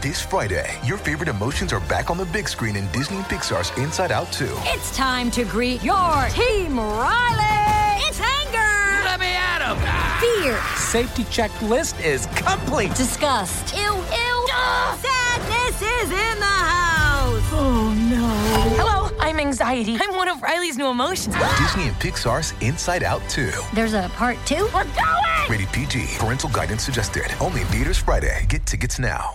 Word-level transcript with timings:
This 0.00 0.22
Friday, 0.22 0.78
your 0.82 0.96
favorite 0.96 1.28
emotions 1.28 1.74
are 1.74 1.80
back 1.80 2.08
on 2.08 2.16
the 2.16 2.24
big 2.24 2.48
screen 2.48 2.74
in 2.74 2.90
Disney 2.90 3.18
and 3.18 3.26
Pixar's 3.26 3.76
Inside 3.78 4.10
Out 4.10 4.32
2. 4.32 4.48
It's 4.60 4.96
time 4.96 5.30
to 5.32 5.44
greet 5.44 5.82
your 5.82 6.26
Team 6.30 6.80
Riley. 6.80 8.00
It's 8.08 8.18
anger. 8.18 9.04
Let 9.04 9.20
me 9.20 9.26
at 9.26 9.60
him. 9.60 9.76
Fear. 10.42 10.58
Safety 10.76 11.24
checklist 11.24 12.02
is 12.02 12.24
complete. 12.34 12.94
Disgust. 12.94 13.76
Ew, 13.76 13.82
ew. 13.82 14.48
Sadness 15.02 15.82
is 15.82 16.10
in 16.10 16.38
the 16.38 16.46
house. 16.46 17.42
Oh 17.52 17.94
no. 18.08 18.26
Hello, 18.82 19.14
I'm 19.20 19.38
anxiety. 19.38 19.98
I'm 20.00 20.16
one 20.16 20.28
of 20.28 20.40
Riley's 20.42 20.78
new 20.78 20.86
emotions. 20.86 21.36
Disney 21.58 21.88
and 21.88 21.96
Pixar's 21.96 22.54
Inside 22.62 23.02
Out 23.02 23.20
2. 23.28 23.50
There's 23.74 23.92
a 23.92 24.08
part 24.14 24.38
two. 24.46 24.66
We're 24.72 24.84
going! 24.84 25.50
Rated 25.50 25.68
PG. 25.72 26.06
Parental 26.18 26.48
guidance 26.48 26.84
suggested. 26.84 27.26
Only 27.38 27.60
in 27.60 27.66
theaters 27.66 27.98
Friday. 27.98 28.46
Get 28.48 28.64
tickets 28.64 28.98
now. 28.98 29.34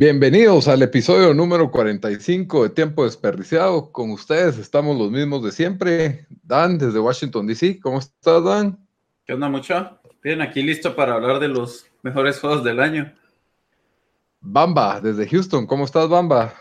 Bienvenidos 0.00 0.68
al 0.68 0.80
episodio 0.82 1.34
número 1.34 1.72
45 1.72 2.62
de 2.62 2.70
Tiempo 2.70 3.02
Desperdiciado. 3.02 3.90
Con 3.90 4.12
ustedes 4.12 4.56
estamos 4.56 4.96
los 4.96 5.10
mismos 5.10 5.42
de 5.42 5.50
siempre. 5.50 6.24
Dan, 6.44 6.78
desde 6.78 7.00
Washington, 7.00 7.48
D.C. 7.48 7.80
¿Cómo 7.80 7.98
estás, 7.98 8.44
Dan? 8.44 8.78
¿Qué 9.26 9.32
onda, 9.32 9.48
mucho? 9.48 9.98
Bien, 10.22 10.40
aquí 10.40 10.62
listo 10.62 10.94
para 10.94 11.14
hablar 11.14 11.40
de 11.40 11.48
los 11.48 11.86
mejores 12.04 12.38
juegos 12.38 12.62
del 12.62 12.78
año. 12.78 13.12
Bamba, 14.40 15.00
desde 15.00 15.28
Houston. 15.28 15.66
¿Cómo 15.66 15.84
estás, 15.84 16.08
Bamba? 16.08 16.54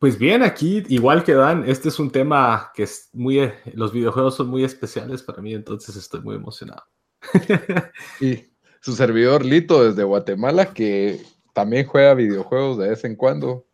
Pues 0.00 0.18
bien, 0.18 0.42
aquí, 0.42 0.82
igual 0.88 1.22
que 1.22 1.34
Dan, 1.34 1.62
este 1.64 1.90
es 1.90 2.00
un 2.00 2.10
tema 2.10 2.72
que 2.74 2.82
es 2.82 3.08
muy. 3.12 3.52
Los 3.72 3.92
videojuegos 3.92 4.34
son 4.34 4.48
muy 4.48 4.64
especiales 4.64 5.22
para 5.22 5.40
mí, 5.40 5.54
entonces 5.54 5.94
estoy 5.94 6.22
muy 6.22 6.34
emocionado. 6.34 6.82
y 8.20 8.48
su 8.80 8.96
servidor 8.96 9.44
Lito 9.44 9.84
desde 9.84 10.02
Guatemala, 10.02 10.74
que 10.74 11.20
también 11.58 11.86
juega 11.86 12.14
videojuegos 12.14 12.78
de 12.78 12.90
vez 12.90 13.02
en 13.02 13.16
cuando, 13.16 13.66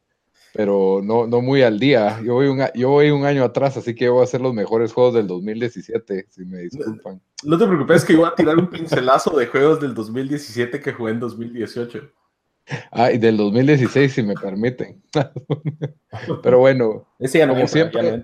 pero 0.54 1.02
no, 1.04 1.26
no 1.26 1.42
muy 1.42 1.60
al 1.60 1.78
día. 1.78 2.18
Yo 2.24 2.32
voy, 2.32 2.46
un, 2.46 2.62
yo 2.74 2.88
voy 2.88 3.10
un 3.10 3.26
año 3.26 3.44
atrás, 3.44 3.76
así 3.76 3.94
que 3.94 4.08
voy 4.08 4.22
a 4.22 4.24
hacer 4.24 4.40
los 4.40 4.54
mejores 4.54 4.90
juegos 4.90 5.12
del 5.12 5.26
2017, 5.26 6.28
si 6.30 6.46
me 6.46 6.60
disculpan. 6.60 7.20
No, 7.42 7.58
te 7.58 7.66
preocupes, 7.66 8.06
que 8.06 8.14
iba 8.14 8.28
a 8.28 8.34
tirar 8.34 8.56
un 8.56 8.70
pincelazo 8.70 9.36
de 9.36 9.48
juegos 9.48 9.82
del 9.82 9.92
2017 9.92 10.80
que 10.80 10.94
jugué 10.94 11.12
en 11.12 11.20
2018. 11.20 12.10
Ah, 12.90 13.12
y 13.12 13.18
del 13.18 13.36
2016, 13.36 14.14
si 14.14 14.22
me 14.22 14.32
permiten. 14.32 15.02
pero 16.42 16.60
bueno, 16.60 17.06
Ese 17.18 17.36
ya 17.36 17.46
no 17.46 17.52
como 17.52 17.68
siempre, 17.68 18.22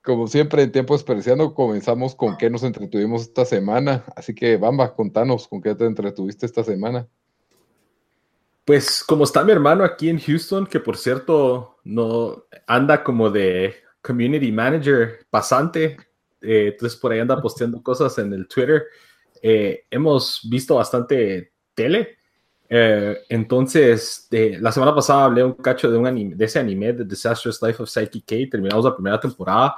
como 0.00 0.28
siempre 0.28 0.62
en 0.62 0.72
Tiempo 0.72 0.94
Desperdiciando, 0.94 1.52
comenzamos 1.52 2.14
con 2.14 2.38
qué 2.38 2.48
nos 2.48 2.62
entretuvimos 2.62 3.20
esta 3.20 3.44
semana. 3.44 4.06
Así 4.16 4.34
que, 4.34 4.56
Bamba, 4.56 4.94
contanos 4.94 5.46
con 5.46 5.60
qué 5.60 5.74
te 5.74 5.84
entretuviste 5.84 6.46
esta 6.46 6.64
semana. 6.64 7.06
Pues 8.68 9.02
como 9.02 9.24
está 9.24 9.42
mi 9.44 9.52
hermano 9.52 9.82
aquí 9.82 10.10
en 10.10 10.20
Houston, 10.20 10.66
que 10.66 10.78
por 10.78 10.98
cierto 10.98 11.78
no 11.84 12.44
anda 12.66 13.02
como 13.02 13.30
de 13.30 13.74
community 14.02 14.52
manager 14.52 15.24
pasante, 15.30 15.96
eh, 16.42 16.72
entonces 16.72 17.00
por 17.00 17.10
ahí 17.10 17.18
anda 17.18 17.40
posteando 17.40 17.82
cosas 17.82 18.18
en 18.18 18.30
el 18.34 18.46
Twitter. 18.46 18.84
Eh, 19.40 19.86
hemos 19.90 20.46
visto 20.50 20.74
bastante 20.74 21.50
tele. 21.72 22.18
Eh, 22.68 23.16
entonces, 23.30 24.28
la 24.30 24.70
semana 24.70 24.94
pasada 24.94 25.24
hablé 25.24 25.42
un 25.42 25.54
cacho 25.54 25.90
de, 25.90 25.96
un 25.96 26.06
anime, 26.06 26.34
de 26.34 26.44
ese 26.44 26.58
anime, 26.58 26.92
The 26.92 27.04
Disastrous 27.04 27.62
Life 27.62 27.82
of 27.82 27.88
Psyche 27.88 28.20
K. 28.20 28.50
Terminamos 28.50 28.84
la 28.84 28.94
primera 28.94 29.18
temporada. 29.18 29.76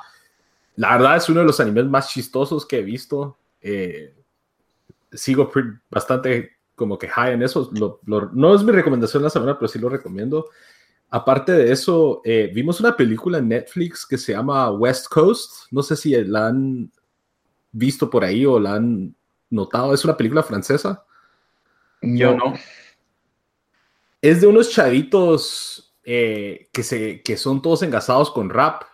La 0.74 0.98
verdad 0.98 1.16
es 1.16 1.28
uno 1.28 1.38
de 1.38 1.46
los 1.46 1.60
animes 1.60 1.84
más 1.84 2.08
chistosos 2.08 2.66
que 2.66 2.80
he 2.80 2.82
visto. 2.82 3.38
sigo 5.12 5.48
bastante 5.88 6.59
como 6.80 6.96
que 6.96 7.08
high 7.08 7.34
en 7.34 7.42
eso. 7.42 7.70
Lo, 7.74 8.00
lo, 8.06 8.30
no 8.32 8.54
es 8.54 8.62
mi 8.62 8.72
recomendación 8.72 9.22
la 9.22 9.28
semana, 9.28 9.58
pero 9.58 9.68
sí 9.68 9.78
lo 9.78 9.90
recomiendo. 9.90 10.48
Aparte 11.10 11.52
de 11.52 11.70
eso, 11.70 12.22
eh, 12.24 12.50
vimos 12.54 12.80
una 12.80 12.96
película 12.96 13.36
en 13.36 13.48
Netflix 13.48 14.06
que 14.06 14.16
se 14.16 14.32
llama 14.32 14.70
West 14.70 15.08
Coast. 15.08 15.70
No 15.70 15.82
sé 15.82 15.94
si 15.94 16.14
la 16.24 16.46
han 16.46 16.90
visto 17.70 18.08
por 18.08 18.24
ahí 18.24 18.46
o 18.46 18.58
la 18.58 18.76
han 18.76 19.14
notado. 19.50 19.92
Es 19.92 20.06
una 20.06 20.16
película 20.16 20.42
francesa. 20.42 21.04
Yo 22.00 22.34
no. 22.34 22.54
Es 24.22 24.40
de 24.40 24.46
unos 24.46 24.70
chavitos 24.70 25.94
eh, 26.02 26.70
que, 26.72 26.82
se, 26.82 27.20
que 27.20 27.36
son 27.36 27.60
todos 27.60 27.82
engasados 27.82 28.30
con 28.30 28.48
rap, 28.48 28.84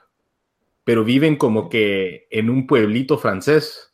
pero 0.83 1.05
viven 1.05 1.37
como 1.37 1.69
que 1.69 2.27
en 2.33 2.51
un 2.51 2.67
pueblito 2.67 3.17
francés. 3.17 3.93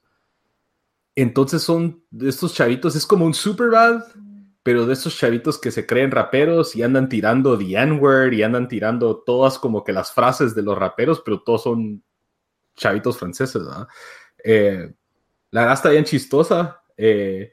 Entonces 1.14 1.62
son 1.62 2.04
de 2.10 2.28
estos 2.28 2.54
chavitos, 2.54 2.96
es 2.96 3.06
como 3.06 3.26
un 3.26 3.34
Superbad, 3.34 4.02
pero 4.62 4.86
de 4.86 4.92
estos 4.92 5.16
chavitos 5.16 5.58
que 5.58 5.70
se 5.70 5.86
creen 5.86 6.10
raperos 6.10 6.76
y 6.76 6.82
andan 6.82 7.08
tirando 7.08 7.58
the 7.58 7.76
N-word 7.76 8.32
y 8.32 8.42
andan 8.42 8.68
tirando 8.68 9.18
todas 9.18 9.58
como 9.58 9.82
que 9.84 9.92
las 9.92 10.12
frases 10.12 10.54
de 10.54 10.62
los 10.62 10.78
raperos, 10.78 11.20
pero 11.24 11.42
todos 11.42 11.64
son 11.64 12.02
chavitos 12.76 13.18
franceses, 13.18 13.62
¿verdad? 13.62 13.88
Eh, 14.44 14.92
la 15.50 15.60
verdad 15.62 15.74
está 15.74 15.90
bien 15.90 16.04
chistosa. 16.04 16.82
Eh, 16.96 17.52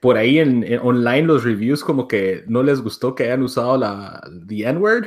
por 0.00 0.16
ahí 0.16 0.38
en, 0.38 0.62
en, 0.64 0.80
online 0.80 1.22
los 1.22 1.44
reviews 1.44 1.82
como 1.82 2.06
que 2.06 2.44
no 2.46 2.62
les 2.62 2.80
gustó 2.80 3.14
que 3.14 3.24
hayan 3.24 3.42
usado 3.42 3.76
la 3.76 4.20
the 4.46 4.64
N-word. 4.68 5.06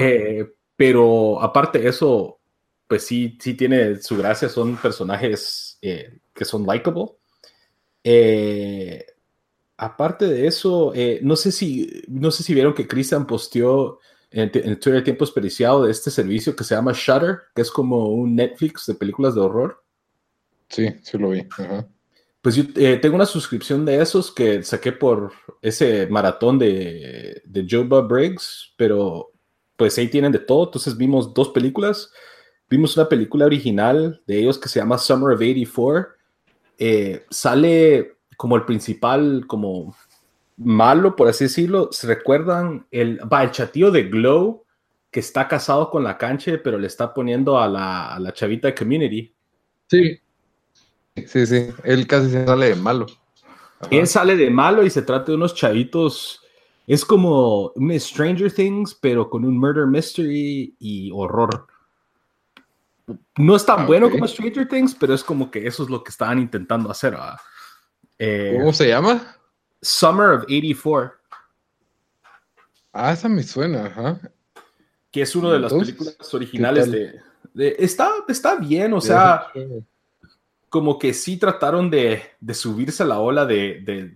Eh, 0.00 0.52
pero 0.76 1.40
aparte 1.40 1.78
de 1.78 1.88
eso, 1.88 2.40
pues 2.86 3.06
sí, 3.06 3.38
sí 3.40 3.54
tiene 3.54 3.96
su 3.96 4.16
gracia, 4.16 4.48
son 4.48 4.76
personajes 4.76 5.78
eh, 5.80 6.18
que 6.34 6.44
son 6.44 6.66
likable. 6.66 7.06
Eh, 8.04 9.04
aparte 9.76 10.26
de 10.26 10.46
eso, 10.46 10.92
eh, 10.94 11.20
no, 11.22 11.36
sé 11.36 11.52
si, 11.52 12.02
no 12.08 12.30
sé 12.30 12.42
si 12.42 12.54
vieron 12.54 12.74
que 12.74 12.88
Christian 12.88 13.26
posteó 13.26 13.98
en, 14.30 14.50
en 14.54 14.80
Twitter 14.80 15.04
tiempo 15.04 15.24
desperdiciado 15.24 15.84
de 15.84 15.92
este 15.92 16.10
servicio 16.10 16.56
que 16.56 16.64
se 16.64 16.74
llama 16.74 16.92
Shutter, 16.94 17.40
que 17.54 17.62
es 17.62 17.70
como 17.70 18.08
un 18.08 18.34
Netflix 18.34 18.86
de 18.86 18.94
películas 18.94 19.34
de 19.34 19.40
horror. 19.40 19.82
Sí, 20.68 20.88
sí 21.02 21.18
lo 21.18 21.30
vi. 21.30 21.46
Ajá. 21.50 21.86
Pues 22.42 22.56
yo 22.56 22.64
eh, 22.74 22.96
tengo 22.96 23.14
una 23.14 23.24
suscripción 23.24 23.84
de 23.84 24.02
esos 24.02 24.32
que 24.32 24.64
saqué 24.64 24.90
por 24.90 25.32
ese 25.62 26.08
maratón 26.08 26.58
de, 26.58 27.40
de 27.44 27.66
Joba 27.70 28.00
Briggs, 28.00 28.74
pero 28.76 29.30
pues 29.76 29.96
ahí 29.96 30.08
tienen 30.08 30.32
de 30.32 30.40
todo. 30.40 30.64
Entonces 30.64 30.96
vimos 30.96 31.32
dos 31.32 31.50
películas. 31.50 32.10
Vimos 32.68 32.96
una 32.96 33.08
película 33.08 33.46
original 33.46 34.20
de 34.26 34.40
ellos 34.40 34.58
que 34.58 34.68
se 34.68 34.80
llama 34.80 34.98
Summer 34.98 35.34
of 35.34 35.40
84. 35.40 36.08
Eh, 36.84 37.26
sale 37.30 38.16
como 38.36 38.56
el 38.56 38.64
principal, 38.64 39.44
como 39.46 39.94
malo, 40.56 41.14
por 41.14 41.28
así 41.28 41.44
decirlo. 41.44 41.90
¿Se 41.92 42.08
recuerdan? 42.08 42.88
El, 42.90 43.20
va, 43.32 43.44
el 43.44 43.52
chatío 43.52 43.92
de 43.92 44.02
Glow 44.08 44.64
que 45.08 45.20
está 45.20 45.46
casado 45.46 45.90
con 45.90 46.02
la 46.02 46.18
cancha, 46.18 46.58
pero 46.64 46.78
le 46.78 46.88
está 46.88 47.14
poniendo 47.14 47.56
a 47.56 47.68
la, 47.68 48.12
a 48.12 48.18
la 48.18 48.32
chavita 48.32 48.66
de 48.66 48.74
Community. 48.74 49.32
Sí. 49.86 50.18
Sí, 51.24 51.46
sí. 51.46 51.68
Él 51.84 52.04
casi 52.08 52.30
se 52.30 52.44
sale 52.44 52.70
de 52.70 52.74
malo. 52.74 53.06
Ajá. 53.78 53.88
Él 53.88 54.08
sale 54.08 54.34
de 54.34 54.50
malo 54.50 54.82
y 54.82 54.90
se 54.90 55.02
trata 55.02 55.26
de 55.26 55.36
unos 55.36 55.54
chavitos. 55.54 56.42
Es 56.88 57.04
como 57.04 57.70
un 57.76 58.00
Stranger 58.00 58.52
Things, 58.52 58.98
pero 59.00 59.30
con 59.30 59.44
un 59.44 59.56
murder 59.56 59.86
mystery 59.86 60.74
y 60.80 61.12
horror 61.12 61.68
no 63.36 63.56
es 63.56 63.64
tan 63.64 63.76
okay. 63.76 63.86
bueno 63.86 64.10
como 64.10 64.26
Stranger 64.26 64.68
Things, 64.68 64.94
pero 64.94 65.14
es 65.14 65.22
como 65.24 65.50
que 65.50 65.66
eso 65.66 65.82
es 65.82 65.90
lo 65.90 66.02
que 66.02 66.10
estaban 66.10 66.38
intentando 66.38 66.90
hacer. 66.90 67.16
Eh, 68.18 68.56
¿Cómo 68.58 68.72
se 68.72 68.88
llama? 68.88 69.36
Summer 69.80 70.30
of 70.30 70.42
84. 70.44 71.12
Ah, 72.92 73.12
esa 73.12 73.28
me 73.28 73.42
suena, 73.42 73.86
ajá. 73.86 74.20
Que 75.10 75.22
es 75.22 75.34
una 75.34 75.52
de 75.52 75.58
las 75.58 75.72
películas 75.72 76.34
originales 76.34 76.90
de, 76.90 77.20
de, 77.52 77.76
está, 77.78 78.10
está 78.28 78.56
bien, 78.56 78.92
o 78.92 79.00
sea, 79.00 79.46
como 80.68 80.98
que 80.98 81.12
sí 81.12 81.36
trataron 81.36 81.90
de, 81.90 82.22
de 82.40 82.54
subirse 82.54 83.02
a 83.02 83.06
la 83.06 83.20
ola 83.20 83.44
de, 83.44 84.14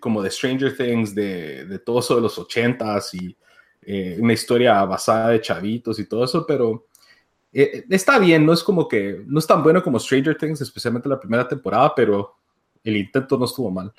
como 0.00 0.22
de 0.22 0.30
Stranger 0.30 0.76
Things, 0.76 1.14
de, 1.14 1.64
de 1.66 1.78
todo 1.78 2.00
eso 2.00 2.16
de 2.16 2.22
los 2.22 2.38
ochentas 2.38 3.14
y 3.14 3.36
eh, 3.88 4.16
una 4.18 4.32
historia 4.32 4.84
basada 4.84 5.28
de 5.28 5.40
chavitos 5.40 6.00
y 6.00 6.06
todo 6.06 6.24
eso, 6.24 6.44
pero 6.44 6.88
eh, 7.62 7.84
está 7.90 8.18
bien, 8.18 8.44
no 8.44 8.52
es 8.52 8.62
como 8.62 8.86
que, 8.86 9.22
no 9.26 9.38
es 9.38 9.46
tan 9.46 9.62
bueno 9.62 9.82
como 9.82 9.98
Stranger 9.98 10.36
Things, 10.36 10.60
especialmente 10.60 11.08
la 11.08 11.18
primera 11.18 11.48
temporada, 11.48 11.94
pero 11.94 12.34
el 12.84 12.96
intento 12.96 13.38
no 13.38 13.46
estuvo 13.46 13.70
mal. 13.70 13.92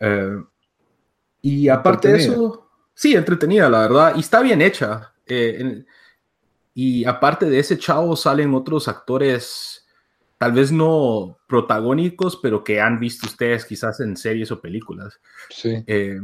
Eh, 0.00 0.42
y 1.42 1.68
aparte 1.68 2.08
de 2.08 2.18
eso, 2.18 2.68
sí, 2.94 3.14
entretenida, 3.14 3.68
la 3.68 3.82
verdad, 3.82 4.12
y 4.16 4.20
está 4.20 4.40
bien 4.42 4.60
hecha. 4.60 5.12
Eh, 5.26 5.56
en- 5.60 5.86
y 6.74 7.04
aparte 7.04 7.46
de 7.46 7.58
ese 7.58 7.78
chavo 7.78 8.14
salen 8.16 8.54
otros 8.54 8.86
actores, 8.88 9.86
tal 10.38 10.52
vez 10.52 10.70
no 10.70 11.36
protagónicos, 11.48 12.36
pero 12.36 12.62
que 12.62 12.80
han 12.80 13.00
visto 13.00 13.26
ustedes 13.26 13.64
quizás 13.64 14.00
en 14.00 14.16
series 14.16 14.50
o 14.52 14.60
películas. 14.60 15.20
Sí. 15.50 15.82
Eh, 15.86 16.20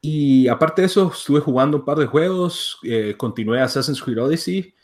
y 0.00 0.48
aparte 0.48 0.82
de 0.82 0.86
eso, 0.86 1.12
estuve 1.14 1.40
jugando 1.40 1.76
un 1.78 1.84
par 1.84 1.98
de 1.98 2.06
juegos, 2.06 2.78
eh, 2.82 3.14
continué 3.16 3.60
Assassin's 3.60 4.02
Creed 4.02 4.20
Odyssey, 4.20 4.74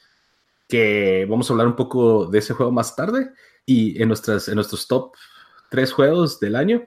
que 0.69 1.27
vamos 1.29 1.49
a 1.49 1.53
hablar 1.53 1.67
un 1.67 1.77
poco 1.77 2.27
de 2.27 2.39
ese 2.39 2.55
juego 2.55 2.71
más 2.71 2.95
tarde, 2.95 3.33
y 3.65 4.01
en, 4.01 4.09
nuestras, 4.09 4.49
en 4.49 4.55
nuestros 4.55 4.87
top 4.87 5.15
tres 5.71 5.93
juegos 5.93 6.41
del 6.41 6.57
año. 6.57 6.85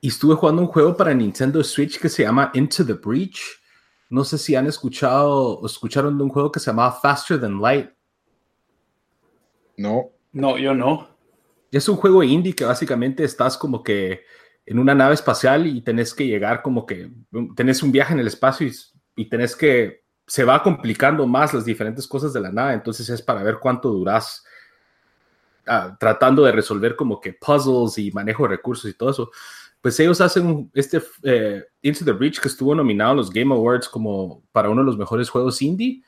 Y 0.00 0.08
estuve 0.08 0.34
jugando 0.34 0.62
un 0.62 0.68
juego 0.68 0.96
para 0.96 1.14
Nintendo 1.14 1.62
Switch 1.62 1.98
que 1.98 2.08
se 2.08 2.22
llama 2.22 2.50
Into 2.54 2.84
the 2.84 2.94
Breach. 2.94 3.40
No 4.10 4.24
sé 4.24 4.38
si 4.38 4.54
han 4.54 4.66
escuchado 4.66 5.58
o 5.58 5.66
escucharon 5.66 6.16
de 6.16 6.24
un 6.24 6.30
juego 6.30 6.50
que 6.50 6.60
se 6.60 6.70
llamaba 6.70 6.92
Faster 6.92 7.40
Than 7.40 7.60
Light. 7.60 7.90
No. 9.76 10.10
No, 10.32 10.58
yo 10.58 10.74
no. 10.74 11.08
Es 11.70 11.88
un 11.88 11.96
juego 11.96 12.22
indie 12.22 12.54
que 12.54 12.64
básicamente 12.64 13.24
estás 13.24 13.56
como 13.56 13.82
que 13.82 14.22
en 14.66 14.78
una 14.78 14.94
nave 14.94 15.14
espacial 15.14 15.66
y 15.66 15.80
tenés 15.82 16.14
que 16.14 16.26
llegar 16.26 16.62
como 16.62 16.84
que 16.86 17.10
tenés 17.56 17.82
un 17.82 17.92
viaje 17.92 18.12
en 18.14 18.20
el 18.20 18.26
espacio 18.26 18.66
y, 18.66 18.72
y 19.16 19.28
tenés 19.28 19.56
que 19.56 20.04
se 20.28 20.44
va 20.44 20.62
complicando 20.62 21.26
más 21.26 21.54
las 21.54 21.64
diferentes 21.64 22.06
cosas 22.06 22.34
de 22.34 22.40
la 22.40 22.52
nave, 22.52 22.74
entonces 22.74 23.08
es 23.08 23.22
para 23.22 23.42
ver 23.42 23.58
cuánto 23.58 23.88
durás 23.88 24.44
ah, 25.66 25.96
tratando 25.98 26.44
de 26.44 26.52
resolver 26.52 26.94
como 26.94 27.18
que 27.18 27.32
puzzles 27.32 27.96
y 27.98 28.12
manejo 28.12 28.42
de 28.42 28.50
recursos 28.50 28.90
y 28.90 28.94
todo 28.94 29.10
eso. 29.10 29.30
Pues 29.80 29.98
ellos 30.00 30.20
hacen 30.20 30.70
este 30.74 31.00
eh, 31.22 31.64
Into 31.80 32.04
the 32.04 32.12
Breach 32.12 32.40
que 32.40 32.48
estuvo 32.48 32.74
nominado 32.74 33.12
en 33.12 33.16
los 33.16 33.30
Game 33.30 33.54
Awards 33.54 33.88
como 33.88 34.42
para 34.52 34.68
uno 34.68 34.82
de 34.82 34.86
los 34.86 34.98
mejores 34.98 35.30
juegos 35.30 35.62
indie. 35.62 36.02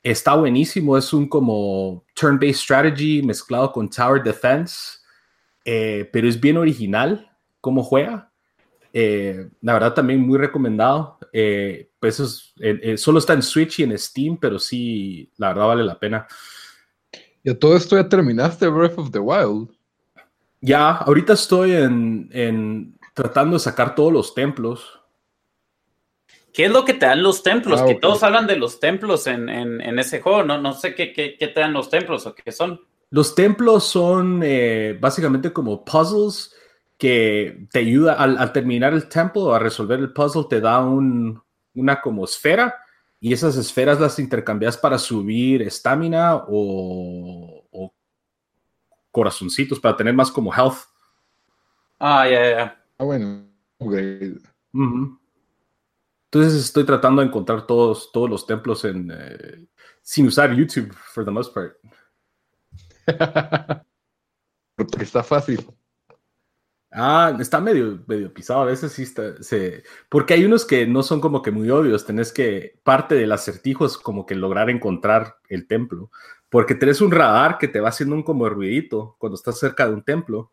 Está 0.00 0.36
buenísimo, 0.36 0.96
es 0.96 1.12
un 1.12 1.28
como 1.28 2.04
turn-based 2.14 2.60
strategy 2.60 3.20
mezclado 3.22 3.72
con 3.72 3.90
tower 3.90 4.22
defense, 4.22 4.98
eh, 5.64 6.08
pero 6.12 6.28
es 6.28 6.40
bien 6.40 6.56
original 6.56 7.28
cómo 7.60 7.82
juega. 7.82 8.30
Eh, 8.92 9.48
la 9.60 9.72
verdad 9.72 9.94
también 9.94 10.20
muy 10.20 10.38
recomendado. 10.38 11.15
Eh, 11.38 11.90
pues 12.00 12.18
es- 12.18 12.54
eh, 12.60 12.78
eh, 12.82 12.96
solo 12.96 13.18
está 13.18 13.34
en 13.34 13.42
Switch 13.42 13.80
y 13.80 13.82
en 13.82 13.98
Steam, 13.98 14.38
pero 14.38 14.58
sí, 14.58 15.30
la 15.36 15.48
verdad 15.48 15.66
vale 15.66 15.84
la 15.84 15.98
pena. 15.98 16.26
Y 17.44 17.50
a 17.50 17.58
todo 17.58 17.76
esto 17.76 17.94
ya 17.94 18.08
terminaste 18.08 18.66
Breath 18.68 18.98
of 18.98 19.10
the 19.10 19.18
Wild. 19.18 19.68
Ya, 20.62 20.92
ahorita 20.92 21.34
estoy 21.34 21.72
en, 21.72 22.30
en 22.32 22.98
tratando 23.12 23.56
de 23.56 23.60
sacar 23.60 23.94
todos 23.94 24.10
los 24.14 24.34
templos. 24.34 24.98
¿Qué 26.54 26.64
es 26.64 26.70
lo 26.70 26.86
que 26.86 26.94
te 26.94 27.04
dan 27.04 27.22
los 27.22 27.42
templos? 27.42 27.82
Ah, 27.82 27.86
que 27.86 27.96
todos 27.96 28.22
hablan 28.22 28.46
de 28.46 28.56
los 28.56 28.80
templos 28.80 29.26
en, 29.26 29.50
en- 29.50 29.82
en 29.82 29.98
ese 29.98 30.22
juego. 30.22 30.42
No, 30.42 30.58
no 30.58 30.72
sé 30.72 30.94
qué, 30.94 31.12
qué- 31.12 31.36
qué 31.38 31.48
te 31.48 31.60
dan 31.60 31.74
los 31.74 31.90
templos 31.90 32.24
o 32.26 32.34
qué 32.34 32.50
son. 32.50 32.80
Los 33.10 33.34
templos 33.34 33.84
son 33.84 34.40
eh, 34.42 34.96
básicamente 34.98 35.52
como 35.52 35.84
puzzles 35.84 36.54
que 36.98 37.66
te 37.70 37.80
ayuda 37.80 38.14
al, 38.14 38.38
al 38.38 38.52
terminar 38.52 38.94
el 38.94 39.08
templo 39.08 39.42
o 39.44 39.54
a 39.54 39.58
resolver 39.58 39.98
el 40.00 40.12
puzzle, 40.12 40.46
te 40.48 40.60
da 40.60 40.80
un- 40.84 41.42
una 41.74 42.00
como 42.00 42.24
esfera 42.24 42.74
y 43.20 43.32
esas 43.32 43.56
esferas 43.56 44.00
las 44.00 44.18
intercambias 44.18 44.76
para 44.78 44.98
subir 44.98 45.62
estamina 45.62 46.36
o, 46.36 47.66
o 47.70 47.94
corazoncitos 49.10 49.80
para 49.80 49.96
tener 49.96 50.14
más 50.14 50.30
como 50.30 50.52
health. 50.54 50.76
Ah, 51.98 52.28
ya, 52.28 52.40
ya, 52.42 52.50
ya. 52.56 52.84
Ah, 52.98 53.04
bueno. 53.04 53.46
upgrade. 53.78 54.38
Ujú. 54.72 55.18
Entonces 56.30 56.54
estoy 56.64 56.84
tratando 56.84 57.22
de 57.22 57.28
encontrar 57.28 57.66
todos, 57.66 58.10
todos 58.12 58.28
los 58.28 58.46
templos 58.46 58.84
en, 58.84 59.10
eh, 59.10 59.66
sin 60.02 60.26
usar 60.26 60.52
YouTube, 60.54 60.92
for 60.92 61.24
the 61.24 61.30
most 61.30 61.54
part. 61.54 61.76
Porque 64.76 65.02
está 65.04 65.22
fácil. 65.22 65.66
Ah, 66.98 67.36
está 67.38 67.60
medio, 67.60 68.02
pisado. 68.32 68.62
A 68.62 68.64
veces 68.64 68.90
sí. 68.90 69.04
Se... 69.04 69.82
Porque 70.08 70.32
hay 70.32 70.46
unos 70.46 70.64
que 70.64 70.86
no 70.86 71.02
son 71.02 71.20
como 71.20 71.42
que 71.42 71.50
muy 71.50 71.68
obvios. 71.68 72.06
Tenés 72.06 72.32
que. 72.32 72.80
Parte 72.84 73.14
del 73.14 73.32
acertijo 73.32 73.84
es 73.84 73.98
como 73.98 74.24
que 74.24 74.34
lograr 74.34 74.70
encontrar 74.70 75.36
el 75.50 75.66
templo. 75.66 76.10
Porque 76.48 76.74
tenés 76.74 77.02
un 77.02 77.10
radar 77.12 77.58
que 77.58 77.68
te 77.68 77.80
va 77.80 77.90
haciendo 77.90 78.14
un 78.14 78.22
como 78.22 78.48
ruidito 78.48 79.14
cuando 79.18 79.36
estás 79.36 79.58
cerca 79.58 79.86
de 79.86 79.92
un 79.92 80.04
templo. 80.04 80.50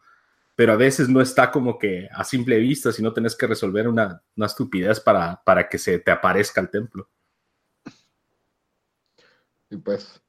Pero 0.55 0.73
a 0.73 0.75
veces 0.75 1.07
no 1.07 1.21
está 1.21 1.49
como 1.49 1.79
que 1.79 2.09
a 2.11 2.25
simple 2.25 2.59
vista, 2.59 2.91
sino 2.91 3.13
tenés 3.13 3.37
que 3.37 3.47
resolver 3.47 3.87
una, 3.87 4.21
una 4.35 4.47
estupidez 4.47 4.99
para, 4.99 5.41
para 5.45 5.69
que 5.69 5.77
se 5.77 5.99
te 5.99 6.11
aparezca 6.11 6.59
el 6.59 6.69
templo. 6.69 7.09
Y 9.69 9.77
pues. 9.77 10.21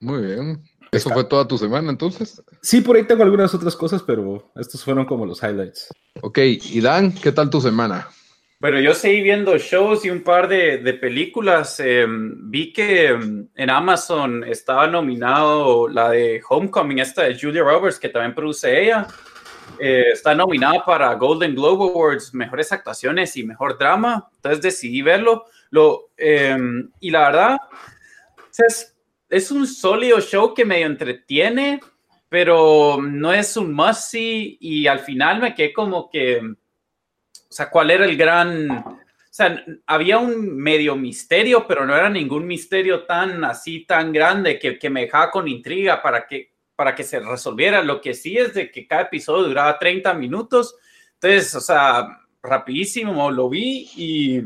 Muy 0.00 0.26
bien. 0.26 0.64
¿Eso 0.92 1.08
Está- 1.08 1.14
fue 1.14 1.24
toda 1.24 1.46
tu 1.46 1.58
semana 1.58 1.90
entonces? 1.90 2.42
Sí, 2.62 2.80
por 2.80 2.96
ahí 2.96 3.04
tengo 3.04 3.22
algunas 3.22 3.54
otras 3.54 3.74
cosas, 3.76 4.02
pero 4.02 4.50
estos 4.56 4.82
fueron 4.84 5.04
como 5.04 5.26
los 5.26 5.42
highlights. 5.42 5.88
Ok, 6.22 6.38
y 6.38 6.80
Dan, 6.80 7.12
¿qué 7.12 7.32
tal 7.32 7.50
tu 7.50 7.60
semana? 7.60 8.08
Pero 8.58 8.80
yo 8.80 8.94
seguí 8.94 9.20
viendo 9.20 9.58
shows 9.58 10.04
y 10.06 10.10
un 10.10 10.22
par 10.22 10.48
de, 10.48 10.78
de 10.78 10.94
películas. 10.94 11.78
Eh, 11.78 12.06
vi 12.08 12.72
que 12.72 13.08
em, 13.08 13.46
en 13.54 13.70
Amazon 13.70 14.44
estaba 14.44 14.86
nominado 14.86 15.88
la 15.88 16.08
de 16.10 16.40
Homecoming, 16.48 16.98
esta 17.00 17.24
de 17.24 17.38
Julia 17.38 17.62
Roberts, 17.62 17.98
que 17.98 18.08
también 18.08 18.34
produce 18.34 18.82
ella. 18.82 19.06
Eh, 19.78 20.04
está 20.12 20.34
nominada 20.34 20.82
para 20.86 21.12
Golden 21.16 21.54
Globe 21.54 21.84
Awards, 21.84 22.32
mejores 22.32 22.72
actuaciones 22.72 23.36
y 23.36 23.44
mejor 23.44 23.76
drama. 23.76 24.30
Entonces 24.36 24.62
decidí 24.62 25.02
verlo. 25.02 25.44
Lo, 25.68 26.08
em, 26.16 26.90
y 27.00 27.10
la 27.10 27.20
verdad, 27.28 27.56
es, 28.66 28.95
es 29.28 29.50
un 29.50 29.66
sólido 29.66 30.20
show 30.20 30.54
que 30.54 30.64
medio 30.64 30.86
entretiene, 30.86 31.80
pero 32.28 32.98
no 33.02 33.32
es 33.32 33.56
un 33.56 33.74
must-see. 33.74 34.58
Y 34.60 34.86
al 34.86 35.00
final 35.00 35.40
me 35.40 35.54
quedé 35.54 35.72
como 35.72 36.08
que. 36.10 36.38
O 36.38 37.52
sea, 37.52 37.70
¿cuál 37.70 37.90
era 37.90 38.04
el 38.04 38.16
gran... 38.16 38.70
O 38.70 39.36
sea, 39.36 39.64
había 39.86 40.18
un 40.18 40.56
medio 40.56 40.96
misterio, 40.96 41.66
pero 41.66 41.84
no 41.84 41.94
era 41.94 42.08
ningún 42.08 42.46
misterio 42.46 43.04
tan 43.04 43.44
así, 43.44 43.84
tan 43.84 44.10
grande 44.10 44.58
que, 44.58 44.78
que 44.78 44.88
me 44.88 45.02
dejaba 45.02 45.30
con 45.30 45.46
intriga 45.46 46.00
para 46.00 46.26
que, 46.26 46.54
para 46.74 46.94
que 46.94 47.04
se 47.04 47.20
resolviera. 47.20 47.82
Lo 47.82 48.00
que 48.00 48.14
sí 48.14 48.38
es 48.38 48.54
de 48.54 48.70
que 48.70 48.86
cada 48.86 49.02
episodio 49.02 49.48
duraba 49.48 49.78
30 49.78 50.14
minutos. 50.14 50.76
Entonces, 51.14 51.54
o 51.54 51.60
sea, 51.60 52.20
rapidísimo 52.42 53.30
lo 53.30 53.48
vi 53.48 53.90
y, 53.96 54.42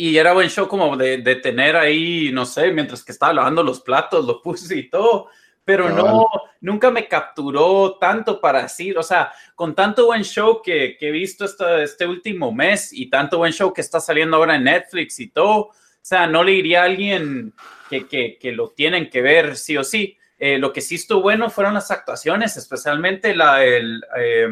y 0.00 0.16
era 0.16 0.32
buen 0.32 0.48
show 0.48 0.68
como 0.68 0.96
de, 0.96 1.18
de 1.18 1.34
tener 1.34 1.74
ahí, 1.74 2.30
no 2.32 2.46
sé, 2.46 2.70
mientras 2.70 3.02
que 3.02 3.10
estaba 3.10 3.32
lavando 3.32 3.64
los 3.64 3.80
platos, 3.80 4.24
lo 4.24 4.40
puse 4.40 4.76
y 4.78 4.88
todo. 4.88 5.26
Pero 5.64 5.90
no, 5.90 6.28
nunca 6.60 6.92
me 6.92 7.08
capturó 7.08 7.98
tanto 7.98 8.40
para 8.40 8.62
decir, 8.62 8.96
o 8.96 9.02
sea, 9.02 9.32
con 9.56 9.74
tanto 9.74 10.06
buen 10.06 10.22
show 10.22 10.62
que, 10.62 10.96
que 10.96 11.08
he 11.08 11.10
visto 11.10 11.44
este, 11.44 11.82
este 11.82 12.06
último 12.06 12.52
mes 12.52 12.92
y 12.92 13.10
tanto 13.10 13.38
buen 13.38 13.52
show 13.52 13.72
que 13.72 13.80
está 13.80 13.98
saliendo 13.98 14.36
ahora 14.36 14.54
en 14.54 14.64
Netflix 14.64 15.18
y 15.18 15.30
todo, 15.30 15.56
o 15.62 15.74
sea, 16.00 16.28
no 16.28 16.44
le 16.44 16.52
diría 16.52 16.82
a 16.82 16.84
alguien 16.84 17.52
que, 17.90 18.06
que, 18.06 18.38
que 18.40 18.52
lo 18.52 18.68
tienen 18.68 19.10
que 19.10 19.20
ver 19.20 19.56
sí 19.56 19.76
o 19.76 19.82
sí. 19.82 20.16
Eh, 20.38 20.58
lo 20.58 20.72
que 20.72 20.80
sí 20.80 20.94
estuvo 20.94 21.22
bueno 21.22 21.50
fueron 21.50 21.74
las 21.74 21.90
actuaciones, 21.90 22.56
especialmente 22.56 23.34
la, 23.34 23.56
del, 23.56 24.00
eh, 24.16 24.48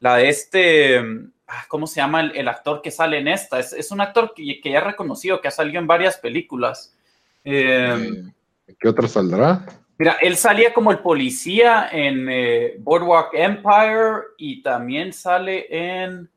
la 0.00 0.16
de 0.16 0.28
este, 0.28 0.98
ah, 0.98 1.14
¿cómo 1.68 1.86
se 1.86 2.00
llama 2.00 2.20
el, 2.20 2.36
el 2.36 2.48
actor 2.48 2.82
que 2.82 2.90
sale 2.90 3.18
en 3.18 3.28
esta? 3.28 3.58
Es, 3.58 3.72
es 3.72 3.90
un 3.90 4.00
actor 4.00 4.32
que, 4.34 4.60
que, 4.60 4.70
ya 4.70 4.78
he 4.78 4.84
reconocido, 4.84 5.40
que 5.40 5.48
ha 5.48 5.52
salido 5.52 5.78
en 5.78 5.86
varias 5.86 6.16
películas. 6.16 6.94
Eh, 7.44 8.24
¿Qué 8.78 8.88
otra 8.88 9.08
saldrá? 9.08 9.64
Mira, 9.98 10.16
él 10.20 10.36
salía 10.36 10.72
como 10.72 10.92
el 10.92 11.00
policía 11.00 11.88
en 11.90 12.28
eh, 12.30 12.76
Boardwalk 12.78 13.30
Empire 13.32 14.34
y 14.36 14.62
también 14.62 15.12
sale 15.12 15.66
en. 15.70 16.30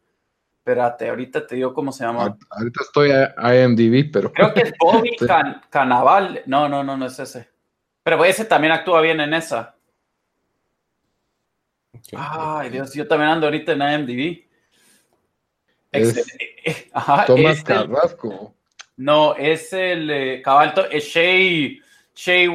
Espérate, 0.57 1.09
ahorita 1.09 1.45
te 1.45 1.55
digo 1.55 1.73
cómo 1.73 1.91
se 1.91 2.03
llama. 2.03 2.37
Ahorita 2.49 2.83
estoy 2.83 3.11
a 3.11 3.55
IMDb, 3.55 4.11
pero. 4.11 4.31
Creo 4.31 4.53
que 4.53 4.61
es 4.61 4.73
Bobby 4.79 5.15
Can 5.27 5.61
Canaval. 5.69 6.43
No, 6.45 6.69
no, 6.69 6.83
no, 6.83 6.97
no 6.97 7.05
es 7.05 7.19
ese. 7.19 7.49
Pero 8.03 8.23
ese 8.25 8.45
también 8.45 8.73
actúa 8.73 9.01
bien 9.01 9.19
en 9.19 9.33
esa. 9.33 9.75
Okay. 11.89 12.17
Ay, 12.19 12.69
Dios, 12.69 12.93
yo 12.93 13.07
también 13.07 13.31
ando 13.31 13.47
ahorita 13.47 13.73
en 13.73 13.81
IMDb. 13.81 14.50
Es 15.91 16.25
Ajá, 16.93 17.25
Tomás 17.25 17.57
es 17.57 17.63
Carrasco. 17.63 18.55
El, 18.97 19.03
no, 19.03 19.35
es 19.35 19.73
el 19.73 20.09
eh, 20.09 20.41
cabal, 20.43 20.73
es 20.91 21.05
Shay, 21.05 21.81
Shay 22.15 22.47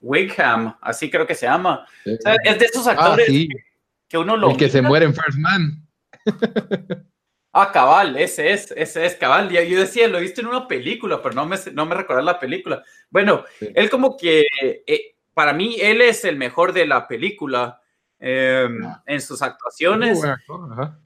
Wigham, 0.00 0.76
así 0.80 1.10
creo 1.10 1.26
que 1.26 1.34
se 1.34 1.46
llama. 1.46 1.86
Sí. 2.04 2.14
O 2.14 2.22
sea, 2.22 2.36
es 2.44 2.58
de 2.58 2.64
esos 2.66 2.86
actores 2.86 3.26
ah, 3.28 3.32
sí. 3.32 3.48
que, 4.08 4.18
uno 4.18 4.36
lo. 4.36 4.50
El 4.50 4.56
que 4.56 4.66
mira. 4.66 4.72
se 4.72 4.82
muere 4.82 5.06
en 5.06 5.14
First 5.14 5.38
Man. 5.38 5.86
ah, 7.52 7.72
cabal, 7.72 8.16
ese 8.16 8.52
es, 8.52 8.72
ese 8.76 9.06
es 9.06 9.14
cabal. 9.14 9.48
Yo 9.50 9.80
decía, 9.80 10.06
lo 10.08 10.18
he 10.18 10.22
visto 10.22 10.40
en 10.40 10.48
una 10.48 10.68
película, 10.68 11.22
pero 11.22 11.34
no 11.34 11.46
me, 11.46 11.56
no 11.72 11.86
me 11.86 11.94
recordé 11.94 12.22
la 12.22 12.38
película. 12.38 12.84
Bueno, 13.10 13.44
sí. 13.58 13.68
él 13.74 13.88
como 13.88 14.16
que, 14.16 14.44
eh, 14.86 15.16
para 15.32 15.52
mí, 15.52 15.76
él 15.80 16.02
es 16.02 16.24
el 16.24 16.36
mejor 16.36 16.72
de 16.72 16.86
la 16.86 17.08
película 17.08 17.80
eh, 18.20 18.68
en 19.06 19.20
sus 19.20 19.40
actuaciones. 19.42 20.18
Uh, 20.18 20.72
Ajá, 20.72 20.98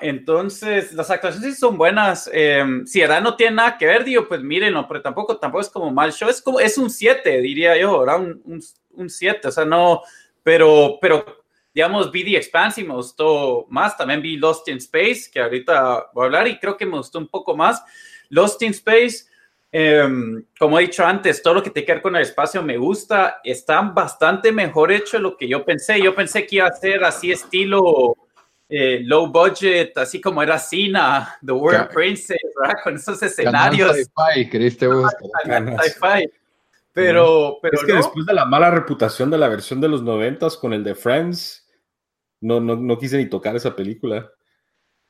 entonces 0.00 0.92
las 0.92 1.10
actuaciones 1.10 1.58
son 1.58 1.76
buenas. 1.76 2.30
Eh, 2.32 2.64
si 2.86 3.02
edad 3.02 3.20
no 3.20 3.36
tiene 3.36 3.56
nada 3.56 3.78
que 3.78 3.86
ver, 3.86 4.04
digo, 4.04 4.26
pues 4.26 4.42
mírenlo, 4.42 4.86
pero 4.88 5.02
tampoco, 5.02 5.38
tampoco 5.38 5.62
es 5.62 5.68
como 5.68 5.90
mal 5.90 6.12
show, 6.12 6.28
es 6.28 6.40
como, 6.40 6.60
es 6.60 6.78
un 6.78 6.90
7, 6.90 7.40
diría 7.40 7.76
yo, 7.76 8.00
¿verdad? 8.00 8.20
Un 8.20 9.10
7, 9.10 9.48
o 9.48 9.52
sea, 9.52 9.64
no, 9.64 10.02
pero, 10.42 10.98
pero, 11.00 11.44
digamos, 11.74 12.10
vi 12.10 12.24
The 12.24 12.36
Expanse 12.36 12.80
y 12.80 12.84
me 12.84 12.94
gustó 12.94 13.66
más, 13.68 13.96
también 13.96 14.22
vi 14.22 14.36
Lost 14.36 14.68
in 14.68 14.78
Space, 14.78 15.30
que 15.32 15.40
ahorita 15.40 16.10
voy 16.12 16.22
a 16.22 16.26
hablar 16.26 16.48
y 16.48 16.58
creo 16.58 16.76
que 16.76 16.86
me 16.86 16.96
gustó 16.96 17.18
un 17.18 17.28
poco 17.28 17.56
más. 17.56 17.82
Lost 18.30 18.62
in 18.62 18.70
Space, 18.70 19.26
eh, 19.72 20.08
como 20.58 20.78
he 20.78 20.82
dicho 20.82 21.04
antes, 21.04 21.42
todo 21.42 21.54
lo 21.54 21.62
que 21.62 21.70
te 21.70 21.84
queda 21.84 22.02
con 22.02 22.16
el 22.16 22.22
espacio 22.22 22.62
me 22.62 22.76
gusta, 22.76 23.40
está 23.44 23.80
bastante 23.82 24.52
mejor 24.52 24.90
hecho 24.90 25.18
de 25.18 25.22
lo 25.22 25.36
que 25.36 25.48
yo 25.48 25.64
pensé. 25.64 26.00
Yo 26.00 26.14
pensé 26.14 26.46
que 26.46 26.56
iba 26.56 26.66
a 26.66 26.72
ser 26.72 27.04
así 27.04 27.30
estilo 27.30 28.16
eh, 28.70 29.00
low 29.02 29.26
budget, 29.30 29.98
así 29.98 30.20
como 30.20 30.42
era 30.42 30.58
Cena, 30.58 31.36
The 31.44 31.52
World 31.52 31.88
Princess, 31.92 32.38
¿verdad? 32.58 32.76
Con 32.84 32.94
esos 32.94 33.22
escenarios. 33.22 33.96
Sci-fi, 33.96 34.48
¿creíste 34.48 34.86
vos? 34.86 35.12
Sci-fi. 35.44 36.30
Pero, 36.92 37.58
pero 37.62 37.76
es 37.76 37.84
que 37.84 37.92
después 37.92 38.26
de 38.26 38.34
la 38.34 38.44
mala 38.44 38.70
reputación 38.70 39.30
de 39.30 39.38
la 39.38 39.48
versión 39.48 39.80
de 39.80 39.88
los 39.88 40.02
noventas 40.02 40.56
con 40.56 40.72
el 40.72 40.84
de 40.84 40.94
Friends, 40.94 41.68
no, 42.40 42.60
no, 42.60 42.76
no 42.76 42.98
quise 42.98 43.16
ni 43.16 43.26
tocar 43.26 43.56
esa 43.56 43.74
película. 43.74 44.30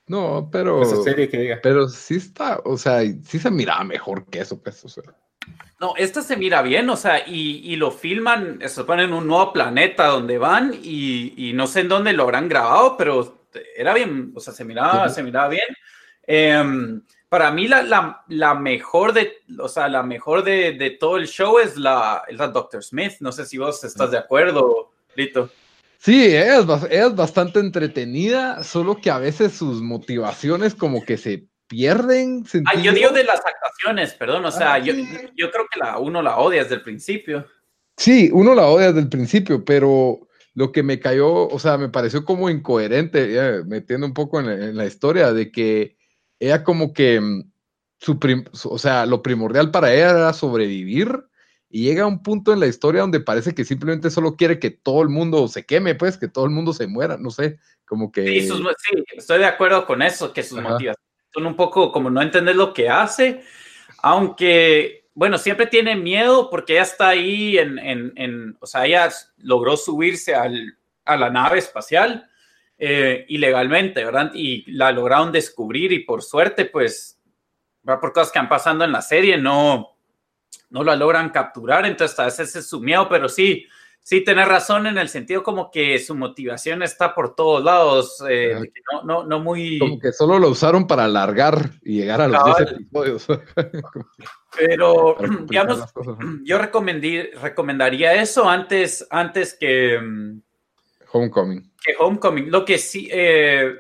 No, 0.07 0.49
pero. 0.51 0.83
Esa 0.83 1.03
serie 1.03 1.29
que 1.29 1.39
diga. 1.39 1.61
Pero 1.63 1.89
sí 1.89 2.17
está, 2.17 2.61
o 2.65 2.77
sea, 2.77 3.01
sí 3.25 3.39
se 3.39 3.51
miraba 3.51 3.85
mejor 3.85 4.27
que 4.27 4.41
eso, 4.41 4.61
pues, 4.63 4.85
o 4.85 4.89
sea. 4.89 5.05
No, 5.81 5.95
esta 5.97 6.21
se 6.21 6.37
mira 6.37 6.61
bien, 6.61 6.91
o 6.91 6.97
sea, 6.97 7.27
y, 7.27 7.63
y 7.65 7.77
lo 7.77 7.91
filman, 7.91 8.61
se 8.67 8.85
ponen 8.85 9.07
en 9.07 9.15
un 9.15 9.27
nuevo 9.27 9.53
planeta 9.53 10.09
donde 10.09 10.37
van 10.37 10.75
y, 10.75 11.33
y, 11.37 11.55
no 11.55 11.67
sé 11.67 11.81
en 11.81 11.89
dónde 11.89 12.13
lo 12.13 12.25
habrán 12.25 12.51
grabado, 12.51 12.97
pero 12.99 13.40
era 13.77 13.95
bien, 13.95 14.33
o 14.35 14.41
sea, 14.41 14.53
se 14.53 14.65
miraba, 14.65 15.09
se 15.09 15.23
miraba 15.23 15.49
bien. 15.49 15.69
Eh, 16.27 17.01
para 17.31 17.53
mí 17.53 17.69
la, 17.69 17.83
la, 17.83 18.25
la, 18.29 18.55
mejor 18.55 19.13
de, 19.13 19.35
o 19.59 19.69
sea, 19.69 19.89
la 19.89 20.03
mejor 20.03 20.43
de, 20.43 20.73
de 20.73 20.91
todo 20.91 21.17
el 21.17 21.29
show 21.29 21.61
es 21.61 21.77
la, 21.77 22.25
es 22.27 22.37
la 22.37 22.49
Dr. 22.49 22.83
Smith. 22.83 23.15
No 23.21 23.31
sé 23.31 23.47
si 23.47 23.57
vos 23.57 23.83
estás 23.85 24.11
de 24.11 24.19
acuerdo, 24.19 24.91
Lito. 25.15 25.49
Sí, 25.99 26.35
es, 26.35 26.65
es 26.91 27.15
bastante 27.15 27.61
entretenida, 27.61 28.65
solo 28.65 28.97
que 28.97 29.11
a 29.11 29.19
veces 29.19 29.53
sus 29.53 29.81
motivaciones 29.81 30.75
como 30.75 31.05
que 31.05 31.17
se 31.17 31.47
pierden. 31.69 32.45
Ah, 32.65 32.75
yo 32.75 32.93
digo 32.93 33.11
de 33.11 33.23
las 33.23 33.41
actuaciones, 33.47 34.15
perdón, 34.15 34.45
o 34.45 34.51
sea, 34.51 34.75
ah, 34.75 34.79
yo, 34.79 34.93
yo 35.37 35.51
creo 35.53 35.67
que 35.71 35.79
la, 35.79 35.99
uno 35.99 36.23
la 36.23 36.39
odia 36.39 36.65
desde 36.65 36.77
el 36.77 36.83
principio. 36.83 37.47
Sí, 37.97 38.29
uno 38.33 38.57
la 38.57 38.67
odia 38.67 38.89
desde 38.89 39.01
el 39.01 39.09
principio, 39.09 39.65
pero 39.65 40.27
lo 40.61 40.73
que 40.73 40.83
me 40.83 41.01
cayó, 41.01 41.49
o 41.49 41.59
sea, 41.59 41.79
me 41.79 41.89
pareció 41.89 42.23
como 42.27 42.51
incoherente, 42.51 43.33
ya, 43.33 43.63
metiendo 43.67 44.07
un 44.07 44.13
poco 44.13 44.41
en 44.41 44.47
la, 44.47 44.53
en 44.53 44.77
la, 44.77 44.85
historia, 44.85 45.33
de 45.33 45.51
que 45.51 45.97
ella 46.39 46.63
como 46.65 46.93
que, 46.93 47.19
mm, 47.19 47.51
su, 47.99 48.19
prim, 48.19 48.45
o 48.65 48.79
sea, 48.79 49.07
lo 49.07 49.23
primordial 49.23 49.71
para 49.71 49.95
ella 49.95 50.11
era 50.11 50.33
sobrevivir 50.35 51.25
y 51.71 51.85
llega 51.85 52.03
a 52.03 52.07
un 52.07 52.23
punto 52.23 52.53
en 52.53 52.61
la 52.61 52.67
historia 52.67 53.01
donde 53.01 53.21
parece 53.21 53.55
que 53.55 53.65
simplemente 53.65 54.11
solo 54.11 54.37
quiere 54.37 54.59
que 54.59 54.71
todo 54.71 55.01
el 55.01 55.09
mundo 55.09 55.49
se 55.49 55.65
queme, 55.65 55.95
pues, 55.95 56.19
que 56.19 56.29
todo 56.29 56.45
el 56.45 56.51
mundo 56.51 56.75
se 56.75 56.87
muera, 56.87 57.17
no 57.17 57.31
sé, 57.31 57.59
como 57.87 58.13
que... 58.13 58.27
Sí, 58.27 58.47
sus, 58.47 58.59
sí 58.59 59.03
estoy 59.17 59.39
de 59.39 59.47
acuerdo 59.47 59.87
con 59.87 60.03
eso, 60.03 60.31
que 60.31 60.43
sus 60.43 60.59
Ajá. 60.59 60.73
motivaciones 60.73 61.11
son 61.33 61.47
un 61.47 61.57
poco 61.57 61.91
como 61.91 62.11
no 62.11 62.21
entender 62.21 62.55
lo 62.55 62.75
que 62.75 62.91
hace, 62.91 63.43
aunque, 64.03 65.00
bueno, 65.21 65.37
siempre 65.37 65.67
tiene 65.67 65.97
miedo 65.97 66.49
porque 66.49 66.73
ella 66.73 66.83
está 66.85 67.09
ahí 67.09 67.59
en, 67.59 67.79
en, 67.79 68.57
o 68.59 68.67
sea, 68.67 68.87
ella 68.87 69.11
logró 69.37 69.77
subirse 69.77 70.35
a 70.35 70.49
la 71.19 71.29
nave 71.29 71.59
espacial 71.59 72.27
eh, 72.79 73.27
ilegalmente, 73.29 74.03
¿verdad? 74.03 74.31
Y 74.33 74.65
la 74.73 74.91
lograron 74.93 75.31
descubrir 75.31 75.93
y 75.93 76.05
por 76.07 76.23
suerte, 76.23 76.65
pues, 76.65 77.21
por 77.85 78.15
cosas 78.15 78.33
que 78.33 78.39
han 78.39 78.49
pasando 78.49 78.83
en 78.83 78.93
la 78.93 79.03
serie, 79.03 79.37
no 79.37 79.95
no 80.71 80.83
la 80.85 80.97
logran 80.97 81.29
capturar, 81.29 81.85
entonces 81.85 82.19
a 82.19 82.25
veces 82.25 82.57
es 82.57 82.67
su 82.67 82.81
miedo, 82.81 83.07
pero 83.07 83.29
sí, 83.29 83.67
sí, 84.03 84.23
tener 84.25 84.49
razón 84.49 84.87
en 84.87 84.99
el 84.99 85.09
sentido 85.09 85.43
como 85.43 85.71
que 85.71 85.99
su 85.99 86.15
motivación 86.15 86.83
está 86.83 87.15
por 87.15 87.35
todos 87.35 87.63
lados, 87.63 88.23
eh, 88.29 88.59
no, 88.93 89.03
no, 89.05 89.25
no, 89.25 89.41
muy... 89.41 89.79
Como 89.79 89.99
que 89.99 90.13
solo 90.13 90.39
lo 90.39 90.49
usaron 90.49 90.87
para 90.87 91.05
alargar 91.05 91.71
y 91.83 91.99
llegar 91.99 92.21
a 92.21 92.29
los 92.29 92.43
Cabal. 92.43 92.65
10 92.65 92.81
episodios. 92.81 93.27
pero, 94.59 95.17
digamos, 95.49 95.85
yo 96.45 96.59
recomendaría 96.59 98.15
eso 98.15 98.49
antes, 98.49 99.07
antes 99.11 99.55
que... 99.55 99.99
mm, 100.01 100.43
Homecoming. 101.13 101.73
Que 101.83 101.95
Homecoming. 101.99 102.51
Lo 102.51 102.65
que 102.65 102.79
sí... 102.79 103.09
Eh, 103.11 103.75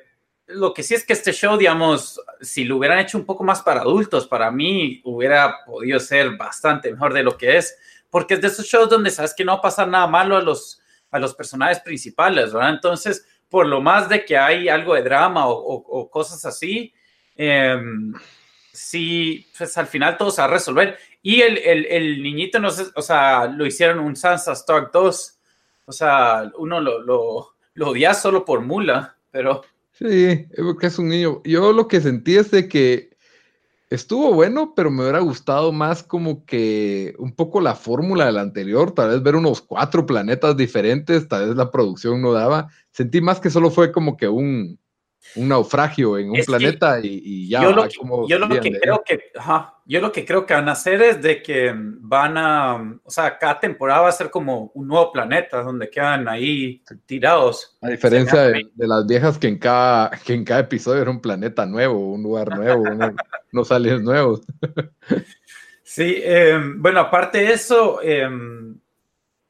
lo 0.52 0.74
que 0.74 0.82
sí 0.82 0.94
es 0.94 1.04
que 1.04 1.12
este 1.12 1.32
show, 1.32 1.56
digamos, 1.56 2.20
si 2.40 2.64
lo 2.64 2.76
hubieran 2.76 2.98
hecho 2.98 3.18
un 3.18 3.24
poco 3.24 3.44
más 3.44 3.62
para 3.62 3.82
adultos, 3.82 4.26
para 4.26 4.50
mí 4.50 5.00
hubiera 5.04 5.64
podido 5.64 6.00
ser 6.00 6.36
bastante 6.36 6.90
mejor 6.90 7.14
de 7.14 7.22
lo 7.22 7.36
que 7.36 7.56
es, 7.56 7.76
porque 8.10 8.34
es 8.34 8.40
de 8.40 8.48
esos 8.48 8.66
shows 8.66 8.90
donde 8.90 9.10
sabes 9.10 9.34
que 9.34 9.44
no 9.44 9.52
va 9.52 9.58
a 9.58 9.62
pasar 9.62 9.88
nada 9.88 10.06
malo 10.06 10.36
a 10.36 10.42
los, 10.42 10.80
a 11.10 11.18
los 11.18 11.34
personajes 11.34 11.80
principales, 11.80 12.52
¿verdad? 12.52 12.70
Entonces, 12.70 13.26
por 13.48 13.66
lo 13.66 13.80
más 13.80 14.08
de 14.08 14.24
que 14.24 14.36
hay 14.36 14.68
algo 14.68 14.94
de 14.94 15.02
drama 15.02 15.46
o, 15.46 15.52
o, 15.52 16.00
o 16.00 16.10
cosas 16.10 16.44
así, 16.44 16.92
eh, 17.36 17.80
sí, 18.72 19.46
pues 19.56 19.76
al 19.78 19.86
final 19.86 20.16
todo 20.16 20.30
se 20.30 20.40
va 20.42 20.48
a 20.48 20.50
resolver. 20.50 20.98
Y 21.22 21.40
el, 21.42 21.58
el, 21.58 21.86
el, 21.86 22.22
niñito, 22.22 22.58
no 22.58 22.70
sé, 22.70 22.84
o 22.94 23.02
sea, 23.02 23.46
lo 23.46 23.66
hicieron 23.66 23.98
un 23.98 24.16
Sansa 24.16 24.52
Stark 24.52 24.90
2, 24.92 25.38
o 25.86 25.92
sea, 25.92 26.50
uno 26.56 26.80
lo, 26.80 27.00
lo, 27.02 27.56
lo 27.74 27.88
odia 27.90 28.14
solo 28.14 28.44
por 28.44 28.60
mula, 28.60 29.16
pero... 29.30 29.62
Sí, 29.92 30.46
que 30.80 30.86
es 30.86 30.98
un 30.98 31.10
niño. 31.10 31.42
Yo 31.44 31.72
lo 31.72 31.86
que 31.86 32.00
sentí 32.00 32.36
es 32.36 32.50
de 32.50 32.68
que 32.68 33.09
estuvo 33.90 34.32
bueno, 34.32 34.72
pero 34.74 34.90
me 34.90 35.02
hubiera 35.02 35.18
gustado 35.18 35.72
más 35.72 36.02
como 36.02 36.44
que 36.46 37.14
un 37.18 37.32
poco 37.34 37.60
la 37.60 37.74
fórmula 37.74 38.26
del 38.26 38.38
anterior, 38.38 38.92
tal 38.92 39.10
vez 39.10 39.22
ver 39.22 39.36
unos 39.36 39.60
cuatro 39.60 40.06
planetas 40.06 40.56
diferentes, 40.56 41.28
tal 41.28 41.48
vez 41.48 41.56
la 41.56 41.70
producción 41.70 42.22
no 42.22 42.32
daba. 42.32 42.68
Sentí 42.92 43.20
más 43.20 43.40
que 43.40 43.50
solo 43.50 43.70
fue 43.70 43.92
como 43.92 44.16
que 44.16 44.28
un, 44.28 44.78
un 45.34 45.48
naufragio 45.48 46.18
en 46.18 46.30
un 46.30 46.36
Es 46.36 46.46
planeta 46.46 47.00
y, 47.00 47.20
y 47.24 47.48
ya. 47.48 47.62
yo 47.62 47.72
lo 47.72 47.88
que, 47.88 47.96
como 47.96 48.28
yo 48.28 48.38
lo 48.38 48.48
que 48.48 48.80
creo 48.80 49.02
que, 49.04 49.20
ajá, 49.36 49.74
yo 49.84 50.00
lo 50.00 50.10
que 50.12 50.24
creo 50.24 50.44
que 50.46 50.54
van 50.54 50.68
a 50.68 50.72
hacer 50.72 51.00
es 51.02 51.22
de 51.22 51.42
que 51.42 51.72
van 51.74 52.36
a, 52.36 53.00
o 53.04 53.10
sea, 53.10 53.38
cada 53.38 53.58
temporada 53.60 54.02
va 54.02 54.08
a 54.08 54.12
ser 54.12 54.30
como 54.30 54.70
un 54.74 54.88
nuevo 54.88 55.12
planeta 55.12 55.62
donde 55.62 55.88
quedan 55.90 56.28
ahí 56.28 56.82
tirados. 57.06 57.76
A 57.80 57.88
diferencia 57.88 58.42
de, 58.42 58.66
las 58.76 59.06
viejas 59.06 59.38
que 59.38 59.48
en 59.48 59.58
cada, 59.58 60.10
que 60.10 60.34
en 60.34 60.44
cada 60.44 60.60
episodio 60.60 61.02
era 61.02 61.10
un 61.10 61.20
planeta 61.20 61.66
nuevo, 61.66 62.12
un 62.12 62.22
lugar 62.22 62.52
nuevo, 62.52 62.82
uno- 62.82 63.14
unos 63.52 63.72
aliens 63.72 64.02
nuevos. 64.02 64.42
Sí, 65.82 66.20
eh, 66.22 66.58
bueno, 66.76 67.00
aparte 67.00 67.38
de 67.38 67.52
eso, 67.52 68.00
eh, 68.02 68.28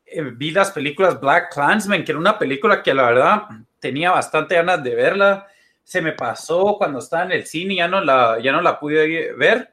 eh, 0.06 0.22
vi 0.34 0.50
las 0.50 0.70
películas 0.72 1.20
Black 1.20 1.52
Clansman, 1.52 2.02
que 2.02 2.12
era 2.12 2.18
una 2.18 2.38
película 2.38 2.82
que 2.82 2.94
la 2.94 3.02
verdad 3.04 3.42
tenía 3.78 4.10
bastante 4.10 4.54
ganas 4.54 4.82
de 4.82 4.94
verla. 4.94 5.46
Se 5.84 6.00
me 6.02 6.12
pasó 6.12 6.76
cuando 6.78 6.98
estaba 7.00 7.24
en 7.24 7.32
el 7.32 7.46
cine, 7.46 7.76
ya 7.76 7.88
no 7.88 8.00
la, 8.00 8.38
ya 8.40 8.52
no 8.52 8.60
la 8.62 8.78
pude 8.78 9.32
ver, 9.34 9.72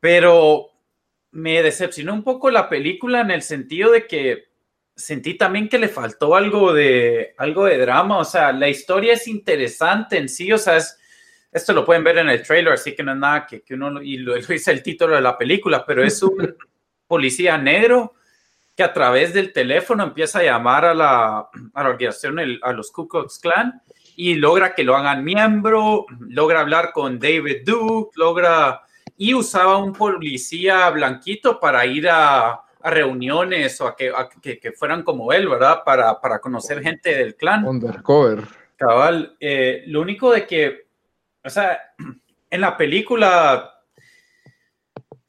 pero 0.00 0.68
me 1.32 1.62
decepcionó 1.62 2.14
un 2.14 2.22
poco 2.22 2.50
la 2.50 2.68
película 2.68 3.20
en 3.20 3.30
el 3.30 3.42
sentido 3.42 3.90
de 3.92 4.06
que 4.06 4.44
sentí 4.94 5.34
también 5.34 5.68
que 5.68 5.78
le 5.78 5.88
faltó 5.88 6.34
algo 6.36 6.72
de, 6.72 7.34
algo 7.38 7.66
de 7.66 7.78
drama, 7.78 8.18
o 8.18 8.24
sea, 8.24 8.52
la 8.52 8.68
historia 8.68 9.12
es 9.14 9.28
interesante 9.28 10.16
en 10.16 10.28
sí, 10.28 10.50
o 10.52 10.58
sea, 10.58 10.76
es, 10.76 10.98
esto 11.52 11.72
lo 11.72 11.84
pueden 11.84 12.04
ver 12.04 12.18
en 12.18 12.30
el 12.30 12.42
trailer, 12.42 12.72
así 12.72 12.94
que 12.94 13.02
no 13.02 13.12
es 13.12 13.18
nada 13.18 13.46
que, 13.46 13.62
que 13.62 13.74
uno, 13.74 14.00
y 14.00 14.16
lo, 14.18 14.36
lo 14.36 14.46
dice 14.46 14.70
el 14.70 14.82
título 14.82 15.14
de 15.16 15.20
la 15.20 15.36
película, 15.36 15.84
pero 15.84 16.02
es 16.02 16.22
un 16.22 16.56
policía 17.06 17.58
negro 17.58 18.14
que 18.74 18.82
a 18.82 18.92
través 18.92 19.34
del 19.34 19.52
teléfono 19.52 20.02
empieza 20.04 20.38
a 20.38 20.44
llamar 20.44 20.84
a 20.86 20.94
la, 20.94 21.38
a 21.74 21.82
la 21.82 21.88
organización, 21.88 22.38
el- 22.38 22.60
a 22.62 22.72
los 22.72 22.90
Ku 22.90 23.06
Klux 23.08 23.38
Klan, 23.38 23.82
y 24.16 24.34
logra 24.34 24.74
que 24.74 24.82
lo 24.82 24.96
hagan 24.96 25.22
miembro, 25.22 26.06
logra 26.20 26.60
hablar 26.60 26.90
con 26.92 27.18
David 27.18 27.62
Duke, 27.64 28.12
logra, 28.16 28.82
y 29.16 29.34
usaba 29.34 29.76
un 29.76 29.92
policía 29.92 30.88
blanquito 30.90 31.60
para 31.60 31.84
ir 31.84 32.08
a, 32.08 32.52
a 32.52 32.90
reuniones 32.90 33.78
o 33.80 33.86
a 33.86 33.94
que, 33.94 34.08
a 34.08 34.28
que, 34.28 34.58
que 34.58 34.72
fueran 34.72 35.02
como 35.02 35.32
él, 35.32 35.48
¿verdad? 35.48 35.82
Para, 35.84 36.18
para 36.20 36.38
conocer 36.38 36.82
gente 36.82 37.14
del 37.14 37.36
clan. 37.36 37.66
Undercover. 37.66 38.42
Cabal, 38.76 39.36
eh, 39.38 39.84
lo 39.86 40.00
único 40.00 40.32
de 40.32 40.46
que, 40.46 40.86
o 41.44 41.50
sea, 41.50 41.78
en 42.50 42.60
la 42.60 42.76
película 42.76 43.75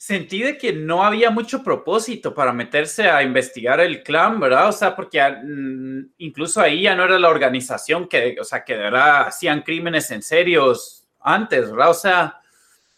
sentí 0.07 0.41
de 0.41 0.57
que 0.57 0.71
no 0.71 1.03
había 1.03 1.31
mucho 1.31 1.61
propósito 1.61 2.33
para 2.33 2.53
meterse 2.53 3.09
a 3.09 3.23
investigar 3.23 3.81
el 3.81 4.03
clan, 4.03 4.39
¿verdad? 4.39 4.69
O 4.69 4.71
sea, 4.71 4.95
porque 4.95 5.21
mm, 5.21 6.13
incluso 6.19 6.61
ahí 6.61 6.83
ya 6.83 6.95
no 6.95 7.03
era 7.03 7.19
la 7.19 7.27
organización 7.27 8.07
que, 8.07 8.37
o 8.39 8.45
sea, 8.45 8.63
que 8.63 8.77
de 8.77 8.83
verdad 8.83 9.27
hacían 9.27 9.63
crímenes 9.63 10.09
en 10.11 10.21
serios 10.21 11.05
antes, 11.19 11.69
¿verdad? 11.69 11.89
O 11.89 11.93
sea, 11.93 12.39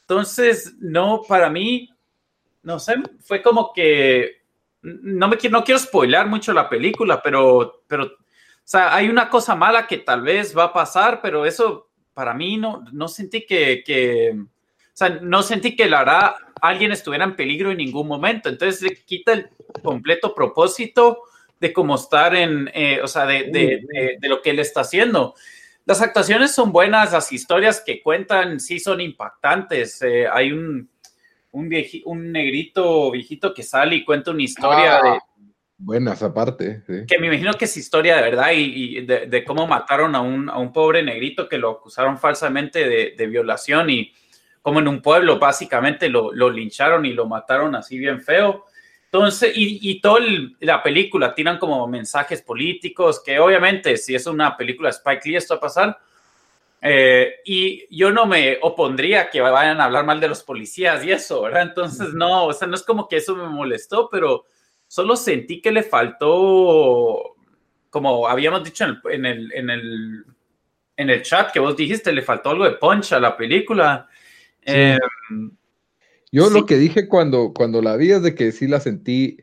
entonces, 0.01 0.75
no, 0.81 1.23
para 1.27 1.49
mí, 1.49 1.89
no 2.61 2.77
sé, 2.77 2.97
fue 3.21 3.41
como 3.41 3.73
que, 3.73 4.43
no 4.83 5.27
me 5.29 5.37
no 5.49 5.63
quiero 5.63 5.79
spoilar 5.79 6.27
mucho 6.27 6.53
la 6.53 6.69
película, 6.69 7.23
pero, 7.23 7.81
pero, 7.87 8.03
o 8.03 8.11
sea, 8.63 8.93
hay 8.93 9.09
una 9.09 9.31
cosa 9.31 9.55
mala 9.55 9.87
que 9.87 9.97
tal 9.97 10.21
vez 10.21 10.55
va 10.55 10.65
a 10.65 10.73
pasar, 10.73 11.21
pero 11.23 11.43
eso 11.43 11.89
para 12.13 12.35
mí 12.35 12.57
no, 12.57 12.85
no 12.91 13.07
sentí 13.07 13.47
que, 13.47 13.81
que, 13.83 14.39
o 14.39 14.91
sea, 14.93 15.09
no 15.09 15.41
sentí 15.41 15.75
que 15.75 15.89
la 15.89 15.99
verdad 15.99 16.35
alguien 16.61 16.91
estuviera 16.91 17.25
en 17.25 17.35
peligro 17.35 17.71
en 17.71 17.77
ningún 17.77 18.07
momento. 18.07 18.49
Entonces 18.49 18.81
le 18.81 18.95
quita 18.95 19.33
el 19.33 19.49
completo 19.81 20.33
propósito 20.33 21.23
de 21.59 21.73
cómo 21.73 21.95
estar 21.95 22.35
en, 22.35 22.69
eh, 22.73 22.99
o 23.03 23.07
sea, 23.07 23.25
de, 23.25 23.45
de, 23.45 23.81
de, 23.87 24.17
de, 24.19 24.29
lo 24.29 24.41
que 24.41 24.51
él 24.51 24.59
está 24.59 24.81
haciendo. 24.81 25.35
Las 25.85 26.01
actuaciones 26.01 26.51
son 26.51 26.71
buenas, 26.71 27.11
las 27.11 27.31
historias 27.31 27.81
que 27.85 28.01
cuentan 28.01 28.59
sí 28.59 28.79
son 28.79 29.01
impactantes. 29.01 30.01
Eh, 30.01 30.27
hay 30.31 30.51
un, 30.51 30.89
un, 31.51 31.69
vieji, 31.69 32.03
un 32.05 32.31
negrito 32.31 33.11
viejito 33.11 33.53
que 33.53 33.63
sale 33.63 33.97
y 33.97 34.05
cuenta 34.05 34.31
una 34.31 34.43
historia 34.43 34.97
ah, 34.97 35.03
de... 35.03 35.19
Buenas 35.77 36.21
aparte. 36.21 36.83
Sí. 36.85 37.05
Que 37.07 37.19
me 37.19 37.27
imagino 37.27 37.53
que 37.53 37.65
es 37.65 37.75
historia 37.75 38.17
de 38.17 38.21
verdad 38.21 38.51
y, 38.53 38.97
y 38.99 39.05
de, 39.05 39.43
cómo 39.45 39.65
mataron 39.65 40.15
a 40.15 40.21
un, 40.21 40.49
a 40.49 40.57
un, 40.57 40.71
pobre 40.71 41.03
negrito 41.03 41.47
que 41.49 41.57
lo 41.57 41.71
acusaron 41.71 42.17
falsamente 42.17 43.13
de 43.15 43.27
violación 43.27 43.89
y 43.89 44.13
como 44.69 44.81
en 44.81 44.87
un 44.87 45.01
pueblo 45.01 45.39
básicamente 45.39 46.09
lo, 46.09 46.31
lo, 46.31 46.47
lincharon 46.47 47.03
y 47.03 47.13
lo 47.13 47.25
mataron 47.25 47.73
así 47.73 47.97
bien 47.97 48.21
feo. 48.21 48.65
Entonces, 49.05 49.51
y, 49.57 49.79
y 49.89 49.99
toda 49.99 50.19
la 50.59 50.83
película 50.83 51.33
tiran 51.33 51.57
como 51.57 51.87
mensajes 51.87 52.43
políticos, 52.43 53.19
que 53.25 53.39
obviamente 53.39 53.97
si 53.97 54.13
es 54.13 54.27
una 54.27 54.55
película 54.55 54.91
Spike 54.91 55.27
Lee 55.27 55.37
esto 55.37 55.55
va 55.55 55.57
a 55.57 55.61
pasar. 55.61 55.97
Eh, 56.83 57.37
y 57.45 57.97
yo 57.97 58.11
no 58.11 58.27
me 58.27 58.59
opondría 58.61 59.31
que 59.31 59.41
vayan 59.41 59.81
a 59.81 59.85
hablar 59.85 60.05
mal 60.05 60.19
de 60.19 60.27
los 60.27 60.43
policías 60.43 61.03
y 61.03 61.11
eso, 61.11 61.41
¿verdad? 61.41 61.63
Entonces, 61.63 62.13
no, 62.13 62.45
o 62.45 62.53
sea, 62.53 62.67
no 62.67 62.75
es 62.75 62.83
como 62.83 63.07
que 63.07 63.17
eso 63.17 63.35
me 63.35 63.49
molestó, 63.49 64.07
pero 64.07 64.45
solo 64.87 65.15
sentí 65.15 65.61
que 65.61 65.71
le 65.71 65.81
faltó, 65.81 67.35
como 67.89 68.27
habíamos 68.27 68.63
dicho 68.63 68.85
en 68.85 68.91
el, 68.91 69.01
en 69.13 69.25
el, 69.25 69.51
en 69.53 69.69
el, 69.71 70.25
en 70.95 71.09
el 71.09 71.23
chat 71.23 71.51
que 71.51 71.59
vos 71.59 71.75
dijiste, 71.75 72.11
le 72.11 72.21
faltó 72.21 72.51
algo 72.51 72.65
de 72.65 72.73
punch 72.73 73.13
a 73.13 73.19
la 73.19 73.35
película. 73.35 74.07
Sí. 74.65 74.73
Eh, 74.73 74.99
Yo 76.31 76.47
sí. 76.47 76.53
lo 76.53 76.65
que 76.65 76.77
dije 76.77 77.07
cuando, 77.07 77.53
cuando 77.53 77.81
la 77.81 77.95
vi 77.95 78.11
es 78.11 78.21
de 78.21 78.35
que 78.35 78.51
sí 78.51 78.67
la 78.67 78.79
sentí, 78.79 79.37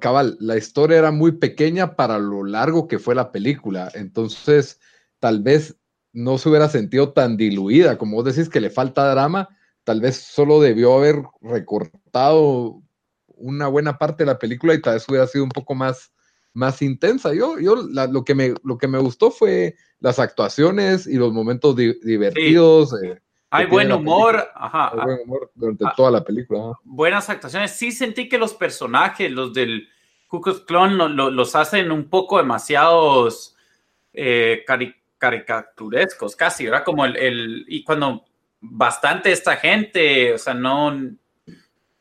cabal, 0.00 0.36
la 0.40 0.56
historia 0.56 0.98
era 0.98 1.10
muy 1.10 1.32
pequeña 1.32 1.96
para 1.96 2.18
lo 2.18 2.44
largo 2.44 2.88
que 2.88 2.98
fue 2.98 3.14
la 3.14 3.32
película, 3.32 3.90
entonces 3.94 4.80
tal 5.18 5.42
vez 5.42 5.76
no 6.12 6.38
se 6.38 6.48
hubiera 6.48 6.68
sentido 6.68 7.12
tan 7.12 7.36
diluida, 7.36 7.98
como 7.98 8.16
vos 8.16 8.24
decís 8.24 8.48
que 8.48 8.60
le 8.60 8.70
falta 8.70 9.10
drama, 9.10 9.48
tal 9.84 10.00
vez 10.00 10.16
solo 10.16 10.60
debió 10.60 10.94
haber 10.96 11.22
recortado 11.40 12.82
una 13.26 13.68
buena 13.68 13.98
parte 13.98 14.24
de 14.24 14.26
la 14.26 14.38
película 14.38 14.74
y 14.74 14.80
tal 14.80 14.94
vez 14.94 15.08
hubiera 15.08 15.26
sido 15.26 15.44
un 15.44 15.50
poco 15.50 15.74
más, 15.74 16.12
más 16.52 16.82
intensa. 16.82 17.32
Yo, 17.34 17.58
yo 17.58 17.76
la, 17.76 18.06
lo, 18.06 18.24
que 18.24 18.34
me, 18.34 18.54
lo 18.64 18.78
que 18.78 18.88
me 18.88 18.98
gustó 18.98 19.30
fue 19.30 19.76
las 20.00 20.18
actuaciones 20.18 21.06
y 21.06 21.14
los 21.14 21.32
momentos 21.32 21.76
di 21.76 21.94
divertidos. 22.02 22.90
Sí. 22.90 23.06
Eh, 23.06 23.18
hay 23.50 23.66
buen 23.66 23.90
humor, 23.90 24.48
ajá. 24.54 24.90
Hay 24.92 25.00
buen 25.00 25.20
humor 25.24 25.50
durante 25.54 25.84
ah, 25.86 25.94
toda 25.96 26.10
la 26.10 26.24
película. 26.24 26.60
Ajá. 26.60 26.80
Buenas 26.84 27.30
actuaciones. 27.30 27.72
Sí 27.72 27.92
sentí 27.92 28.28
que 28.28 28.38
los 28.38 28.54
personajes, 28.54 29.30
los 29.30 29.54
del 29.54 29.88
Klux 30.28 30.60
Klan, 30.60 30.98
lo, 30.98 31.08
lo, 31.08 31.30
los 31.30 31.54
hacen 31.54 31.90
un 31.90 32.08
poco 32.08 32.38
demasiados 32.38 33.56
eh, 34.12 34.64
cari 34.66 34.94
caricaturescos, 35.18 36.36
casi, 36.36 36.66
¿verdad? 36.66 36.84
Como 36.84 37.04
el, 37.04 37.16
el, 37.16 37.64
y 37.66 37.82
cuando 37.82 38.24
bastante 38.60 39.32
esta 39.32 39.56
gente, 39.56 40.32
o 40.32 40.38
sea, 40.38 40.54
no, 40.54 40.96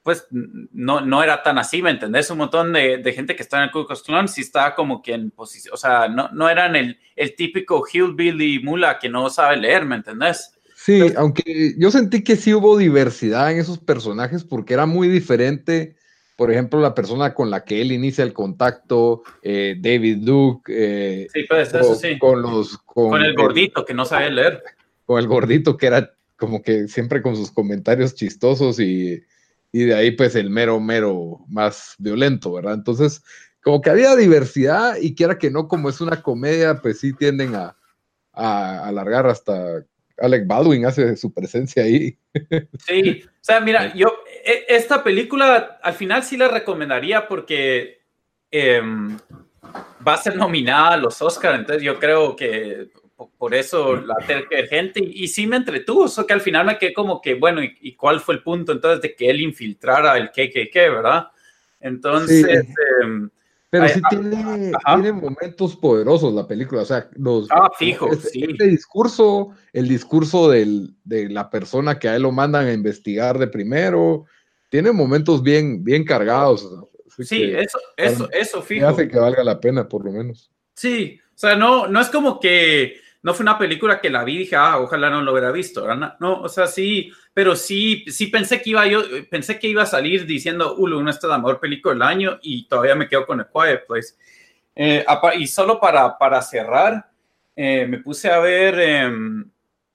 pues 0.03 0.27
no, 0.31 1.01
no 1.01 1.23
era 1.23 1.41
tan 1.41 1.57
así, 1.57 1.81
¿me 1.81 1.89
entendés? 1.89 2.29
Un 2.29 2.37
montón 2.37 2.73
de, 2.73 2.97
de 2.97 3.13
gente 3.13 3.35
que 3.35 3.41
está 3.41 3.57
en 3.57 3.63
el 3.63 3.71
Klux 3.71 4.03
Klan 4.03 4.27
sí 4.27 4.41
estaba 4.41 4.75
como 4.75 5.01
que 5.01 5.13
en 5.13 5.31
posición, 5.31 5.73
o 5.73 5.77
sea, 5.77 6.07
no, 6.07 6.29
no 6.31 6.47
eran 6.47 6.75
el, 6.75 6.99
el 7.15 7.35
típico 7.35 7.83
hillbilly 7.91 8.59
mula 8.59 8.99
que 8.99 9.09
no 9.09 9.29
sabe 9.29 9.57
leer, 9.57 9.83
¿me 9.85 9.95
entendés? 9.95 10.56
Sí, 10.87 11.01
Pero, 11.01 11.19
aunque 11.19 11.75
yo 11.77 11.91
sentí 11.91 12.23
que 12.23 12.37
sí 12.37 12.53
hubo 12.53 12.77
diversidad 12.77 13.51
en 13.51 13.59
esos 13.59 13.77
personajes 13.77 14.45
porque 14.45 14.73
era 14.73 14.85
muy 14.85 15.09
diferente, 15.09 15.97
por 16.37 16.49
ejemplo, 16.49 16.79
la 16.79 16.95
persona 16.95 17.33
con 17.33 17.49
la 17.49 17.65
que 17.65 17.81
él 17.81 17.91
inicia 17.91 18.23
el 18.23 18.31
contacto, 18.31 19.21
eh, 19.41 19.75
David 19.77 20.19
Duke. 20.21 20.71
Eh, 20.73 21.27
sí, 21.33 21.43
pues 21.49 21.73
eso 21.73 21.93
sí. 21.93 22.17
Con, 22.17 22.41
los, 22.41 22.77
con, 22.77 23.09
con 23.09 23.21
el 23.21 23.35
gordito 23.35 23.83
que 23.83 23.93
no 23.93 24.05
sabe 24.05 24.31
leer. 24.31 24.63
Con 25.05 25.19
el 25.19 25.27
gordito 25.27 25.75
que 25.75 25.87
era 25.87 26.13
como 26.37 26.61
que 26.61 26.87
siempre 26.87 27.21
con 27.21 27.35
sus 27.35 27.51
comentarios 27.51 28.15
chistosos 28.15 28.79
y, 28.79 29.21
y 29.73 29.83
de 29.83 29.93
ahí 29.93 30.11
pues 30.11 30.35
el 30.35 30.49
mero, 30.49 30.79
mero 30.79 31.39
más 31.49 31.95
violento, 31.97 32.53
¿verdad? 32.53 32.75
Entonces, 32.75 33.23
como 33.61 33.81
que 33.81 33.89
había 33.89 34.15
diversidad 34.15 34.95
y 35.01 35.15
quiera 35.15 35.37
que 35.37 35.51
no, 35.51 35.67
como 35.67 35.89
es 35.89 35.99
una 35.99 36.21
comedia, 36.21 36.81
pues 36.81 36.99
sí 37.01 37.11
tienden 37.11 37.55
a, 37.55 37.75
a 38.31 38.87
alargar 38.87 39.27
hasta 39.27 39.85
Alec 40.19 40.47
Baldwin 40.47 40.85
hace 40.85 41.15
su 41.15 41.33
presencia 41.33 41.83
ahí. 41.83 42.17
Sí, 42.85 43.23
o 43.25 43.29
sea, 43.41 43.59
mira, 43.59 43.93
yo 43.93 44.23
e, 44.43 44.65
esta 44.69 45.03
película 45.03 45.79
al 45.81 45.93
final 45.93 46.23
sí 46.23 46.37
la 46.37 46.47
recomendaría 46.47 47.27
porque 47.27 48.01
eh, 48.51 48.81
va 50.07 50.13
a 50.13 50.17
ser 50.17 50.35
nominada 50.35 50.93
a 50.93 50.97
los 50.97 51.21
Oscars, 51.21 51.59
entonces 51.59 51.83
yo 51.83 51.99
creo 51.99 52.35
que 52.35 52.89
por 53.37 53.55
eso 53.55 53.95
la 53.95 54.15
gente 54.69 54.99
y, 55.01 55.23
y, 55.23 55.27
sí 55.27 55.47
me 55.47 55.55
entretuvo, 55.55 56.05
eso 56.05 56.27
que 56.27 56.33
al 56.33 56.41
final 56.41 56.67
me 56.67 56.77
quedé 56.77 56.93
como 56.93 57.21
que, 57.21 57.33
bueno, 57.33 57.63
¿y, 57.63 57.75
¿y, 57.81 57.95
cuál 57.95 58.19
fue 58.19 58.35
el 58.35 58.43
punto 58.43 58.71
entonces 58.71 59.01
de 59.01 59.15
que 59.15 59.29
él 59.29 59.41
infiltrara 59.41 60.17
el 60.17 60.29
KKK, 60.29 60.73
verdad? 60.73 61.27
Entonces... 61.79 62.45
Sí. 62.45 62.51
Eh, 62.51 63.29
pero 63.69 63.83
Ay, 63.83 63.91
sí 63.95 64.01
ah, 64.03 64.09
tiene, 64.09 64.71
tiene, 64.85 65.11
momentos 65.11 65.75
poderosos 65.75 66.33
la 66.33 66.47
película, 66.47 66.83
o 66.83 66.85
sea, 66.85 67.09
los, 67.15 67.47
ah, 67.51 67.69
fijo, 67.77 68.11
este, 68.13 68.29
sí. 68.29 68.45
este 68.47 68.67
discurso, 68.67 69.49
el 69.73 69.87
discurso 69.89 70.49
del, 70.49 70.95
de 71.03 71.29
la 71.29 71.49
persona 71.49 71.99
que 71.99 72.07
a 72.07 72.15
él 72.15 72.21
lo 72.21 72.31
mandan 72.31 72.67
a 72.67 72.73
investigar 72.73 73.37
de 73.37 73.47
primero, 73.47 74.25
tiene 74.69 74.91
momentos 74.91 75.43
bien, 75.43 75.83
bien 75.83 76.05
cargados. 76.05 76.69
sí, 77.19 77.39
que, 77.39 77.61
eso, 77.61 77.79
eso, 77.97 78.29
eso, 78.31 78.61
fijo. 78.61 78.87
Hace 78.87 79.07
que 79.09 79.19
valga 79.19 79.43
la 79.43 79.59
pena, 79.59 79.87
por 79.87 80.05
lo 80.05 80.11
menos. 80.11 80.49
Sí, 80.73 81.19
o 81.25 81.37
sea, 81.37 81.55
no, 81.55 81.87
no 81.87 81.99
es 81.99 82.07
como 82.07 82.39
que 82.39 83.01
no 83.27 83.33
fue 83.33 83.43
una 83.43 83.57
película 83.57 83.99
que 83.99 84.09
la 84.09 84.23
vi 84.23 84.35
y 84.35 84.37
dije, 84.37 84.55
ah, 84.55 84.79
ojalá 84.79 85.09
no 85.09 85.21
lo 85.21 85.33
hubiera 85.33 85.51
visto, 85.51 85.83
¿verdad? 85.83 86.15
No, 86.21 86.39
o 86.39 86.47
sea, 86.47 86.65
sí, 86.65 87.11
pero 87.33 87.57
sí, 87.57 88.05
sí 88.07 88.27
pensé 88.27 88.61
que 88.61 88.69
iba 88.69 88.87
yo, 88.87 89.01
pensé 89.29 89.59
que 89.59 89.67
iba 89.67 89.83
a 89.83 89.85
salir 89.85 90.25
diciendo, 90.25 90.77
uh, 90.77 90.87
no 90.87 91.09
esta 91.09 91.27
es 91.27 91.31
la 91.31 91.37
mejor 91.37 91.59
película 91.59 91.93
del 91.93 92.03
año 92.03 92.39
y 92.41 92.69
todavía 92.69 92.95
me 92.95 93.09
quedo 93.09 93.25
con 93.25 93.41
el 93.41 93.47
Quiet 93.47 93.85
Place. 93.85 94.13
Eh, 94.73 95.05
y 95.37 95.45
solo 95.45 95.77
para, 95.77 96.17
para 96.17 96.41
cerrar, 96.41 97.11
eh, 97.53 97.85
me 97.85 97.97
puse 97.97 98.29
a 98.29 98.39
ver, 98.39 98.79
em, 98.79 99.51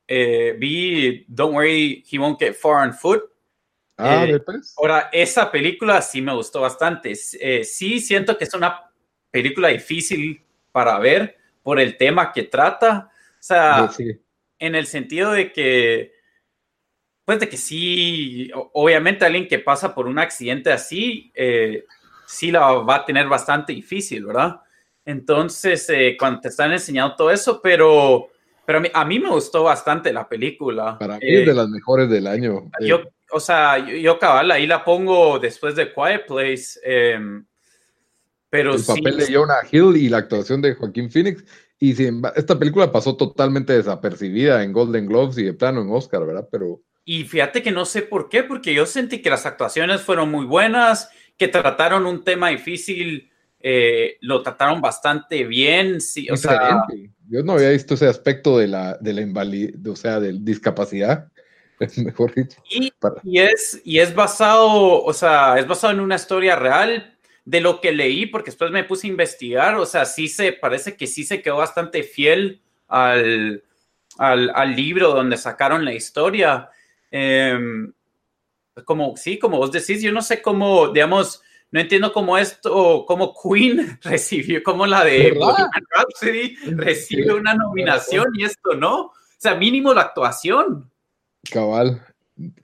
eh, 0.06 0.54
vi 0.58 1.24
Don't 1.26 1.54
Worry, 1.54 2.04
He 2.06 2.18
Won't 2.18 2.38
Get 2.38 2.52
Far 2.52 2.86
on 2.86 2.92
Foot. 2.92 3.22
Ah, 3.96 4.26
pues. 4.44 4.74
Ahora, 4.76 5.08
esa 5.10 5.50
película 5.50 6.02
sí 6.02 6.20
me 6.20 6.34
gustó 6.34 6.60
bastante. 6.60 7.14
sí 7.14 7.98
siento 7.98 8.36
que 8.36 8.44
es 8.44 8.52
una 8.52 8.90
película 9.30 9.68
difícil 9.68 10.44
para 10.70 10.98
ver 10.98 11.38
por 11.62 11.80
el 11.80 11.96
tema 11.96 12.30
que 12.30 12.42
trata, 12.42 13.08
sea, 13.42 13.88
sí. 13.88 14.20
en 14.58 14.74
el 14.74 14.86
sentido 14.86 15.32
de 15.32 15.52
que, 15.52 16.12
pues 17.24 17.40
de 17.40 17.48
que 17.48 17.56
sí, 17.56 18.50
obviamente 18.72 19.24
alguien 19.24 19.48
que 19.48 19.58
pasa 19.58 19.94
por 19.94 20.06
un 20.06 20.18
accidente 20.18 20.70
así, 20.70 21.32
eh, 21.34 21.84
sí 22.26 22.50
la 22.50 22.60
va 22.72 22.96
a 22.96 23.04
tener 23.04 23.28
bastante 23.28 23.72
difícil, 23.72 24.26
¿verdad? 24.26 24.60
Entonces, 25.04 25.88
eh, 25.90 26.16
cuando 26.18 26.40
te 26.40 26.48
están 26.48 26.72
enseñando 26.72 27.16
todo 27.16 27.30
eso, 27.30 27.60
pero, 27.60 28.28
pero 28.64 28.78
a 28.78 28.80
mí, 28.80 28.88
a 28.94 29.04
mí 29.04 29.18
me 29.18 29.30
gustó 29.30 29.64
bastante 29.64 30.12
la 30.12 30.28
película. 30.28 30.96
Para 30.98 31.14
mí 31.18 31.26
eh, 31.26 31.40
es 31.40 31.46
de 31.46 31.54
las 31.54 31.68
mejores 31.68 32.08
del 32.08 32.28
año. 32.28 32.70
Yo, 32.80 33.02
o 33.32 33.40
sea, 33.40 33.78
yo, 33.78 33.96
yo, 33.96 34.18
cabal, 34.18 34.52
ahí 34.52 34.66
la 34.66 34.84
pongo 34.84 35.38
después 35.40 35.74
de 35.74 35.92
Quiet 35.92 36.26
Place. 36.26 36.78
Em, 36.84 37.44
pero 38.48 38.74
el 38.74 38.80
sí, 38.80 38.86
papel 38.86 39.16
de 39.16 39.34
Jonah 39.34 39.62
Hill 39.70 39.96
y 39.96 40.08
la 40.08 40.18
actuación 40.18 40.62
de 40.62 40.74
Joaquín 40.74 41.10
Phoenix 41.10 41.44
y 41.82 41.94
sin, 41.94 42.22
esta 42.36 42.56
película 42.56 42.92
pasó 42.92 43.16
totalmente 43.16 43.72
desapercibida 43.72 44.62
en 44.62 44.72
Golden 44.72 45.04
Globes 45.04 45.36
y 45.38 45.42
de 45.42 45.52
plano 45.52 45.82
en 45.82 45.90
Oscar, 45.90 46.24
¿verdad? 46.24 46.48
Pero... 46.48 46.80
Y 47.04 47.24
fíjate 47.24 47.60
que 47.60 47.72
no 47.72 47.84
sé 47.86 48.02
por 48.02 48.28
qué, 48.28 48.44
porque 48.44 48.72
yo 48.72 48.86
sentí 48.86 49.20
que 49.20 49.30
las 49.30 49.46
actuaciones 49.46 50.00
fueron 50.00 50.30
muy 50.30 50.46
buenas, 50.46 51.10
que 51.36 51.48
trataron 51.48 52.06
un 52.06 52.22
tema 52.22 52.50
difícil, 52.50 53.32
eh, 53.58 54.16
lo 54.20 54.44
trataron 54.44 54.80
bastante 54.80 55.42
bien. 55.42 56.00
Sí, 56.00 56.30
o 56.30 56.36
sea, 56.36 56.84
yo 57.28 57.42
no 57.42 57.54
había 57.54 57.70
visto 57.70 57.94
ese 57.94 58.06
aspecto 58.06 58.58
de 58.58 58.68
la, 58.68 58.96
de 59.00 59.14
la 59.14 59.22
invalidez, 59.22 59.74
o 59.84 59.96
sea, 59.96 60.20
de 60.20 60.38
discapacidad. 60.38 61.32
Mejor 61.96 62.32
dicho. 62.32 62.62
Y, 62.70 62.92
y, 63.24 63.38
es, 63.40 63.82
y 63.84 63.98
es 63.98 64.14
basado, 64.14 65.02
o 65.02 65.12
sea, 65.12 65.58
es 65.58 65.66
basado 65.66 65.92
en 65.92 65.98
una 65.98 66.14
historia 66.14 66.54
real, 66.54 67.11
de 67.44 67.60
lo 67.60 67.80
que 67.80 67.92
leí, 67.92 68.26
porque 68.26 68.50
después 68.50 68.70
me 68.70 68.84
puse 68.84 69.06
a 69.06 69.10
investigar, 69.10 69.74
o 69.76 69.86
sea, 69.86 70.04
sí 70.04 70.28
se, 70.28 70.52
parece 70.52 70.96
que 70.96 71.06
sí 71.06 71.24
se 71.24 71.42
quedó 71.42 71.56
bastante 71.56 72.02
fiel 72.02 72.60
al, 72.88 73.64
al, 74.18 74.52
al 74.54 74.76
libro 74.76 75.12
donde 75.12 75.36
sacaron 75.36 75.84
la 75.84 75.94
historia. 75.94 76.70
Eh, 77.10 77.58
como, 78.84 79.16
sí, 79.16 79.38
como 79.38 79.58
vos 79.58 79.72
decís, 79.72 80.02
yo 80.02 80.12
no 80.12 80.22
sé 80.22 80.40
cómo, 80.40 80.88
digamos, 80.88 81.42
no 81.70 81.80
entiendo 81.80 82.12
cómo 82.12 82.38
esto, 82.38 83.04
cómo 83.06 83.34
Queen 83.34 83.98
recibió, 84.02 84.62
como 84.62 84.86
la 84.86 85.04
de 85.04 85.34
Rhapsody 85.96 86.56
recibe 86.76 87.34
una 87.34 87.54
nominación 87.54 88.26
y 88.34 88.44
esto 88.44 88.74
no. 88.74 89.00
O 89.00 89.12
sea, 89.38 89.54
mínimo 89.54 89.92
la 89.92 90.02
actuación. 90.02 90.90
Cabal, 91.50 92.06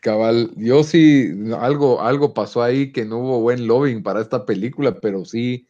cabal. 0.00 0.50
Yo 0.56 0.82
sí, 0.82 1.32
algo, 1.58 2.00
algo 2.00 2.34
pasó 2.34 2.62
ahí 2.62 2.92
que 2.92 3.04
no 3.04 3.18
hubo 3.18 3.40
buen 3.40 3.66
lobbying 3.66 4.02
para 4.02 4.20
esta 4.20 4.44
película, 4.46 4.98
pero 5.00 5.24
sí, 5.24 5.66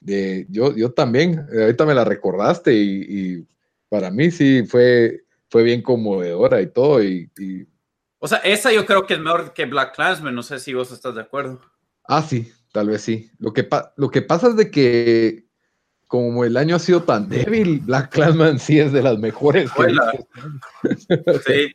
de, 0.00 0.46
yo, 0.48 0.74
yo 0.74 0.92
también, 0.92 1.46
ahorita 1.52 1.86
me 1.86 1.94
la 1.94 2.04
recordaste 2.04 2.74
y, 2.74 3.06
y 3.08 3.46
para 3.88 4.10
mí 4.10 4.30
sí 4.30 4.64
fue, 4.66 5.24
fue 5.48 5.62
bien 5.62 5.82
conmovedora 5.82 6.60
y 6.60 6.66
todo. 6.66 7.02
Y, 7.02 7.30
y, 7.38 7.66
O 8.18 8.28
sea, 8.28 8.38
esa 8.38 8.72
yo 8.72 8.86
creo 8.86 9.06
que 9.06 9.14
es 9.14 9.20
mejor 9.20 9.52
que 9.52 9.66
Black 9.66 9.94
Clansman, 9.94 10.34
no 10.34 10.42
sé 10.42 10.58
si 10.58 10.74
vos 10.74 10.90
estás 10.92 11.14
de 11.14 11.20
acuerdo. 11.22 11.60
Ah, 12.04 12.22
sí, 12.22 12.50
tal 12.72 12.88
vez 12.88 13.02
sí. 13.02 13.30
Lo 13.38 13.52
que, 13.52 13.68
lo 13.96 14.10
que 14.10 14.22
pasa 14.22 14.48
es 14.48 14.56
de 14.56 14.70
que 14.70 15.46
como 16.06 16.44
el 16.44 16.58
año 16.58 16.76
ha 16.76 16.78
sido 16.78 17.04
tan 17.04 17.28
débil, 17.28 17.80
Black 17.80 18.10
Clansman 18.12 18.58
sí 18.58 18.78
es 18.78 18.92
de 18.92 19.02
las 19.02 19.18
mejores. 19.18 19.70
que. 19.72 19.88
Sí. 21.46 21.74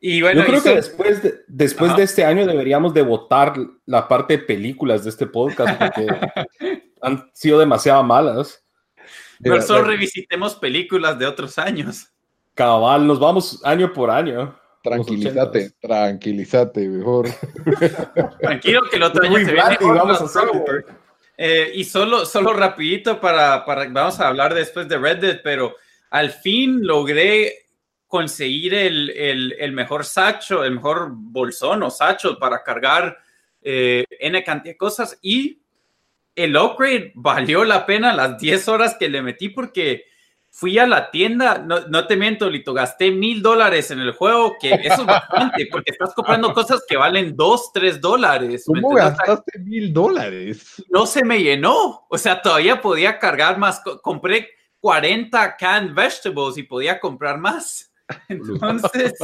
Y 0.00 0.20
bueno, 0.20 0.42
Yo 0.42 0.46
creo 0.46 0.60
y 0.60 0.62
que 0.62 0.74
después 0.74 1.22
de, 1.22 1.34
después 1.48 1.90
Ajá. 1.90 1.98
de 1.98 2.04
este 2.04 2.24
año 2.24 2.46
deberíamos 2.46 2.92
de 2.92 3.02
votar 3.02 3.54
la 3.86 4.06
parte 4.06 4.36
de 4.36 4.44
películas 4.44 5.04
de 5.04 5.10
este 5.10 5.26
podcast 5.26 5.78
porque 5.78 6.06
han 7.00 7.30
sido 7.32 7.58
demasiado 7.58 8.02
malas. 8.02 8.62
pero 9.42 9.62
solo 9.62 9.84
revisitemos 9.84 10.54
películas 10.56 11.18
de 11.18 11.26
otros 11.26 11.58
años. 11.58 12.08
Cabal, 12.54 13.06
nos 13.06 13.18
vamos 13.18 13.60
año 13.64 13.92
por 13.92 14.10
año. 14.10 14.58
tranquilízate, 14.82 15.72
tranquilízate, 15.80 16.88
mejor. 16.88 17.28
Tranquilo 18.40 18.82
que 18.90 18.96
el 18.96 19.02
otro 19.02 19.24
año 19.24 19.36
se 19.38 19.52
viene 19.52 19.74
otro 19.74 19.94
vamos 19.94 20.36
a. 20.36 20.42
Eh, 21.38 21.72
y 21.74 21.84
solo, 21.84 22.24
solo 22.24 22.54
rapidito 22.54 23.20
para, 23.20 23.64
para, 23.66 23.86
vamos 23.88 24.18
a 24.20 24.28
hablar 24.28 24.54
después 24.54 24.88
de 24.88 24.96
Red 24.96 25.18
Dead, 25.18 25.40
pero 25.44 25.74
al 26.08 26.30
fin 26.30 26.86
logré 26.86 27.65
conseguir 28.06 28.74
el, 28.74 29.10
el, 29.10 29.52
el 29.58 29.72
mejor 29.72 30.04
sacho, 30.04 30.64
el 30.64 30.72
mejor 30.76 31.08
bolsón 31.12 31.82
o 31.82 31.90
sacho 31.90 32.38
para 32.38 32.62
cargar 32.62 33.18
eh, 33.62 34.04
N 34.20 34.42
cantidad 34.44 34.74
de 34.74 34.78
cosas 34.78 35.18
y 35.22 35.60
el 36.34 36.56
upgrade 36.56 37.12
valió 37.14 37.64
la 37.64 37.84
pena 37.86 38.12
las 38.14 38.38
10 38.38 38.68
horas 38.68 38.96
que 38.98 39.08
le 39.08 39.22
metí 39.22 39.48
porque 39.48 40.04
fui 40.50 40.78
a 40.78 40.86
la 40.86 41.10
tienda, 41.10 41.58
no, 41.58 41.80
no 41.88 42.06
te 42.06 42.16
miento, 42.16 42.48
Lito, 42.48 42.72
gasté 42.72 43.10
mil 43.10 43.42
dólares 43.42 43.90
en 43.90 44.00
el 44.00 44.12
juego, 44.12 44.56
que 44.58 44.72
eso 44.72 45.00
es 45.02 45.06
bastante, 45.06 45.66
porque 45.70 45.90
estás 45.90 46.14
comprando 46.14 46.54
cosas 46.54 46.82
que 46.88 46.96
valen 46.96 47.36
2, 47.36 47.72
3 47.74 48.00
dólares. 48.00 48.64
¿me 48.68 48.80
¿Cómo 48.80 48.94
gastaste 48.94 49.58
mil 49.58 49.92
dólares? 49.92 50.82
no 50.88 51.04
se 51.06 51.24
me 51.24 51.42
llenó. 51.42 52.06
O 52.08 52.16
sea, 52.16 52.40
todavía 52.40 52.80
podía 52.80 53.18
cargar 53.18 53.58
más. 53.58 53.80
Co- 53.80 54.00
Compré 54.00 54.48
40 54.80 55.56
canned 55.58 55.92
vegetables 55.94 56.56
y 56.56 56.62
podía 56.62 57.00
comprar 57.00 57.36
más. 57.38 57.92
Entonces, 58.28 59.14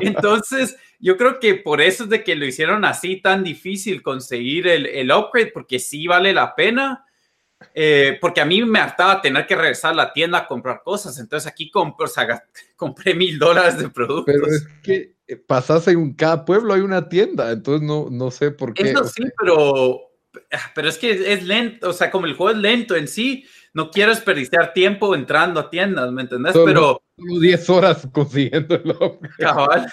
entonces, 0.00 0.76
yo 0.98 1.16
creo 1.16 1.40
que 1.40 1.54
por 1.54 1.80
eso 1.80 2.04
es 2.04 2.10
de 2.10 2.22
que 2.22 2.36
lo 2.36 2.44
hicieron 2.44 2.84
así 2.84 3.20
tan 3.20 3.42
difícil 3.42 4.02
conseguir 4.02 4.66
el, 4.68 4.86
el 4.86 5.10
upgrade, 5.10 5.50
porque 5.52 5.78
sí 5.78 6.06
vale 6.06 6.32
la 6.32 6.54
pena. 6.54 7.04
eh, 7.74 8.18
porque 8.20 8.42
a 8.42 8.44
mí 8.44 8.62
me 8.64 8.78
hartaba 8.78 9.22
tener 9.22 9.46
que 9.46 9.56
regresar 9.56 9.92
a 9.92 9.96
la 9.96 10.12
tienda 10.12 10.38
a 10.38 10.46
comprar 10.46 10.82
cosas. 10.84 11.18
Entonces 11.18 11.50
aquí 11.50 11.70
compré, 11.70 12.04
o 12.04 12.08
sea, 12.08 12.44
compré 12.76 13.14
mil 13.14 13.38
dólares 13.38 13.78
de 13.78 13.88
productos. 13.88 14.26
Pero 14.34 14.46
es 14.46 14.68
que 14.82 15.16
eh, 15.26 15.36
pasas 15.36 15.88
en 15.88 16.12
cada 16.14 16.44
pueblo 16.44 16.74
hay 16.74 16.82
una 16.82 17.08
tienda, 17.08 17.50
entonces 17.50 17.86
no, 17.86 18.08
no 18.10 18.30
sé 18.30 18.50
por 18.50 18.74
qué. 18.74 18.90
Eso 18.90 19.04
sí, 19.04 19.22
pero, 19.40 20.00
pero 20.74 20.88
es 20.88 20.98
que 20.98 21.32
es 21.32 21.44
lento, 21.44 21.88
o 21.88 21.92
sea, 21.94 22.10
como 22.10 22.26
el 22.26 22.34
juego 22.34 22.52
es 22.52 22.58
lento 22.58 22.94
en 22.94 23.08
sí, 23.08 23.46
no 23.72 23.90
quiero 23.90 24.10
desperdiciar 24.10 24.74
tiempo 24.74 25.14
entrando 25.14 25.58
a 25.60 25.70
tiendas, 25.70 26.12
¿me 26.12 26.22
entendés? 26.22 26.52
Solo- 26.52 26.66
Pero, 26.66 27.02
solo 27.16 27.40
10 27.40 27.70
horas 27.70 28.08
consiguiéndolo. 28.12 29.20
cabal. 29.38 29.92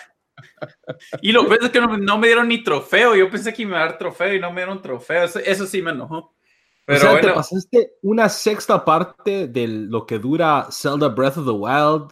Y 1.21 1.31
lo 1.31 1.47
peor 1.47 1.63
es 1.63 1.69
que 1.69 1.79
no, 1.79 1.97
no 1.97 2.17
me 2.17 2.27
dieron 2.27 2.47
ni 2.47 2.63
trofeo, 2.63 3.15
yo 3.15 3.29
pensé 3.29 3.53
que 3.53 3.65
me 3.65 3.71
iba 3.71 3.81
a 3.81 3.85
dar 3.85 3.97
trofeo 3.97 4.33
y 4.33 4.39
no 4.39 4.51
me 4.51 4.61
dieron 4.61 4.81
trofeo, 4.81 5.23
eso, 5.23 5.39
eso 5.39 5.65
sí 5.65 5.81
me 5.81 5.91
enojó. 5.91 6.35
Pero 6.85 6.97
o 6.97 7.01
sea, 7.01 7.11
bueno, 7.11 7.27
te 7.29 7.33
pasaste 7.33 7.93
una 8.01 8.27
sexta 8.27 8.83
parte 8.83 9.47
de 9.47 9.67
lo 9.67 10.05
que 10.05 10.19
dura 10.19 10.67
Zelda 10.71 11.07
Breath 11.07 11.37
of 11.37 11.45
the 11.45 11.51
Wild 11.51 12.11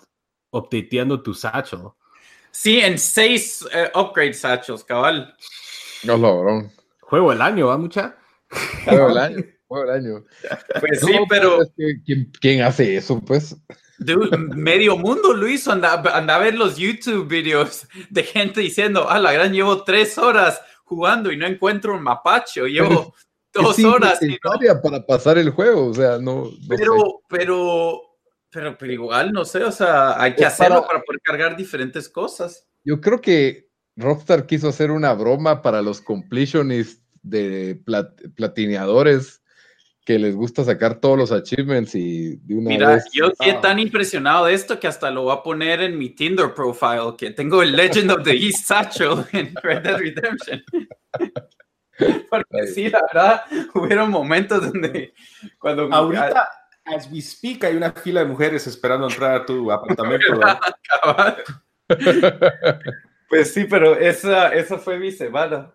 updateando 0.52 1.22
tu 1.22 1.34
satchel. 1.34 1.90
sí, 2.52 2.80
en 2.80 2.98
seis 2.98 3.68
eh, 3.74 3.92
upgrade 3.96 4.34
satchels, 4.34 4.84
cabal. 4.84 5.36
No, 6.04 6.22
cabrón. 6.22 6.72
Juego 7.02 7.32
del 7.32 7.42
año, 7.42 7.68
¿va, 7.68 7.78
mucha? 7.78 8.16
Juego 8.86 9.10
del 9.10 9.18
año. 9.18 9.44
Juego 9.68 9.92
del 9.92 10.06
año. 10.06 10.26
Pues 10.80 11.02
sí, 11.02 11.14
No, 11.14 11.26
pero 11.28 11.62
es 11.62 11.72
que, 11.76 12.02
¿quién, 12.06 12.32
quién 12.40 12.62
hace 12.62 12.96
eso, 12.96 13.20
pues? 13.20 13.56
Dude, 14.06 14.38
medio 14.38 14.98
mundo 14.98 15.34
lo 15.34 15.48
hizo, 15.48 15.72
anda, 15.72 15.94
anda 16.16 16.36
a 16.36 16.40
ver 16.40 16.56
los 16.56 16.78
YouTube 16.78 17.28
videos 17.28 17.88
de 18.10 18.24
gente 18.24 18.62
diciendo, 18.62 19.06
ah, 19.10 19.20
la 19.20 19.32
gran, 19.32 19.54
llevo 19.54 19.84
tres 19.84 20.18
horas 20.18 20.62
jugando 20.84 21.32
y 21.32 21.38
no 21.38 21.46
encuentro 21.48 21.94
un 21.96 22.04
mapacho, 22.04 22.66
llevo 22.68 23.14
dos 23.54 23.80
horas. 23.84 24.22
y 24.22 24.26
no- 24.26 24.32
innecesaria 24.34 24.82
para 24.82 25.06
pasar 25.06 25.38
el 25.38 25.50
juego, 25.52 25.88
o 25.88 25.94
sea, 25.94 26.18
no. 26.20 26.46
no 26.46 26.52
sé. 26.52 26.58
pero, 26.68 27.22
pero, 27.30 28.02
pero, 28.50 28.78
pero 28.78 28.92
igual, 28.92 29.32
no 29.32 29.46
sé, 29.46 29.64
o 29.64 29.72
sea, 29.72 30.22
hay 30.22 30.36
que 30.36 30.42
Es 30.44 30.48
hacerlo 30.50 30.78
para- 30.82 30.88
para... 30.88 31.04
poder 31.04 31.22
cargar 31.24 31.56
diferentes 31.56 32.10
cosas. 32.10 32.68
Yo 32.84 33.00
creo 33.00 33.22
que 33.22 33.70
Rockstar 33.96 34.46
quiso 34.48 34.70
hacer 34.70 34.90
una 34.92 35.14
broma 35.14 35.62
para 35.62 35.82
los 35.82 36.02
completionists 36.02 37.02
de 37.22 37.80
plat- 37.86 38.34
platineadores 38.36 39.41
que 40.12 40.20
les 40.20 40.36
gusta 40.36 40.64
sacar 40.66 41.00
todos 41.00 41.18
los 41.18 41.32
achievements 41.32 41.96
y 41.96 42.36
de 42.38 42.56
una 42.56 42.70
Mira, 42.70 42.90
vez. 42.96 43.06
yo 43.14 43.32
quedé 43.40 43.52
Ah, 43.52 43.62
tan 43.62 43.80
impresionado 43.80 44.46
de 44.46 44.54
esto 44.54 44.78
que 44.80 44.88
hasta 44.88 45.10
lo 45.10 45.24
voy 45.24 45.34
a 45.34 45.42
poner 45.42 45.82
en 45.82 45.98
mi 45.98 46.10
Tinder 46.10 46.54
profile, 46.54 47.16
que 47.18 47.32
tengo 47.32 47.62
el 47.62 47.76
Legend 47.76 48.12
of 48.12 48.24
the 48.24 48.36
East 48.36 48.66
Satchel 48.66 49.24
en 49.32 49.56
Red 49.64 49.84
Dead 49.84 49.98
Redemption. 49.98 50.64
Porque 52.30 52.68
sí, 52.68 52.90
la 52.90 53.02
verdad, 53.14 53.44
hubieron 53.74 54.10
momentos 54.10 54.72
donde 54.72 55.14
cuando... 55.60 55.88
Ahorita, 55.94 56.50
as 56.86 57.10
we 57.12 57.22
speak, 57.22 57.64
hay 57.64 57.76
una 57.78 57.92
fila 57.92 58.22
de 58.22 58.26
mujeres 58.26 58.68
esperando 58.68 59.08
entrar 59.08 59.42
a 59.42 59.46
tu 59.46 59.72
apartamento. 59.72 60.40
Pues 63.30 63.54
sí, 63.54 63.64
pero 63.64 63.96
esa, 63.96 64.50
esa 64.50 64.78
fue 64.78 65.00
mi 65.00 65.10
semana. 65.10 65.74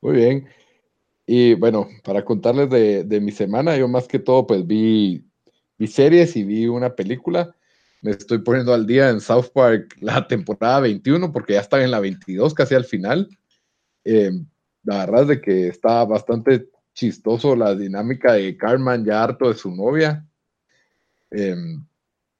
Muy 0.00 0.16
bien. 0.16 0.48
Y 1.32 1.54
bueno, 1.54 1.86
para 2.02 2.24
contarles 2.24 2.68
de, 2.70 3.04
de 3.04 3.20
mi 3.20 3.30
semana, 3.30 3.76
yo 3.76 3.86
más 3.86 4.08
que 4.08 4.18
todo, 4.18 4.48
pues 4.48 4.66
vi, 4.66 5.24
vi 5.78 5.86
series 5.86 6.34
y 6.34 6.42
vi 6.42 6.66
una 6.66 6.96
película. 6.96 7.54
Me 8.02 8.10
estoy 8.10 8.38
poniendo 8.38 8.74
al 8.74 8.84
día 8.84 9.10
en 9.10 9.20
South 9.20 9.52
Park 9.54 9.94
la 10.00 10.26
temporada 10.26 10.80
21, 10.80 11.32
porque 11.32 11.52
ya 11.52 11.60
están 11.60 11.82
en 11.82 11.92
la 11.92 12.00
22, 12.00 12.52
casi 12.52 12.74
al 12.74 12.84
final. 12.84 13.28
Eh, 14.02 14.32
la 14.82 15.06
verdad 15.06 15.22
es 15.22 15.28
de 15.28 15.40
que 15.40 15.68
está 15.68 16.04
bastante 16.04 16.68
chistoso 16.94 17.54
la 17.54 17.76
dinámica 17.76 18.32
de 18.32 18.56
Carmen 18.56 19.04
ya 19.04 19.22
harto 19.22 19.46
de 19.46 19.54
su 19.54 19.70
novia. 19.72 20.26
Eh, 21.30 21.54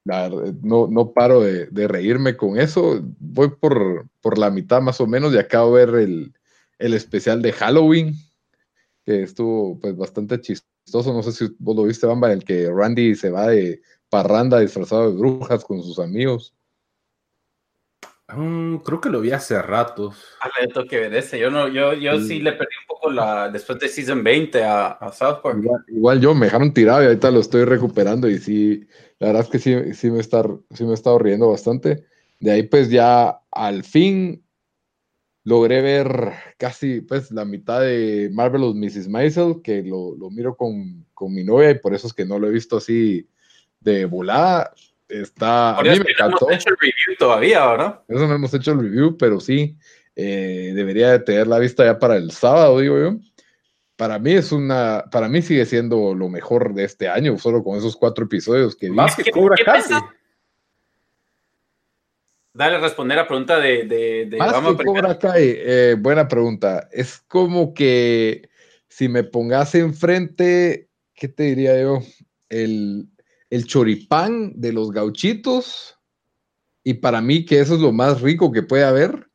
no, 0.03 0.87
no 0.87 1.13
paro 1.13 1.39
de, 1.39 1.67
de 1.67 1.87
reírme 1.87 2.35
con 2.35 2.59
eso. 2.59 2.99
Voy 3.19 3.51
por, 3.57 4.09
por 4.19 4.37
la 4.37 4.49
mitad 4.49 4.81
más 4.81 4.99
o 4.99 5.07
menos 5.07 5.33
y 5.33 5.37
acabo 5.37 5.77
de 5.77 5.85
ver 5.85 5.95
el, 5.95 6.33
el 6.77 6.93
especial 6.93 7.41
de 7.41 7.53
Halloween, 7.53 8.15
que 9.05 9.23
estuvo 9.23 9.79
pues 9.79 9.95
bastante 9.95 10.39
chistoso. 10.39 11.13
No 11.13 11.23
sé 11.23 11.31
si 11.31 11.55
vos 11.59 11.75
lo 11.75 11.83
viste, 11.83 12.07
Bamba, 12.07 12.31
en 12.31 12.39
el 12.39 12.43
que 12.43 12.69
Randy 12.71 13.15
se 13.15 13.29
va 13.29 13.47
de 13.47 13.81
parranda 14.09 14.59
disfrazado 14.59 15.11
de 15.11 15.17
brujas 15.17 15.63
con 15.63 15.81
sus 15.81 15.99
amigos. 15.99 16.53
Mm, 18.35 18.77
creo 18.77 19.01
que 19.01 19.09
lo 19.09 19.21
vi 19.21 19.31
hace 19.31 19.61
rato. 19.61 20.13
Ah, 20.39 20.49
le 20.61 20.67
tengo 20.67 20.87
que 20.87 20.99
ver 20.99 21.13
ese. 21.15 21.37
Yo, 21.37 21.51
no, 21.51 21.67
yo, 21.67 21.93
yo 21.93 22.19
sí 22.19 22.39
le 22.39 22.53
perdí 22.53 22.73
un 22.81 22.87
poco 22.87 23.11
la, 23.11 23.49
después 23.49 23.79
de 23.79 23.89
Season 23.89 24.23
20 24.23 24.63
a, 24.63 24.87
a 24.87 25.11
South 25.11 25.41
Park. 25.43 25.59
Igual, 25.61 25.83
igual 25.87 26.21
yo 26.21 26.33
me 26.33 26.45
dejaron 26.45 26.73
tirado 26.73 27.03
y 27.03 27.07
ahorita 27.07 27.31
lo 27.31 27.39
estoy 27.39 27.65
recuperando 27.65 28.29
y 28.29 28.37
sí, 28.37 28.87
la 29.19 29.27
verdad 29.27 29.43
es 29.43 29.49
que 29.49 29.59
sí, 29.59 29.93
sí, 29.93 30.09
me, 30.09 30.19
está, 30.19 30.43
sí 30.71 30.83
me 30.85 30.91
he 30.91 30.93
estado 30.93 31.19
riendo 31.19 31.49
bastante. 31.49 32.05
De 32.39 32.51
ahí 32.51 32.63
pues 32.63 32.89
ya 32.89 33.41
al 33.51 33.83
fin 33.83 34.43
logré 35.43 35.81
ver 35.81 36.31
casi 36.57 37.01
pues 37.01 37.31
la 37.31 37.45
mitad 37.45 37.81
de 37.81 38.29
Marvelous 38.31 38.75
Mrs. 38.75 39.07
Maisel, 39.07 39.61
que 39.63 39.81
lo, 39.83 40.15
lo 40.15 40.29
miro 40.29 40.55
con, 40.55 41.05
con 41.13 41.33
mi 41.33 41.43
novia 41.43 41.71
y 41.71 41.79
por 41.79 41.93
eso 41.93 42.07
es 42.07 42.13
que 42.13 42.25
no 42.25 42.37
lo 42.39 42.47
he 42.47 42.51
visto 42.51 42.77
así 42.77 43.27
de 43.79 44.05
volada. 44.05 44.73
Está, 45.09 45.77
a 45.77 45.81
mí 45.81 45.89
me 45.89 45.95
no 45.95 46.01
hemos 46.01 46.09
encantó. 46.11 46.51
hecho 46.51 46.69
el 46.69 46.77
review 46.79 47.17
todavía, 47.19 47.65
¿verdad? 47.67 47.99
Eso 48.07 48.27
no 48.27 48.33
hemos 48.35 48.53
hecho 48.53 48.71
el 48.71 48.79
review, 48.79 49.17
pero 49.17 49.39
sí, 49.41 49.77
eh, 50.15 50.71
debería 50.73 51.11
de 51.11 51.19
tener 51.19 51.47
la 51.47 51.59
vista 51.59 51.83
ya 51.83 51.99
para 51.99 52.15
el 52.15 52.31
sábado, 52.31 52.79
digo 52.79 52.97
yo. 52.99 53.17
Para 53.97 54.17
mí 54.19 54.31
es 54.31 54.51
una, 54.51 55.03
para 55.11 55.27
mí 55.27 55.41
sigue 55.41 55.65
siendo 55.65 56.15
lo 56.15 56.29
mejor 56.29 56.73
de 56.73 56.85
este 56.85 57.07
año, 57.09 57.37
solo 57.37 57.63
con 57.63 57.77
esos 57.77 57.95
cuatro 57.97 58.25
episodios 58.25 58.75
que 58.75 58.89
vi. 58.89 58.95
Más 58.95 59.15
que 59.15 59.23
¿Qué- 59.23 59.31
Cobra 59.31 59.55
Kai. 59.63 59.81
Dale, 62.53 62.79
responder 62.79 63.17
a 63.19 63.27
pregunta 63.27 63.59
de... 63.59 63.85
de, 63.85 64.25
de 64.25 64.37
Más 64.37 64.53
que. 64.77 64.83
Cobra 64.83 65.17
Kai, 65.17 65.55
eh, 65.57 65.95
buena 65.97 66.27
pregunta. 66.27 66.89
Es 66.91 67.19
como 67.27 67.73
que 67.73 68.49
si 68.89 69.07
me 69.07 69.23
pongas 69.23 69.73
enfrente, 69.75 70.89
¿qué 71.13 71.29
te 71.29 71.43
diría 71.43 71.81
yo? 71.81 71.99
El, 72.49 73.07
el 73.49 73.65
choripán 73.65 74.53
de 74.55 74.73
los 74.73 74.91
gauchitos 74.91 75.97
y 76.83 76.95
para 76.95 77.21
mí 77.21 77.45
que 77.45 77.59
eso 77.59 77.75
es 77.75 77.81
lo 77.81 77.91
más 77.91 78.21
rico 78.21 78.51
que 78.51 78.63
puede 78.63 78.83
haber. 78.83 79.27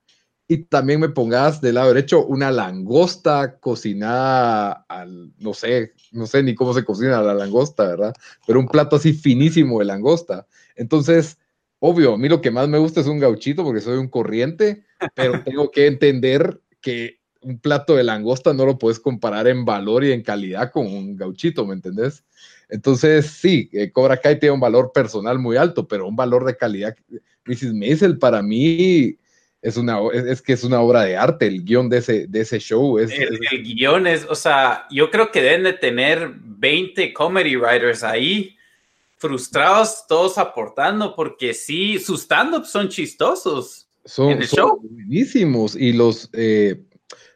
Y 0.49 0.59
también 0.59 1.01
me 1.01 1.09
pongas 1.09 1.61
del 1.61 1.75
lado 1.75 1.89
derecho 1.89 2.25
una 2.25 2.53
langosta 2.53 3.59
cocinada 3.59 4.85
al, 4.89 5.33
no 5.39 5.55
sé, 5.55 5.95
no 6.13 6.27
sé 6.27 6.43
ni 6.45 6.55
cómo 6.55 6.73
se 6.73 6.85
cocina 6.85 7.21
la 7.21 7.35
langosta, 7.35 7.89
¿verdad? 7.89 8.15
Pero 8.47 8.61
un 8.61 8.69
plato 8.69 8.95
así 8.95 9.13
finísimo 9.13 9.81
de 9.81 9.87
langosta. 9.87 10.47
Entonces, 10.77 11.39
obvio, 11.79 12.15
a 12.15 12.19
mí 12.19 12.29
lo 12.29 12.41
que 12.41 12.51
más 12.51 12.69
me 12.69 12.79
gusta 12.79 13.01
es 13.01 13.07
un 13.07 13.19
gauchito 13.19 13.65
porque 13.65 13.81
soy 13.81 13.99
un 13.99 14.09
corriente, 14.09 14.85
pero 15.15 15.33
tengo 15.45 15.71
que 15.71 15.87
entender 15.87 16.61
que 16.81 17.21
un 17.41 17.61
plato 17.61 17.95
de 17.95 18.05
langosta 18.05 18.53
no 18.53 18.67
lo 18.67 18.79
puedes 18.79 18.99
comparar 18.99 19.47
en 19.47 19.65
valor 19.65 20.05
y 20.05 20.13
en 20.13 20.23
calidad 20.23 20.73
con 20.73 20.87
un 20.87 21.17
gauchito, 21.17 21.67
¿me 21.67 21.75
entendés? 21.75 22.25
Entonces, 22.69 23.27
sí, 23.27 23.71
eh, 23.73 23.93
Cobra 23.93 24.17
Kai 24.17 24.39
tiene 24.39 24.55
un 24.55 24.61
valor 24.61 24.91
personal 24.93 25.39
muy 25.39 25.57
alto, 25.57 25.87
pero 25.87 26.09
un 26.09 26.17
valor 26.17 26.45
de 26.45 26.57
calidad. 26.57 26.97
Mrs. 27.45 27.75
Maisel 27.75 28.19
para 28.19 28.43
mí 28.43 29.17
es 29.63 29.77
una 29.77 29.99
es, 30.13 30.43
que 30.43 30.53
es 30.53 30.65
una 30.65 30.81
obra 30.81 31.03
de 31.03 31.17
arte, 31.17 31.47
el 31.47 31.65
guion 31.65 31.89
de 31.89 31.99
ese, 31.99 32.27
de 32.27 32.41
ese 32.41 32.59
show. 32.59 32.99
Es, 32.99 33.13
el, 33.13 33.39
guion 33.63 34.07
es, 34.07 34.27
o 34.29 34.35
sea, 34.35 34.87
yo 34.91 35.11
creo 35.11 35.31
que 35.31 35.43
deben 35.43 35.63
de 35.63 35.73
tener 35.75 36.33
20 36.37 37.13
comedy 37.13 37.57
writers 37.57 38.03
ahí, 38.03 38.56
frustrados, 39.17 40.07
todos 40.07 40.39
aportando, 40.39 41.15
porque 41.15 41.55
sí, 41.55 41.99
sus 41.99 42.23
stand-ups 42.23 42.71
son 42.71 42.89
chistosos. 42.89 43.89
Son, 44.05 44.31
en 44.31 44.43
el 44.43 44.49
show. 44.49 44.79
buenísimos 44.81 45.75
y 45.75 45.93
los, 45.93 46.31
eh, 46.33 46.85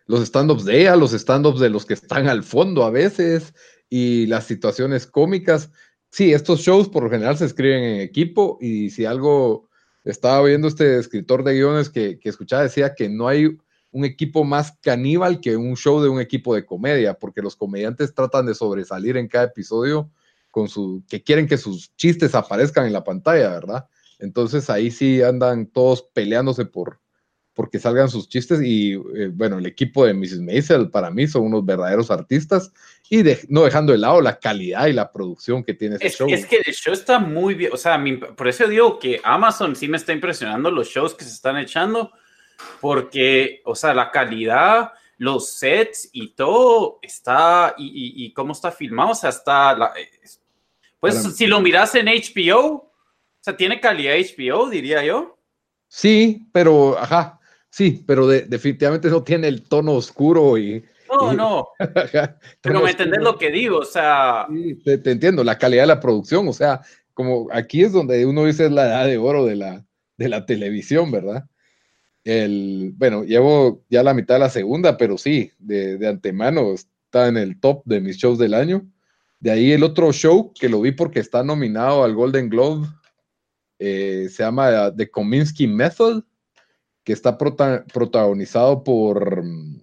los 0.06 0.20
stand-ups 0.20 0.64
de 0.64 0.82
ella, 0.82 0.94
los 0.96 1.12
stand-ups 1.12 1.58
de 1.58 1.70
los 1.70 1.84
que 1.84 1.94
están 1.94 2.28
al 2.28 2.44
fondo 2.44 2.84
a 2.84 2.90
veces 2.90 3.54
y 3.88 4.26
las 4.26 4.46
situaciones 4.46 5.06
cómicas. 5.06 5.70
Sí, 6.10 6.32
estos 6.32 6.60
shows 6.60 6.88
por 6.88 7.04
lo 7.04 7.10
general 7.10 7.36
se 7.38 7.46
escriben 7.46 7.82
en 7.82 8.00
equipo 8.00 8.58
y 8.60 8.90
si 8.90 9.04
algo 9.04 9.68
estaba 10.04 10.42
viendo 10.44 10.68
este 10.68 10.98
escritor 10.98 11.42
de 11.42 11.54
guiones 11.54 11.88
que, 11.88 12.18
que 12.18 12.28
escuchaba, 12.28 12.62
decía 12.62 12.94
que 12.94 13.08
no 13.08 13.26
hay 13.26 13.58
un 13.92 14.04
equipo 14.04 14.44
más 14.44 14.72
caníbal 14.80 15.40
que 15.40 15.56
un 15.56 15.76
show 15.76 16.00
de 16.00 16.08
un 16.08 16.20
equipo 16.20 16.54
de 16.54 16.64
comedia, 16.64 17.14
porque 17.14 17.42
los 17.42 17.56
comediantes 17.56 18.14
tratan 18.14 18.46
de 18.46 18.54
sobresalir 18.54 19.16
en 19.16 19.26
cada 19.26 19.46
episodio 19.46 20.10
con 20.50 20.68
su, 20.68 21.02
que 21.08 21.22
quieren 21.22 21.46
que 21.46 21.58
sus 21.58 21.94
chistes 21.96 22.34
aparezcan 22.34 22.86
en 22.86 22.92
la 22.92 23.04
pantalla, 23.04 23.50
¿verdad? 23.50 23.86
Entonces 24.18 24.68
ahí 24.70 24.90
sí 24.90 25.22
andan 25.22 25.66
todos 25.66 26.02
peleándose 26.12 26.66
por, 26.66 27.00
porque 27.54 27.78
salgan 27.78 28.08
sus 28.08 28.28
chistes 28.28 28.60
y 28.62 28.92
eh, 28.92 29.30
bueno, 29.32 29.58
el 29.58 29.66
equipo 29.66 30.06
de 30.06 30.14
Mrs. 30.14 30.40
Maisel 30.40 30.90
para 30.90 31.10
mí 31.10 31.26
son 31.26 31.42
unos 31.42 31.64
verdaderos 31.64 32.10
artistas 32.10 32.72
y 33.08 33.22
no 33.48 33.64
dejando 33.64 33.92
de 33.92 33.98
lado 33.98 34.20
la 34.20 34.38
calidad 34.38 34.86
y 34.86 34.92
la 34.92 35.12
producción 35.12 35.64
que 35.64 35.74
tiene 35.74 35.96
ese 35.96 36.06
es, 36.06 36.16
show. 36.16 36.28
Es 36.28 36.46
que 36.46 36.62
el 36.64 36.74
show 36.74 36.92
está 36.92 37.18
muy 37.18 37.54
bien, 37.54 37.72
o 37.72 37.76
sea, 37.76 38.02
por 38.36 38.48
eso 38.48 38.68
digo 38.68 38.98
que 38.98 39.20
Amazon 39.24 39.74
sí 39.74 39.88
me 39.88 39.96
está 39.96 40.12
impresionando 40.12 40.70
los 40.70 40.88
shows 40.88 41.14
que 41.14 41.24
se 41.24 41.32
están 41.32 41.56
echando, 41.56 42.12
porque, 42.80 43.62
o 43.64 43.74
sea, 43.74 43.94
la 43.94 44.10
calidad, 44.10 44.92
los 45.18 45.50
sets 45.50 46.08
y 46.12 46.34
todo 46.34 46.98
está, 47.02 47.74
y, 47.76 48.32
cómo 48.32 48.52
está 48.52 48.70
filmado, 48.70 49.10
o 49.10 49.14
sea, 49.14 49.30
está, 49.30 49.92
pues 51.00 51.34
si 51.34 51.46
lo 51.46 51.60
miras 51.60 51.94
en 51.94 52.06
HBO, 52.06 52.60
o 52.60 52.92
sea, 53.40 53.56
tiene 53.56 53.80
calidad 53.80 54.14
HBO, 54.14 54.70
diría 54.70 55.04
yo. 55.04 55.38
Sí, 55.88 56.46
pero, 56.52 56.96
ajá, 56.98 57.40
Sí, 57.70 58.02
pero 58.04 58.26
definitivamente 58.26 59.08
no 59.08 59.22
tiene 59.22 59.46
el 59.46 59.62
tono 59.62 59.92
oscuro 59.92 60.58
y... 60.58 60.84
No, 61.08 61.32
no. 61.32 61.68
pero 62.60 62.82
me 62.82 62.90
entendés 62.90 63.22
lo 63.22 63.38
que 63.38 63.50
digo, 63.50 63.78
o 63.78 63.84
sea... 63.84 64.46
Sí, 64.50 64.74
te, 64.84 65.10
entiendo, 65.10 65.44
la 65.44 65.56
calidad 65.56 65.84
de 65.84 65.88
la 65.88 66.00
producción, 66.00 66.48
o 66.48 66.52
sea, 66.52 66.80
como 67.14 67.48
aquí 67.52 67.82
es 67.82 67.92
donde 67.92 68.26
uno 68.26 68.44
dice 68.44 68.66
es 68.66 68.72
la 68.72 68.86
edad 68.86 69.06
de 69.06 69.18
oro 69.18 69.46
de 69.46 69.56
la, 69.56 69.84
de 70.16 70.28
la 70.28 70.46
televisión, 70.46 71.12
¿verdad? 71.12 71.44
El, 72.24 72.92
bueno, 72.96 73.24
llevo 73.24 73.84
ya 73.88 74.02
la 74.02 74.14
mitad 74.14 74.34
de 74.34 74.40
la 74.40 74.50
segunda, 74.50 74.96
pero 74.96 75.16
sí, 75.16 75.52
de, 75.58 75.96
de 75.96 76.08
antemano 76.08 76.74
está 76.74 77.28
en 77.28 77.36
el 77.36 77.60
top 77.60 77.82
de 77.84 78.00
mis 78.00 78.16
shows 78.16 78.38
del 78.38 78.54
año. 78.54 78.84
De 79.40 79.50
ahí 79.50 79.72
el 79.72 79.82
otro 79.82 80.12
show 80.12 80.52
que 80.54 80.68
lo 80.68 80.82
vi 80.82 80.92
porque 80.92 81.18
está 81.18 81.42
nominado 81.42 82.04
al 82.04 82.14
Golden 82.14 82.50
Globe, 82.50 82.86
eh, 83.78 84.28
se 84.30 84.42
llama 84.42 84.94
The 84.94 85.10
Kominsky 85.10 85.66
Method 85.66 86.22
que 87.02 87.14
está 87.14 87.38
protagonizado 87.38 88.84
por 88.84 89.42
mm, 89.42 89.82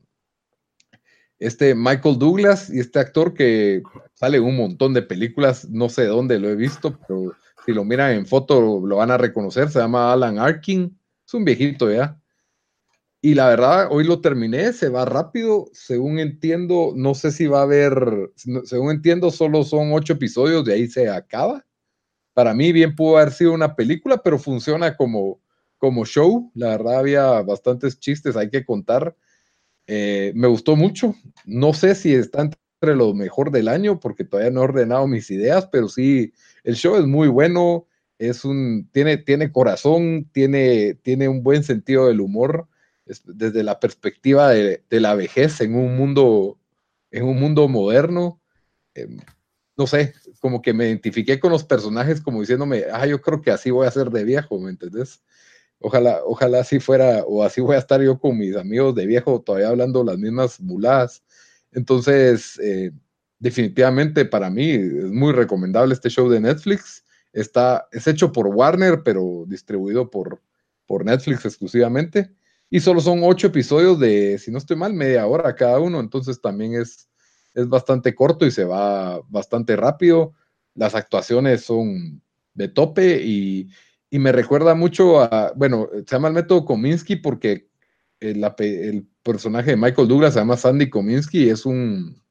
este 1.39 1.73
Michael 1.73 2.19
Douglas 2.19 2.69
y 2.69 2.79
este 2.79 2.99
actor 2.99 3.33
que 3.33 3.81
sale 4.13 4.37
en 4.37 4.43
un 4.43 4.55
montón 4.55 4.93
de 4.93 5.01
películas, 5.01 5.67
no 5.69 5.89
sé 5.89 6.05
dónde 6.05 6.39
lo 6.39 6.49
he 6.49 6.55
visto, 6.55 6.97
pero 7.07 7.33
si 7.65 7.73
lo 7.73 7.83
miran 7.83 8.11
en 8.11 8.25
foto 8.27 8.79
lo 8.85 8.97
van 8.97 9.11
a 9.11 9.17
reconocer, 9.17 9.69
se 9.69 9.79
llama 9.79 10.13
Alan 10.13 10.37
Arkin, 10.37 10.97
es 11.25 11.33
un 11.33 11.43
viejito 11.43 11.91
ya. 11.91 12.19
Y 13.21 13.33
la 13.33 13.47
verdad, 13.47 13.87
hoy 13.91 14.03
lo 14.03 14.21
terminé, 14.21 14.73
se 14.73 14.89
va 14.89 15.03
rápido, 15.03 15.69
según 15.73 16.19
entiendo, 16.19 16.93
no 16.95 17.15
sé 17.15 17.31
si 17.31 17.47
va 17.47 17.59
a 17.61 17.63
haber, 17.63 18.31
según 18.63 18.91
entiendo, 18.91 19.31
solo 19.31 19.63
son 19.63 19.91
ocho 19.91 20.13
episodios, 20.13 20.63
de 20.65 20.73
ahí 20.73 20.87
se 20.87 21.09
acaba. 21.09 21.65
Para 22.33 22.53
mí 22.53 22.71
bien 22.71 22.95
pudo 22.95 23.17
haber 23.17 23.33
sido 23.33 23.53
una 23.53 23.75
película, 23.75 24.21
pero 24.23 24.37
funciona 24.37 24.95
como, 24.95 25.41
como 25.79 26.05
show. 26.05 26.51
La 26.53 26.69
verdad 26.69 26.99
había 26.99 27.41
bastantes 27.41 27.99
chistes, 27.99 28.37
hay 28.37 28.51
que 28.51 28.63
contar. 28.63 29.15
Eh, 29.87 30.31
me 30.35 30.47
gustó 30.47 30.75
mucho. 30.75 31.15
No 31.45 31.73
sé 31.73 31.95
si 31.95 32.13
está 32.13 32.43
entre 32.43 32.95
lo 32.95 33.15
mejor 33.15 33.49
del 33.49 33.67
año 33.67 33.99
porque 33.99 34.23
todavía 34.23 34.51
no 34.51 34.61
he 34.61 34.65
ordenado 34.65 35.07
mis 35.07 35.31
ideas, 35.31 35.67
pero 35.71 35.89
sí, 35.89 36.33
el 36.63 36.75
show 36.75 36.95
es 36.97 37.07
muy 37.07 37.27
bueno. 37.27 37.87
Es 38.19 38.45
un, 38.45 38.87
tiene, 38.91 39.17
tiene 39.17 39.51
corazón, 39.51 40.29
tiene, 40.31 40.93
tiene 41.01 41.27
un 41.27 41.41
buen 41.41 41.63
sentido 41.63 42.07
del 42.07 42.21
humor 42.21 42.67
desde 43.25 43.63
la 43.63 43.79
perspectiva 43.79 44.49
de, 44.49 44.81
la 44.89 45.15
vejez 45.15 45.61
en 45.61 45.75
un 45.75 45.95
mundo, 45.97 46.59
en 47.11 47.23
un 47.23 47.39
mundo 47.39 47.67
moderno. 47.67 48.41
Em, 48.93 49.19
no 49.77 49.87
sé, 49.87 50.13
como 50.39 50.61
que 50.61 50.73
me 50.73 50.87
identifiqué 50.87 51.39
con 51.39 51.51
los 51.51 51.63
personajes 51.63 52.21
como 52.21 52.41
diciéndome, 52.41 52.85
ah, 52.91 53.05
yo 53.05 53.21
creo 53.21 53.41
que 53.41 53.51
así 53.51 53.69
voy 53.69 53.87
a 53.87 53.91
ser 53.91 54.09
de 54.09 54.23
viejo, 54.23 54.59
¿me 54.59 54.71
entendés? 54.71 55.21
Ojalá, 55.79 56.21
ojalá 56.25 56.61
así 56.61 56.79
fuera, 56.79 57.23
o 57.27 57.43
así 57.43 57.61
voy 57.61 57.75
a 57.75 57.79
estar 57.79 58.01
yo 58.01 58.19
con 58.19 58.37
mis 58.37 58.55
amigos 58.55 58.95
de 58.95 59.05
viejo, 59.05 59.41
todavía 59.41 59.69
hablando 59.69 60.03
las 60.03 60.17
mismas 60.17 60.59
muladas. 60.59 61.23
Entonces, 61.71 62.59
eh, 62.59 62.91
definitivamente 63.39 64.25
para 64.25 64.49
mí 64.49 64.71
es 64.71 65.11
muy 65.11 65.33
recomendable 65.33 65.93
este 65.93 66.09
show 66.09 66.27
de 66.29 66.39
Netflix. 66.39 67.05
Está, 67.33 67.87
es 67.91 68.07
hecho 68.07 68.31
por 68.31 68.47
Warner, 68.47 69.03
pero 69.03 69.45
distribuido 69.47 70.09
por, 70.09 70.41
por 70.87 71.05
Netflix 71.05 71.45
exclusivamente. 71.45 72.31
Y 72.69 72.79
solo 72.79 72.99
son 72.99 73.21
ocho 73.23 73.47
episodios 73.47 73.99
de, 73.99 74.37
si 74.39 74.51
no 74.51 74.57
estoy 74.57 74.75
mal, 74.75 74.93
media 74.93 75.25
hora 75.25 75.55
cada 75.55 75.79
uno. 75.79 75.99
Entonces 75.99 76.41
también 76.41 76.75
es, 76.75 77.09
es 77.53 77.67
bastante 77.67 78.13
corto 78.13 78.45
y 78.45 78.51
se 78.51 78.65
va 78.65 79.21
bastante 79.29 79.75
rápido. 79.75 80.33
Las 80.73 80.95
actuaciones 80.95 81.63
son 81.63 82.21
de 82.53 82.67
tope 82.67 83.21
y, 83.23 83.69
y 84.09 84.19
me 84.19 84.31
recuerda 84.31 84.75
mucho 84.75 85.21
a, 85.21 85.53
bueno, 85.55 85.89
se 85.93 86.15
llama 86.15 86.29
el 86.29 86.33
método 86.33 86.65
Kominsky 86.65 87.17
porque 87.17 87.69
el, 88.19 88.43
el, 88.59 89.07
personaje 89.23 89.71
de 89.71 89.77
Michael 89.77 90.07
Douglas 90.07 90.33
se 90.33 90.39
llama 90.39 90.55
Sandy 90.55 90.89
Kominsky 90.89 91.49
es 91.49 91.65
un 91.65 92.21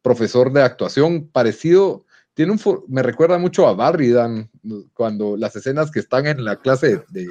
profesor 0.00 0.50
de 0.50 0.62
actuación 0.62 1.28
parecido, 1.28 2.06
tiene 2.32 2.52
un, 2.52 2.84
me 2.88 3.02
recuerda 3.02 3.36
mucho 3.36 3.68
a 3.68 3.74
Barry 3.74 4.10
Dan, 4.10 4.50
cuando 4.94 5.36
las 5.36 5.54
escenas 5.56 5.90
que 5.90 6.00
están 6.00 6.26
en 6.26 6.44
la 6.44 6.56
clase 6.56 7.02
de... 7.10 7.28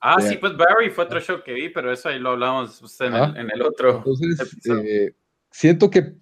ah, 0.00 0.20
sí, 0.20 0.36
pues 0.36 0.56
Barry 0.56 0.90
fue 0.90 1.04
otro 1.04 1.20
show 1.20 1.42
que 1.44 1.52
vi, 1.52 1.68
pero 1.68 1.92
eso 1.92 2.08
ahí 2.08 2.18
lo 2.18 2.30
hablamos 2.30 3.00
en, 3.00 3.14
el, 3.14 3.36
en 3.36 3.50
el, 3.52 3.62
otro. 3.62 3.98
Entonces, 3.98 4.56
eh, 4.66 5.12
siento 5.50 5.90
que 5.90 6.14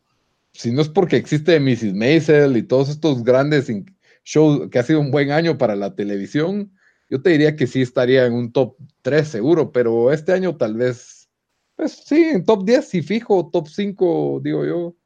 si 0.53 0.73
no 0.73 0.81
es 0.81 0.89
porque 0.89 1.17
existe 1.17 1.61
Mrs. 1.61 1.95
Maisel 1.95 2.57
y 2.57 2.63
todos 2.63 2.89
estos 2.89 3.23
grandes 3.23 3.71
shows 4.25 4.71
que 4.71 4.79
ha 4.79 4.83
sido 4.83 5.01
un 5.01 5.11
buen 5.11 5.31
año 5.31 5.59
para 5.59 5.77
la 5.77 5.95
televisión, 5.95 6.73
yo 7.09 7.23
te 7.23 7.31
diría 7.31 7.57
que 7.57 7.67
sí 7.67 7.83
estaría 7.83 8.27
en 8.27 8.33
un 8.33 8.53
top 8.53 8.77
3 9.03 9.29
seguro, 9.29 9.71
pero 9.71 10.13
este 10.13 10.33
año 10.33 10.57
tal 10.57 10.75
vez, 10.75 11.29
pues 11.77 11.93
sí, 11.93 12.25
en 12.25 12.45
top 12.45 12.65
10 12.65 12.89
sí 12.89 13.03
fijo, 13.03 13.51
top 13.53 13.69
5 13.69 14.41
digo 14.43 14.65
yo. 14.65 14.97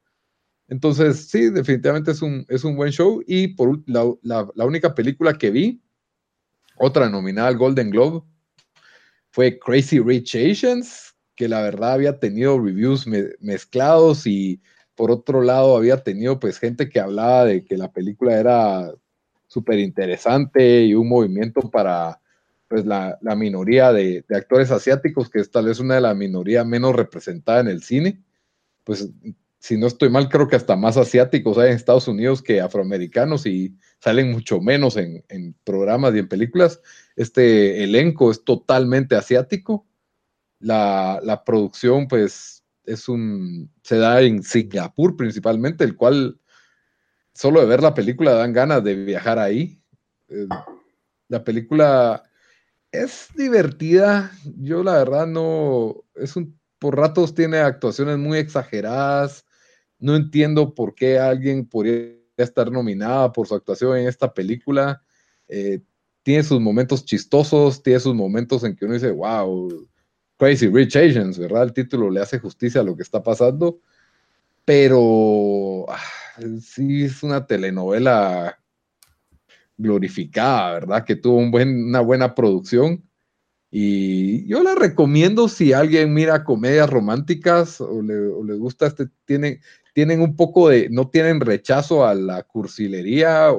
Entonces, 0.69 1.29
sí, 1.29 1.51
definitivamente 1.51 2.13
es 2.13 2.23
un, 2.23 2.47
es 2.49 2.63
un 2.63 2.77
buen 2.77 2.93
show. 2.93 3.23
Y 3.27 3.49
por 3.49 3.83
la, 3.87 4.05
la, 4.23 4.65
única 4.65 4.95
película 4.95 5.37
que 5.37 5.51
vi, 5.51 5.83
otra 6.77 7.11
nominada 7.11 7.49
al 7.49 7.59
Golden 7.59 7.91
Globe, 7.91 8.23
fue 9.31 9.59
Crazy 9.59 10.01
Rich 10.01 10.37
Asians, 10.37 11.15
que 11.37 11.49
la 11.49 11.63
verdad 11.63 11.93
había 11.93 12.19
tenido 12.19 12.61
reviews 12.61 13.07
mezclados 13.41 14.27
y 14.27 14.61
por 14.95 15.11
otro 15.11 15.43
lado 15.43 15.77
había 15.77 16.03
tenido 16.03 16.39
pues 16.39 16.59
gente 16.59 16.89
que 16.89 17.01
hablaba 17.01 17.47
de 17.47 17.65
que 17.65 17.79
la 17.79 17.91
película 17.91 18.39
era 18.39 18.93
súper 19.47 19.79
interesante 19.79 20.85
y 20.85 20.95
un 20.95 21.09
movimiento 21.09 21.71
para 21.71 22.21
pues, 22.69 22.87
la, 22.87 23.19
la 23.21 23.35
minoría 23.35 23.93
de, 23.93 24.25
actores 24.31 24.71
asiáticos, 24.71 25.29
que 25.31 25.41
es 25.41 25.51
tal 25.51 25.67
vez 25.67 25.81
una 25.81 25.97
de 25.97 26.03
las 26.03 26.17
minorías 26.17 26.67
menos 26.67 26.95
representada 26.95 27.61
en 27.61 27.69
el 27.69 27.83
cine. 27.83 28.23
Pues 28.85 29.09
si 29.59 29.77
no 29.77 29.89
estoy 29.89 30.09
mal, 30.09 30.29
creo 30.29 30.47
que 30.47 30.57
hasta 30.57 30.77
más 30.77 30.97
asiáticos 30.97 31.59
hay 31.59 31.71
en 31.71 31.77
Estados 31.77 32.07
Unidos 32.07 32.43
que 32.43 32.61
afroamericanos 32.61 33.45
y 33.45 33.75
salen 33.99 34.31
mucho 34.31 34.61
menos 34.61 34.97
en, 34.97 35.25
en 35.29 35.55
programas 35.65 36.15
y 36.15 36.19
en 36.19 36.29
películas. 36.29 36.81
Este 37.21 37.85
elenco 37.85 38.31
es 38.31 38.45
totalmente 38.45 39.15
asiático. 39.15 39.87
La, 40.59 41.21
la 41.23 41.45
producción, 41.45 42.09
pues, 42.09 42.65
es 42.87 43.11
un, 43.11 43.71
se 43.83 43.99
da 43.99 44.23
en 44.23 44.43
Singapur 44.43 45.19
principalmente, 45.19 45.85
el 45.85 45.97
cual 45.97 46.41
solo 47.35 47.61
de 47.61 47.67
ver 47.67 47.83
la 47.83 47.93
película 47.93 48.33
dan 48.33 48.55
ganas 48.55 48.83
de 48.83 48.95
viajar 48.95 49.39
ahí. 49.39 49.83
Eh, 50.29 50.47
la 51.29 51.45
película 51.45 52.23
es 52.91 53.29
divertida. 53.37 54.33
Yo 54.57 54.83
la 54.83 54.95
verdad 54.95 55.27
no, 55.27 56.03
es 56.15 56.37
un, 56.37 56.59
por 56.79 56.97
ratos 56.97 57.35
tiene 57.35 57.59
actuaciones 57.59 58.17
muy 58.17 58.39
exageradas. 58.39 59.45
No 59.99 60.17
entiendo 60.17 60.75
por 60.75 60.95
qué 60.95 61.19
alguien 61.19 61.67
podría 61.67 62.15
estar 62.39 62.73
nominada 62.73 63.31
por 63.31 63.47
su 63.47 63.55
actuación 63.55 63.99
en 63.99 64.09
esta 64.09 64.33
película. 64.33 65.03
Eh, 65.49 65.83
tiene 66.23 66.43
sus 66.43 66.61
momentos 66.61 67.05
chistosos, 67.05 67.83
tiene 67.83 68.01
sus 68.01 68.15
momentos 68.15 68.65
en 68.65 68.77
que 68.77 68.85
uno 68.85 68.95
dice, 68.95 69.11
wow, 69.11 69.89
Crazy 70.37 70.69
Rich 70.69 70.97
Asians, 70.97 71.39
¿verdad? 71.39 71.65
El 71.65 71.73
título 71.73 72.11
le 72.11 72.21
hace 72.21 72.39
justicia 72.39 72.81
a 72.81 72.85
lo 72.85 72.97
que 72.97 73.03
está 73.03 73.23
pasando, 73.23 73.81
pero 74.65 75.87
ah, 75.89 76.01
sí 76.61 77.05
es 77.05 77.23
una 77.23 77.47
telenovela 77.47 78.59
glorificada, 79.77 80.75
¿verdad? 80.75 81.05
Que 81.05 81.17
tuvo 81.17 81.39
un 81.39 81.51
buen, 81.51 81.85
una 81.85 82.01
buena 82.01 82.35
producción. 82.35 83.03
Y 83.71 84.47
yo 84.47 84.63
la 84.63 84.75
recomiendo 84.75 85.49
si 85.49 85.73
alguien 85.73 86.13
mira 86.13 86.45
comedias 86.45 86.91
románticas 86.91 87.81
o 87.81 88.03
le, 88.03 88.19
o 88.19 88.43
gusta 88.59 88.87
este, 88.87 89.07
tienen, 89.25 89.61
tienen 89.95 90.21
un 90.21 90.37
poco 90.37 90.69
de, 90.69 90.89
no 90.91 91.09
tienen 91.09 91.41
rechazo 91.41 92.05
a 92.05 92.15
la 92.15 92.43
cursilería 92.43 93.51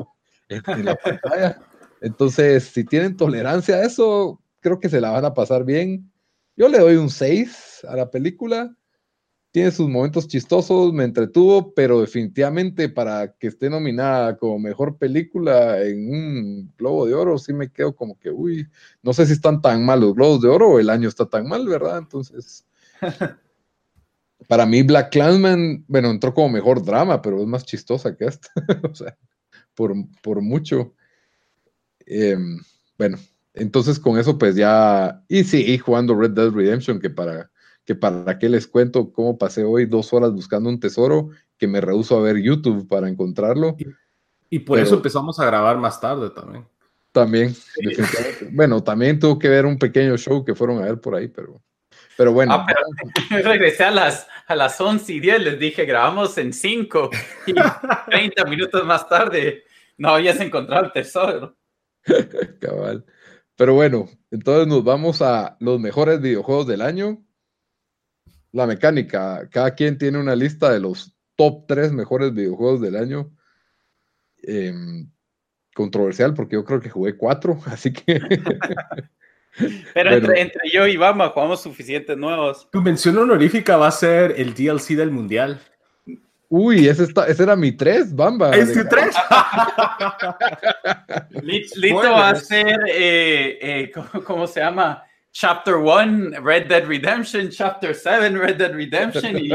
en 0.50 0.86
la 0.86 0.95
pantalla. 0.95 1.62
Entonces, 2.01 2.65
si 2.65 2.83
tienen 2.83 3.15
tolerancia 3.15 3.75
a 3.75 3.85
eso, 3.85 4.41
creo 4.59 4.79
que 4.79 4.89
se 4.89 4.99
la 4.99 5.11
van 5.11 5.25
a 5.25 5.33
pasar 5.33 5.63
bien. 5.63 6.11
Yo 6.57 6.67
le 6.67 6.79
doy 6.79 6.95
un 6.95 7.09
6 7.09 7.85
a 7.87 7.95
la 7.95 8.11
película 8.11 8.75
tiene 9.51 9.71
sus 9.71 9.89
momentos 9.89 10.27
chistosos, 10.27 10.93
me 10.93 11.03
entretuvo, 11.03 11.73
pero 11.73 11.99
definitivamente 11.99 12.87
para 12.87 13.33
que 13.33 13.47
esté 13.47 13.69
nominada 13.69 14.37
como 14.37 14.57
mejor 14.59 14.97
película 14.97 15.81
en 15.83 16.09
un 16.09 16.73
Globo 16.77 17.05
de 17.05 17.13
Oro, 17.13 17.37
sí 17.37 17.51
me 17.51 17.69
quedo 17.69 17.93
como 17.93 18.17
que, 18.17 18.31
uy, 18.31 18.65
no 19.03 19.11
sé 19.11 19.25
si 19.25 19.33
están 19.33 19.61
tan 19.61 19.85
mal 19.85 19.99
los 19.99 20.15
Globos 20.15 20.41
de 20.41 20.47
Oro 20.47 20.69
o 20.69 20.79
el 20.79 20.89
año 20.89 21.09
está 21.09 21.25
tan 21.25 21.47
mal, 21.49 21.67
¿verdad? 21.67 21.97
Entonces, 21.97 22.65
para 24.47 24.65
mí 24.65 24.83
Black 24.83 25.11
Clansman, 25.11 25.83
bueno, 25.87 26.11
entró 26.11 26.33
como 26.33 26.47
mejor 26.47 26.83
drama, 26.83 27.21
pero 27.21 27.41
es 27.41 27.47
más 27.47 27.65
chistosa 27.65 28.15
que 28.15 28.25
esta, 28.25 28.47
o 28.89 28.95
sea, 28.95 29.17
por, 29.75 29.93
por 30.21 30.41
mucho. 30.41 30.93
Em, 32.13 32.60
bueno, 32.97 33.17
entonces 33.54 33.97
con 33.97 34.19
eso 34.19 34.38
pues 34.38 34.56
ya, 34.56 35.24
y 35.30 35.45
sí, 35.45 35.78
jugando 35.78 36.13
Red 36.13 36.32
Dead 36.32 36.52
Redemption, 36.52 37.00
que 37.00 37.10
para 37.10 37.50
que 37.86 37.95
para 37.95 38.38
qué 38.38 38.50
les 38.50 38.67
cuento 38.67 39.12
cómo 39.12 39.38
pasé 39.38 39.63
hoy 39.63 39.86
dos 39.86 40.13
horas 40.13 40.32
buscando 40.34 40.69
un 40.69 40.80
tesoro 40.80 41.30
que 41.58 41.67
me 41.67 41.80
rehuso 41.80 42.17
a 42.17 42.21
ver 42.21 42.38
YouTube 42.38 42.88
para 42.88 43.08
encontrarlo. 43.08 43.76
Y, 44.50 44.60
por 44.60 44.78
eso 44.78 44.95
empezamos 44.95 45.39
a 45.39 45.45
grabar 45.45 45.78
más 45.78 46.00
tarde 46.02 46.30
también. 46.30 46.65
También, 47.13 47.56
Bueno, 48.52 48.84
también 48.84 49.17
tuvo 49.19 49.39
que 49.39 49.50
ver 49.50 49.65
un 49.65 49.80
pequeño 49.80 50.17
show 50.17 50.43
que 50.43 50.54
fueron 50.54 50.80
a 50.80 50.86
ver 50.86 51.00
por 51.00 51.15
ahí, 51.15 51.30
pero, 51.30 51.62
pero 52.17 52.34
bueno. 52.34 52.54
Ah, 52.54 52.65
regresé 53.30 53.86
a 53.86 53.91
las, 53.91 54.28
a 54.47 54.56
las 54.56 54.80
11 54.80 55.13
y 55.13 55.19
10, 55.21 55.43
les 55.43 55.60
dije, 55.60 55.86
grabamos 55.86 56.38
en 56.38 56.52
5 56.52 57.10
y 57.47 57.54
30 58.10 58.45
minutos 58.45 58.86
más 58.86 59.08
tarde 59.08 59.63
no 60.02 60.10
habías 60.10 60.39
encontrado 60.39 60.86
el 60.86 60.91
tesoro. 60.91 61.56
Cabal. 62.59 63.05
Pero 63.55 63.73
bueno, 63.73 64.09
entonces 64.31 64.67
nos 64.67 64.83
vamos 64.83 65.21
a 65.21 65.57
los 65.59 65.79
mejores 65.79 66.21
videojuegos 66.21 66.67
del 66.67 66.81
año 66.81 67.23
la 68.51 68.67
mecánica. 68.67 69.47
Cada 69.49 69.73
quien 69.75 69.97
tiene 69.97 70.19
una 70.19 70.35
lista 70.35 70.71
de 70.71 70.79
los 70.79 71.15
top 71.35 71.65
3 71.67 71.91
mejores 71.91 72.33
videojuegos 72.33 72.81
del 72.81 72.95
año. 72.95 73.31
Em, 74.43 75.09
controversial 75.73 76.33
porque 76.33 76.55
yo 76.55 76.65
creo 76.65 76.81
que 76.81 76.89
jugué 76.89 77.15
4, 77.15 77.59
así 77.67 77.93
que... 77.93 78.19
Pero 79.93 80.11
entre, 80.13 80.69
yo 80.71 80.87
y 80.87 80.95
Bamba 80.95 81.29
jugamos 81.29 81.61
suficientes 81.61 82.17
nuevos. 82.17 82.69
Tu 82.71 82.81
mención 82.81 83.17
honorífica 83.17 83.75
va 83.75 83.89
a 83.89 83.91
ser 83.91 84.35
el 84.37 84.53
DLC 84.53 84.95
del 84.95 85.11
Mundial. 85.11 85.59
Uy, 86.53 86.85
ese, 86.89 87.05
está, 87.05 87.27
ese 87.27 87.43
era 87.43 87.55
mi 87.55 87.71
3, 87.71 88.13
Bamba. 88.13 88.51
¿Es 88.51 88.73
tu 88.73 88.85
3? 88.85 89.15
Lito 91.77 92.11
va 92.11 92.31
a 92.31 92.35
ser, 92.35 92.77
eh, 92.89 93.57
eh, 93.61 93.91
¿cómo, 94.25 94.45
se 94.45 94.59
llama? 94.59 95.01
Chapter 95.31 95.75
1, 95.75 96.41
Red 96.41 96.67
Dead 96.67 96.85
Redemption, 96.85 97.47
Chapter 97.47 97.95
7, 97.95 98.31
Red 98.31 98.57
Dead 98.57 98.73
Redemption 98.73 99.37
y, 99.37 99.49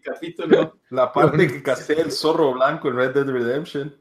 capítulo. 0.00 0.80
La 0.90 1.12
parte 1.12 1.46
que 1.46 1.62
casé 1.62 2.00
el 2.00 2.10
zorro 2.10 2.54
blanco 2.54 2.88
en 2.88 2.96
Red 2.96 3.14
Dead 3.14 3.26
Redemption. 3.26 3.96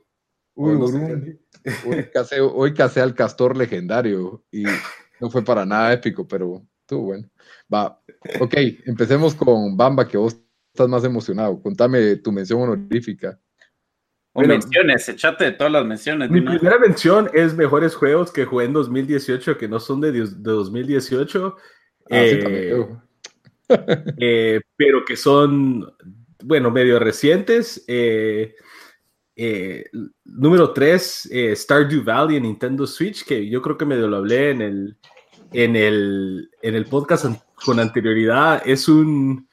Uy, 0.55 1.37
hoy, 1.85 2.09
casé, 2.11 2.41
hoy 2.41 2.73
casé 2.73 3.01
al 3.01 3.13
castor 3.13 3.55
legendario 3.55 4.43
y 4.51 4.63
no 5.19 5.29
fue 5.29 5.43
para 5.43 5.63
nada 5.63 5.93
épico, 5.93 6.27
pero 6.27 6.63
estuvo 6.79 7.03
bueno. 7.03 7.29
Va, 7.71 8.01
ok, 8.39 8.55
empecemos 8.87 9.35
con 9.35 9.77
Bamba, 9.77 10.07
que 10.07 10.17
vos 10.17 10.35
estás 10.73 10.87
más 10.87 11.03
emocionado. 11.03 11.61
Contame 11.61 12.15
tu 12.17 12.31
mención 12.31 12.61
honorífica. 12.61 13.39
O 14.33 14.41
menciones, 14.41 15.09
echate 15.09 15.45
de 15.45 15.51
todas 15.51 15.73
las 15.73 15.85
menciones. 15.85 16.31
Mi 16.31 16.39
primera 16.39 16.79
mención 16.79 17.29
es 17.33 17.53
mejores 17.53 17.93
juegos 17.95 18.31
que 18.31 18.45
jugué 18.45 18.65
en 18.65 18.73
2018 18.73 19.57
que 19.57 19.67
no 19.67 19.79
son 19.79 19.99
de, 19.99 20.13
de 20.13 20.25
2018. 20.29 21.55
Ah, 21.57 22.05
eh, 22.11 22.87
eh, 24.17 24.61
pero 24.77 25.03
que 25.03 25.17
son, 25.17 25.85
bueno, 26.43 26.71
medio 26.71 26.97
recientes. 26.97 27.83
Eh, 27.87 28.55
número 30.23 30.71
3, 30.71 31.29
Stardew 31.55 32.03
Valley 32.03 32.37
en 32.37 32.43
Nintendo 32.43 32.87
Switch, 32.87 33.25
que 33.25 33.49
yo 33.49 33.61
creo 33.61 33.77
que 33.77 33.85
medio 33.85 34.07
lo 34.07 34.17
hablé 34.17 34.51
en 34.51 34.61
el, 34.61 34.97
en 35.51 35.75
el, 35.75 36.49
en 36.61 36.75
el 36.75 36.85
podcast 36.85 37.25
con 37.65 37.79
anterioridad. 37.81 38.61
Es 38.65 38.87
un 38.87 39.49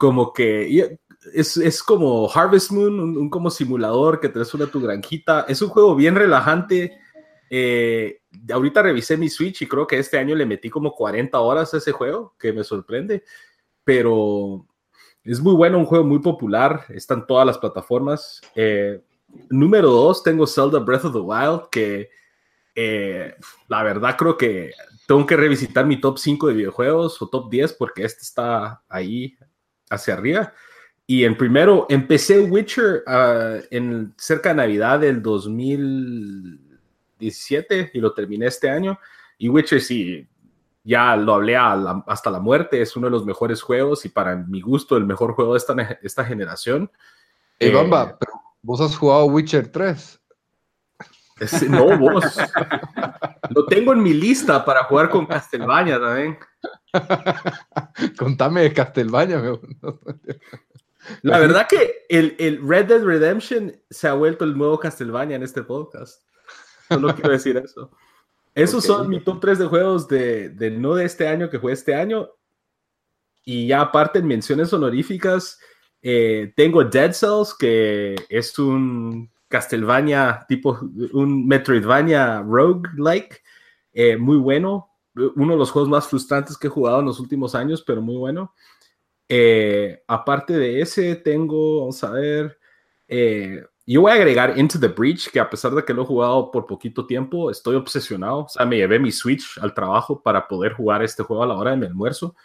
como 0.00 0.32
que 0.32 0.98
es, 1.34 1.82
como 1.82 2.30
Harvest 2.32 2.70
Moon, 2.70 2.98
un, 3.18 3.28
como 3.28 3.50
simulador 3.50 4.18
que 4.18 4.30
te 4.30 4.40
una 4.54 4.66
tu 4.66 4.80
granjita. 4.80 5.44
Es 5.46 5.60
un 5.60 5.68
juego 5.68 5.94
bien 5.94 6.14
relajante. 6.14 6.98
Eh, 7.50 8.22
ahorita 8.50 8.80
revisé 8.80 9.18
mi 9.18 9.28
Switch 9.28 9.60
y 9.60 9.66
creo 9.66 9.86
que 9.86 9.98
este 9.98 10.16
año 10.16 10.34
le 10.34 10.46
metí 10.46 10.70
como 10.70 10.94
40 10.94 11.38
horas 11.38 11.74
a 11.74 11.76
ese 11.76 11.92
juego, 11.92 12.34
que 12.38 12.50
me 12.54 12.64
sorprende. 12.64 13.24
Pero 13.84 14.66
es 15.22 15.38
muy 15.38 15.52
bueno, 15.52 15.76
un 15.76 15.84
juego 15.84 16.06
muy 16.06 16.20
popular. 16.20 16.86
Está 16.88 17.12
en 17.12 17.26
todas 17.26 17.46
las 17.46 17.58
plataformas. 17.58 18.40
Eh, 18.54 19.02
número 19.50 19.90
2, 19.90 20.22
tengo 20.22 20.46
Zelda 20.46 20.78
Breath 20.78 21.04
of 21.04 21.12
the 21.12 21.18
Wild, 21.18 21.68
que 21.70 22.08
eh, 22.74 23.34
la 23.68 23.82
verdad 23.82 24.16
creo 24.16 24.38
que 24.38 24.72
tengo 25.06 25.26
que 25.26 25.36
revisitar 25.36 25.84
mi 25.84 26.00
top 26.00 26.16
5 26.16 26.46
de 26.46 26.54
videojuegos 26.54 27.20
o 27.20 27.28
top 27.28 27.50
10 27.50 27.74
porque 27.74 28.04
este 28.04 28.22
está 28.22 28.82
ahí 28.88 29.36
hacia 29.90 30.14
arriba. 30.14 30.54
Y 31.06 31.24
en 31.24 31.36
primero, 31.36 31.86
empecé 31.90 32.40
Witcher 32.40 33.02
ah, 33.06 33.58
en 33.70 34.14
cerca 34.16 34.48
de 34.50 34.54
Navidad 34.54 35.00
del 35.00 35.20
2017 35.20 37.90
y 37.92 38.00
lo 38.00 38.14
terminé 38.14 38.46
este 38.46 38.70
año. 38.70 38.98
Y 39.36 39.48
Witcher 39.48 39.80
sí, 39.80 40.28
ya 40.84 41.16
lo 41.16 41.34
hablé 41.34 41.56
hasta 41.56 42.30
la 42.30 42.38
muerte, 42.40 42.80
es 42.80 42.96
uno 42.96 43.08
de 43.08 43.10
los 43.10 43.26
mejores 43.26 43.60
juegos 43.60 44.04
y 44.04 44.08
para 44.08 44.36
mi 44.36 44.60
gusto 44.60 44.96
el 44.96 45.04
mejor 45.04 45.34
juego 45.34 45.54
de 45.54 45.58
esta, 45.58 45.74
esta 46.02 46.24
generación. 46.24 46.88
Hey, 47.58 47.72
Bamba, 47.72 48.16
eh, 48.20 48.26
vos 48.62 48.80
has 48.80 48.96
jugado 48.96 49.24
Witcher 49.26 49.68
3. 49.68 50.19
No, 51.68 51.98
vos. 51.98 52.24
lo 53.50 53.66
tengo 53.66 53.92
en 53.92 54.02
mi 54.02 54.12
lista 54.14 54.64
para 54.64 54.84
jugar 54.84 55.08
con 55.08 55.26
Castlevania 55.26 56.00
también. 56.00 56.38
Contame 58.18 58.62
de 58.62 58.72
Castlevania. 58.72 59.42
La 61.22 61.38
verdad 61.38 61.66
que 61.68 62.04
el, 62.08 62.36
el, 62.38 62.66
Red 62.66 62.86
Dead 62.86 63.02
Redemption 63.02 63.72
se 63.88 64.08
ha 64.08 64.14
vuelto 64.14 64.44
el 64.44 64.56
nuevo 64.56 64.78
Castlevania 64.78 65.36
en 65.36 65.42
este 65.42 65.62
podcast. 65.62 66.22
Solo 66.88 67.14
quiero 67.14 67.30
decir 67.30 67.56
eso. 67.56 67.90
Esos 68.54 68.84
son 68.84 69.08
mi 69.08 69.20
top 69.20 69.40
3 69.40 69.58
de 69.60 69.66
juegos 69.66 70.08
de, 70.08 70.50
de, 70.50 70.70
no 70.70 70.94
de 70.94 71.04
este 71.04 71.28
año 71.28 71.48
que 71.48 71.60
fue 71.60 71.72
este 71.72 71.94
año. 71.94 72.28
Y 73.44 73.68
ya 73.68 73.80
aparte 73.80 74.18
en 74.18 74.26
menciones 74.26 74.72
honoríficas, 74.72 75.58
eh, 76.02 76.52
tengo 76.56 76.84
Dead 76.84 77.12
Cells, 77.12 77.54
que 77.54 78.16
es 78.28 78.58
un 78.58 79.30
Castlevania 79.50 80.46
tipo, 80.48 80.78
un 81.12 81.46
Metroidvania 81.46 82.40
rogue-like, 82.40 83.38
eh, 83.92 84.16
muy 84.16 84.36
bueno. 84.36 84.88
Uno 85.14 85.54
de 85.54 85.58
los 85.58 85.72
juegos 85.72 85.90
más 85.90 86.06
frustrantes 86.06 86.56
que 86.56 86.68
he 86.68 86.70
jugado 86.70 87.00
en 87.00 87.06
los 87.06 87.18
últimos 87.18 87.54
años, 87.56 87.82
pero 87.82 88.00
muy 88.00 88.16
bueno. 88.16 88.54
Eh, 89.28 90.02
aparte 90.06 90.56
de 90.56 90.80
ese, 90.80 91.16
tengo, 91.16 91.80
vamos 91.80 92.02
a 92.04 92.10
ver, 92.10 92.58
eh, 93.08 93.62
yo 93.84 94.02
voy 94.02 94.12
a 94.12 94.14
agregar 94.14 94.56
Into 94.56 94.78
the 94.78 94.86
Breach, 94.86 95.30
que 95.30 95.40
a 95.40 95.50
pesar 95.50 95.72
de 95.72 95.84
que 95.84 95.92
lo 95.92 96.02
he 96.02 96.06
jugado 96.06 96.52
por 96.52 96.64
poquito 96.64 97.04
tiempo, 97.04 97.50
estoy 97.50 97.74
obsesionado. 97.74 98.44
O 98.44 98.48
sea, 98.48 98.64
me 98.64 98.76
llevé 98.76 99.00
mi 99.00 99.10
Switch 99.10 99.58
al 99.60 99.74
trabajo 99.74 100.22
para 100.22 100.46
poder 100.46 100.74
jugar 100.74 101.02
este 101.02 101.24
juego 101.24 101.42
a 101.42 101.46
la 101.48 101.54
hora 101.54 101.72
de 101.72 101.76
mi 101.76 101.86
almuerzo. 101.86 102.36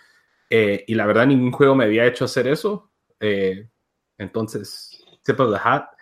Eh, 0.50 0.84
y 0.88 0.96
la 0.96 1.06
verdad, 1.06 1.28
ningún 1.28 1.52
juego 1.52 1.76
me 1.76 1.86
había 1.86 2.08
hecho 2.08 2.26
hacer 2.26 2.48
eso. 2.48 2.92
Entonces, 4.18 5.06
tip 5.24 5.40
of 5.40 5.54
the 5.54 5.60
hat. 5.64 5.95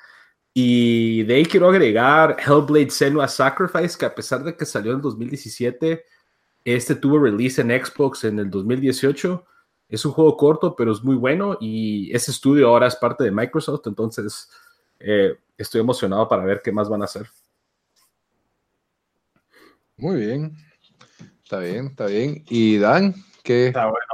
Y 0.53 1.23
de 1.23 1.35
ahí 1.35 1.45
quiero 1.45 1.67
agregar 1.67 2.37
Hellblade 2.39 2.91
Senua 2.91 3.27
Sacrifice, 3.27 3.97
que 3.97 4.05
a 4.05 4.13
pesar 4.13 4.43
de 4.43 4.55
que 4.55 4.65
salió 4.65 4.93
en 4.93 5.01
2017, 5.01 6.05
este 6.63 6.95
tuvo 6.95 7.19
release 7.19 7.61
en 7.61 7.69
Xbox 7.69 8.23
en 8.23 8.39
el 8.39 8.49
2018. 8.49 9.45
Es 9.89 10.05
un 10.05 10.11
juego 10.11 10.37
corto, 10.37 10.75
pero 10.75 10.91
es 10.91 11.03
muy 11.03 11.15
bueno. 11.15 11.57
Y 11.59 12.15
ese 12.15 12.31
estudio 12.31 12.69
ahora 12.69 12.87
es 12.87 12.95
parte 12.95 13.23
de 13.23 13.31
Microsoft. 13.31 13.87
Entonces, 13.87 14.49
eh, 14.99 15.35
estoy 15.57 15.81
emocionado 15.81 16.27
para 16.27 16.45
ver 16.45 16.61
qué 16.63 16.71
más 16.71 16.87
van 16.87 17.01
a 17.01 17.05
hacer. 17.05 17.27
Muy 19.97 20.19
bien. 20.19 20.55
Está 21.43 21.59
bien, 21.59 21.87
está 21.87 22.05
bien. 22.05 22.43
¿Y 22.47 22.77
Dan? 22.77 23.15
¿Qué? 23.43 23.67
Está 23.67 23.85
bueno. 23.85 24.05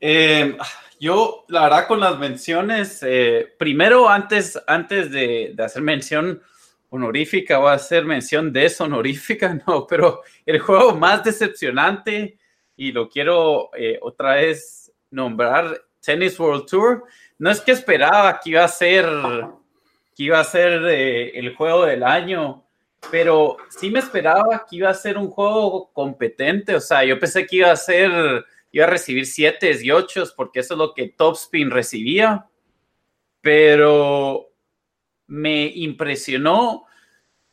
Eh, 0.00 0.56
yo, 1.00 1.46
la 1.48 1.62
verdad, 1.62 1.88
con 1.88 1.98
las 1.98 2.18
menciones, 2.18 3.02
eh, 3.02 3.54
primero, 3.58 4.08
antes, 4.08 4.60
antes 4.66 5.10
de, 5.10 5.54
hacer 5.58 5.80
mención 5.80 6.42
honorífica, 6.90 7.56
voy 7.56 7.70
a 7.70 7.74
hacer 7.74 8.04
mención 8.04 8.52
deshonorífica, 8.52 9.54
no, 9.66 9.86
pero 9.86 10.20
el 10.44 10.58
juego 10.60 10.94
más 10.94 11.24
decepcionante, 11.24 12.38
y 12.76 12.92
lo 12.92 13.08
quiero 13.08 13.70
eh, 13.74 13.98
otra 14.02 14.34
vez 14.34 14.92
nombrar, 15.10 15.82
Tennis 16.02 16.38
World 16.38 16.66
Tour, 16.66 17.04
no 17.38 17.50
es 17.50 17.60
que 17.62 17.72
esperaba 17.72 18.38
que 18.38 18.50
iba 18.50 18.64
a 18.64 18.68
ser 18.68 19.06
que 20.14 20.24
iba 20.24 20.38
a 20.38 20.44
ser 20.44 20.84
eh, 20.84 21.38
el 21.38 21.54
juego 21.54 21.86
del 21.86 22.02
año, 22.02 22.66
pero 23.10 23.56
sí 23.70 23.90
me 23.90 24.00
esperaba 24.00 24.66
que 24.68 24.76
iba 24.76 24.90
a 24.90 24.94
ser 24.94 25.16
un 25.16 25.30
juego 25.30 25.90
competente, 25.94 26.74
o 26.74 26.80
sea, 26.80 27.04
yo 27.04 27.18
pensé 27.18 27.46
que 27.46 27.56
iba 27.56 27.70
a 27.70 27.76
ser, 27.76 28.44
iba 28.72 28.84
a 28.84 28.90
recibir 28.90 29.26
7 29.26 29.78
y 29.82 29.90
8 29.90 30.24
porque 30.36 30.60
eso 30.60 30.74
es 30.74 30.78
lo 30.78 30.94
que 30.94 31.08
Topspin 31.08 31.70
recibía, 31.70 32.48
pero 33.40 34.50
me 35.26 35.66
impresionó 35.66 36.86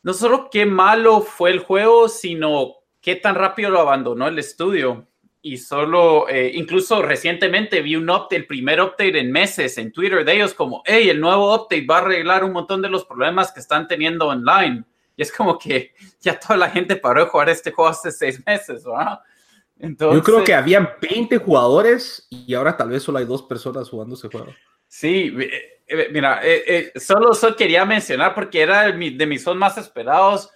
no 0.07 0.13
solo 0.13 0.49
qué 0.49 0.65
malo 0.65 1.19
fue 1.19 1.51
el 1.51 1.59
juego, 1.59 2.07
sino 2.07 2.75
qué 3.01 3.15
tan 3.15 3.35
rápido 3.35 3.71
lo 3.71 3.81
abandonó 3.81 4.29
el 4.29 4.39
estudio. 4.39 5.05
Y 5.41 5.57
solo, 5.57 6.29
eh, 6.29 6.51
incluso 6.53 7.01
recientemente 7.01 7.81
vi 7.81 7.97
un 7.97 8.09
update, 8.09 8.37
el 8.37 8.47
primer 8.47 8.79
update 8.81 9.19
en 9.19 9.31
meses 9.33 9.77
en 9.77 9.91
Twitter 9.91 10.23
de 10.23 10.33
ellos, 10.33 10.53
como, 10.53 10.81
hey, 10.85 11.09
el 11.09 11.19
nuevo 11.19 11.53
update 11.53 11.85
va 11.85 11.97
a 11.97 12.01
arreglar 12.03 12.43
un 12.43 12.53
montón 12.53 12.81
de 12.81 12.89
los 12.89 13.03
problemas 13.03 13.51
que 13.51 13.59
están 13.59 13.85
teniendo 13.85 14.27
online. 14.27 14.85
Y 15.17 15.23
es 15.23 15.31
como 15.31 15.57
que 15.57 15.93
ya 16.21 16.39
toda 16.39 16.55
la 16.55 16.69
gente 16.69 16.95
paró 16.95 17.25
de 17.25 17.29
jugar 17.29 17.49
este 17.49 17.71
juego 17.71 17.89
hace 17.89 18.11
seis 18.11 18.41
meses, 18.45 18.85
¿verdad? 18.85 19.19
Entonces, 19.79 20.19
Yo 20.19 20.23
creo 20.23 20.43
que 20.43 20.53
habían 20.53 20.89
20 21.01 21.37
jugadores 21.37 22.27
y 22.29 22.53
ahora 22.53 22.75
tal 22.75 22.89
vez 22.89 23.03
solo 23.03 23.19
hay 23.19 23.25
dos 23.25 23.43
personas 23.43 23.89
jugando 23.89 24.15
ese 24.15 24.27
juego. 24.27 24.47
Sí, 24.87 25.33
eh, 25.87 26.09
mira, 26.11 26.41
eh, 26.43 26.91
eh, 26.95 26.99
solo, 26.99 27.33
solo, 27.33 27.55
quería 27.55 27.85
mencionar 27.85 28.33
porque 28.33 28.61
era 28.61 28.91
de 28.91 29.25
mis 29.25 29.43
son 29.43 29.57
más 29.57 29.77
esperados, 29.77 30.49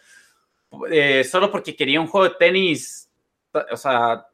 eh, 0.90 1.24
solo 1.24 1.52
porque 1.52 1.76
quería 1.76 2.02
un 2.02 2.08
juego 2.08 2.30
de 2.30 2.36
tenis, 2.36 3.10
o 3.72 3.78
sea, 3.78 4.26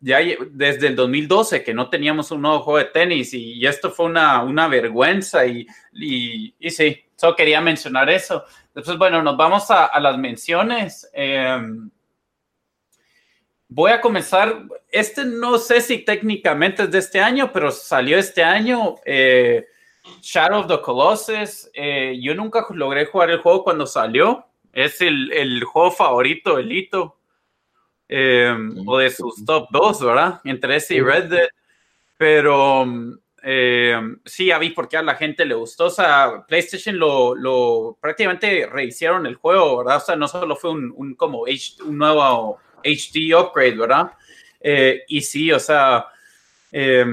ya 0.00 0.18
desde 0.50 0.86
el 0.88 0.96
2012 0.96 1.62
que 1.62 1.74
no 1.74 1.90
teníamos 1.90 2.30
un 2.30 2.40
nuevo 2.40 2.60
juego 2.60 2.78
de 2.78 2.86
tenis 2.86 3.34
y, 3.34 3.52
y 3.54 3.66
esto 3.66 3.90
fue 3.90 4.06
una, 4.06 4.42
una 4.42 4.66
vergüenza 4.68 5.44
y, 5.46 5.66
y, 5.92 6.54
y, 6.58 6.70
sí, 6.70 6.98
solo 7.14 7.36
quería 7.36 7.60
mencionar 7.60 8.08
eso. 8.08 8.44
Entonces, 8.68 8.96
bueno, 8.96 9.22
nos 9.22 9.36
vamos 9.36 9.70
a, 9.70 9.86
a 9.86 10.00
las 10.00 10.16
menciones. 10.16 11.10
Voy 13.74 13.90
a 13.90 14.02
comenzar, 14.02 14.64
este 14.90 15.24
no 15.24 15.56
sé 15.56 15.80
si 15.80 15.98
técnicamente 15.98 16.82
es 16.82 16.90
de 16.90 16.98
este 16.98 17.20
año, 17.20 17.50
pero 17.52 17.70
salió 17.70 18.18
este 18.18 18.44
año. 18.44 18.96
Eh, 19.06 19.66
Shadow 20.20 20.60
of 20.60 20.66
the 20.66 20.80
Colossus. 20.82 21.70
Eh, 21.72 22.18
yo 22.20 22.34
nunca 22.34 22.66
logré 22.70 23.06
jugar 23.06 23.30
el 23.30 23.38
juego 23.38 23.64
cuando 23.64 23.86
salió. 23.86 24.44
Es 24.74 25.00
el, 25.00 25.32
el 25.32 25.64
juego 25.64 25.90
favorito 25.90 26.56
de 26.56 26.62
Lito. 26.64 27.16
Eh, 28.10 28.54
o 28.84 28.98
de 28.98 29.08
sus 29.08 29.42
top 29.46 29.68
2, 29.70 30.04
¿verdad? 30.04 30.40
Entre 30.44 30.76
ese 30.76 30.96
y 30.96 31.00
Red 31.00 31.30
Dead. 31.30 31.48
Pero 32.18 32.84
eh, 33.42 33.98
sí, 34.26 34.46
ya 34.46 34.58
vi 34.58 34.68
por 34.68 34.86
qué 34.86 34.98
a 34.98 35.02
la 35.02 35.14
gente 35.14 35.46
le 35.46 35.54
gustó. 35.54 35.86
O 35.86 35.90
sea, 35.90 36.44
PlayStation 36.46 36.98
lo, 36.98 37.34
lo 37.34 37.96
prácticamente 37.98 38.68
rehicieron 38.70 39.24
el 39.24 39.36
juego, 39.36 39.78
¿verdad? 39.78 39.96
O 39.96 40.00
sea, 40.00 40.16
no 40.16 40.28
solo 40.28 40.56
fue 40.56 40.72
un, 40.72 40.92
un 40.94 41.14
como 41.14 41.44
un 41.44 41.96
nuevo 41.96 42.58
HD 42.84 43.34
upgrade, 43.34 43.76
¿verdad? 43.76 44.12
Eh, 44.60 45.02
y 45.08 45.20
sí, 45.20 45.50
o 45.52 45.58
sea, 45.58 46.06
eh, 46.70 47.04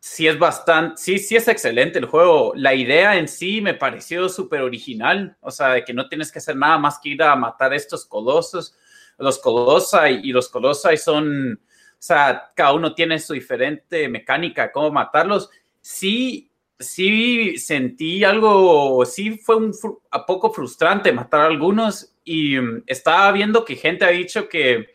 sí 0.00 0.26
es 0.26 0.38
bastante, 0.38 0.96
sí, 0.96 1.18
sí 1.18 1.36
es 1.36 1.46
excelente 1.48 1.98
el 1.98 2.06
juego. 2.06 2.52
La 2.56 2.74
idea 2.74 3.16
en 3.16 3.28
sí 3.28 3.60
me 3.60 3.74
pareció 3.74 4.28
súper 4.28 4.62
original, 4.62 5.36
o 5.40 5.50
sea, 5.50 5.68
de 5.74 5.84
que 5.84 5.94
no 5.94 6.08
tienes 6.08 6.32
que 6.32 6.38
hacer 6.38 6.56
nada 6.56 6.78
más 6.78 6.98
que 6.98 7.10
ir 7.10 7.22
a 7.22 7.36
matar 7.36 7.72
estos 7.72 8.06
colosos. 8.06 8.74
Los 9.18 9.38
colosai 9.38 10.20
y 10.24 10.32
los 10.32 10.48
colosai 10.48 10.96
son, 10.96 11.52
o 11.54 11.96
sea, 11.98 12.50
cada 12.56 12.72
uno 12.72 12.94
tiene 12.94 13.18
su 13.18 13.34
diferente 13.34 14.08
mecánica 14.08 14.72
cómo 14.72 14.90
matarlos. 14.90 15.50
Sí, 15.80 16.51
sí 16.82 17.56
sentí 17.56 18.24
algo, 18.24 19.04
sí 19.04 19.38
fue 19.38 19.56
un 19.56 19.72
a 20.10 20.26
poco 20.26 20.52
frustrante 20.52 21.12
matar 21.12 21.40
a 21.40 21.46
algunos 21.46 22.14
y 22.24 22.58
um, 22.58 22.82
estaba 22.86 23.32
viendo 23.32 23.64
que 23.64 23.76
gente 23.76 24.04
ha 24.04 24.10
dicho 24.10 24.48
que 24.48 24.92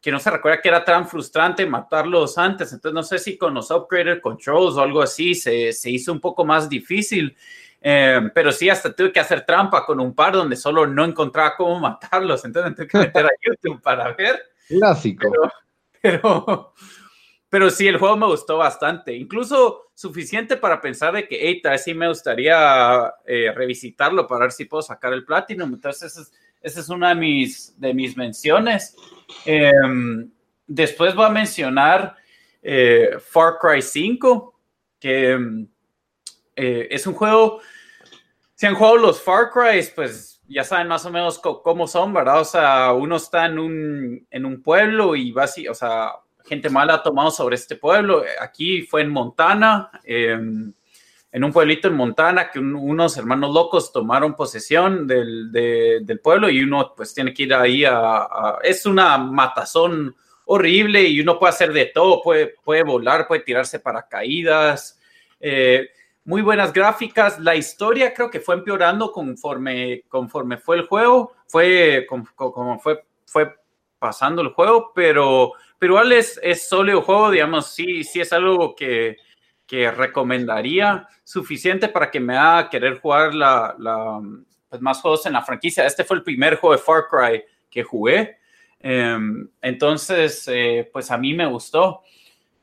que 0.00 0.10
no 0.10 0.18
se 0.18 0.30
recuerda 0.30 0.62
que 0.62 0.68
era 0.68 0.84
tan 0.84 1.06
frustrante 1.06 1.66
matarlos 1.66 2.38
antes. 2.38 2.72
Entonces, 2.72 2.94
no 2.94 3.02
sé 3.02 3.18
si 3.18 3.36
con 3.36 3.52
los 3.52 3.70
upgraded 3.70 4.20
controls 4.20 4.76
o 4.76 4.80
algo 4.80 5.02
así 5.02 5.34
se, 5.34 5.72
se 5.72 5.90
hizo 5.90 6.12
un 6.12 6.20
poco 6.20 6.44
más 6.44 6.68
difícil. 6.68 7.36
Eh, 7.82 8.30
pero 8.34 8.52
sí, 8.52 8.68
hasta 8.68 8.94
tuve 8.94 9.12
que 9.12 9.20
hacer 9.20 9.44
trampa 9.44 9.84
con 9.84 10.00
un 10.00 10.14
par 10.14 10.34
donde 10.34 10.56
solo 10.56 10.86
no 10.86 11.04
encontraba 11.04 11.54
cómo 11.56 11.78
matarlos. 11.78 12.44
Entonces, 12.44 12.74
tuve 12.74 12.88
que 12.88 12.98
meter 12.98 13.26
a 13.26 13.30
YouTube 13.42 13.82
para 13.82 14.12
ver. 14.14 14.40
Clásico. 14.68 15.30
Pero, 16.00 16.22
pero, 16.22 16.72
pero, 17.50 17.68
sí, 17.68 17.86
el 17.86 17.98
juego 17.98 18.16
me 18.16 18.26
gustó 18.26 18.56
bastante. 18.56 19.14
Incluso 19.14 19.90
suficiente 19.94 20.56
para 20.56 20.80
pensar 20.80 21.12
de 21.12 21.28
que, 21.28 21.38
hey, 21.40 21.60
tal 21.60 21.72
vez 21.72 21.84
sí 21.84 21.92
me 21.92 22.08
gustaría 22.08 23.12
eh, 23.26 23.52
revisitarlo 23.54 24.26
para 24.26 24.42
ver 24.42 24.52
si 24.52 24.64
puedo 24.64 24.82
sacar 24.82 25.12
el 25.12 25.24
Platinum. 25.24 25.74
Entonces, 25.74 26.32
esa 26.62 26.80
es, 26.80 26.88
una 26.88 27.10
de 27.10 27.16
mis, 27.16 27.78
de 27.78 27.92
mis 27.92 28.16
menciones. 28.16 28.96
Eh, 29.44 29.72
después 30.66 31.14
voy 31.14 31.26
a 31.26 31.30
mencionar 31.30 32.16
eh, 32.62 33.16
Far 33.20 33.58
Cry 33.60 33.82
5, 33.82 34.54
que 34.98 35.66
eh, 36.56 36.88
es 36.90 37.06
un 37.06 37.14
juego, 37.14 37.60
si 38.54 38.66
han 38.66 38.74
jugado 38.74 38.98
los 38.98 39.22
Far 39.22 39.50
Cry, 39.50 39.82
pues 39.94 40.42
ya 40.46 40.64
saben 40.64 40.88
más 40.88 41.04
o 41.06 41.10
menos 41.10 41.38
cómo 41.38 41.86
son, 41.86 42.12
¿verdad? 42.12 42.40
O 42.40 42.44
sea, 42.44 42.92
uno 42.92 43.16
está 43.16 43.46
en 43.46 43.58
un, 43.58 44.26
en 44.30 44.44
un 44.44 44.62
pueblo 44.62 45.16
y 45.16 45.30
va 45.32 45.44
así, 45.44 45.66
o 45.68 45.74
sea, 45.74 46.12
gente 46.46 46.70
mala 46.70 46.94
ha 46.94 47.02
tomado 47.02 47.30
sobre 47.30 47.56
este 47.56 47.76
pueblo. 47.76 48.22
Aquí 48.40 48.82
fue 48.82 49.02
en 49.02 49.10
Montana. 49.10 49.90
Eh, 50.04 50.38
en 51.32 51.44
un 51.44 51.52
pueblito 51.52 51.88
en 51.88 51.94
Montana 51.94 52.50
que 52.50 52.58
un, 52.58 52.74
unos 52.74 53.16
hermanos 53.16 53.54
locos 53.54 53.92
tomaron 53.92 54.34
posesión 54.34 55.06
del, 55.06 55.52
de, 55.52 56.00
del, 56.02 56.18
pueblo 56.18 56.50
y 56.50 56.60
uno 56.60 56.92
pues 56.96 57.14
tiene 57.14 57.32
que 57.32 57.44
ir 57.44 57.54
ahí 57.54 57.84
a, 57.84 57.98
a, 57.98 58.58
es 58.62 58.84
una 58.84 59.16
matazón 59.16 60.16
horrible 60.46 61.02
y 61.04 61.20
uno 61.20 61.38
puede 61.38 61.50
hacer 61.50 61.72
de 61.72 61.86
todo, 61.86 62.20
puede, 62.22 62.54
puede 62.64 62.82
volar, 62.82 63.28
puede 63.28 63.42
tirarse 63.42 63.78
paracaídas, 63.78 64.98
eh, 65.38 65.90
muy 66.24 66.42
buenas 66.42 66.72
gráficas, 66.72 67.38
la 67.38 67.54
historia 67.54 68.12
creo 68.12 68.30
que 68.30 68.40
fue 68.40 68.56
empeorando 68.56 69.12
conforme, 69.12 70.02
conforme 70.08 70.58
fue 70.58 70.76
el 70.76 70.86
juego, 70.86 71.32
fue 71.46 72.04
como, 72.08 72.26
como 72.34 72.78
fue, 72.80 73.04
fue 73.24 73.54
pasando 74.00 74.42
el 74.42 74.48
juego, 74.48 74.90
pero, 74.92 75.52
pero 75.78 75.92
igual 75.92 76.10
es, 76.10 76.40
es 76.42 76.68
sólido 76.68 77.02
juego, 77.02 77.30
digamos, 77.30 77.68
sí, 77.68 78.02
sí 78.02 78.20
es 78.20 78.32
algo 78.32 78.74
que 78.74 79.16
que 79.70 79.88
recomendaría 79.88 81.06
suficiente 81.22 81.86
para 81.86 82.10
que 82.10 82.18
me 82.18 82.36
haga 82.36 82.68
querer 82.68 82.98
jugar 82.98 83.32
la, 83.32 84.20
pues 84.68 84.82
más 84.82 85.00
juegos 85.00 85.26
en 85.26 85.34
la 85.34 85.42
franquicia. 85.42 85.86
Este 85.86 86.02
fue 86.02 86.16
el 86.16 86.24
primer 86.24 86.56
juego 86.56 86.74
de 86.74 86.82
Far 86.82 87.04
Cry 87.08 87.44
que 87.70 87.84
jugué. 87.84 88.38
Eh, 88.80 89.16
entonces, 89.62 90.48
eh, 90.48 90.90
pues 90.92 91.08
a 91.12 91.18
mí 91.18 91.34
me 91.34 91.46
gustó. 91.46 92.02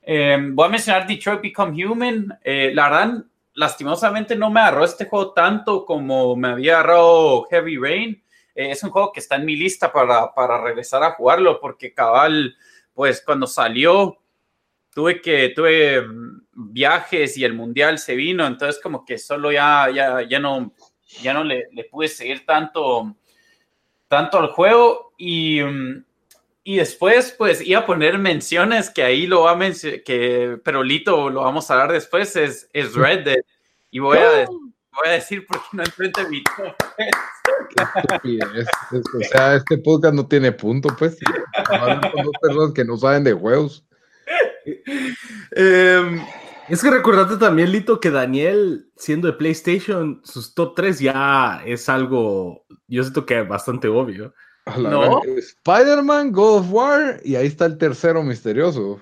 Eh, 0.02 0.38
voy 0.52 0.66
a 0.66 0.70
mencionar 0.70 1.08
Detroit 1.08 1.42
Become 1.44 1.86
Human. 1.86 2.40
Eh, 2.44 2.72
la 2.74 3.24
lastimosamente 3.54 4.36
no 4.36 4.50
me 4.50 4.60
agarró 4.60 4.84
este 4.84 5.06
juego 5.06 5.32
tanto 5.32 5.86
como 5.86 6.36
me 6.36 6.50
había 6.50 6.74
agarrado 6.74 7.44
Heavy 7.44 7.78
Rain. 7.78 8.22
Es 8.58 8.84
un 8.84 8.90
juego 8.90 9.12
que 9.12 9.20
está 9.20 9.36
en 9.36 9.46
mi 9.46 9.56
lista 9.56 9.94
para, 9.94 10.34
para 10.34 10.60
regresar 10.60 11.04
a 11.04 11.12
jugarlo 11.12 11.60
porque 11.60 11.94
cabal, 11.94 12.56
pues 12.94 13.22
cuando 13.24 13.46
salió 13.46 14.18
tuve 14.94 15.22
que, 15.22 15.50
tuve 15.50 16.02
mm, 16.02 16.48
viajes 16.54 17.38
y 17.38 17.46
el 17.46 17.54
mundial 17.54 18.00
se 18.00 18.16
vino, 18.16 18.48
entonces 18.48 18.82
como 18.82 19.06
que 19.06 19.20
solo 19.20 19.52
ya, 19.52 19.92
ya, 19.94 20.24
ya 20.28 20.40
no, 20.40 20.74
ya 21.22 21.36
no 21.36 21.44
le, 21.44 21.68
le 21.72 21.84
pude 21.84 22.08
seguir 22.08 22.48
tanto, 22.48 23.16
tanto 24.08 24.40
al 24.40 24.48
juego 24.48 25.14
y, 25.18 25.62
mm, 25.62 26.04
y 26.64 26.78
después 26.78 27.36
pues 27.38 27.62
iba 27.62 27.82
a 27.82 27.86
poner 27.86 28.18
menciones 28.18 28.90
que 28.90 29.04
ahí 29.04 29.28
lo 29.28 29.44
va 29.44 29.52
a 29.52 29.56
mencionar, 29.56 30.02
que 30.02 30.58
pero 30.64 30.82
Lito 30.82 31.30
lo 31.30 31.42
vamos 31.42 31.70
a 31.70 31.76
dar 31.76 31.92
después, 31.92 32.36
es, 32.36 32.68
es 32.74 32.96
Red 32.96 33.24
Dead 33.24 33.44
y 33.92 34.00
voy 34.00 34.18
a, 34.18 34.46
voy 34.48 35.08
a 35.08 35.12
decir 35.12 35.46
porque 35.46 35.68
no 35.74 35.84
enfrente 35.84 36.28
mi 36.28 36.44
top 36.44 36.76
Estupidez. 37.76 38.68
Es- 38.92 39.02
O 39.14 39.24
sea, 39.32 39.56
este 39.56 39.78
podcast 39.80 40.14
no 40.14 40.28
tiene 40.28 40.52
punto, 40.52 40.90
pues. 40.98 41.18
Hablan 41.70 42.02
con 42.12 42.24
dos 42.26 42.34
personas 42.42 42.72
que 42.74 42.86
no 42.86 42.98
saben 42.98 43.24
de 43.24 43.34
juegos. 43.34 43.84
Em, 45.52 46.22
Es 46.70 46.82
que 46.84 46.92
recordate 46.92 47.38
también, 47.38 47.72
Lito, 47.72 47.98
que 48.02 48.12
Daniel, 48.12 48.92
siendo 48.98 49.28
de 49.28 49.34
PlayStation, 49.38 50.20
sus 50.26 50.54
top 50.54 50.76
3 50.76 51.00
ya 51.00 51.62
es 51.66 51.88
algo, 51.88 52.66
yo 52.90 53.04
siento 53.04 53.26
que 53.26 53.42
bastante 53.44 53.88
obvio. 53.88 54.34
No. 54.78 55.22
Spider-Man, 55.24 56.34
God 56.34 56.60
of 56.60 56.68
War, 56.74 57.22
y 57.24 57.36
ahí 57.36 57.48
está 57.48 57.66
el 57.68 57.78
tercero 57.78 58.22
misterioso. 58.22 59.00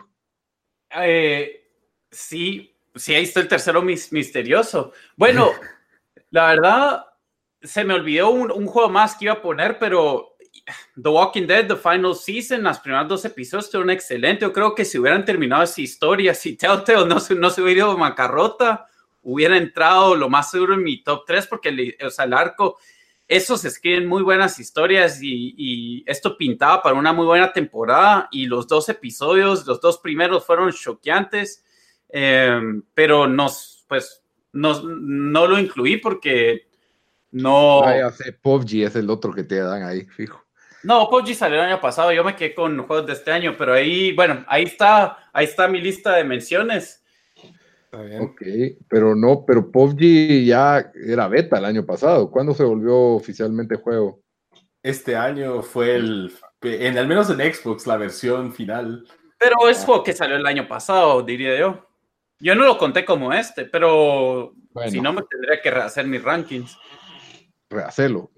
Eh, 0.91 1.67
sí, 2.11 2.77
sí, 2.93 3.15
ahí 3.15 3.23
está 3.23 3.39
el 3.39 3.47
tercero 3.47 3.81
mis- 3.81 4.11
misterioso. 4.13 4.91
Bueno, 5.17 5.49
la 6.29 6.49
verdad, 6.49 7.05
se 7.65 7.83
me 7.83 7.93
olvidó 7.93 8.29
un, 8.29 8.51
un 8.51 8.65
juego 8.65 8.89
más 8.89 9.15
que 9.15 9.25
iba 9.25 9.33
a 9.33 9.41
poner, 9.41 9.77
pero 9.79 10.35
The 11.01 11.09
Walking 11.09 11.47
Dead, 11.47 11.67
The 11.67 11.75
Final 11.75 12.15
Season, 12.15 12.63
las 12.63 12.79
primeras 12.79 13.07
dos 13.07 13.25
episodios 13.25 13.65
estuvieron 13.65 13.91
excelentes. 13.91 14.41
Yo 14.41 14.53
creo 14.53 14.73
que 14.73 14.85
si 14.85 14.97
hubieran 14.97 15.25
terminado 15.25 15.63
esa 15.63 15.81
historia, 15.81 16.33
si 16.33 16.55
Telltale 16.55 17.05
no 17.05 17.19
se, 17.19 17.35
no 17.35 17.49
se 17.49 17.61
hubiera 17.61 17.81
ido 17.81 17.97
macarrota, 17.97 18.87
hubiera 19.21 19.57
entrado 19.57 20.15
lo 20.15 20.29
más 20.29 20.51
seguro 20.51 20.73
en 20.73 20.83
mi 20.83 21.03
top 21.03 21.23
3, 21.25 21.47
porque 21.47 21.69
el, 21.69 21.97
o 22.03 22.09
sea, 22.09 22.25
el 22.25 22.33
arco, 22.33 22.77
esos 23.27 23.65
escriben 23.65 24.07
muy 24.07 24.23
buenas 24.23 24.59
historias 24.59 25.21
y, 25.21 25.53
y 25.57 26.03
esto 26.07 26.37
pintaba 26.37 26.81
para 26.81 26.95
una 26.95 27.13
muy 27.13 27.25
buena 27.25 27.51
temporada 27.51 28.27
y 28.31 28.45
los 28.45 28.67
dos 28.67 28.89
episodios, 28.89 29.65
los 29.65 29.81
dos 29.81 29.99
primeros 29.99 30.45
fueron 30.45 30.71
choqueantes, 30.71 31.63
eh, 32.09 32.59
pero 32.93 33.27
nos, 33.27 33.85
pues, 33.87 34.23
nos, 34.51 34.83
no 34.83 35.47
lo 35.47 35.59
incluí 35.59 35.97
porque 35.97 36.69
no... 37.35 37.83
Ah, 37.83 37.97
ya 37.97 38.11
sé, 38.11 38.31
PUBG 38.31 38.85
es 38.85 38.95
el 38.95 39.09
otro 39.09 39.33
que 39.33 39.43
te 39.43 39.59
dan 39.59 39.83
ahí, 39.83 40.05
fijo. 40.05 40.41
No, 40.83 41.09
PUBG 41.09 41.35
salió 41.35 41.59
el 41.59 41.65
año 41.69 41.81
pasado, 41.81 42.13
yo 42.13 42.23
me 42.23 42.35
quedé 42.35 42.55
con 42.55 42.77
juegos 42.87 43.07
de 43.07 43.13
este 43.13 43.31
año, 43.31 43.55
pero 43.57 43.73
ahí, 43.73 44.13
bueno, 44.13 44.45
ahí 44.47 44.63
está, 44.63 45.17
ahí 45.33 45.43
está 45.43 45.67
mi 45.67 45.81
lista 45.81 46.15
de 46.15 46.23
menciones. 46.23 47.03
Está 47.83 48.01
bien. 48.03 48.21
Ok, 48.21 48.41
pero 48.87 49.15
no, 49.15 49.43
pero 49.45 49.69
PUBG 49.69 50.45
ya 50.45 50.91
era 50.93 51.27
beta 51.27 51.57
el 51.57 51.65
año 51.65 51.85
pasado. 51.85 52.31
¿Cuándo 52.31 52.53
se 52.53 52.63
volvió 52.63 52.95
oficialmente 53.15 53.75
juego? 53.75 54.21
Este 54.81 55.17
año 55.17 55.61
fue 55.61 55.95
el, 55.95 56.31
en, 56.61 56.97
al 56.97 57.07
menos 57.07 57.29
en 57.29 57.53
Xbox, 57.53 57.85
la 57.85 57.97
versión 57.97 58.53
final. 58.53 59.05
Pero 59.37 59.67
es 59.67 59.83
juego 59.83 60.03
que 60.03 60.13
salió 60.13 60.37
el 60.37 60.45
año 60.45 60.69
pasado, 60.69 61.21
diría 61.21 61.59
yo. 61.59 61.85
Yo 62.39 62.55
no 62.55 62.63
lo 62.63 62.77
conté 62.77 63.03
como 63.03 63.33
este, 63.33 63.65
pero 63.65 64.53
Bueno. 64.71 64.91
si 64.91 65.01
no 65.01 65.11
me 65.11 65.23
tendría 65.23 65.61
que 65.61 65.71
rehacer 65.71 66.05
mis 66.05 66.23
rankings. 66.23 66.77
Rehacelo. 67.69 68.31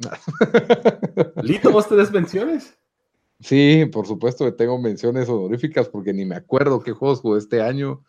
Lito, 1.43 1.71
¿vos 1.71 1.87
tenés 1.87 2.11
menciones? 2.11 2.77
Sí, 3.39 3.85
por 3.91 4.07
supuesto 4.07 4.45
que 4.45 4.51
tengo 4.51 4.79
menciones 4.79 5.29
honoríficas 5.29 5.89
porque 5.89 6.13
ni 6.13 6.25
me 6.25 6.35
acuerdo 6.35 6.81
qué 6.81 6.91
juegos 6.91 7.21
jugué 7.21 7.39
este 7.39 7.61
año. 7.61 8.03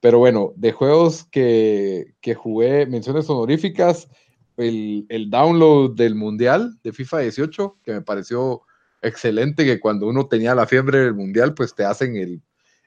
Pero 0.00 0.18
bueno, 0.18 0.52
de 0.56 0.72
juegos 0.72 1.24
que, 1.24 2.14
que 2.20 2.34
jugué, 2.34 2.84
menciones 2.86 3.28
honoríficas, 3.30 4.08
el, 4.56 5.06
el 5.08 5.30
download 5.30 5.94
del 5.94 6.14
Mundial 6.14 6.78
de 6.82 6.92
FIFA 6.92 7.20
18, 7.20 7.78
que 7.82 7.92
me 7.92 8.02
pareció 8.02 8.62
excelente, 9.00 9.64
que 9.64 9.80
cuando 9.80 10.06
uno 10.06 10.26
tenía 10.26 10.54
la 10.54 10.66
fiebre 10.66 10.98
del 10.98 11.14
Mundial, 11.14 11.54
pues 11.54 11.74
te 11.74 11.84
hacen 11.84 12.16
el, 12.16 12.42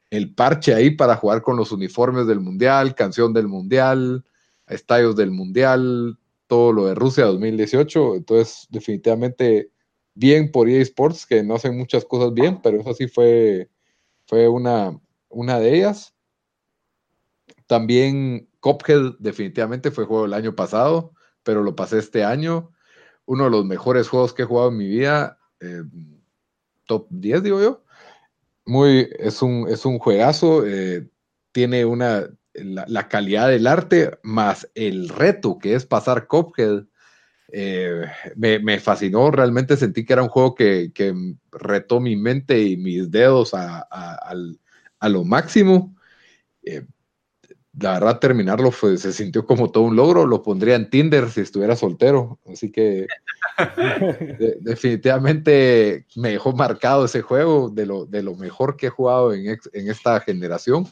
el 0.10 0.34
parche 0.34 0.74
ahí 0.74 0.92
para 0.92 1.16
jugar 1.16 1.42
con 1.42 1.58
los 1.58 1.72
uniformes 1.72 2.28
del 2.28 2.40
Mundial, 2.40 2.96
canción 2.96 3.34
del 3.34 3.48
Mundial, 3.48 4.24
estadios 4.68 5.16
del 5.16 5.32
Mundial, 5.32 6.18
todo 6.48 6.74
lo 6.74 6.86
de 6.88 6.96
Rusia 6.96 7.26
2018. 7.26 8.16
Entonces, 8.16 8.68
definitivamente 8.70 9.72
bien 10.16 10.52
por 10.52 10.68
EA 10.70 10.82
Sports, 10.82 11.26
que 11.26 11.44
no 11.44 11.56
hacen 11.56 11.78
muchas 11.78 12.06
cosas 12.06 12.34
bien, 12.34 12.62
pero 12.62 12.82
eso 12.82 12.94
sí 12.94 13.08
fue, 13.08 13.70
fue 14.26 14.48
una, 14.48 15.00
una 15.30 15.60
de 15.60 15.76
ellas. 15.76 16.16
También 17.68 18.50
Cuphead 18.60 19.16
definitivamente 19.20 19.92
fue 19.92 20.06
juego 20.06 20.24
del 20.24 20.34
año 20.34 20.56
pasado, 20.56 21.14
pero 21.44 21.62
lo 21.64 21.76
pasé 21.76 22.00
este 22.00 22.24
año. 22.24 22.72
Uno 23.26 23.46
de 23.46 23.50
los 23.52 23.66
mejores 23.66 24.10
juegos 24.10 24.34
que 24.34 24.44
he 24.44 24.46
jugado 24.46 24.70
en 24.70 24.78
mi 24.78 24.88
vida, 24.88 25.38
eh, 25.60 25.84
top 26.86 27.08
10 27.10 27.44
digo 27.44 27.62
yo. 27.62 27.84
Muy, 28.66 29.10
es 29.20 29.42
un, 29.42 29.68
es 29.70 29.86
un 29.86 30.00
juegazo, 30.00 30.66
eh, 30.66 31.08
tiene 31.52 31.86
una, 31.86 32.28
la, 32.58 32.86
la 32.88 33.08
calidad 33.08 33.50
del 33.50 33.68
arte 33.68 34.18
más 34.24 34.70
el 34.76 35.10
reto 35.10 35.58
que 35.58 35.76
es 35.76 35.86
pasar 35.86 36.28
Cuphead. 36.28 36.86
Eh, 37.54 38.02
me, 38.36 38.60
me, 38.60 38.80
fascinó, 38.80 39.32
realmente 39.32 39.78
sentí 39.78 40.06
que 40.06 40.14
era 40.14 40.24
un 40.24 40.28
juego 40.28 40.54
que, 40.54 40.92
que 40.94 41.14
retó 41.52 42.02
mi 42.02 42.18
mente 42.18 42.62
y 42.62 42.76
mis 42.76 43.10
dedos 43.10 43.54
a, 43.54 43.78
a, 43.80 43.88
a, 43.90 44.36
a 45.00 45.10
lo 45.10 45.24
máximo. 45.24 45.96
Eh, 46.64 46.86
la 47.80 47.94
verdad, 47.94 48.20
terminarlo 48.20 48.72
fue, 48.72 48.98
se 48.98 49.14
sintió 49.14 49.46
como 49.46 49.72
todo 49.72 49.84
un 49.84 49.96
logro. 49.96 50.26
Lo 50.26 50.42
pondría 50.42 50.76
en 50.76 50.90
Tinder 50.90 51.30
si 51.30 51.42
estuviera 51.42 51.76
soltero. 51.76 52.40
Así 52.52 52.72
que 52.72 53.08
de, 53.78 54.58
definitivamente 54.62 56.06
me 56.16 56.32
dejó 56.32 56.54
marcado 56.54 57.06
ese 57.06 57.22
juego 57.22 57.70
de 57.70 57.86
lo, 57.86 58.06
de 58.06 58.24
lo 58.24 58.36
mejor 58.36 58.78
que 58.78 58.88
he 58.88 58.90
jugado 58.90 59.34
en, 59.34 59.50
ex, 59.50 59.70
en 59.74 59.90
esta 59.90 60.20
generación. 60.22 60.88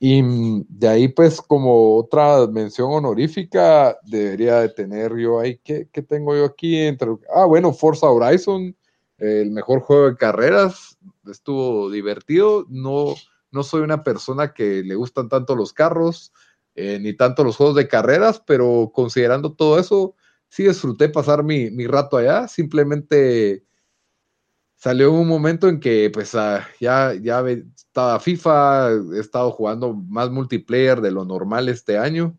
Y 0.00 0.22
de 0.68 0.88
ahí, 0.88 1.08
pues, 1.08 1.40
como 1.40 1.96
otra 1.96 2.46
mención 2.48 2.92
honorífica, 2.92 3.96
debería 4.04 4.60
de 4.60 4.68
tener 4.68 5.16
yo 5.16 5.38
ahí, 5.40 5.58
¿qué, 5.64 5.88
qué 5.92 6.02
tengo 6.02 6.34
yo 6.36 6.44
aquí? 6.44 6.76
Entre, 6.78 7.08
ah, 7.34 7.44
bueno, 7.46 7.72
Forza 7.72 8.10
Horizon, 8.10 8.76
el 9.18 9.50
mejor 9.52 9.80
juego 9.80 10.10
de 10.10 10.16
carreras, 10.16 10.98
estuvo 11.30 11.90
divertido, 11.90 12.66
no, 12.68 13.14
no 13.52 13.62
soy 13.62 13.82
una 13.82 14.02
persona 14.02 14.52
que 14.52 14.82
le 14.82 14.94
gustan 14.96 15.28
tanto 15.28 15.54
los 15.54 15.72
carros, 15.72 16.32
eh, 16.74 16.98
ni 17.00 17.14
tanto 17.16 17.44
los 17.44 17.56
juegos 17.56 17.76
de 17.76 17.88
carreras, 17.88 18.42
pero 18.44 18.90
considerando 18.92 19.52
todo 19.54 19.78
eso, 19.78 20.16
sí 20.48 20.64
disfruté 20.64 21.08
pasar 21.08 21.44
mi, 21.44 21.70
mi 21.70 21.86
rato 21.86 22.16
allá, 22.16 22.48
simplemente 22.48 23.64
salió 24.84 25.12
un 25.12 25.26
momento 25.26 25.66
en 25.70 25.80
que 25.80 26.10
pues 26.12 26.34
uh, 26.34 26.58
ya, 26.78 27.14
ya 27.14 27.42
estaba 27.48 28.20
FIFA, 28.20 28.90
he 29.16 29.18
estado 29.18 29.50
jugando 29.50 29.94
más 29.94 30.28
multiplayer 30.28 31.00
de 31.00 31.10
lo 31.10 31.24
normal 31.24 31.70
este 31.70 31.96
año, 31.96 32.36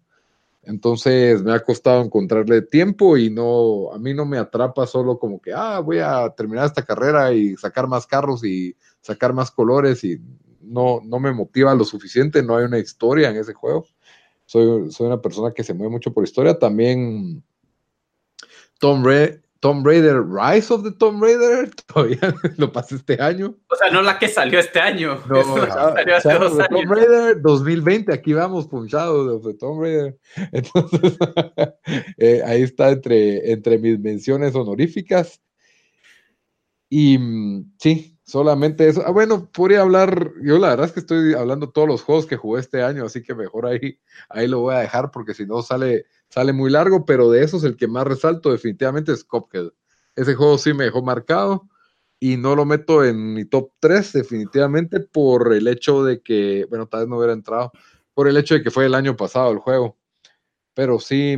entonces 0.62 1.42
me 1.42 1.54
ha 1.54 1.60
costado 1.62 2.04
encontrarle 2.04 2.62
tiempo 2.62 3.18
y 3.18 3.32
no, 3.32 3.92
a 3.92 3.98
mí 3.98 4.14
no 4.14 4.28
me 4.28 4.38
atrapa 4.38 4.86
solo 4.86 5.18
como 5.18 5.42
que, 5.42 5.54
ah, 5.54 5.80
voy 5.80 5.98
a 5.98 6.30
terminar 6.38 6.68
esta 6.68 6.86
carrera 6.86 7.34
y 7.34 7.56
sacar 7.56 7.88
más 7.88 8.06
carros 8.06 8.46
y 8.46 8.76
sacar 9.02 9.34
más 9.34 9.50
colores 9.50 10.04
y 10.04 10.22
no, 10.62 11.02
no 11.04 11.20
me 11.20 11.34
motiva 11.34 11.74
lo 11.74 11.84
suficiente, 11.84 12.44
no 12.44 12.58
hay 12.58 12.66
una 12.66 12.78
historia 12.78 13.32
en 13.32 13.38
ese 13.38 13.56
juego. 13.56 13.88
Soy, 14.46 14.92
soy 14.92 15.08
una 15.08 15.20
persona 15.20 15.52
que 15.52 15.64
se 15.64 15.74
mueve 15.74 15.90
mucho 15.90 16.14
por 16.14 16.24
historia. 16.24 16.60
También 16.60 17.44
Tom, 18.78 19.04
Ra 19.04 19.32
Tomb 19.60 19.86
Raider, 19.86 20.22
Rise 20.22 20.72
of 20.72 20.84
the 20.84 20.92
Tomb 20.92 21.22
Raider, 21.22 21.70
todavía 21.88 22.36
lo 22.58 22.72
pasé 22.72 22.96
este 22.96 23.22
año. 23.22 23.56
O 23.68 23.76
sea, 23.76 23.90
no 23.90 24.02
la 24.02 24.20
que 24.20 24.28
salió 24.28 24.60
este 24.60 24.80
año. 24.80 25.22
No, 25.28 25.44
salió 25.68 26.18
hace 26.18 26.34
dos 26.34 26.54
años. 26.54 26.68
Tomb 26.70 26.92
Raider 26.92 27.42
2020, 27.42 28.14
aquí 28.14 28.34
vamos 28.34 28.68
punchados 28.68 29.44
de 29.44 29.54
Tomb 29.56 29.82
Raider. 29.82 30.18
Entonces, 30.52 31.18
eh, 32.18 32.42
ahí 32.46 32.64
está 32.64 32.92
entre, 32.92 33.52
entre 33.52 33.78
mis 33.78 34.00
menciones 34.00 34.56
honoríficas. 34.56 35.42
Y 36.90 37.20
sí, 37.80 38.15
solamente 38.26 38.88
eso. 38.88 39.04
Ah, 39.06 39.12
bueno, 39.12 39.50
podría 39.52 39.82
hablar, 39.82 40.32
yo 40.42 40.58
la 40.58 40.70
verdad 40.70 40.88
es 40.88 40.92
que 40.92 41.00
estoy 41.00 41.34
hablando 41.34 41.70
todos 41.70 41.88
los 41.88 42.02
juegos 42.02 42.26
que 42.26 42.38
jugué 42.38 42.60
este 42.60 42.84
año, 42.84 43.06
así 43.06 43.22
que 43.22 43.36
mejor 43.36 43.68
ahí, 43.68 44.00
ahí 44.30 44.48
lo 44.48 44.62
voy 44.62 44.76
a 44.76 44.80
dejar 44.80 45.12
porque 45.12 45.34
si 45.34 45.46
no 45.46 45.62
sale, 45.62 46.06
sale 46.30 46.52
muy 46.52 46.72
largo, 46.72 47.06
pero 47.06 47.30
de 47.30 47.44
esos 47.44 47.64
el 47.64 47.78
que 47.78 47.88
más 47.88 48.06
resalto 48.06 48.52
definitivamente 48.52 49.12
es 49.14 49.24
Cuphead. 49.24 49.70
Ese 50.16 50.34
juego 50.34 50.58
sí 50.58 50.74
me 50.74 50.86
dejó 50.86 51.02
marcado 51.04 51.70
y 52.20 52.38
no 52.38 52.56
lo 52.56 52.66
meto 52.66 53.04
en 53.06 53.34
mi 53.34 53.46
top 53.46 53.72
3 53.80 54.14
definitivamente 54.14 55.00
por 55.00 55.54
el 55.54 55.68
hecho 55.68 56.04
de 56.04 56.22
que, 56.22 56.66
bueno, 56.70 56.88
tal 56.88 57.02
vez 57.02 57.10
no 57.10 57.18
hubiera 57.18 57.34
entrado, 57.34 57.72
por 58.14 58.28
el 58.28 58.38
hecho 58.38 58.56
de 58.56 58.64
que 58.64 58.72
fue 58.72 58.86
el 58.86 58.96
año 58.96 59.16
pasado 59.16 59.52
el 59.52 59.60
juego. 59.60 59.98
Pero 60.74 61.00
sí, 61.00 61.38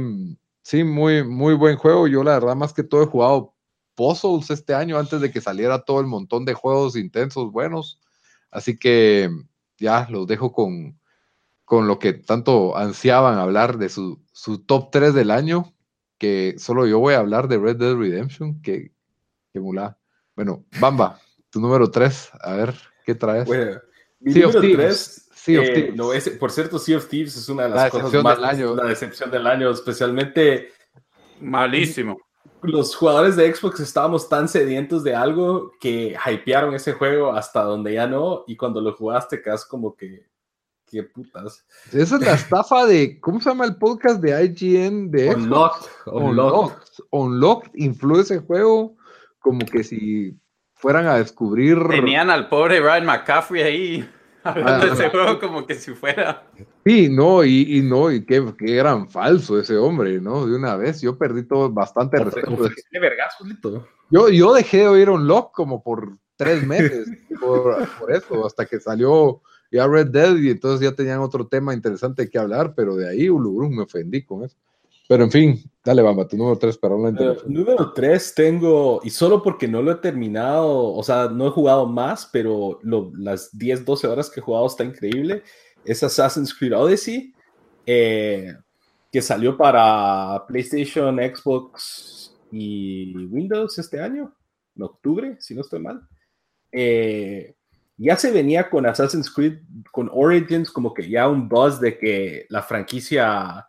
sí, 0.63 0.83
muy, 0.83 1.23
muy 1.23 1.55
buen 1.55 1.77
juego. 1.77 2.07
Yo 2.07 2.23
la 2.23 2.33
verdad 2.33 2.55
más 2.55 2.73
que 2.73 2.83
todo 2.83 3.03
he 3.03 3.07
jugado 3.07 3.55
puzzles 3.97 4.51
este 4.51 4.75
año 4.75 4.97
antes 4.99 5.19
de 5.19 5.31
que 5.31 5.41
saliera 5.41 5.79
todo 5.83 5.99
el 5.99 6.05
montón 6.07 6.45
de 6.45 6.53
juegos 6.53 6.95
intensos 6.95 7.51
buenos. 7.51 7.99
Así 8.51 8.77
que 8.77 9.29
ya 9.79 10.07
los 10.11 10.27
dejo 10.27 10.53
con, 10.53 10.99
con 11.65 11.87
lo 11.87 11.97
que 11.97 12.13
tanto 12.13 12.77
ansiaban 12.77 13.39
hablar 13.39 13.77
de 13.79 13.89
su, 13.89 14.23
su 14.31 14.59
top 14.59 14.91
3 14.91 15.13
del 15.15 15.31
año, 15.31 15.73
que 16.19 16.55
solo 16.59 16.85
yo 16.85 16.99
voy 16.99 17.15
a 17.15 17.19
hablar 17.19 17.47
de 17.47 17.57
Red 17.57 17.77
Dead 17.77 17.95
Redemption, 17.95 18.61
que, 18.61 18.91
que 19.51 19.59
mula. 19.59 19.97
Bueno, 20.35 20.63
Bamba, 20.79 21.19
tu 21.49 21.59
número 21.59 21.89
3, 21.89 22.29
a 22.39 22.53
ver, 22.53 22.75
¿qué 23.03 23.15
traes? 23.15 23.45
Bueno, 23.45 23.79
mi 24.19 24.31
Sea 24.33 24.43
número 24.43 24.61
Thieves. 24.61 25.27
3, 25.27 25.29
Sea 25.39 25.59
of 25.61 25.65
eh, 25.67 25.91
no, 25.95 26.13
es- 26.13 26.29
por 26.29 26.51
cierto, 26.51 26.77
Sea 26.77 26.97
of 26.97 27.07
Thieves 27.07 27.35
es 27.35 27.49
una 27.49 27.63
de 27.63 27.69
La 27.69 27.75
las 27.75 27.91
cosas 27.91 28.11
decepción 28.11 28.23
más 28.23 28.35
del 28.37 28.45
año. 28.45 28.75
la 28.75 28.85
decepción 28.85 29.31
del 29.31 29.47
año, 29.47 29.71
especialmente 29.71 30.69
Malísimo. 31.39 32.17
Los 32.62 32.95
jugadores 32.95 33.36
de 33.36 33.53
Xbox 33.53 33.80
estábamos 33.80 34.28
tan 34.28 34.47
sedientos 34.47 35.03
de 35.03 35.16
algo 35.16 35.72
que 35.80 36.16
hypearon 36.26 36.74
ese 36.74 36.93
juego 36.93 37.34
hasta 37.34 37.64
donde 37.64 37.93
ya 37.93 38.08
no, 38.08 38.43
y 38.47 38.55
cuando 38.58 38.82
lo 38.82 38.93
jugaste 38.93 39.41
quedas 39.41 39.66
como 39.66 39.95
que, 39.95 40.26
qué 40.86 41.03
putas. 41.03 41.66
Esa 41.91 42.16
es 42.16 42.22
la 42.22 42.34
estafa 42.34 42.86
de, 42.86 43.20
¿cómo 43.20 43.39
se 43.39 43.49
llama 43.49 43.66
el 43.66 43.76
podcast 43.78 44.22
de 44.22 44.43
IGN 44.45 45.12
de 45.12 45.32
Xbox? 45.32 45.43
Unlocked, 45.43 45.89
unlocked. 46.05 46.88
Unlocked. 47.12 47.72
Influyó 47.76 48.22
ese 48.22 48.39
juego 48.39 48.95
como 49.39 49.60
que 49.66 49.84
si 49.84 50.38
fueran 50.74 51.08
a 51.08 51.16
descubrir. 51.16 51.78
Tenían 51.89 52.30
al 52.30 52.49
pobre 52.49 52.80
Ryan 52.80 53.05
McCaffrey 53.05 53.64
ahí 53.64 54.10
hablando 54.49 54.85
de 54.87 54.93
ese 54.93 55.09
juego 55.09 55.39
como 55.39 55.65
que 55.65 55.75
si 55.75 55.93
fuera. 55.93 56.43
Sí, 56.85 57.09
no, 57.09 57.43
y, 57.43 57.77
y 57.77 57.81
no, 57.81 58.11
y 58.11 58.25
qué, 58.25 58.53
qué 58.57 58.75
gran 58.75 59.09
falso 59.09 59.59
ese 59.59 59.77
hombre, 59.77 60.19
¿no? 60.21 60.45
De 60.45 60.55
una 60.55 60.75
vez, 60.75 61.01
yo 61.01 61.17
perdí 61.17 61.43
todo 61.43 61.69
bastante 61.71 62.17
respeto. 62.17 62.69
Yo, 64.09 64.29
yo 64.29 64.53
dejé 64.53 64.77
de 64.79 64.87
oír 64.87 65.09
Unlocked 65.09 65.51
como 65.53 65.83
por 65.83 66.17
tres 66.35 66.65
meses 66.65 67.07
por, 67.39 67.87
por 67.99 68.11
eso, 68.11 68.45
hasta 68.45 68.65
que 68.65 68.79
salió 68.79 69.41
ya 69.71 69.87
Red 69.87 70.07
Dead 70.07 70.37
y 70.37 70.49
entonces 70.49 70.87
ya 70.89 70.95
tenían 70.95 71.19
otro 71.19 71.47
tema 71.47 71.73
interesante 71.73 72.29
que 72.29 72.39
hablar, 72.39 72.73
pero 72.75 72.95
de 72.95 73.09
ahí 73.09 73.29
Ulubrum 73.29 73.75
me 73.75 73.83
ofendí 73.83 74.23
con 74.23 74.43
eso. 74.43 74.55
Pero 75.08 75.24
en 75.24 75.32
fin, 75.32 75.72
dale, 75.84 76.01
Bamba, 76.01 76.28
tu 76.28 76.36
número 76.36 76.58
tres 76.58 76.78
para 76.78 76.95
una 76.95 77.10
interrupción. 77.10 77.53
número 77.53 77.93
3 77.93 78.34
tengo, 78.36 78.99
y 79.03 79.10
solo 79.10 79.41
porque 79.41 79.68
no 79.68 79.82
lo 79.82 79.91
he 79.91 79.95
terminado, 79.95 80.93
o 80.93 81.01
sea, 81.01 81.30
no 81.30 81.47
he 81.47 81.51
jugado 81.51 81.88
más, 81.88 82.30
pero 82.32 82.80
lo- 82.84 83.12
las 83.18 83.58
10, 83.58 83.86
12 83.86 84.05
horas 84.08 84.30
que 84.30 84.41
he 84.41 84.43
jugado 84.43 84.68
está 84.68 84.84
increíble, 84.84 85.43
es 85.86 86.03
Assassin's 86.03 86.53
Creed 86.53 86.76
Odyssey, 86.76 87.34
eh, 87.86 88.53
que 89.10 89.22
salió 89.22 89.55
para 89.55 90.43
PlayStation, 90.45 91.18
Xbox 91.18 92.36
y 92.51 93.16
Windows 93.28 93.80
este 93.80 94.01
año, 94.01 94.36
en 94.76 94.84
octubre, 94.84 95.38
si 95.39 95.55
no 95.55 95.62
estoy 95.62 95.80
mal. 95.80 96.01
Eh, 96.70 97.55
ya 97.95 98.18
se 98.18 98.32
venía 98.32 98.70
con 98.70 98.86
Assassin's 98.86 99.32
Creed, 99.34 99.60
con 99.91 100.10
Origins, 100.14 100.70
como 100.70 100.93
que 100.93 101.10
ya 101.10 101.30
un 101.30 101.47
buzz 101.47 101.80
de 101.80 101.97
que 101.97 102.45
la 102.49 102.62
franquicia 102.62 103.66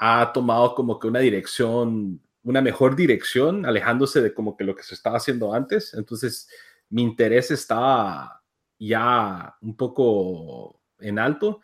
ha 0.00 0.32
tomado 0.32 0.74
como 0.74 0.98
que 0.98 1.06
una 1.08 1.20
dirección, 1.20 2.22
una 2.42 2.62
mejor 2.62 2.96
dirección, 2.96 3.66
alejándose 3.66 4.22
de 4.22 4.32
como 4.32 4.56
que 4.56 4.64
lo 4.64 4.74
que 4.74 4.82
se 4.82 4.94
estaba 4.94 5.18
haciendo 5.18 5.52
antes. 5.52 5.92
Entonces, 5.92 6.48
mi 6.88 7.02
interés 7.02 7.50
está 7.50 8.40
ya 8.78 9.54
un 9.60 9.76
poco 9.76 10.80
en 11.00 11.18
alto. 11.18 11.60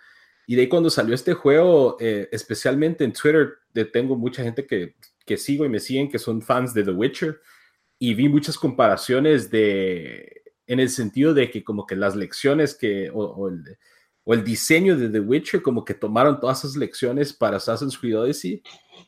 Y 0.46 0.54
de 0.54 0.62
ahí 0.62 0.68
cuando 0.68 0.90
salió 0.90 1.14
este 1.14 1.32
juego, 1.32 1.96
eh, 1.98 2.28
especialmente 2.30 3.04
en 3.04 3.14
Twitter, 3.14 3.54
tengo 3.90 4.16
mucha 4.16 4.42
gente 4.42 4.66
que, 4.66 4.96
que 5.24 5.38
sigo 5.38 5.64
y 5.64 5.70
me 5.70 5.80
siguen 5.80 6.10
que 6.10 6.18
son 6.18 6.42
fans 6.42 6.74
de 6.74 6.84
The 6.84 6.90
Witcher. 6.90 7.40
Y 7.98 8.12
vi 8.12 8.28
muchas 8.28 8.58
comparaciones 8.58 9.50
de, 9.50 10.42
en 10.66 10.78
el 10.78 10.90
sentido 10.90 11.32
de 11.32 11.50
que 11.50 11.64
como 11.64 11.86
que 11.86 11.96
las 11.96 12.14
lecciones 12.14 12.74
que, 12.74 13.10
o 14.28 14.34
el 14.34 14.42
diseño 14.42 14.96
de 14.96 15.08
The 15.08 15.20
Witcher, 15.20 15.62
como 15.62 15.84
que 15.84 15.94
tomaron 15.94 16.40
todas 16.40 16.58
esas 16.58 16.76
lecciones 16.76 17.32
para 17.32 17.58
Assassin's 17.58 17.96
Creed 17.96 18.18
Odyssey. 18.18 18.60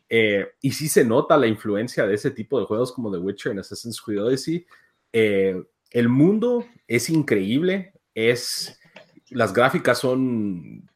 eh, 0.08 0.46
y 0.60 0.70
sí 0.70 0.88
se 0.88 1.04
nota 1.04 1.36
la 1.36 1.48
influencia 1.48 2.06
de 2.06 2.14
ese 2.14 2.30
tipo 2.30 2.60
de 2.60 2.66
juegos 2.66 2.92
como 2.92 3.10
The 3.10 3.18
Witcher 3.18 3.52
en 3.52 3.58
Assassin's 3.58 4.00
Creed 4.00 4.22
Odyssey. 4.22 4.64
Eh, 5.12 5.60
el 5.90 6.08
mundo 6.08 6.64
es 6.86 7.10
increíble, 7.10 7.94
es, 8.14 8.78
las 9.30 9.52
gráficas 9.52 9.98
son 9.98 10.88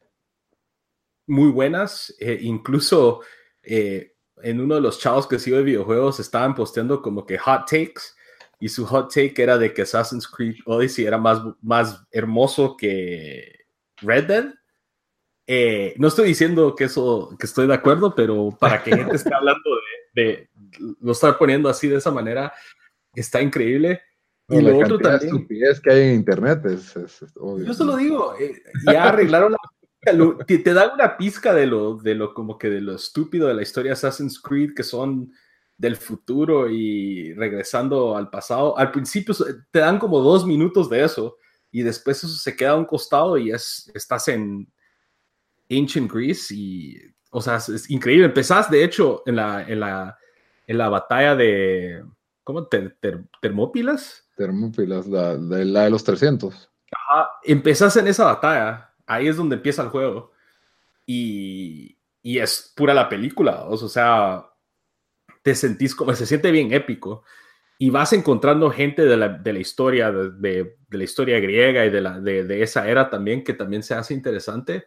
muy 1.27 1.51
buenas, 1.51 2.15
eh, 2.17 2.39
incluso 2.41 3.21
en 3.63 4.59
uno 4.61 4.75
de 4.75 4.81
los 4.81 4.99
chavos 4.99 5.27
que 5.27 5.39
sigo 5.39 5.57
de 5.57 5.63
videojuegos 5.63 6.21
estaban 6.21 6.55
posteando 6.55 7.01
como 7.01 7.25
que 7.25 7.37
hot 7.37 7.65
takes 7.69 8.01
y 8.59 8.69
su 8.69 8.85
hot 8.85 9.13
take 9.13 9.41
era 9.41 9.57
de 9.57 9.73
que 9.73 9.81
Assassin's 9.81 10.27
Creed 10.27 10.55
Odyssey 10.65 11.05
era 11.05 11.17
más, 11.17 11.41
más 11.61 12.05
hermoso 12.11 12.77
que 12.77 13.52
Red 14.03 14.25
Dead. 14.25 14.53
Eh, 15.45 15.93
no 15.97 16.07
estoy 16.07 16.27
diciendo 16.29 16.73
que 16.75 16.85
eso, 16.85 17.35
que 17.37 17.45
estoy 17.45 17.67
de 17.67 17.73
acuerdo, 17.73 18.15
pero 18.15 18.55
para 18.59 18.81
que 18.81 18.95
gente 18.95 19.15
esté 19.17 19.33
hablando 19.33 19.61
de, 20.13 20.23
de- 20.23 20.49
lo 21.01 21.11
estar 21.11 21.37
poniendo 21.37 21.67
así 21.69 21.87
de 21.87 21.97
esa 21.97 22.11
manera, 22.11 22.53
está 23.13 23.41
increíble. 23.41 24.01
Y 24.49 24.61
lo 24.61 24.77
otro 24.77 24.97
también, 24.99 25.35
estupidez 25.35 25.79
que 25.81 25.91
hay 25.91 26.01
en 26.09 26.15
internet 26.15 26.65
es, 26.65 26.95
es- 26.95 27.21
es 27.23 27.33
obvio. 27.37 27.65
yo 27.65 27.73
solo 27.73 27.97
digo, 27.97 28.35
eh, 28.39 28.61
ya 28.85 29.05
arreglaron 29.09 29.51
la 29.53 30.13
lo- 30.13 30.37
te, 30.37 30.57
te 30.59 30.73
dan 30.73 30.91
una 30.93 31.15
pizca 31.17 31.53
de 31.53 31.65
lo, 31.65 31.95
de 31.95 32.13
lo 32.15 32.33
como 32.33 32.57
que 32.57 32.69
de 32.69 32.81
lo 32.81 32.95
estúpido 32.95 33.47
de 33.47 33.53
la 33.53 33.61
historia 33.61 33.89
de 33.89 33.93
Assassin's 33.93 34.39
Creed 34.41 34.73
que 34.75 34.83
son 34.83 35.31
del 35.77 35.95
futuro 35.95 36.69
y 36.69 37.33
regresando 37.33 38.15
al 38.17 38.29
pasado. 38.29 38.77
Al 38.77 38.91
principio 38.91 39.33
se- 39.33 39.55
te 39.71 39.79
dan 39.79 39.99
como 39.99 40.19
dos 40.19 40.45
minutos 40.45 40.89
de 40.89 41.03
eso 41.03 41.37
y 41.73 41.83
después 41.83 42.19
eso 42.23 42.29
se 42.29 42.55
queda 42.55 42.71
a 42.71 42.77
un 42.77 42.85
costado 42.85 43.37
y 43.37 43.51
es, 43.51 43.91
estás 43.93 44.29
en 44.29 44.71
Ancient 45.69 46.11
Greece 46.11 46.53
y, 46.55 46.97
o 47.31 47.41
sea, 47.41 47.57
es, 47.57 47.69
es 47.69 47.89
increíble. 47.89 48.25
Empezás, 48.25 48.69
de 48.71 48.83
hecho, 48.83 49.23
en 49.25 49.35
la, 49.37 49.63
en 49.67 49.79
la, 49.81 50.17
en 50.67 50.77
la 50.77 50.89
batalla 50.89 51.35
de, 51.35 52.05
¿cómo? 52.43 52.67
Ter- 52.67 52.95
ter- 53.01 53.23
Termópilas. 53.41 54.29
Termópilas, 54.37 55.07
la, 55.07 55.33
la- 55.33 55.65
la 55.65 55.83
de 55.85 55.89
los 55.89 56.03
300. 56.03 56.69
Ajá, 56.91 57.29
empezás 57.43 57.97
en 57.97 58.07
esa 58.07 58.25
batalla, 58.25 58.93
ahí 59.07 59.27
es 59.27 59.35
donde 59.37 59.55
empieza 59.55 59.81
el 59.83 59.89
juego. 59.89 60.31
Y, 61.05 61.97
y 62.21 62.39
es 62.39 62.73
pura 62.75 62.93
la 62.93 63.09
película, 63.09 63.65
o 63.65 63.77
sea, 63.77 64.45
te 65.41 65.55
sentís 65.55 65.95
como, 65.95 66.13
se 66.15 66.25
siente 66.25 66.51
bien 66.51 66.71
épico. 66.73 67.23
Y 67.83 67.89
vas 67.89 68.13
encontrando 68.13 68.71
gente 68.71 69.01
de 69.01 69.17
la, 69.17 69.27
de 69.27 69.51
la 69.51 69.59
historia, 69.59 70.09
de, 70.09 70.31
de- 70.31 70.77
la 70.89 71.03
historia 71.03 71.37
griega 71.41 71.85
y 71.85 71.89
de, 71.89 71.99
la, 71.99 72.17
de, 72.21 72.63
esa 72.63 72.87
era 72.87 73.09
también, 73.09 73.43
que 73.43 73.53
también 73.53 73.83
se 73.83 73.93
hace 73.93 74.13
interesante. 74.13 74.85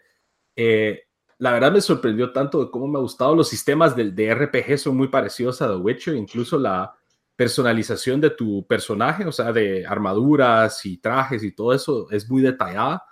Eh, 0.57 1.03
la 1.36 1.53
verdad 1.53 1.72
me 1.72 1.82
sorprendió 1.82 2.32
tanto 2.32 2.64
de 2.64 2.70
cómo 2.70 2.88
me 2.88 2.97
ha 2.99 3.03
gustado. 3.03 3.36
Los 3.36 3.51
sistemas 3.51 3.94
de, 3.97 4.12
de 4.12 4.34
RPG 4.34 4.78
son 4.78 4.97
muy 4.97 5.09
parecidos 5.09 5.61
a 5.61 5.68
The 5.68 5.76
Witcher, 5.76 6.14
incluso 6.16 6.59
la 6.59 6.94
personalización 7.36 8.18
de 8.22 8.30
tu 8.30 8.66
personaje, 8.66 9.26
o 9.26 9.32
sea, 9.32 9.53
de 9.53 9.84
armaduras 9.86 10.86
y 10.86 10.97
trajes 10.97 11.42
y 11.44 11.53
todo 11.53 11.74
eso 11.74 12.11
es 12.11 12.30
muy 12.30 12.40
detallada. 12.40 13.05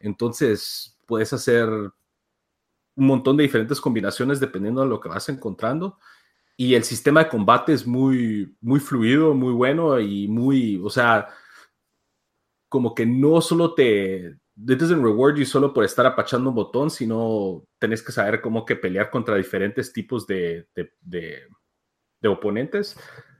Entonces 0.00 0.98
puedes 1.06 1.32
hacer 1.32 1.68
un 1.68 1.92
montón 3.06 3.36
de 3.36 3.44
diferentes 3.44 3.80
combinaciones 3.80 4.40
dependiendo 4.40 4.82
de 4.82 4.88
lo 4.88 5.00
que 5.00 5.08
vas 5.08 5.28
encontrando. 5.28 5.98
Y 6.60 6.74
el 6.74 6.84
sistema 6.84 7.24
de 7.24 7.30
combate 7.30 7.72
es 7.72 7.86
muy, 7.86 8.54
muy 8.60 8.80
fluido, 8.80 9.32
muy 9.32 9.54
bueno 9.54 9.98
y 9.98 10.28
muy, 10.28 10.78
o 10.84 10.90
sea, 10.90 11.28
como 12.68 12.94
que 12.94 13.06
no 13.06 13.40
solo 13.40 13.72
te, 13.72 14.26
it 14.28 14.78
doesn't 14.78 15.02
reward 15.02 15.36
you 15.38 15.46
solo 15.46 15.72
por 15.72 15.84
estar 15.84 16.04
apachando 16.04 16.50
un 16.50 16.56
botón, 16.56 16.90
sino 16.90 17.64
tenés 17.78 18.02
que 18.02 18.12
saber 18.12 18.42
cómo 18.42 18.66
que 18.66 18.76
pelear 18.76 19.10
contra 19.10 19.36
diferentes 19.36 19.90
tipos 19.90 20.26
de, 20.26 20.68
de, 20.74 20.92
de- 21.00 21.46
de 22.20 22.28
oponentes. 22.28 22.94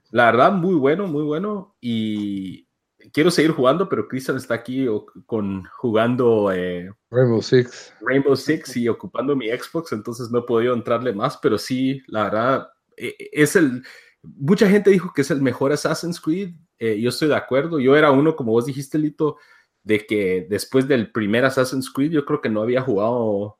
La 0.09 0.25
verdad, 0.25 0.51
muy 0.51 0.73
bueno, 0.73 1.05
muy 1.05 1.23
bueno. 1.23 1.75
Y 1.79 2.67
quiero 3.13 3.29
seguir 3.29 3.51
jugando, 3.51 3.87
pero 3.87 4.07
Cristian 4.07 4.37
está 4.37 4.55
aquí 4.55 4.87
con, 5.27 5.63
jugando 5.77 6.51
eh, 6.51 6.91
Rainbow 7.11 7.41
Six. 7.43 7.93
Rainbow 8.01 8.35
Six 8.35 8.77
y 8.77 8.89
ocupando 8.89 9.35
mi 9.35 9.47
Xbox, 9.49 9.91
entonces 9.91 10.31
no 10.31 10.39
he 10.39 10.43
podido 10.43 10.73
entrarle 10.73 11.13
más, 11.13 11.37
pero 11.37 11.59
sí, 11.59 12.01
la 12.07 12.23
verdad, 12.23 12.67
es 12.97 13.55
el... 13.55 13.83
Mucha 14.23 14.69
gente 14.69 14.91
dijo 14.91 15.11
que 15.13 15.21
es 15.21 15.31
el 15.31 15.41
mejor 15.41 15.71
Assassin's 15.71 16.19
Creed, 16.21 16.53
eh, 16.77 16.99
yo 16.99 17.09
estoy 17.09 17.27
de 17.27 17.35
acuerdo, 17.35 17.79
yo 17.79 17.95
era 17.95 18.11
uno, 18.11 18.35
como 18.35 18.51
vos 18.51 18.65
dijiste, 18.65 18.99
Lito, 18.99 19.37
de 19.83 20.05
que 20.05 20.45
después 20.49 20.87
del 20.87 21.11
primer 21.11 21.43
Assassin's 21.43 21.91
Creed 21.91 22.11
yo 22.11 22.25
creo 22.25 22.39
que 22.39 22.49
no 22.49 22.61
había 22.61 22.81
jugado 22.81 23.59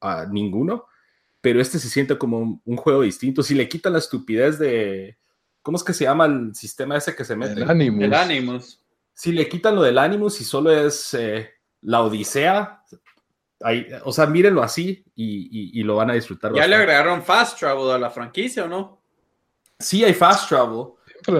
a 0.00 0.26
ninguno, 0.26 0.86
pero 1.40 1.60
este 1.60 1.78
se 1.78 1.88
siente 1.88 2.18
como 2.18 2.38
un, 2.38 2.62
un 2.64 2.76
juego 2.76 3.02
distinto, 3.02 3.42
si 3.42 3.54
le 3.54 3.68
quitan 3.68 3.94
la 3.94 3.98
estupidez 3.98 4.58
de... 4.58 5.18
¿Cómo 5.62 5.78
es 5.78 5.84
que 5.84 5.94
se 5.94 6.04
llama 6.04 6.26
el 6.26 6.54
sistema 6.54 6.98
ese 6.98 7.16
que 7.16 7.24
se 7.24 7.36
mete? 7.36 7.62
El 7.62 7.70
Animus. 7.70 8.04
El 8.04 8.14
Animus. 8.14 8.84
si 9.14 9.32
le 9.32 9.48
quitan 9.48 9.74
lo 9.74 9.82
del 9.82 9.96
Animus 9.96 10.40
y 10.42 10.44
solo 10.44 10.70
es 10.70 11.14
eh, 11.14 11.48
la 11.80 12.02
Odisea, 12.02 12.82
ahí- 13.60 13.86
o 14.04 14.12
sea, 14.12 14.26
mírenlo 14.26 14.62
así 14.62 15.04
y, 15.14 15.48
y- 15.76 15.80
y 15.80 15.82
lo 15.82 15.96
van 15.96 16.10
a 16.10 16.14
disfrutar. 16.14 16.50
Ya 16.52 16.66
le 16.66 16.76
bastante. 16.76 16.82
agregaron 16.82 17.22
Fast 17.22 17.58
Travel 17.58 17.90
a 17.90 17.98
la 17.98 18.10
franquicia, 18.10 18.64
¿o 18.64 18.68
no? 18.68 19.00
Sí, 19.78 20.04
hay 20.04 20.14
fast 20.14 20.48
travel. 20.48 20.86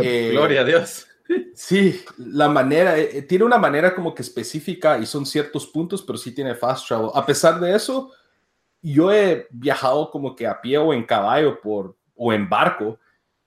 Eh, 0.03 0.31
Gloria 0.33 0.63
a 0.63 0.65
Dios. 0.65 1.07
Sí, 1.55 2.03
la 2.19 2.49
manera, 2.49 2.99
eh, 2.99 3.23
tiene 3.23 3.45
una 3.45 3.59
manera 3.59 3.95
como 3.95 4.15
que 4.15 4.23
específica 4.23 4.99
y 4.99 5.07
son 5.07 5.25
ciertos 5.25 5.67
puntos, 5.69 6.03
pero 6.03 6.19
sí 6.19 6.33
tiene 6.35 6.55
fast 6.55 6.87
travel. 6.89 7.11
A 7.15 7.25
pesar 7.25 7.59
de 7.61 7.75
eso, 7.75 8.13
yo 8.83 9.13
he 9.13 9.47
viajado 9.51 10.11
como 10.11 10.35
que 10.37 10.47
a 10.47 10.61
pie 10.61 10.77
o 10.79 10.93
en 10.93 11.05
caballo 11.05 11.61
por, 11.61 11.97
o 12.17 12.33
en 12.33 12.49
barco 12.49 12.99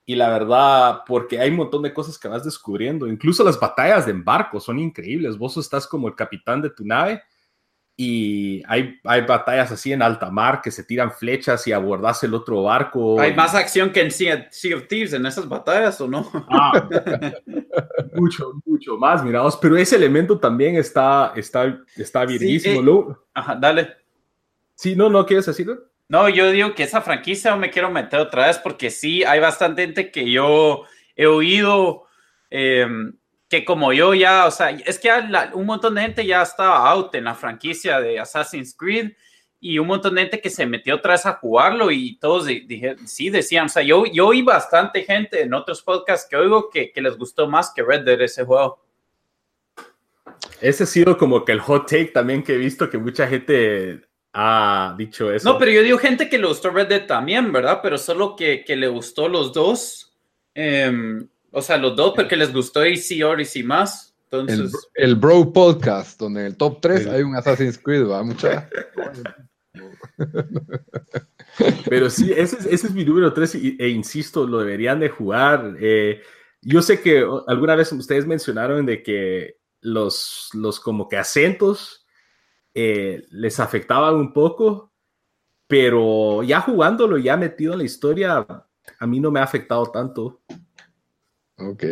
y 0.04 0.14
la 0.16 0.30
verdad, 0.30 1.00
porque 1.06 1.38
hay 1.38 1.50
un 1.50 1.56
montón 1.56 1.82
de 1.82 1.92
cosas 1.92 2.18
que 2.18 2.28
vas 2.28 2.42
descubriendo. 2.44 3.06
Incluso 3.06 3.44
las 3.44 3.60
batallas 3.60 4.06
de 4.06 4.14
barco 4.14 4.58
son 4.58 4.78
increíbles. 4.78 5.36
Vos 5.36 5.56
estás 5.58 5.86
como 5.86 6.08
el 6.08 6.16
capitán 6.16 6.62
de 6.62 6.70
tu 6.70 6.84
nave 6.84 7.22
y 8.00 8.62
hay, 8.68 9.00
hay 9.02 9.22
batallas 9.22 9.72
así 9.72 9.92
en 9.92 10.02
alta 10.02 10.30
mar 10.30 10.62
que 10.62 10.70
se 10.70 10.84
tiran 10.84 11.10
flechas 11.10 11.66
y 11.66 11.72
abordas 11.72 12.22
el 12.22 12.32
otro 12.32 12.62
barco. 12.62 13.20
¿Hay 13.20 13.34
más 13.34 13.56
acción 13.56 13.90
que 13.90 14.02
en 14.02 14.12
Sea, 14.12 14.48
of 14.76 14.86
Thieves 14.86 15.14
en 15.14 15.26
esas 15.26 15.48
batallas 15.48 16.00
o 16.00 16.06
no? 16.06 16.30
Ah, 16.48 16.88
mucho, 18.14 18.52
mucho 18.64 18.96
más, 18.98 19.24
mirados. 19.24 19.58
Pero 19.60 19.76
ese 19.76 19.96
elemento 19.96 20.38
también 20.38 20.76
está, 20.76 21.32
está, 21.34 21.76
está 21.96 22.24
virguísimo. 22.24 23.10
Eh, 23.10 23.16
ajá, 23.34 23.56
dale. 23.56 23.96
Sí, 24.76 24.94
no, 24.94 25.10
no 25.10 25.26
quieres 25.26 25.46
decirlo. 25.46 25.90
No, 26.08 26.28
yo 26.28 26.52
digo 26.52 26.76
que 26.76 26.84
esa 26.84 27.00
franquicia 27.00 27.50
no 27.50 27.56
me 27.56 27.70
quiero 27.70 27.90
meter 27.90 28.20
otra 28.20 28.46
vez 28.46 28.58
porque 28.58 28.90
sí, 28.90 29.24
hay 29.24 29.40
bastante 29.40 29.82
gente 29.82 30.12
que 30.12 30.30
yo 30.30 30.84
he 31.16 31.26
oído 31.26 32.04
em, 32.48 33.17
que 33.48 33.64
como 33.64 33.92
yo 33.92 34.14
ya, 34.14 34.46
o 34.46 34.50
sea, 34.50 34.70
es 34.70 34.98
que 34.98 35.10
un 35.54 35.66
montón 35.66 35.94
de 35.94 36.02
gente 36.02 36.26
ya 36.26 36.42
estaba 36.42 36.88
out 36.90 37.14
en 37.14 37.24
la 37.24 37.34
franquicia 37.34 38.00
de 38.00 38.18
Assassin's 38.18 38.74
Creed 38.76 39.12
y 39.60 39.78
un 39.78 39.86
montón 39.86 40.14
de 40.14 40.22
gente 40.22 40.40
que 40.40 40.50
se 40.50 40.66
metió 40.66 40.96
otra 40.96 41.12
vez 41.12 41.26
a 41.26 41.34
jugarlo 41.34 41.90
y 41.90 42.18
todos 42.18 42.46
dijeron, 42.46 43.08
sí, 43.08 43.30
decían, 43.30 43.66
o 43.66 43.68
sea, 43.68 43.82
yo, 43.82 44.04
yo 44.06 44.28
oí 44.28 44.42
bastante 44.42 45.02
gente 45.02 45.42
en 45.42 45.54
otros 45.54 45.82
podcasts 45.82 46.28
que 46.28 46.36
oigo 46.36 46.68
que, 46.70 46.92
que 46.92 47.00
les 47.00 47.16
gustó 47.16 47.48
más 47.48 47.72
que 47.74 47.82
Red 47.82 48.04
Dead 48.04 48.20
ese 48.20 48.44
juego. 48.44 48.84
Ese 50.60 50.84
ha 50.84 50.86
sido 50.86 51.16
como 51.16 51.44
que 51.44 51.52
el 51.52 51.60
hot 51.60 51.88
take 51.88 52.06
también 52.06 52.42
que 52.42 52.54
he 52.54 52.58
visto 52.58 52.90
que 52.90 52.98
mucha 52.98 53.26
gente 53.26 54.08
Ah, 54.32 54.94
dicho 54.96 55.32
eso. 55.32 55.50
No, 55.50 55.58
pero 55.58 55.70
yo 55.70 55.82
digo 55.82 55.98
gente 55.98 56.28
que 56.28 56.38
le 56.38 56.46
gustó 56.46 56.70
Red 56.70 56.88
Dead 56.88 57.06
también, 57.06 57.50
¿verdad? 57.50 57.80
Pero 57.82 57.98
solo 57.98 58.36
que, 58.36 58.62
que 58.64 58.76
le 58.76 58.86
gustó 58.86 59.28
los 59.28 59.52
dos. 59.52 60.16
Em, 60.54 61.26
o 61.50 61.62
sea, 61.62 61.76
los 61.76 61.96
dos 61.96 62.12
porque 62.14 62.36
les 62.36 62.52
gustó 62.52 62.80
AC 62.80 63.22
Odyssey 63.24 63.62
más. 63.62 64.14
Entonces... 64.24 64.72
El, 64.94 65.16
Bro 65.16 65.52
Podcast, 65.52 66.20
donde 66.20 66.40
en 66.40 66.46
el 66.46 66.56
top 66.56 66.80
3 66.80 67.06
hay 67.06 67.22
un 67.22 67.34
Assassin's 67.34 67.78
Creed, 67.78 68.06
¿va? 68.06 68.22
Mucha. 68.22 68.68
Pero 71.88 72.10
sí, 72.10 72.32
ese 72.36 72.58
es, 72.58 72.66
ese 72.66 72.86
es 72.88 72.92
mi 72.92 73.04
número 73.04 73.32
3 73.32 73.54
e, 73.78 73.88
insisto, 73.88 74.46
lo 74.46 74.58
deberían 74.58 75.00
de 75.00 75.08
jugar. 75.08 75.76
Eh, 75.80 76.20
yo 76.60 76.82
sé 76.82 77.00
que 77.00 77.24
alguna 77.46 77.74
vez 77.74 77.90
ustedes 77.92 78.26
mencionaron 78.26 78.84
de 78.84 79.02
que 79.02 79.58
los, 79.80 80.50
los 80.52 80.80
como 80.80 81.08
que 81.08 81.16
acentos 81.16 82.06
eh, 82.74 83.24
les 83.30 83.60
afectaban 83.60 84.14
un 84.14 84.32
poco, 84.32 84.92
pero 85.66 86.42
ya 86.42 86.60
jugándolo, 86.60 87.18
ya 87.18 87.36
metido 87.36 87.72
en 87.72 87.78
la 87.78 87.84
historia, 87.84 88.46
a 88.98 89.06
mí 89.06 89.20
no 89.20 89.30
me 89.30 89.40
ha 89.40 89.44
afectado 89.44 89.86
tanto. 89.86 90.40
Ok. 91.58 91.84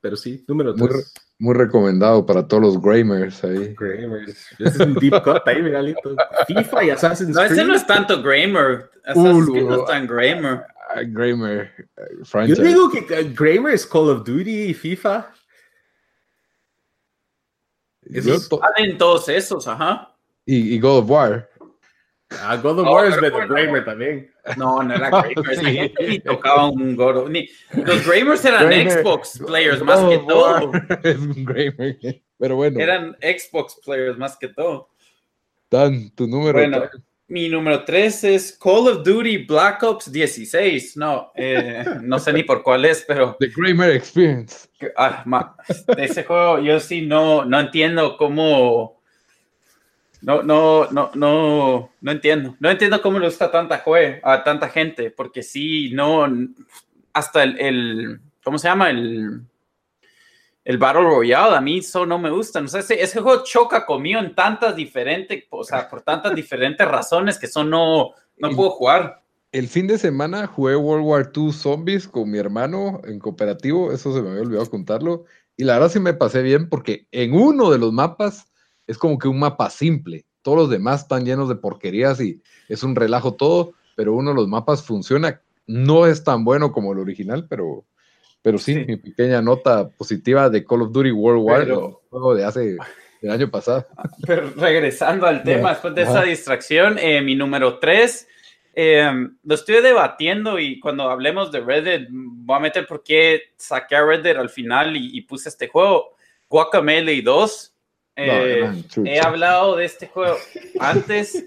pero 0.00 0.16
sí, 0.16 0.44
número 0.46 0.74
3. 0.74 1.14
Muy, 1.38 1.54
recomendado 1.54 2.24
para 2.24 2.46
todos 2.46 2.62
los 2.62 2.82
Gramers 2.82 3.42
ahí. 3.44 3.74
Gramers. 3.78 4.46
Ese 4.58 4.68
es 4.68 4.80
un 4.80 4.94
deep 4.94 5.22
cut 5.22 5.46
ahí, 5.46 5.62
mira, 5.62 5.82
FIFA 6.46 6.84
y 6.84 6.90
Assassin's 6.90 7.36
Creed. 7.36 7.48
No, 7.48 7.54
ese 7.54 7.64
no 7.64 7.74
es 7.74 7.86
tanto 7.86 8.22
Gramer. 8.22 8.90
Assassin's 9.04 9.50
Creed 9.50 9.64
no 9.64 9.76
es 9.76 9.84
tan 9.86 10.06
Gramer. 10.06 10.64
Uh, 10.94 11.00
Gramer. 11.06 11.88
Uh, 11.96 12.46
Yo 12.46 12.54
digo 12.56 12.90
que 12.90 13.00
Gramer 13.34 13.74
es 13.74 13.86
Call 13.86 14.10
of 14.10 14.24
Duty 14.24 14.70
y 14.70 14.74
FIFA. 14.74 15.32
Salen 18.12 18.98
todos 18.98 19.28
esos, 19.28 19.66
ajá. 19.66 20.14
Y, 20.46 20.78
God 20.78 20.98
of 20.98 21.10
War. 21.10 21.48
Ah, 22.42 22.56
God 22.56 22.80
of 22.80 22.88
War 22.88 23.06
es 23.06 23.84
también. 23.84 24.30
No, 24.56 24.82
no 24.82 24.94
era 24.94 25.10
Gramer. 25.10 25.92
ni 26.08 26.18
tocaba 26.20 26.68
un 26.68 26.96
God 26.96 27.28
Ni, 27.30 27.48
los 27.74 28.06
Gramers 28.06 28.44
eran 28.44 28.70
Xbox 28.90 29.38
players 29.46 29.82
más 29.82 30.00
que 30.00 30.18
todo. 30.18 30.72
es 31.02 31.16
un 31.16 31.44
Gramer. 31.44 32.22
Pero 32.38 32.56
bueno. 32.56 32.80
Eran 32.80 33.16
Xbox 33.20 33.80
players 33.84 34.18
más 34.18 34.36
que 34.36 34.48
todo. 34.48 34.90
Dan, 35.70 36.10
tu 36.14 36.26
número. 36.26 36.58
Bueno, 36.58 36.88
mi 37.26 37.48
número 37.48 37.84
3 37.84 38.24
es 38.24 38.58
Call 38.58 38.88
of 38.88 39.02
Duty 39.02 39.38
Black 39.46 39.82
Ops 39.82 40.12
16. 40.12 40.96
No, 40.96 41.32
eh, 41.34 41.84
no 42.02 42.18
sé 42.18 42.32
ni 42.32 42.42
por 42.42 42.62
cuál 42.62 42.84
es, 42.84 43.04
pero. 43.06 43.36
The 43.40 43.50
Kramer 43.50 43.92
Experience. 43.92 44.68
Ah, 44.96 45.24
ese 45.96 46.24
juego 46.24 46.60
yo 46.60 46.78
sí 46.80 47.02
no, 47.02 47.44
no 47.44 47.60
entiendo 47.60 48.16
cómo. 48.16 48.93
No, 50.24 50.42
no, 50.42 50.90
no, 50.90 51.10
no, 51.14 51.90
no 52.00 52.10
entiendo. 52.10 52.56
No 52.58 52.70
entiendo 52.70 53.00
cómo 53.02 53.18
le 53.18 53.26
gusta 53.26 53.50
tanta 53.50 53.78
jue 53.78 54.20
a 54.22 54.42
tanta 54.42 54.68
gente, 54.68 55.10
porque 55.10 55.42
sí, 55.42 55.90
no. 55.92 56.26
Hasta 57.12 57.42
el, 57.42 57.60
el 57.60 58.20
¿cómo 58.42 58.58
se 58.58 58.68
llama? 58.68 58.90
El 58.90 59.42
el 60.64 60.78
Battle 60.78 61.02
Royale, 61.02 61.56
a 61.56 61.60
mí 61.60 61.78
eso 61.78 62.06
no 62.06 62.18
me 62.18 62.30
gusta. 62.30 62.60
No 62.60 62.68
sé, 62.68 62.78
ese, 62.78 63.00
ese, 63.02 63.20
juego 63.20 63.44
choca 63.44 63.84
conmigo 63.84 64.18
en 64.18 64.34
tantas 64.34 64.74
diferentes, 64.74 65.44
o 65.50 65.62
sea, 65.62 65.88
por 65.88 66.02
tantas 66.02 66.34
diferentes 66.34 66.86
razones 66.88 67.38
que 67.38 67.46
eso 67.46 67.62
no, 67.64 68.12
no 68.38 68.50
puedo 68.50 68.70
jugar. 68.70 69.22
El 69.52 69.68
fin 69.68 69.86
de 69.86 69.98
semana 69.98 70.46
jugué 70.46 70.74
World 70.74 71.06
War 71.06 71.32
II 71.34 71.52
Zombies 71.52 72.08
con 72.08 72.30
mi 72.30 72.38
hermano 72.38 73.00
en 73.04 73.18
cooperativo, 73.20 73.92
eso 73.92 74.12
se 74.12 74.22
me 74.22 74.30
había 74.30 74.42
olvidado 74.42 74.68
contarlo, 74.68 75.26
y 75.56 75.64
la 75.64 75.74
verdad 75.74 75.90
sí 75.90 76.00
me 76.00 76.14
pasé 76.14 76.42
bien 76.42 76.68
porque 76.68 77.06
en 77.12 77.34
uno 77.34 77.70
de 77.70 77.78
los 77.78 77.92
mapas 77.92 78.50
es 78.86 78.98
como 78.98 79.18
que 79.18 79.28
un 79.28 79.38
mapa 79.38 79.70
simple, 79.70 80.24
todos 80.42 80.58
los 80.58 80.70
demás 80.70 81.02
están 81.02 81.24
llenos 81.24 81.48
de 81.48 81.56
porquerías 81.56 82.20
y 82.20 82.42
es 82.68 82.82
un 82.82 82.94
relajo 82.94 83.34
todo, 83.34 83.72
pero 83.96 84.12
uno 84.12 84.30
de 84.30 84.36
los 84.36 84.48
mapas 84.48 84.82
funciona, 84.82 85.40
no 85.66 86.06
es 86.06 86.22
tan 86.22 86.44
bueno 86.44 86.72
como 86.72 86.92
el 86.92 86.98
original, 86.98 87.46
pero 87.48 87.84
pero 88.44 88.58
sí, 88.58 88.84
mi 88.86 88.98
pequeña 88.98 89.40
nota 89.40 89.88
positiva 89.88 90.50
de 90.50 90.66
Call 90.66 90.82
of 90.82 90.92
Duty 90.92 91.12
World 91.12 91.42
War, 91.42 91.62
el 91.62 91.94
juego 92.10 92.34
de 92.34 92.44
hace 92.44 92.76
el 93.22 93.30
año 93.30 93.50
pasado. 93.50 93.86
Pero 94.26 94.50
regresando 94.54 95.26
al 95.26 95.42
tema, 95.42 95.70
después 95.70 95.94
de 95.94 96.02
esa 96.02 96.22
distracción, 96.22 96.98
eh, 96.98 97.22
mi 97.22 97.34
número 97.34 97.78
3, 97.78 98.28
em, 98.74 99.38
lo 99.42 99.54
estoy 99.54 99.80
debatiendo 99.80 100.58
y 100.58 100.78
cuando 100.78 101.08
hablemos 101.08 101.50
de 101.52 101.60
Red 101.60 101.84
Dead, 101.84 102.06
voy 102.10 102.56
a 102.58 102.60
meter 102.60 102.86
por 102.86 103.02
qué 103.02 103.54
saqué 103.56 103.96
a 103.96 104.04
Red 104.04 104.22
Dead 104.22 104.36
al 104.36 104.50
final 104.50 104.94
y, 104.94 105.22
puse 105.22 105.48
este 105.48 105.68
juego, 105.68 106.14
Guacamele 106.50 107.22
2. 107.22 107.73
Eh, 108.16 108.84
he 109.04 109.20
hablado 109.20 109.76
de 109.76 109.86
este 109.86 110.06
juego 110.06 110.36
antes 110.78 111.44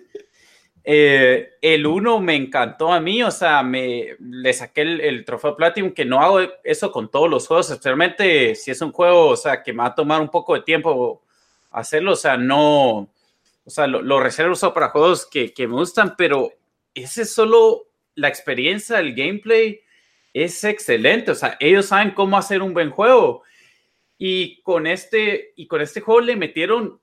eh, 0.90 1.58
el 1.62 1.86
1 1.86 2.22
me 2.22 2.36
encantó 2.38 2.94
a 2.94 3.02
mí, 3.02 3.22
o 3.22 3.30
sea, 3.30 3.62
me 3.62 4.16
le 4.22 4.54
saqué 4.54 4.84
el, 4.84 5.26
trofeo 5.26 5.54
Platinum, 5.54 5.92
que 5.92 6.06
no 6.06 6.22
hago 6.22 6.40
eso 6.64 6.94
con 6.94 7.12
todos 7.12 7.30
los 7.30 7.46
juegos, 7.46 7.70
especialmente 7.70 8.56
si 8.56 8.72
es 8.72 8.80
un 8.82 8.94
juego, 8.94 9.28
o 9.28 9.36
sea, 9.36 9.64
que 9.64 9.74
me 9.74 9.80
va 9.80 9.88
a 9.88 9.96
tomar 9.96 10.22
un 10.22 10.30
poco 10.30 10.54
de 10.54 10.62
tiempo 10.62 11.24
hacerlo, 11.72 12.14
o 12.14 12.16
sea, 12.16 12.38
no, 12.38 13.00
o 13.00 13.10
sea, 13.66 13.86
lo, 13.86 14.20
reservo 14.22 14.74
para 14.74 14.88
juegos 14.88 15.26
que, 15.26 15.52
me 15.58 15.74
gustan, 15.74 16.16
pero 16.18 16.54
ese 16.94 17.24
es 17.24 17.34
solo 17.34 17.88
la 18.16 18.30
experiencia, 18.30 18.98
el 19.02 19.14
gameplay 19.14 19.82
es 20.34 20.64
excelente, 20.64 21.32
o 21.32 21.36
sea, 21.36 21.58
ellos 21.60 21.88
saben 21.88 22.12
cómo 22.12 22.38
hacer 22.38 22.62
un 22.62 22.74
buen 22.74 22.92
juego. 22.92 23.44
Y 24.18 24.62
con 24.62 24.88
este, 24.88 25.54
y 25.56 25.68
con 25.68 25.82
este 25.82 26.02
juego 26.02 26.22
le 26.22 26.36
metieron 26.36 27.00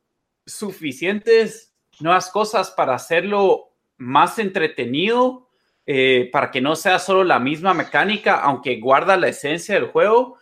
suficientes 0.47 1.75
nuevas 2.01 2.31
cosas 2.31 2.71
para 2.71 2.95
hacerlo 2.95 3.71
más 3.97 4.39
entretenido 4.39 5.45
eh, 5.87 6.31
para 6.33 6.51
que 6.51 6.63
no 6.63 6.77
sea 6.77 6.99
solo 6.99 7.25
la 7.25 7.39
misma 7.39 7.75
mecánica, 7.75 8.41
aunque 8.41 8.81
guarda 8.81 9.19
la 9.19 9.29
esencia 9.29 9.75
del 9.75 9.89
juego. 9.89 10.39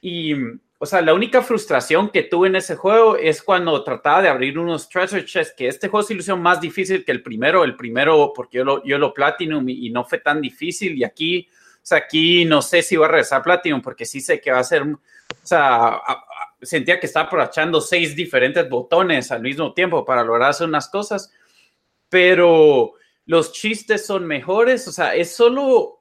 Y, 0.00 0.34
o 0.78 0.86
sea, 0.86 1.00
la 1.00 1.14
única 1.14 1.42
frustración 1.42 2.10
que 2.10 2.22
tuve 2.22 2.46
en 2.46 2.54
ese 2.54 2.76
juego 2.76 3.16
es 3.16 3.42
cuando 3.42 3.82
trataba 3.82 4.22
de 4.22 4.28
abrir 4.28 4.56
unos 4.56 4.88
treasure 4.88 5.24
chests, 5.24 5.54
que 5.56 5.66
este 5.66 5.88
juego 5.88 6.04
es 6.04 6.10
ilusión 6.12 6.40
más 6.40 6.60
difícil 6.60 7.04
que 7.04 7.10
el 7.10 7.22
primero, 7.24 7.64
el 7.64 7.74
primero 7.74 8.32
porque 8.34 8.58
yo 8.58 8.64
lo, 8.64 8.84
yo 8.84 8.98
lo 8.98 9.12
platinum 9.12 9.68
y, 9.68 9.90
no 9.90 10.04
fue 10.04 10.18
tan 10.18 10.40
difícil. 10.40 10.96
Y 10.96 11.02
aquí, 11.02 11.48
o 11.50 11.80
sea, 11.82 11.98
aquí 11.98 12.44
no 12.44 12.62
sé 12.62 12.82
si 12.82 12.94
va 12.94 13.06
a 13.06 13.10
regresar 13.10 13.42
platinum 13.42 13.82
porque 13.82 14.04
sí 14.04 14.20
sé 14.20 14.40
que 14.40 14.52
va 14.52 14.60
a 14.60 14.64
ser, 14.64 14.84
o 15.30 15.46
sea, 15.46 16.00
sentía 16.62 16.98
que 16.98 17.06
estaba 17.06 17.26
aprovechando 17.26 17.80
seis 17.80 18.14
diferentes 18.14 18.68
botones 18.68 19.30
al 19.30 19.42
mismo 19.42 19.72
tiempo 19.72 20.04
para 20.04 20.24
lograr 20.24 20.50
hacer 20.50 20.66
unas 20.66 20.88
cosas 20.88 21.32
pero 22.08 22.94
los 23.26 23.52
chistes 23.52 24.06
son 24.06 24.26
mejores, 24.26 24.88
o 24.88 24.92
sea, 24.92 25.14
es 25.14 25.34
solo, 25.34 25.98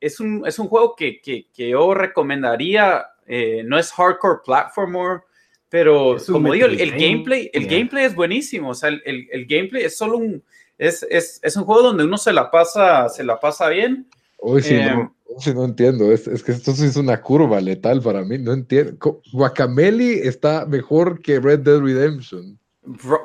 es 0.00 0.20
un, 0.20 0.44
es 0.46 0.58
un 0.58 0.68
juego 0.68 0.96
que, 0.96 1.20
que, 1.20 1.48
que 1.52 1.70
yo 1.70 1.92
recomendaría, 1.92 3.06
eh, 3.26 3.62
no 3.64 3.78
es 3.78 3.92
hardcore 3.92 4.40
platformer, 4.44 5.20
pero 5.68 6.16
como 6.26 6.52
digo, 6.52 6.66
el, 6.66 6.92
gameplay, 6.92 7.50
el 7.52 7.66
gameplay 7.66 8.04
es 8.04 8.14
buenísimo, 8.14 8.70
o 8.70 8.74
sea, 8.74 8.88
el, 8.88 9.02
el, 9.04 9.46
gameplay 9.46 9.84
es 9.84 9.96
solo 9.96 10.18
un, 10.18 10.42
es, 10.78 11.06
es, 11.10 11.40
es, 11.42 11.56
un 11.56 11.64
juego 11.64 11.82
donde 11.82 12.04
uno 12.04 12.16
se 12.16 12.32
la 12.32 12.50
pasa, 12.50 13.08
se 13.08 13.24
la 13.24 13.38
pasa 13.38 13.68
bien, 13.68 14.08
Hoy 14.44 14.60
sí, 14.60 14.74
no, 14.74 14.82
hoy 15.02 15.08
sí 15.38 15.54
no 15.54 15.64
entiendo. 15.64 16.10
Es, 16.12 16.26
es 16.26 16.42
que 16.42 16.52
esto 16.52 16.70
es 16.72 16.96
una 16.96 17.20
curva 17.20 17.60
letal 17.60 18.00
para 18.02 18.22
mí. 18.22 18.38
No 18.38 18.52
entiendo. 18.52 19.20
Guacameli 19.32 20.12
está 20.22 20.66
mejor 20.66 21.20
que 21.20 21.38
Red 21.40 21.60
Dead 21.60 21.80
Redemption. 21.80 22.58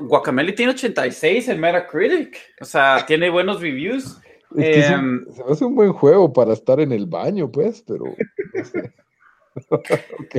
Guacamele 0.01 0.53
tiene 0.53 0.71
86 0.73 1.47
en 1.49 1.59
Metacritic. 1.59 2.37
O 2.61 2.65
sea, 2.65 3.03
tiene 3.05 3.29
buenos 3.29 3.61
reviews. 3.61 4.17
Es 4.55 4.87
que 4.89 4.95
un- 4.95 5.27
se 5.35 5.43
me 5.43 5.51
hace 5.51 5.65
un 5.65 5.75
buen 5.75 5.91
juego 5.93 6.31
para 6.31 6.53
estar 6.53 6.79
en 6.79 6.91
el 6.91 7.05
baño, 7.05 7.51
pues, 7.51 7.83
pero. 7.85 8.05
no 8.53 8.63
sé. 8.65 8.93
Ok, 9.69 10.35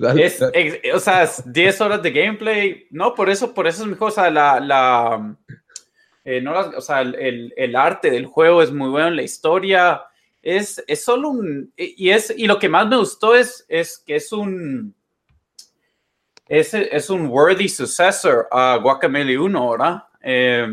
dale, 0.00 0.26
Es, 0.26 0.40
dale. 0.40 0.52
ex- 0.80 0.94
o 0.94 0.98
sea, 0.98 1.22
es 1.22 1.42
10 1.46 1.80
horas 1.80 2.02
de 2.02 2.10
gameplay. 2.10 2.86
No, 2.90 3.14
por 3.14 3.30
eso, 3.30 3.54
por 3.54 3.68
eso 3.68 3.84
es 3.84 3.88
mejor. 3.88 4.08
O 4.08 4.10
sea, 4.10 4.28
la, 4.30 4.58
la, 4.58 5.36
eh, 6.24 6.40
no 6.40 6.52
las- 6.52 6.74
o 6.74 6.80
sea, 6.80 7.00
el, 7.02 7.14
el- 7.14 7.54
el 7.56 7.76
arte 7.76 8.10
del 8.10 8.26
juego 8.26 8.60
es 8.62 8.72
muy 8.72 8.90
bueno, 8.90 9.10
la 9.10 9.22
historia 9.22 10.02
es, 10.56 10.82
es 10.86 11.04
solo 11.04 11.30
un, 11.30 11.72
y 11.76 12.10
es, 12.10 12.32
y 12.36 12.46
lo 12.46 12.58
que 12.58 12.68
más 12.68 12.88
me 12.88 12.96
gustó 12.96 13.34
es, 13.34 13.64
es 13.68 13.98
que 13.98 14.16
es 14.16 14.32
un, 14.32 14.94
es, 16.48 16.72
es 16.74 17.10
un 17.10 17.26
worthy 17.26 17.68
successor 17.68 18.46
a 18.50 18.76
Guacamole 18.82 19.38
1, 19.38 19.70
¿verdad? 19.70 20.04
Eh, 20.22 20.66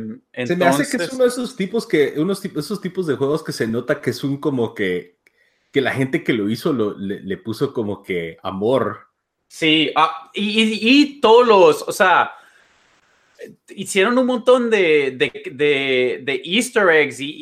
Se 0.46 0.56
me 0.56 0.66
hace 0.66 0.78
que 0.84 0.84
es 0.84 0.94
entonces- 0.94 1.14
uno 1.14 1.24
de 1.24 1.30
esos 1.30 1.56
tipos 1.56 1.86
que, 1.88 2.14
unos 2.18 2.44
esos 2.44 2.82
tipos 2.82 3.06
de 3.08 3.16
juegos 3.16 3.44
que 3.44 3.52
se 3.52 3.68
nota 3.68 4.02
que 4.02 4.10
es 4.12 4.24
un 4.24 4.38
como 4.38 4.74
que, 4.74 5.18
que 5.72 5.82
la 5.82 5.92
gente 5.92 6.24
que 6.24 6.34
lo 6.34 6.50
hizo 6.50 6.72
lo- 6.74 6.98
le, 6.98 7.20
le 7.22 7.38
puso 7.38 7.74
como 7.74 8.02
que 8.02 8.38
amor. 8.42 9.08
Sí, 9.48 9.92
ah, 9.96 10.32
y, 10.34 10.62
y- 10.64 10.80
y 10.82 11.22
todos 11.22 11.46
los, 11.48 11.82
o 11.88 11.92
sea, 11.92 12.32
hicieron 13.70 14.18
un 14.18 14.26
montón 14.26 14.70
de, 14.70 15.12
de, 15.18 16.22
de- 16.24 16.42
easter 16.46 16.90
eggs 16.90 17.20
y, 17.20 17.34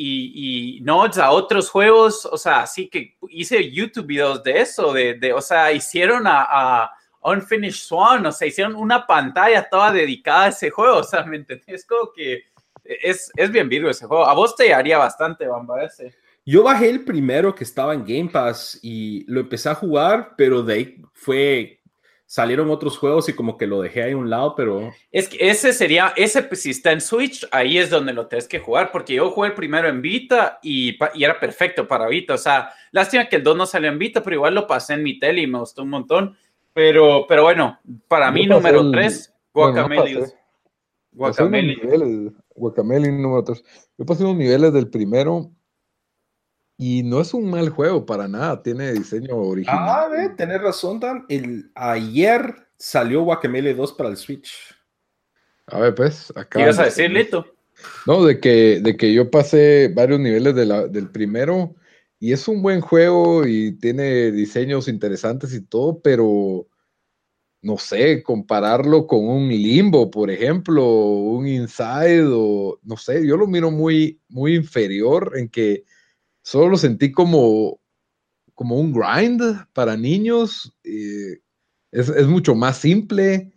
y- 0.78 0.82
nods 0.82 1.18
a 1.18 1.32
otros 1.32 1.70
juegos, 1.70 2.26
o 2.26 2.38
sea, 2.38 2.62
así 2.62 2.88
que 2.88 3.16
hice 3.30 3.72
YouTube 3.72 4.08
videos 4.08 4.44
de 4.44 4.62
eso, 4.62 4.94
de, 4.94 5.16
de- 5.16 5.34
o 5.34 5.42
sea, 5.42 5.72
hicieron 5.72 6.24
a, 6.26 6.90
Unfinished 7.26 7.80
Swan, 7.80 8.26
o 8.26 8.32
sea, 8.34 8.48
hicieron 8.48 8.76
una 8.76 9.08
pantalla 9.08 9.68
toda 9.70 9.94
dedicada 9.94 10.44
a 10.44 10.48
ese 10.50 10.70
juego, 10.70 10.98
o 11.00 11.04
sea, 11.04 11.24
¿me 11.24 11.38
entendés? 11.38 11.86
Como 11.86 12.12
que 12.12 12.44
es, 12.84 13.32
es 13.38 13.50
bien 13.50 13.70
virgo 13.70 13.90
ese 13.90 14.06
juego. 14.06 14.28
A 14.28 14.34
vos 14.34 14.56
te 14.58 14.74
haría 14.74 14.98
bastante, 14.98 15.48
Bamba, 15.48 15.84
ese. 15.84 16.14
Yo 16.46 16.64
bajé 16.64 16.90
el 16.90 17.06
primero 17.06 17.56
que 17.56 17.64
estaba 17.64 17.94
en 17.94 18.04
Game 18.04 18.30
Pass 18.30 18.78
y 18.82 19.24
lo 19.32 19.40
empecé 19.40 19.70
a 19.70 19.76
jugar, 19.76 20.34
pero 20.36 20.62
de 20.62 20.74
ahí 20.74 21.02
fue, 21.14 21.80
salieron 22.34 22.72
otros 22.72 22.98
juegos 22.98 23.30
y 23.30 23.34
como 23.34 23.60
que 23.60 23.68
lo 23.68 23.80
dejé 23.80 24.02
ahí 24.02 24.14
a 24.14 24.18
un 24.18 24.28
lado, 24.28 24.56
pero 24.56 24.92
Es 25.12 25.30
que 25.30 25.38
ese 25.52 25.72
sería, 25.72 26.14
ese 26.16 26.42
pues, 26.42 26.64
si 26.64 26.72
está 26.72 26.92
en 26.92 27.00
Switch, 27.00 27.48
ahí 27.52 27.78
es 27.78 27.92
donde 27.92 28.12
lo 28.12 28.26
tienes 28.26 28.48
que 28.48 28.58
jugar, 28.58 28.92
porque 28.92 29.14
yo 29.14 29.30
jugué 29.30 29.50
el 29.50 29.54
primero 29.54 29.88
en 29.88 30.02
Vita 30.02 30.58
y, 30.64 30.98
y 31.14 31.24
era 31.24 31.40
perfecto 31.40 31.88
para 31.88 32.08
Vita. 32.08 32.34
O 32.34 32.38
sea, 32.40 32.72
lástima 32.92 33.30
que 33.30 33.36
el 33.36 33.44
2 33.44 33.56
no 33.56 33.68
salió 33.68 33.88
en 33.92 34.00
Vita, 34.00 34.24
pero 34.24 34.38
igual 34.38 34.56
lo 34.56 34.66
pasé 34.66 34.96
en 34.96 35.04
mi 35.04 35.20
tele 35.20 35.42
y 35.42 35.48
me 35.48 35.60
gustó 35.60 35.84
un 35.84 35.90
montón. 35.92 36.36
Pero, 36.74 37.26
pero 37.30 37.44
bueno, 37.44 37.78
para 38.08 38.30
Yo 38.30 38.34
mí, 38.34 38.48
número 38.48 38.82
el- 38.82 38.92
3, 38.92 39.32
bueno, 39.54 39.68
no 39.68 39.74
Guacamele. 39.88 40.18
unos 40.18 40.34
Guacamele. 41.12 42.32
Guacamele 42.56 43.12
número 43.12 43.44
3. 43.44 43.64
Yo 43.96 44.06
pasé 44.08 44.24
unos 44.24 44.38
niveles 44.38 44.74
del 44.74 44.90
primero 44.90 45.52
y 46.86 47.02
no 47.02 47.22
es 47.22 47.34
un 47.34 47.50
mal 47.50 47.70
juego 47.70 48.06
para 48.06 48.28
nada. 48.28 48.62
Tiene 48.62 48.92
diseño 48.92 49.38
original. 49.38 49.80
Ah, 49.80 50.10
ve, 50.12 50.30
tenés 50.36 50.62
razón, 50.62 51.00
Dan. 51.00 51.26
El, 51.30 51.72
ayer 51.76 52.56
salió 52.78 53.24
Guacamele 53.24 53.74
2 53.74 53.94
para 53.94 54.10
el 54.10 54.18
Switch. 54.18 54.52
A 55.68 55.80
ver, 55.80 55.96
pues, 55.96 56.30
acá. 56.32 56.60
¿Qué 56.60 56.62
ibas 56.64 56.80
a 56.80 56.86
decir, 56.86 57.10
Lito? 57.10 57.46
No, 58.06 58.26
de 58.26 58.42
que, 58.42 58.82
de 58.82 58.98
que 58.98 59.14
yo 59.14 59.32
pasé 59.32 59.94
varios 59.96 60.20
niveles 60.20 60.56
de 60.56 60.66
la- 60.66 60.88
del 60.90 61.10
primero 61.10 61.74
y 62.20 62.34
es 62.34 62.50
un 62.50 62.62
buen 62.62 62.82
juego 62.82 63.48
y 63.48 63.78
tiene 63.78 64.34
diseños 64.34 64.90
interesantes 64.90 65.54
y 65.54 65.62
todo, 65.62 66.02
pero 66.02 66.68
no 67.62 67.78
sé, 67.78 68.22
compararlo 68.24 69.08
con 69.08 69.26
un 69.26 69.48
Limbo, 69.48 70.12
por 70.12 70.30
ejemplo, 70.30 70.86
un 70.86 71.48
Inside 71.48 72.28
o 72.30 72.78
no 72.84 72.98
sé, 72.98 73.26
yo 73.26 73.38
lo 73.38 73.48
miro 73.48 73.72
muy, 73.72 74.20
muy 74.28 74.56
inferior 74.56 75.32
en 75.38 75.48
que 75.48 75.86
solo 76.44 76.70
lo 76.70 76.78
sentí 76.78 77.12
como, 77.12 77.82
como 78.56 78.78
un 78.80 78.94
grind 78.94 79.42
para 79.74 79.98
niños. 79.98 80.76
eh, 80.84 81.40
es, 81.92 82.10
es 82.10 82.28
mucho 82.28 82.56
más 82.56 82.78
simple 82.78 83.54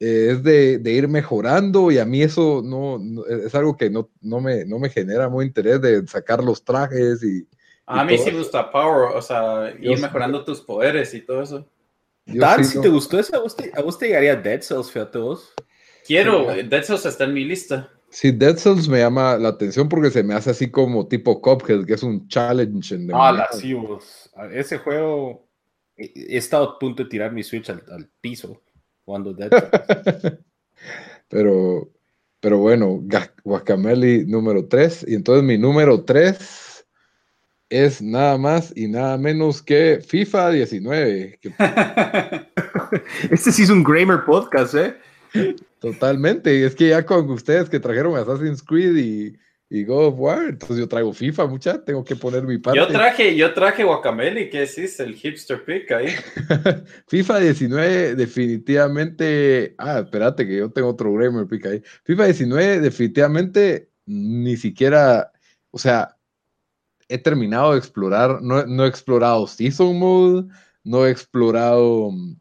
eh, 0.00 0.30
es 0.32 0.42
de, 0.42 0.78
de 0.78 0.92
ir 0.92 1.08
mejorando 1.08 1.90
y 1.90 1.98
a 1.98 2.04
mí 2.06 2.22
eso 2.22 2.62
no, 2.64 2.98
no- 2.98 3.26
es 3.26 3.54
algo 3.54 3.76
que 3.76 3.90
no, 3.90 4.10
no, 4.20 4.40
me, 4.40 4.64
no 4.66 4.78
me 4.78 4.90
genera 4.90 5.28
muy 5.28 5.46
interés 5.46 5.80
de 5.80 6.06
sacar 6.06 6.42
los 6.44 6.64
trajes 6.64 7.22
y 7.22 7.46
A 7.86 8.04
y 8.04 8.06
mí 8.06 8.16
todo 8.16 8.24
sí 8.24 8.30
me 8.30 8.38
eso. 8.38 8.38
gusta 8.38 8.70
Power, 8.70 9.16
o 9.16 9.22
sea, 9.22 9.74
ir 9.80 9.98
mejorando 9.98 10.44
tus 10.44 10.60
poderes 10.60 11.12
y 11.14 11.22
todo 11.22 11.42
eso. 11.42 11.66
sí 12.26 12.64
si 12.64 12.76
no- 12.76 12.82
te 12.82 12.88
gustó 12.88 13.18
ese, 13.18 13.36
a 13.36 13.40
vos 13.40 13.56
te, 13.56 13.72
a 13.74 13.82
vos 13.82 13.98
te 13.98 14.06
llegaría 14.06 14.36
Dead 14.36 14.62
Cells, 14.62 14.90
fíjate 14.90 15.18
vos. 15.18 15.52
Quiero, 16.06 16.54
Sí. 16.54 16.62
Dead 16.62 16.82
Cells 16.84 17.06
está 17.06 17.24
en 17.24 17.34
mi 17.34 17.44
lista. 17.44 17.90
Sí, 18.10 18.32
Dead 18.32 18.56
Cells 18.56 18.88
me 18.88 18.98
llama 18.98 19.38
la 19.38 19.50
atención 19.50 19.88
porque 19.88 20.10
se 20.10 20.22
me 20.22 20.34
hace 20.34 20.50
así 20.50 20.70
como 20.70 21.06
tipo 21.06 21.40
Cuphead, 21.40 21.86
que 21.86 21.94
es 21.94 22.02
un 22.02 22.26
challenge 22.28 22.94
en 22.94 23.08
Ah, 23.14 23.48
sí, 23.52 23.72
vos. 23.72 24.30
Ese 24.52 24.78
juego, 24.78 25.48
he, 25.96 26.36
estado 26.36 26.70
a 26.70 26.78
punto 26.78 27.04
de 27.04 27.08
tirar 27.08 27.32
mi 27.32 27.44
Switch 27.44 27.70
al, 27.70 27.84
al 27.90 28.10
piso 28.20 28.60
cuando 29.04 29.32
Dead 29.32 29.50
Cells. 29.50 30.38
Pero, 31.28 31.88
pero 32.40 32.58
bueno, 32.58 33.04
Guacamele 33.44 34.24
número 34.26 34.66
3. 34.66 35.06
Y 35.08 35.14
entonces 35.14 35.44
mi 35.44 35.56
número 35.56 36.02
3 36.04 36.86
es 37.68 38.02
nada 38.02 38.36
más 38.36 38.72
y 38.76 38.88
nada 38.88 39.16
menos 39.16 39.62
que 39.62 40.00
FIFA 40.04 40.50
19. 40.50 41.38
que 41.40 41.52
Este 43.30 43.52
sí 43.52 43.62
es 43.62 43.70
un 43.70 43.84
Grammar 43.84 44.24
podcast, 44.24 44.74
¿eh? 44.74 44.96
Totalmente. 45.80 46.58
Y 46.58 46.62
es 46.62 46.74
que 46.74 46.88
ya 46.88 47.04
con 47.04 47.30
ustedes 47.30 47.68
que 47.68 47.80
trajeron 47.80 48.16
Assassin's 48.16 48.62
Creed 48.62 48.96
y, 48.96 49.36
y 49.68 49.84
God 49.84 50.06
of 50.06 50.14
War, 50.18 50.48
entonces 50.48 50.78
yo 50.78 50.88
traigo 50.88 51.12
FIFA, 51.12 51.46
mucha, 51.46 51.84
tengo 51.84 52.04
que 52.04 52.16
poner 52.16 52.42
mi 52.42 52.58
parte. 52.58 52.78
Yo 52.78 52.88
traje, 52.88 53.36
yo 53.36 53.54
traje 53.54 53.84
Guacamele, 53.84 54.50
¿qué 54.50 54.62
es 54.62 55.00
el 55.00 55.14
hipster 55.14 55.64
pick 55.64 55.92
ahí? 55.92 56.08
FIFA 57.08 57.38
19 57.38 58.14
definitivamente, 58.16 59.74
ah, 59.78 60.00
espérate 60.00 60.46
que 60.46 60.56
yo 60.56 60.70
tengo 60.70 60.88
otro 60.88 61.12
Gamer 61.14 61.46
Pick 61.46 61.66
ahí. 61.66 61.82
FIFA 62.04 62.24
19 62.24 62.80
definitivamente 62.80 63.90
ni 64.06 64.56
siquiera, 64.56 65.30
o 65.70 65.78
sea, 65.78 66.16
he 67.08 67.18
terminado 67.18 67.72
de 67.72 67.78
explorar, 67.78 68.40
no, 68.42 68.64
no 68.66 68.84
he 68.84 68.88
explorado 68.88 69.46
Season 69.46 69.98
Mode, 69.98 70.48
no 70.84 71.06
he 71.06 71.10
explorado, 71.10 72.10
mm, 72.10 72.39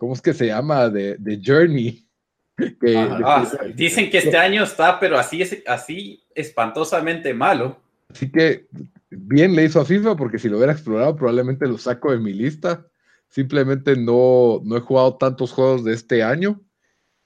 ¿cómo 0.00 0.14
es 0.14 0.22
que 0.22 0.32
se 0.32 0.46
llama? 0.46 0.88
De, 0.88 1.16
de 1.18 1.40
Journey. 1.44 2.06
Que 2.80 2.96
Ah, 2.96 3.40
definitivamente- 3.40 3.72
dicen 3.74 4.10
que 4.10 4.18
este 4.18 4.36
año 4.36 4.64
está, 4.64 4.98
pero 4.98 5.18
así 5.18 5.40
es 5.40 5.62
así 5.66 6.22
espantosamente 6.34 7.32
malo. 7.32 7.78
Así 8.10 8.30
que 8.30 8.66
bien 9.10 9.54
le 9.54 9.64
hizo 9.64 9.80
a 9.80 9.84
FIFA 9.84 10.16
porque 10.16 10.38
si 10.38 10.48
lo 10.48 10.56
hubiera 10.56 10.72
explorado 10.72 11.14
probablemente 11.16 11.66
lo 11.66 11.78
saco 11.78 12.10
de 12.12 12.18
mi 12.18 12.32
lista. 12.32 12.86
Simplemente 13.28 13.96
no, 13.96 14.60
no 14.64 14.76
he 14.76 14.80
jugado 14.80 15.16
tantos 15.16 15.52
juegos 15.52 15.84
de 15.84 15.94
este 15.94 16.22
año 16.22 16.60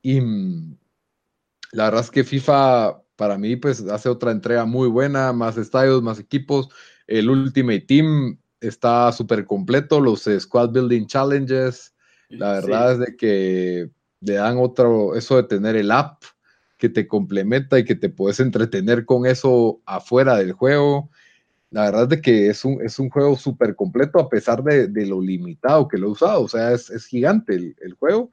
y 0.03 0.21
mm, 0.21 0.77
la 1.73 1.85
verdad 1.85 2.03
es 2.03 2.11
que 2.11 2.23
FIFA 2.25 3.01
para 3.17 3.39
mí 3.39 3.57
pues 3.57 3.81
hace 3.89 4.09
otra 4.09 4.31
entrega 4.31 4.65
muy 4.67 4.89
buena, 4.89 5.33
más 5.33 5.57
estadios, 5.57 6.03
más 6.03 6.19
equipos. 6.21 6.69
El 7.07 7.31
Ultimate 7.31 7.81
Team 7.81 8.39
está 8.61 9.11
súper 9.13 9.47
completo, 9.47 9.99
los 10.01 10.29
Squad 10.39 10.71
Building 10.71 11.07
Challenges. 11.07 11.94
La 12.29 12.53
verdad 12.53 12.93
es 12.93 12.99
de 12.99 13.17
que 13.17 13.91
le 14.21 14.35
dan 14.35 14.59
otro, 14.59 15.15
eso 15.15 15.37
de 15.37 15.45
tener 15.45 15.77
el 15.77 15.91
app 15.91 16.23
que 16.79 16.89
te 16.89 17.07
complementa 17.07 17.79
y 17.79 17.85
que 17.85 17.95
te 17.95 18.09
puedes 18.09 18.41
entretener 18.41 19.05
con 19.05 19.27
eso 19.27 19.81
afuera 19.87 20.37
del 20.37 20.53
juego. 20.53 21.11
La 21.71 21.85
verdad 21.85 22.05
es 22.05 22.09
de 22.11 22.21
que 22.21 22.49
es 22.49 22.65
un, 22.65 22.81
es 22.83 22.99
un 22.99 23.11
juego 23.11 23.37
súper 23.37 23.75
completo 23.75 24.19
a 24.19 24.29
pesar 24.29 24.63
de, 24.63 24.89
de 24.89 25.07
lo 25.07 25.21
limitado 25.21 25.89
que 25.89 25.99
lo 25.99 26.09
he 26.09 26.11
usado. 26.11 26.43
O 26.43 26.49
sea, 26.49 26.73
es, 26.73 26.91
es 26.91 27.07
gigante 27.07 27.55
el, 27.55 27.77
el 27.81 27.95
juego. 27.95 28.31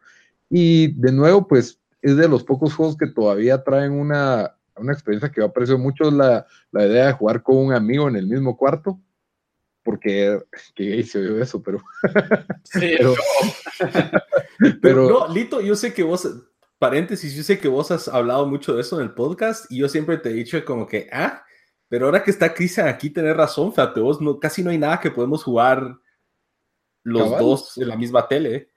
Y 0.49 0.93
de 0.99 1.11
nuevo, 1.11 1.47
pues 1.47 1.79
es 2.01 2.17
de 2.17 2.27
los 2.27 2.43
pocos 2.43 2.73
juegos 2.73 2.97
que 2.97 3.07
todavía 3.07 3.63
traen 3.63 3.93
una, 3.93 4.55
una 4.75 4.93
experiencia 4.93 5.31
que 5.31 5.41
me 5.41 5.47
aprecio 5.47 5.77
mucho 5.77 6.09
la, 6.11 6.45
la 6.71 6.85
idea 6.85 7.07
de 7.07 7.13
jugar 7.13 7.43
con 7.43 7.57
un 7.57 7.73
amigo 7.73 8.07
en 8.07 8.15
el 8.15 8.27
mismo 8.27 8.57
cuarto. 8.57 8.99
Porque, 9.83 10.39
que 10.75 10.83
gay 10.83 11.03
se 11.03 11.19
oyó 11.19 11.41
eso, 11.41 11.61
pero, 11.63 11.79
Sí, 12.63 12.95
pero, 12.97 13.13
Pero, 13.79 14.77
pero 14.81 15.09
no, 15.09 15.33
Lito, 15.33 15.59
yo 15.61 15.75
sé 15.75 15.93
que 15.93 16.03
vos, 16.03 16.27
paréntesis, 16.77 17.33
yo 17.33 17.43
sé 17.43 17.57
que 17.59 17.67
vos 17.67 17.89
has 17.91 18.07
hablado 18.07 18.45
mucho 18.45 18.75
de 18.75 18.81
eso 18.81 18.99
en 18.99 19.07
el 19.07 19.13
podcast 19.13 19.71
y 19.71 19.79
yo 19.79 19.89
siempre 19.89 20.17
te 20.17 20.29
he 20.29 20.33
dicho 20.33 20.63
como 20.65 20.87
que, 20.87 21.09
ah, 21.11 21.43
pero 21.87 22.05
ahora 22.05 22.23
que 22.23 22.31
está 22.31 22.53
Cristian 22.53 22.87
aquí, 22.87 23.09
tenés 23.09 23.35
razón, 23.35 23.71
fíjate, 23.71 23.99
vos 23.99 24.21
no, 24.21 24.39
casi 24.39 24.63
no 24.63 24.69
hay 24.69 24.77
nada 24.77 24.99
que 24.99 25.11
podemos 25.11 25.43
jugar 25.43 25.97
los 27.03 27.23
Cabal. 27.23 27.39
dos 27.39 27.77
en 27.77 27.87
la 27.87 27.95
misma 27.97 28.27
tele. 28.27 28.69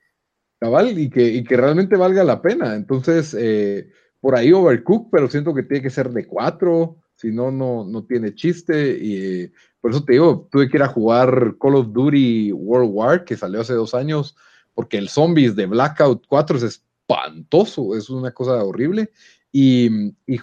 cabal 0.59 0.99
y 0.99 1.11
que, 1.11 1.23
y 1.23 1.45
que 1.45 1.57
realmente 1.57 1.97
valga 1.97 2.25
la 2.25 2.41
pena. 2.41 2.75
Entonces, 2.75 3.37
eh, 3.39 3.91
por 4.21 4.35
ahí 4.35 4.53
Overcook, 4.53 5.11
pero 5.13 5.29
siento 5.29 5.55
que 5.55 5.63
tiene 5.63 5.83
que 5.83 5.91
ser 5.91 6.09
de 6.11 6.27
cuatro 6.27 7.04
Si 7.17 7.31
no, 7.31 7.51
no, 7.51 7.85
no 7.85 8.05
tiene 8.05 8.35
chiste. 8.35 8.99
Y 9.01 9.53
por 9.81 9.93
eso 9.93 10.05
te 10.05 10.15
digo, 10.15 10.49
tuve 10.51 10.69
que 10.69 10.77
ir 10.77 10.83
a 10.83 10.89
jugar 10.89 11.57
Call 11.61 11.77
of 11.77 11.93
Duty 11.93 12.53
World 12.53 12.91
War, 12.93 13.25
que 13.25 13.37
salió 13.37 13.61
hace 13.61 13.75
dos 13.75 13.95
años, 13.95 14.37
porque 14.75 14.99
el 14.99 15.09
Zombies 15.09 15.55
de 15.57 15.67
Blackout 15.67 16.27
4 16.27 16.57
es 16.59 16.63
espantoso, 16.63 17.97
es 17.97 18.11
una 18.11 18.33
cosa 18.33 18.63
horrible. 18.65 19.11
Y, 19.53 20.09
y 20.27 20.41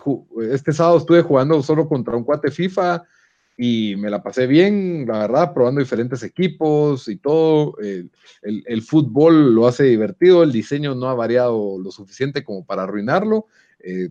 este 0.49 0.71
sábado 0.71 0.97
estuve 0.97 1.21
jugando 1.21 1.61
solo 1.61 1.87
contra 1.87 2.15
un 2.15 2.23
cuate 2.23 2.49
FIFA 2.49 3.03
y 3.57 3.95
me 3.97 4.09
la 4.09 4.23
pasé 4.23 4.47
bien, 4.47 5.05
la 5.07 5.19
verdad, 5.19 5.53
probando 5.53 5.81
diferentes 5.81 6.23
equipos 6.23 7.07
y 7.07 7.17
todo. 7.17 7.77
El, 7.79 8.09
el, 8.41 8.81
fútbol 8.81 9.53
lo 9.53 9.67
hace 9.67 9.83
divertido, 9.83 10.41
el 10.41 10.51
diseño 10.51 10.95
no 10.95 11.07
ha 11.09 11.13
variado 11.13 11.77
lo 11.77 11.91
suficiente 11.91 12.43
como 12.43 12.65
para 12.65 12.83
arruinarlo. 12.83 13.45
Eh, 13.79 14.09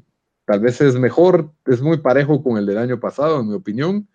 tal 0.51 0.59
vez 0.59 0.80
es 0.80 0.96
mejor, 0.96 1.53
es 1.66 1.80
muy 1.80 1.98
parejo 1.98 2.42
con 2.42 2.59
el 2.59 2.66
del 2.66 2.78
año 2.78 2.98
pasado, 2.98 3.38
en 3.38 3.48
mi 3.48 3.55
opinión, 3.55 4.09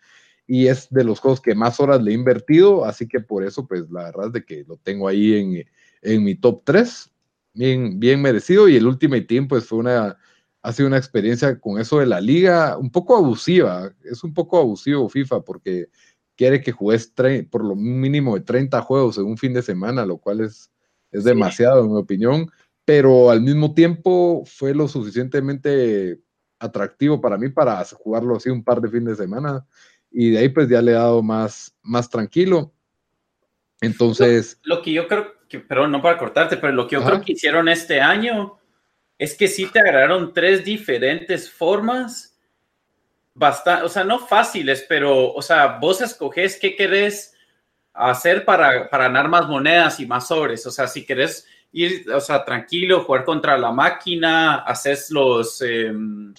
y 0.46 0.68
es 0.68 0.90
de 0.90 1.06
los 1.06 1.22
juegos 1.22 1.40
que 1.40 1.56
más 1.56 1.80
horas 1.80 2.04
le 2.04 2.12
he 2.12 2.14
invertido, 2.14 2.84
así 2.84 3.08
que 3.08 3.22
por 3.22 3.46
eso, 3.46 3.66
pues 3.66 3.90
la 3.90 4.04
verdad 4.04 4.28
es 4.28 4.34
de 4.34 4.44
que 4.44 4.66
lo 4.68 4.76
tengo 4.76 5.08
ahí 5.08 5.34
en, 5.34 5.66
en 6.02 6.24
mi 6.26 6.36
top 6.36 6.64
3, 6.66 7.10
bien, 7.54 8.02
bien 8.02 8.22
merecido, 8.22 8.68
y 8.68 8.76
el 8.76 8.86
Ultimate 8.86 9.22
Team, 9.22 9.48
pues 9.48 9.66
fue 9.66 9.78
una 9.78 10.18
ha 10.62 10.74
sido 10.74 10.88
una 10.88 10.98
experiencia 10.98 11.58
con 11.60 11.80
eso 11.80 12.00
de 12.00 12.08
la 12.08 12.20
liga 12.20 12.76
un 12.76 12.90
poco 12.90 13.16
abusiva. 13.16 13.94
Es 14.04 14.24
un 14.24 14.34
poco 14.34 14.58
abusivo 14.58 15.08
FIFA 15.08 15.42
porque 15.42 15.90
quiere 16.36 16.60
que 16.60 16.72
juegues 16.72 17.14
por 17.52 17.64
lo 17.64 17.76
mínimo 17.76 18.34
de 18.34 18.42
30 18.42 18.82
juegos 18.82 19.20
en 19.20 19.26
un 19.26 19.38
fin 19.38 19.54
de 19.54 19.62
semana, 19.62 20.08
lo 20.08 20.18
cual 20.18 20.42
es, 20.42 20.72
es 21.12 21.24
demasiado 21.24 21.86
en 21.86 21.92
mi 21.92 22.00
opinión, 22.00 22.50
pero 22.84 23.32
al 23.32 23.42
mismo 23.42 23.74
tiempo 23.74 24.44
fue 24.46 24.74
lo 24.74 24.88
suficientemente 24.88 26.20
atractivo 26.66 27.22
para 27.22 27.38
mí 27.38 27.50
para 27.50 27.84
jugarlo 27.86 28.36
así 28.36 28.50
un 28.50 28.64
par 28.64 28.82
de 28.82 28.90
fines 28.90 29.18
de 29.18 29.24
semana 29.24 29.66
y 30.12 30.32
de 30.32 30.40
ahí 30.40 30.50
pues 30.50 30.70
ya 30.70 30.82
le 30.82 30.92
he 30.92 30.96
dado 30.96 31.22
más, 31.22 31.76
más 31.82 32.10
tranquilo. 32.10 32.74
Entonces... 33.82 34.60
Lo, 34.64 34.82
que 34.82 34.94
yo 34.94 35.08
creo 35.08 35.34
que, 35.50 35.60
perdón, 35.60 35.92
no 35.92 36.02
para 36.02 36.18
cortarte, 36.18 36.58
pero 36.58 36.74
lo 36.74 36.88
que 36.88 36.96
yo 36.96 37.04
creo 37.04 37.22
que 37.22 37.34
hicieron 37.34 37.68
este 37.68 38.00
año 38.00 38.58
es 39.18 39.36
que 39.36 39.48
sí 39.48 39.66
te 39.68 39.80
agarraron 39.80 40.34
tres 40.34 40.64
diferentes 40.64 41.50
formas, 41.50 42.38
bastante, 43.34 43.86
o 43.86 43.90
sea, 43.90 44.04
no 44.04 44.20
fáciles, 44.20 44.86
pero, 44.88 45.34
o 45.34 45.42
sea, 45.42 45.80
vos 45.80 46.02
escoges 46.02 46.58
qué 46.60 46.76
querés 46.76 47.34
hacer 47.94 48.44
para, 48.46 48.90
para 48.90 49.06
ganar 49.06 49.30
más 49.30 49.48
monedas 49.48 50.00
y 50.00 50.06
más 50.06 50.28
sobres. 50.28 50.66
O 50.66 50.72
sea, 50.72 50.88
si 50.88 51.06
querés 51.06 51.48
ir, 51.72 52.10
o 52.12 52.20
sea, 52.20 52.44
tranquilo, 52.44 53.04
jugar 53.04 53.24
contra 53.24 53.58
la 53.58 53.72
máquina, 53.72 54.56
haces 54.60 55.12
los 55.12 55.62
em, 55.62 56.34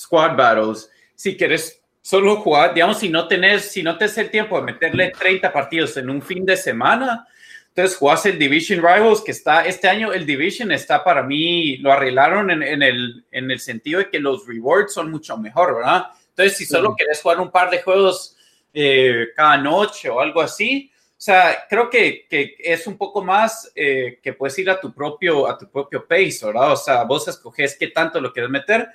squad 0.00 0.36
battles. 0.36 0.90
Si 1.14 1.36
querés 1.36 1.80
solo 2.00 2.36
jugar, 2.36 2.74
digamos, 2.74 2.98
si 2.98 3.08
no 3.08 3.28
tenés, 3.28 3.70
si 3.70 3.82
no 3.82 3.98
te 3.98 4.06
el 4.06 4.30
tiempo 4.30 4.58
de 4.58 4.72
meterle 4.72 5.12
30 5.18 5.52
partidos 5.52 5.96
en 5.96 6.08
un 6.08 6.22
fin 6.22 6.44
de 6.46 6.56
semana, 6.56 7.26
entonces 7.68 7.96
jugás 7.96 8.26
el 8.26 8.38
Division 8.38 8.78
Rivals, 8.80 9.22
que 9.22 9.30
está, 9.30 9.64
este 9.64 9.88
año 9.88 10.12
el 10.12 10.26
Division 10.26 10.72
está 10.72 11.04
para 11.04 11.22
mí, 11.22 11.76
lo 11.76 11.92
arreglaron 11.92 12.50
en, 12.50 12.82
el, 12.82 13.24
en 13.30 13.50
el 13.50 13.60
sentido 13.60 14.00
de 14.00 14.10
que 14.10 14.18
los 14.18 14.46
rewards 14.46 14.92
son 14.92 15.10
mucho 15.10 15.36
mejor, 15.36 15.76
¿verdad? 15.76 16.06
Entonces, 16.30 16.56
si 16.56 16.66
solo 16.66 16.94
quieres 16.96 17.20
jugar 17.22 17.38
un 17.40 17.50
par 17.50 17.70
de 17.70 17.82
juegos 17.82 18.36
eh, 18.74 19.28
cada 19.36 19.56
noche 19.58 20.08
o 20.08 20.20
algo 20.20 20.40
así, 20.40 20.90
o 21.20 21.22
sea, 21.22 21.66
creo 21.68 21.90
que, 21.90 22.26
que 22.28 22.56
es 22.58 22.86
un 22.86 22.96
poco 22.96 23.22
más 23.22 23.70
eh, 23.74 24.18
que 24.22 24.32
puedes 24.32 24.58
ir 24.58 24.70
a 24.70 24.80
tu 24.80 24.92
propio, 24.92 25.46
a 25.46 25.56
tu 25.56 25.70
propio 25.70 26.08
pace, 26.08 26.46
¿verdad? 26.46 26.72
O 26.72 26.76
sea, 26.76 27.04
vos 27.04 27.28
escoges 27.28 27.76
qué 27.78 27.88
tanto 27.88 28.20
lo 28.20 28.32
quieres 28.32 28.50
meter. 28.50 28.88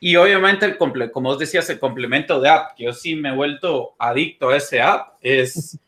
Y 0.00 0.16
obviamente, 0.16 0.64
el 0.64 0.78
como 0.78 1.28
vos 1.28 1.38
decías, 1.38 1.68
el 1.70 1.78
complemento 1.78 2.40
de 2.40 2.48
app, 2.48 2.74
que 2.74 2.84
yo 2.84 2.92
sí 2.92 3.14
me 3.14 3.28
he 3.28 3.34
vuelto 3.34 3.94
adicto 3.98 4.48
a 4.48 4.56
ese 4.56 4.80
app, 4.80 5.18
es 5.20 5.78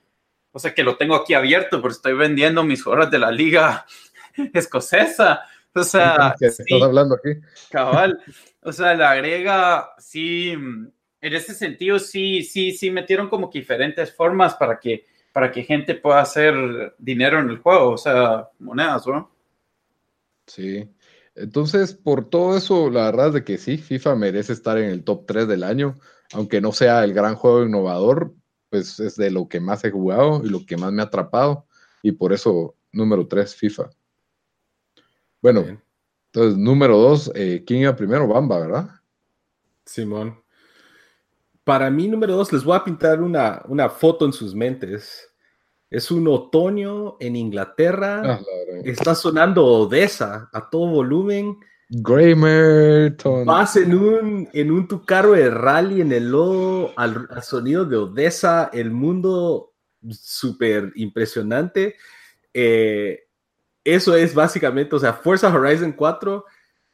o 0.53 0.59
sea 0.59 0.75
que 0.75 0.85
lo 0.85 0.97
tengo 0.97 1.17
aquí 1.17 1.33
abierto, 1.35 1.81
porque 1.81 1.95
estoy 1.95 2.13
vendiendo 2.13 2.63
mis 2.63 2.87
horas 2.87 3.11
de 3.11 3.19
la 3.19 3.31
liga 3.31 3.87
escocesa. 4.53 5.43
O 5.75 5.83
sea, 5.83 6.35
¿Qué 6.39 6.47
estás 6.47 6.83
hablando 6.83 7.17
aquí? 7.17 7.41
Cabal. 7.71 8.21
O 8.63 8.71
sea, 8.71 8.95
le 8.95 9.05
agrega, 9.05 9.95
sí, 9.99 10.51
en 10.51 10.93
ese 11.21 11.55
sentido, 11.55 11.99
sí, 11.99 12.43
sí, 12.43 12.73
sí 12.73 12.91
metieron 12.91 13.29
como 13.29 13.51
que 13.51 13.61
diferentes 13.61 14.15
formas 14.15 14.55
para 14.55 14.79
que, 14.79 15.07
para 15.33 15.51
que 15.51 15.65
gente 15.65 15.95
pueda 15.95 16.21
hacer 16.21 16.95
dinero 16.99 17.41
en 17.41 17.49
el 17.49 17.59
juego, 17.59 17.93
o 17.93 17.99
sea, 17.99 18.51
monedas, 18.59 19.07
¿no? 19.07 19.33
Sí. 20.47 20.87
Entonces, 21.35 21.95
por 21.95 22.29
todo 22.29 22.57
eso, 22.57 22.91
la 22.91 23.05
verdad 23.07 23.29
es 23.29 23.35
de 23.35 23.45
que 23.45 23.59
sí, 23.59 23.79
FIFA 23.79 24.17
merece 24.17 24.53
estar 24.53 24.77
en 24.79 24.91
el 24.91 25.05
top 25.05 25.25
3 25.27 25.49
del 25.49 25.65
año, 25.65 25.99
aunque 26.33 26.61
no 26.61 26.73
sea 26.73 27.05
el 27.05 27.15
gran 27.15 27.35
juego 27.35 27.65
innovador, 27.65 28.35
pues 28.69 29.01
es 29.01 29.17
de 29.17 29.31
lo 29.31 29.49
que 29.49 29.61
más 29.61 29.85
he 29.85 29.91
jugado 29.91 30.43
y 30.45 30.49
lo 30.49 30.65
que 30.67 30.77
más 30.77 30.93
me 30.93 31.03
ha 31.03 31.07
atrapado. 31.07 31.67
Y 32.03 32.13
por 32.13 32.33
eso, 32.33 32.75
número 32.93 33.27
3, 33.27 33.55
FIFA. 33.55 33.91
Bueno, 35.41 35.81
entonces, 36.27 36.59
número 36.59 36.97
2, 36.99 37.33
eh, 37.35 37.65
¿quién 37.67 37.81
iba 37.81 37.97
primero? 37.97 38.27
Bamba, 38.27 38.59
¿verdad? 38.59 38.91
Simón. 39.85 40.43
Para 41.65 41.91
mí, 41.91 42.09
número 42.09 42.37
2, 42.37 42.53
les 42.53 42.65
voy 42.65 42.77
a 42.77 42.85
pintar 42.85 43.21
una, 43.21 43.63
una, 43.69 43.89
foto 43.89 44.25
en 44.25 44.33
sus 44.33 44.55
mentes. 44.55 45.32
Es 45.93 46.11
un 46.11 46.27
otoño 46.27 47.17
en 47.21 47.37
Inglaterra. 47.37 48.23
Ah, 48.25 48.41
Está 48.83 49.15
sonando 49.15 49.65
Odessa 49.65 50.49
a 50.51 50.71
todo 50.71 50.87
volumen 50.87 51.59
Graymerton. 51.91 53.45
Vas 53.45 53.77
en 53.77 53.95
un, 53.95 54.49
en 54.55 54.71
un 54.71 54.89
tu 54.89 55.05
carro 55.05 55.33
de 55.33 55.51
rally 55.51 56.01
en 56.01 56.13
el 56.13 56.31
lodo 56.31 56.95
al, 56.97 57.29
sonido 57.43 57.85
de 57.85 57.99
Odessa, 57.99 58.71
el 58.73 58.91
mundo 58.91 59.75
súper 60.09 60.91
impresionante. 60.95 61.97
Eh, 62.55 63.25
eso 63.85 64.17
es 64.17 64.35
básicamente, 64.35 64.97
o 64.97 64.99
sea, 64.99 65.13
Forza 65.13 65.55
Horizon 65.55 65.93
4. 65.93 66.45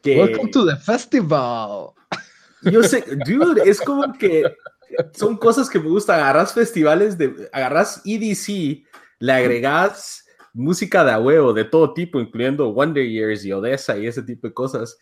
Que, 0.03 0.19
Welcome 0.19 0.51
to 0.51 0.67
the 0.67 0.77
festival. 0.77 1.91
Yo 2.63 2.83
sé, 2.83 3.05
dude, 3.25 3.63
es 3.65 3.81
como 3.81 4.13
que 4.15 4.43
son 5.13 5.37
cosas 5.37 5.69
que 5.69 5.79
me 5.79 5.89
gustan. 5.89 6.21
Agarras 6.21 6.53
festivales, 6.53 7.17
de, 7.19 7.49
agarras 7.53 8.03
EDC, 8.05 8.85
le 9.21 9.33
agregas 9.33 10.25
música 10.53 11.05
de 11.05 11.17
huevo 11.17 11.53
de 11.53 11.65
todo 11.65 11.95
tipo, 11.95 12.21
incluyendo 12.21 12.73
Wonder 12.73 13.07
Years 13.07 13.45
y 13.45 13.53
Odessa 13.53 13.97
y 13.97 14.07
ese 14.07 14.23
tipo 14.23 14.47
de 14.49 14.55
cosas. 14.55 14.99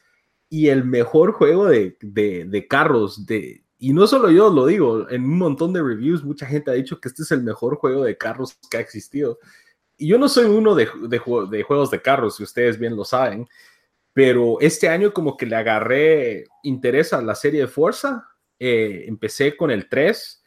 Y 0.48 0.68
el 0.68 0.84
mejor 0.84 1.32
juego 1.32 1.66
de, 1.66 1.96
de, 2.00 2.66
carros, 2.68 3.26
de, 3.26 3.64
y 3.78 3.92
no 3.92 4.06
solo 4.06 4.30
yo 4.30 4.50
lo 4.50 4.66
digo, 4.66 5.08
en 5.10 5.24
un 5.24 5.38
montón 5.38 5.72
de 5.72 5.82
reviews 5.82 6.22
mucha 6.22 6.46
gente 6.46 6.70
ha 6.70 6.74
dicho 6.74 7.00
que 7.00 7.08
este 7.08 7.22
es 7.22 7.32
el 7.32 7.42
mejor 7.42 7.76
juego 7.76 8.04
de 8.04 8.16
carros 8.16 8.56
que 8.70 8.76
ha 8.76 8.80
existido. 8.80 9.38
Y 9.96 10.08
yo 10.08 10.18
no 10.18 10.28
soy 10.28 10.44
uno 10.44 10.74
de, 10.74 10.88
de, 11.08 11.20
de 11.50 11.62
juegos 11.62 11.90
de 11.90 12.02
carros, 12.02 12.36
si 12.36 12.42
ustedes 12.42 12.78
bien 12.78 12.94
lo 12.94 13.04
saben, 13.04 13.48
pero 14.16 14.58
este 14.60 14.88
año 14.88 15.12
como 15.12 15.36
que 15.36 15.44
le 15.44 15.56
agarré 15.56 16.44
interés 16.62 17.12
a 17.12 17.20
la 17.20 17.34
serie 17.34 17.60
de 17.60 17.66
Forza. 17.66 18.26
Eh, 18.58 19.04
empecé 19.06 19.56
con 19.56 19.70
el 19.70 19.88
3, 19.88 20.42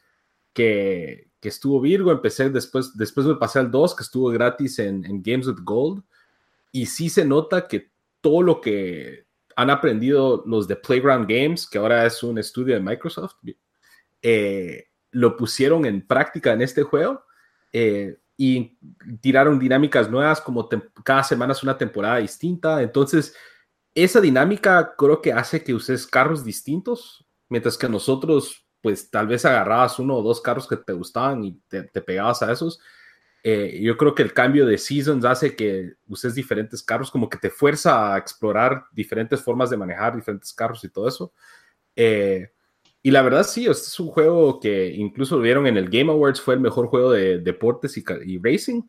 que, 0.52 1.30
que 1.40 1.48
estuvo 1.48 1.80
Virgo, 1.80 2.12
empecé 2.12 2.50
después, 2.50 2.96
después 2.96 3.26
me 3.26 3.36
pasé 3.36 3.58
al 3.58 3.70
2, 3.70 3.96
que 3.96 4.02
estuvo 4.02 4.28
gratis 4.28 4.78
en, 4.78 5.22
Games 5.22 5.46
with 5.46 5.62
Gold, 5.62 6.02
y 6.70 6.86
sí 6.86 7.08
se 7.08 7.24
nota 7.24 7.66
que 7.66 7.90
todo 8.20 8.42
lo 8.42 8.60
que 8.60 9.24
han 9.56 9.70
aprendido 9.70 10.42
los 10.46 10.68
de 10.68 10.76
Playground 10.76 11.28
Games, 11.28 11.66
que 11.66 11.78
ahora 11.78 12.06
es 12.06 12.22
un 12.22 12.38
estudio 12.38 12.74
de 12.74 12.80
Microsoft, 12.80 13.36
eh, 14.22 14.88
lo 15.12 15.36
pusieron 15.36 15.86
en 15.86 16.06
práctica 16.06 16.52
en 16.52 16.62
este 16.62 16.82
juego 16.82 17.24
eh, 17.72 18.18
y 18.36 18.76
tiraron 19.20 19.58
dinámicas 19.58 20.10
nuevas, 20.10 20.40
como 20.40 20.68
cada 21.02 21.24
semana 21.24 21.52
es 21.52 21.62
una 21.62 21.76
temporada 21.76 22.18
distinta, 22.18 22.82
entonces 22.82 23.34
esa 23.94 24.20
dinámica 24.20 24.94
creo 24.96 25.20
que 25.20 25.32
hace 25.32 25.64
que 25.64 25.74
uses 25.74 26.06
carros 26.06 26.44
distintos, 26.44 27.26
mientras 27.50 27.76
que 27.76 27.88
nosotros 27.88 28.66
pues 28.80 29.10
tal 29.10 29.26
vez 29.26 29.44
agarrabas 29.44 29.98
uno 29.98 30.16
o 30.16 30.22
dos 30.22 30.40
carros 30.40 30.66
que 30.66 30.76
te 30.76 30.94
gustaban 30.94 31.44
y 31.44 31.60
te, 31.68 31.82
pegabas 32.00 32.42
a 32.42 32.50
esos. 32.50 32.80
Eh, 33.42 33.78
yo 33.82 33.96
creo 33.96 34.14
que 34.14 34.22
el 34.22 34.32
cambio 34.32 34.66
de 34.66 34.78
seasons 34.78 35.24
hace 35.24 35.54
que 35.54 35.94
uses 36.08 36.34
diferentes 36.34 36.82
carros, 36.82 37.10
como 37.10 37.28
que 37.28 37.38
te 37.38 37.50
fuerza 37.50 38.14
a 38.14 38.18
explorar 38.18 38.84
diferentes 38.92 39.42
formas 39.42 39.70
de 39.70 39.76
manejar 39.76 40.16
diferentes 40.16 40.52
carros 40.52 40.82
y 40.84 40.88
todo 40.88 41.08
eso. 41.08 41.32
Eh, 41.96 42.52
y 43.02 43.10
la 43.10 43.22
verdad, 43.22 43.44
sí, 43.44 43.66
este 43.66 43.88
es 43.88 44.00
un 44.00 44.08
juego 44.08 44.60
que 44.60 44.88
incluso 44.88 45.36
lo 45.36 45.42
vieron 45.42 45.66
en 45.66 45.76
el 45.76 45.88
Game 45.88 46.10
Awards, 46.10 46.40
fue 46.40 46.54
el 46.54 46.60
mejor 46.60 46.88
juego 46.88 47.12
de 47.12 47.38
deportes 47.38 47.96
y, 47.96 48.04
y 48.26 48.38
racing. 48.42 48.82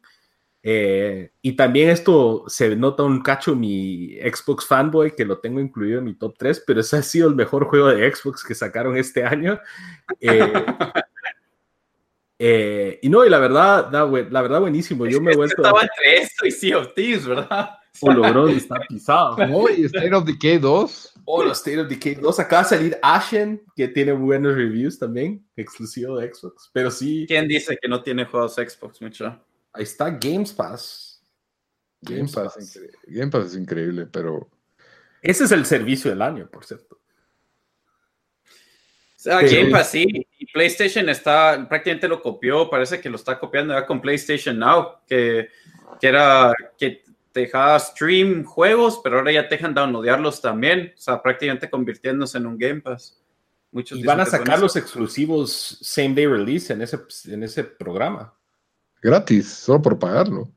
Eh, 0.63 1.31
y 1.41 1.53
también 1.55 1.89
esto 1.89 2.43
se 2.47 2.75
nota 2.75 3.03
un 3.03 3.21
cacho 3.21 3.55
mi 3.55 4.15
Xbox 4.19 4.65
fanboy, 4.65 5.15
que 5.15 5.25
lo 5.25 5.39
tengo 5.39 5.59
incluido 5.59 5.99
en 5.99 6.05
mi 6.05 6.13
top 6.13 6.35
3, 6.37 6.63
pero 6.65 6.81
ese 6.81 6.97
ha 6.97 7.03
sido 7.03 7.27
el 7.27 7.35
mejor 7.35 7.65
juego 7.65 7.87
de 7.87 8.13
Xbox 8.13 8.43
que 8.43 8.53
sacaron 8.53 8.95
este 8.95 9.23
año. 9.23 9.59
Eh, 10.19 10.53
eh, 12.39 12.99
y 13.01 13.09
no, 13.09 13.25
y 13.25 13.29
la 13.29 13.39
verdad, 13.39 13.91
la 13.91 14.41
verdad 14.41 14.59
buenísimo. 14.59 15.07
Yo 15.07 15.19
me 15.19 15.31
he 15.31 15.35
vuelto... 15.35 15.63
Estaba 15.63 15.81
entre 15.81 16.23
esto 16.23 16.45
y 16.45 16.51
Sea 16.51 16.77
of 16.77 16.93
Thieves, 16.93 17.25
¿verdad? 17.25 17.77
Hologrón 17.99 18.51
está 18.51 18.79
pisado. 18.87 19.35
No, 19.47 19.69
y 19.69 19.85
State 19.85 20.13
of 20.13 20.25
Decay 20.25 20.59
2. 20.59 21.13
Oh, 21.25 21.43
los 21.43 21.57
State 21.57 21.79
of 21.79 21.89
Decay 21.89 22.15
2. 22.15 22.39
Acaba 22.39 22.63
de 22.63 22.69
salir 22.69 22.97
Ashen, 23.01 23.61
que 23.75 23.87
tiene 23.87 24.13
buenos 24.13 24.55
reviews 24.55 24.97
también, 24.97 25.45
exclusivo 25.55 26.17
de 26.17 26.33
Xbox. 26.33 26.69
Pero 26.71 26.89
sí, 26.89 27.25
¿Quién 27.27 27.47
dice 27.47 27.77
que 27.81 27.89
no 27.89 28.01
tiene 28.01 28.25
juegos 28.25 28.55
Xbox, 28.55 29.01
mucho? 29.01 29.37
Ahí 29.73 29.83
está 29.83 30.09
Games 30.09 30.53
Pass. 30.53 31.11
Game 32.01 32.27
Pass, 32.33 32.79
Game 33.05 33.29
Pass 33.29 33.45
es 33.45 33.55
increíble, 33.55 34.07
pero 34.07 34.49
Ese 35.21 35.43
es 35.43 35.51
el 35.51 35.65
servicio 35.65 36.09
del 36.09 36.21
año, 36.23 36.49
por 36.49 36.65
cierto. 36.65 36.99
O 38.45 38.49
sea. 39.15 39.39
Game 39.41 39.69
Pass 39.69 39.91
sí, 39.91 40.27
y 40.39 40.45
PlayStation 40.47 41.07
está, 41.09 41.67
prácticamente 41.69 42.07
lo 42.07 42.21
copió, 42.21 42.69
parece 42.69 42.99
que 42.99 43.09
lo 43.09 43.17
está 43.17 43.39
copiando 43.39 43.75
ya 43.75 43.85
con 43.85 44.01
PlayStation 44.01 44.57
Now, 44.57 45.01
que, 45.07 45.49
que 45.99 46.07
era 46.07 46.53
que 46.77 47.03
te 47.31 47.41
dejaba 47.41 47.77
stream 47.79 48.43
juegos, 48.43 48.99
pero 49.03 49.19
ahora 49.19 49.31
ya 49.31 49.47
te 49.47 49.55
dejan 49.55 49.75
downloadearlos 49.75 50.41
también, 50.41 50.93
o 50.97 50.99
sea, 50.99 51.21
prácticamente 51.21 51.69
convirtiéndose 51.69 52.39
en 52.39 52.47
un 52.47 52.57
Game 52.57 52.81
Pass. 52.81 53.21
Muchos 53.71 53.99
Y 53.99 54.03
van 54.03 54.19
a 54.19 54.25
sacar 54.25 54.59
los 54.59 54.75
exclusivos 54.75 55.77
same 55.81 56.15
day 56.15 56.25
release 56.25 56.73
en 56.73 56.81
ese, 56.81 56.99
en 57.27 57.43
ese 57.43 57.63
programa. 57.63 58.33
Gratis, 59.01 59.47
solo 59.51 59.81
por 59.81 59.97
pagarlo. 59.99 60.49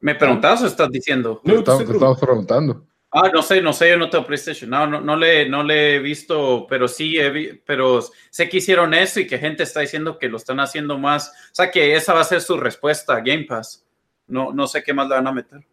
¿Me 0.00 0.14
preguntabas 0.14 0.62
o 0.62 0.66
estás 0.66 0.90
diciendo? 0.90 1.40
No, 1.44 1.52
te 1.52 1.58
Estamos, 1.58 1.90
estamos 1.90 2.18
preguntando. 2.18 2.86
Ah, 3.12 3.28
no 3.32 3.42
sé, 3.42 3.60
no 3.60 3.72
sé, 3.72 3.90
yo 3.90 3.98
no 3.98 4.08
tengo 4.08 4.24
PlayStation, 4.24 4.70
no, 4.70 4.86
no, 4.86 5.00
no 5.00 5.16
le, 5.16 5.48
no 5.48 5.64
le 5.64 5.96
he 5.96 5.98
visto, 5.98 6.64
pero 6.68 6.86
sí, 6.86 7.18
he 7.18 7.28
vi- 7.30 7.60
pero 7.66 8.00
sé 8.30 8.48
que 8.48 8.58
hicieron 8.58 8.94
eso 8.94 9.18
y 9.18 9.26
que 9.26 9.36
gente 9.36 9.64
está 9.64 9.80
diciendo 9.80 10.16
que 10.16 10.28
lo 10.28 10.36
están 10.36 10.60
haciendo 10.60 10.96
más, 10.96 11.28
o 11.28 11.54
sea, 11.54 11.70
que 11.72 11.96
esa 11.96 12.14
va 12.14 12.20
a 12.20 12.24
ser 12.24 12.40
su 12.40 12.56
respuesta 12.56 13.14
a 13.14 13.20
Game 13.20 13.44
Pass. 13.48 13.84
No, 14.28 14.52
no 14.52 14.68
sé 14.68 14.84
qué 14.84 14.94
más 14.94 15.08
le 15.08 15.16
van 15.16 15.26
a 15.26 15.32
meter. 15.32 15.66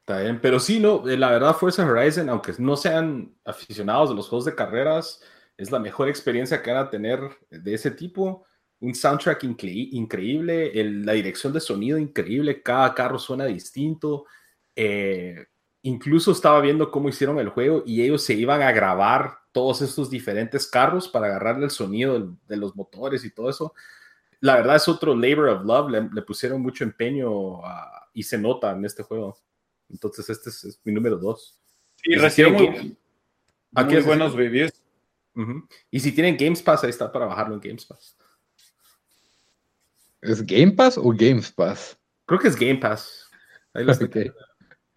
Está 0.00 0.20
bien, 0.22 0.40
pero 0.40 0.58
sí, 0.58 0.80
no, 0.80 1.06
eh, 1.06 1.18
la 1.18 1.30
verdad 1.30 1.54
Forza 1.54 1.84
Horizon, 1.84 2.30
aunque 2.30 2.54
no 2.58 2.76
sean 2.76 3.34
aficionados 3.44 4.08
de 4.08 4.14
los 4.16 4.28
juegos 4.28 4.46
de 4.46 4.54
carreras, 4.54 5.20
es 5.58 5.70
la 5.70 5.78
mejor 5.78 6.08
experiencia 6.08 6.62
que 6.62 6.72
van 6.72 6.86
a 6.86 6.90
tener 6.90 7.20
de 7.50 7.74
ese 7.74 7.90
tipo. 7.90 8.44
Un 8.80 8.94
soundtrack 8.94 9.42
incre- 9.44 9.88
increíble, 9.92 10.78
el- 10.78 11.04
la 11.06 11.12
dirección 11.12 11.52
de 11.52 11.60
sonido 11.60 11.98
increíble, 11.98 12.62
cada 12.62 12.94
carro 12.94 13.18
suena 13.18 13.44
distinto. 13.46 14.26
eh, 14.78 15.46
incluso 15.82 16.32
estaba 16.32 16.60
viendo 16.60 16.90
cómo 16.90 17.08
hicieron 17.08 17.38
el 17.38 17.48
juego 17.48 17.82
y 17.86 18.02
ellos 18.02 18.22
se 18.22 18.34
iban 18.34 18.60
a 18.60 18.72
grabar 18.72 19.38
todos 19.52 19.80
estos 19.80 20.10
diferentes 20.10 20.66
carros 20.66 21.08
para 21.08 21.28
agarrarle 21.28 21.64
el 21.64 21.70
sonido 21.70 22.36
de 22.46 22.56
los 22.58 22.74
motores 22.76 23.24
y 23.24 23.30
todo 23.30 23.48
eso. 23.48 23.72
La 24.40 24.56
verdad 24.56 24.76
es 24.76 24.86
otro 24.88 25.14
labor 25.16 25.48
of 25.48 25.64
love, 25.64 25.90
le, 25.90 26.08
le 26.12 26.22
pusieron 26.22 26.60
mucho 26.60 26.84
empeño 26.84 27.64
a- 27.64 28.06
y 28.12 28.22
se 28.22 28.36
nota 28.36 28.72
en 28.72 28.84
este 28.84 29.02
juego. 29.02 29.38
Entonces, 29.88 30.28
este 30.28 30.50
es, 30.50 30.64
es 30.64 30.80
mi 30.84 30.92
número 30.92 31.16
dos. 31.16 31.58
Sí, 32.04 32.10
muy, 32.44 32.66
Game- 32.66 32.78
muy 32.80 32.96
Aquí 33.76 33.96
es- 33.96 34.04
buenos 34.04 34.34
reviews. 34.34 34.72
Y 35.90 36.00
si 36.00 36.12
tienen 36.12 36.36
Games 36.36 36.60
Pass, 36.62 36.84
ahí 36.84 36.90
está 36.90 37.10
para 37.12 37.26
bajarlo 37.26 37.54
en 37.54 37.60
Games 37.60 37.86
Pass. 37.86 38.15
¿Es 40.22 40.44
Game 40.44 40.72
Pass 40.72 40.98
o 40.98 41.12
Games 41.16 41.50
Pass? 41.52 41.98
Creo 42.26 42.40
que 42.40 42.48
es 42.48 42.56
Game 42.56 42.76
Pass. 42.76 43.30
Ahí 43.74 43.84
lo 43.84 43.92
estoy- 43.92 44.28
Ok. 44.28 44.34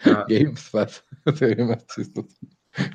Ah, 0.05 0.25
Games 0.27 0.69
Pass. 0.71 1.03
Se 1.35 1.45
ve 1.55 1.63
más 1.65 1.85
chistoso. 1.87 2.29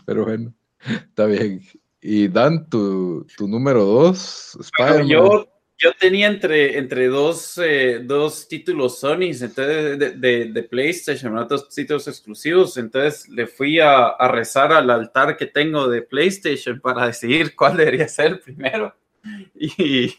Pero 0.06 0.24
bueno, 0.24 0.54
está 0.80 1.26
bien. 1.26 1.60
Y 2.00 2.28
Dan, 2.28 2.68
tu, 2.68 3.26
tu 3.36 3.46
número 3.48 3.84
dos, 3.84 4.56
Spider-Man. 4.60 5.08
Yo, 5.08 5.48
yo 5.78 5.92
tenía 5.98 6.26
entre, 6.28 6.78
entre 6.78 7.08
dos, 7.08 7.58
eh, 7.58 8.00
dos 8.04 8.46
títulos 8.48 8.98
Sony, 9.00 9.30
entonces 9.32 9.98
de, 9.98 10.10
de, 10.12 10.44
de 10.52 10.62
PlayStation, 10.64 11.34
¿no? 11.34 11.44
dos 11.46 11.68
títulos 11.68 12.06
exclusivos. 12.08 12.76
Entonces 12.78 13.28
le 13.28 13.46
fui 13.46 13.80
a, 13.80 14.06
a 14.08 14.28
rezar 14.28 14.72
al 14.72 14.88
altar 14.90 15.36
que 15.36 15.46
tengo 15.46 15.88
de 15.88 16.02
PlayStation 16.02 16.80
para 16.80 17.06
decidir 17.06 17.54
cuál 17.54 17.76
debería 17.76 18.08
ser 18.08 18.26
el 18.26 18.40
primero. 18.40 18.94
Y 19.54 20.14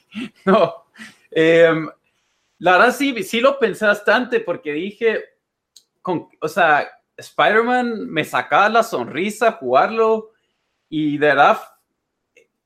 no, 0.45 0.84
em, 1.36 1.88
la 2.57 2.71
verdad 2.77 2.95
sí, 2.95 3.23
sí 3.23 3.39
lo 3.39 3.59
pensé 3.59 3.86
bastante 3.86 4.39
porque 4.39 4.73
dije, 4.73 5.23
con, 6.01 6.27
o 6.41 6.47
sea, 6.47 6.89
Spider-Man 7.17 8.09
me 8.09 8.23
sacaba 8.25 8.69
la 8.69 8.83
sonrisa 8.83 9.53
jugarlo 9.53 10.31
y 10.89 11.17
de 11.17 11.27
verdad 11.27 11.59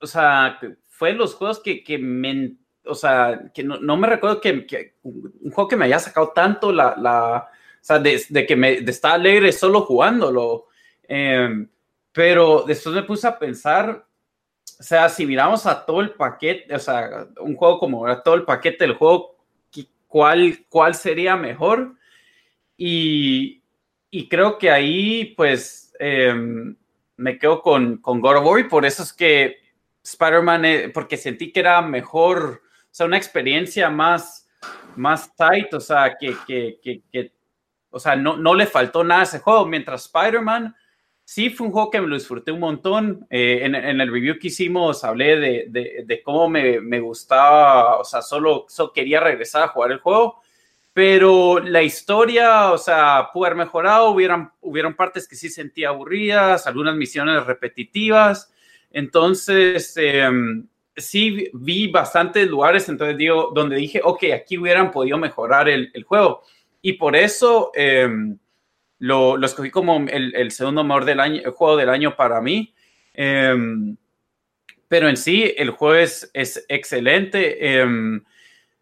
o 0.01 0.07
sea, 0.07 0.59
fue 0.88 1.13
los 1.13 1.36
juegos 1.36 1.59
que, 1.59 1.84
que 1.84 1.97
me, 1.97 2.55
o 2.86 2.95
sea, 2.95 3.51
que 3.53 3.63
no, 3.63 3.80
no 3.80 3.97
me 3.97 4.07
recuerdo 4.07 4.39
que, 4.39 4.65
que 4.65 4.95
un 5.03 5.51
juego 5.51 5.67
que 5.67 5.76
me 5.76 5.86
haya 5.86 5.99
sacado 5.99 6.30
tanto 6.30 6.72
la, 6.72 6.95
la 6.97 7.49
o 7.49 7.84
sea, 7.84 7.99
de, 7.99 8.45
que 8.47 8.55
me, 8.55 8.82
de 8.82 8.97
alegre 9.03 9.51
solo 9.51 9.82
jugándolo. 9.82 10.67
Eh, 11.07 11.67
pero 12.11 12.63
después 12.67 12.95
me 12.95 13.03
puse 13.03 13.28
a 13.28 13.38
pensar, 13.38 14.05
o 14.80 14.84
sea, 14.84 15.09
si 15.09 15.25
miramos 15.25 15.65
a 15.65 15.86
todo 15.86 15.99
el 15.99 16.11
paquete, 16.11 16.73
o 16.73 16.80
sea, 16.80 17.27
un 17.41 17.55
juego 17.55 17.80
como 17.80 18.07
era 18.07 18.23
todo 18.23 18.36
el 18.36 18.43
paquete 18.43 18.86
del 18.86 18.95
juego, 18.95 19.36
¿cuál, 20.07 20.65
cuál 20.69 20.95
sería 20.95 21.36
mejor? 21.36 21.95
Y, 22.77 23.61
y 24.09 24.30
creo 24.30 24.57
que 24.57 24.71
ahí, 24.71 25.34
pues, 25.36 25.93
eh, 25.99 26.34
me 27.17 27.38
quedo 27.38 27.61
con, 27.61 27.97
con 27.97 28.21
God 28.21 28.38
of 28.38 28.45
War 28.45 28.59
y 28.61 28.69
por 28.69 28.86
eso 28.86 29.03
es 29.03 29.11
que 29.11 29.57
Spider-Man, 30.01 30.63
eh, 30.63 30.89
porque 30.93 31.17
sentí 31.17 31.51
que 31.51 31.59
era 31.59 31.82
mejor, 31.82 32.61
o 32.63 32.88
sea, 32.89 33.05
una 33.05 33.17
experiencia 33.17 33.89
más, 33.89 34.49
más 34.95 35.36
tight, 35.36 35.73
o 35.73 35.82
sea, 35.82 36.15
que, 36.17 36.38
que, 36.47 36.80
que, 36.82 37.03
que 37.11 37.34
o 37.89 37.99
sea, 37.99 38.15
no, 38.15 38.38
no 38.38 38.55
le 38.55 38.65
faltó 38.65 39.03
nada 39.03 39.21
a 39.21 39.23
ese 39.25 39.39
juego, 39.39 39.65
mientras 39.65 40.05
Spider-Man 40.05 40.73
sí 41.30 41.51
fue 41.51 41.67
un 41.67 41.73
juego 41.73 41.91
que 41.91 42.01
me 42.01 42.07
lo 42.07 42.15
disfruté 42.15 42.51
un 42.51 42.59
montón. 42.59 43.27
Eh, 43.30 43.59
en, 43.61 43.75
en, 43.75 44.01
el 44.01 44.11
review 44.11 44.39
que 44.39 44.47
hicimos 44.47 45.03
hablé 45.03 45.38
de, 45.38 45.65
de, 45.69 46.03
de 46.03 46.23
cómo 46.23 46.49
me, 46.49 46.82
me, 46.82 46.99
gustaba, 46.99 47.97
o 47.99 48.03
sea, 48.03 48.23
solo, 48.23 48.65
solo, 48.67 48.91
quería 48.91 49.19
regresar 49.19 49.61
a 49.61 49.67
jugar 49.67 49.91
el 49.91 49.99
juego, 49.99 50.41
pero 50.91 51.59
la 51.59 51.84
historia, 51.84 52.71
o 52.71 52.80
sea, 52.80 53.30
pudo 53.32 53.45
haber 53.45 53.57
mejorado, 53.57 54.09
hubieran, 54.09 54.51
hubieron 54.61 54.95
partes 54.95 55.27
que 55.27 55.36
sí 55.36 55.49
sentía 55.49 55.89
aburridas, 55.89 56.65
algunas 56.65 56.95
misiones 56.95 57.45
repetitivas, 57.45 58.51
entonces, 58.89 59.93
eh, 59.97 60.27
sí 60.95 61.47
vi 61.53 61.91
bastantes 61.91 62.47
lugares, 62.47 62.89
entonces 62.89 63.15
digo, 63.17 63.51
donde 63.53 63.75
dije, 63.75 64.01
ok, 64.03 64.23
aquí 64.34 64.57
hubieran 64.57 64.89
podido 64.89 65.19
mejorar 65.19 65.69
el, 65.69 65.91
el 65.93 66.03
juego. 66.05 66.41
Y 66.82 66.93
por 66.93 67.15
eso 67.15 67.71
eh, 67.75 68.09
lo, 69.00 69.43
escogí 69.43 69.72
como 69.72 70.06
el, 70.08 70.52
segundo 70.52 70.84
mejor 70.84 71.06
del 71.06 71.20
año, 71.20 71.41
el 71.43 71.52
juego 71.52 71.78
del 71.78 71.89
año 71.89 72.16
para 72.16 72.41
mí. 72.41 72.74
Eh, 73.14 73.56
pero 74.88 75.08
en 75.08 75.18
sí, 75.18 75.54
el 75.58 75.72
juego 75.72 75.95
es, 75.95 76.30
es 76.34 76.66
excelente. 76.68 77.58
Eh, 77.60 77.86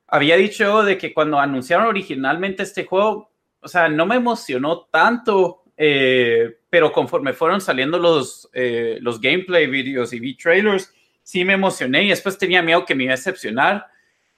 había 0.07 0.38
dicho 0.38 0.84
de 0.84 0.97
que 0.97 1.13
cuando 1.13 1.39
anunciaron 1.39 1.88
originalmente 1.88 2.63
este 2.63 2.86
juego, 2.86 3.30
o 3.59 3.68
sea, 3.68 3.89
no 3.89 4.05
me 4.05 4.15
emocionó 4.15 4.88
tanto, 4.91 5.63
eh, 5.76 6.59
pero 6.70 6.91
conforme 6.91 7.34
fueron 7.34 7.59
saliendo 7.59 7.99
los, 7.99 8.49
eh, 8.53 8.97
los 9.01 9.20
gameplay 9.20 9.68
videos 9.68 10.13
y 10.13 10.20
vi 10.20 10.36
trailers, 10.36 10.93
sí 11.24 11.43
me 11.43 11.53
emocioné 11.53 12.03
y 12.03 12.09
después 12.09 12.38
tenía 12.38 12.61
miedo 12.61 12.86
que 12.86 12.96
me 12.96 13.04
iba 13.04 13.13
a 13.13 13.17
decepcionar, 13.17 13.87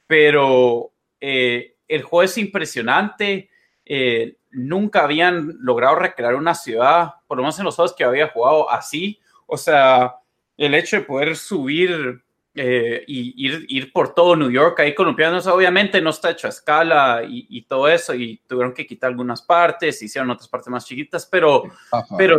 pero 0.07 0.91
eh, 1.21 1.75
el 1.87 2.01
juego 2.01 2.23
es 2.23 2.37
impresionante. 2.37 3.48
Eh, 3.91 4.37
nunca 4.51 5.03
habían 5.03 5.55
logrado 5.59 5.95
recrear 5.95 6.35
una 6.35 6.53
ciudad, 6.53 7.15
por 7.27 7.37
lo 7.37 7.43
menos 7.43 7.57
en 7.57 7.65
los 7.65 7.75
juegos 7.75 7.95
que 7.95 8.03
había 8.03 8.27
jugado 8.27 8.69
así. 8.69 9.19
O 9.47 9.57
sea, 9.57 10.15
el 10.55 10.75
hecho 10.75 10.97
de 10.97 11.01
poder 11.01 11.35
subir 11.35 12.23
eh, 12.53 13.03
y 13.07 13.47
ir, 13.47 13.65
ir, 13.67 13.91
por 13.91 14.13
todo 14.13 14.35
New 14.35 14.51
York 14.51 14.79
ahí 14.79 14.93
columpiándose, 14.93 15.49
obviamente 15.49 16.01
no 16.01 16.11
está 16.11 16.31
hecho 16.31 16.45
a 16.45 16.51
escala 16.51 17.23
y, 17.27 17.47
y, 17.49 17.63
todo 17.63 17.87
eso, 17.87 18.13
y 18.13 18.41
tuvieron 18.47 18.73
que 18.73 18.85
quitar 18.85 19.09
algunas 19.09 19.41
partes, 19.41 20.01
hicieron 20.01 20.29
otras 20.29 20.49
partes 20.49 20.67
más 20.67 20.85
chiquitas, 20.85 21.25
pero, 21.25 21.63
Ajá, 21.91 22.15
pero, 22.17 22.37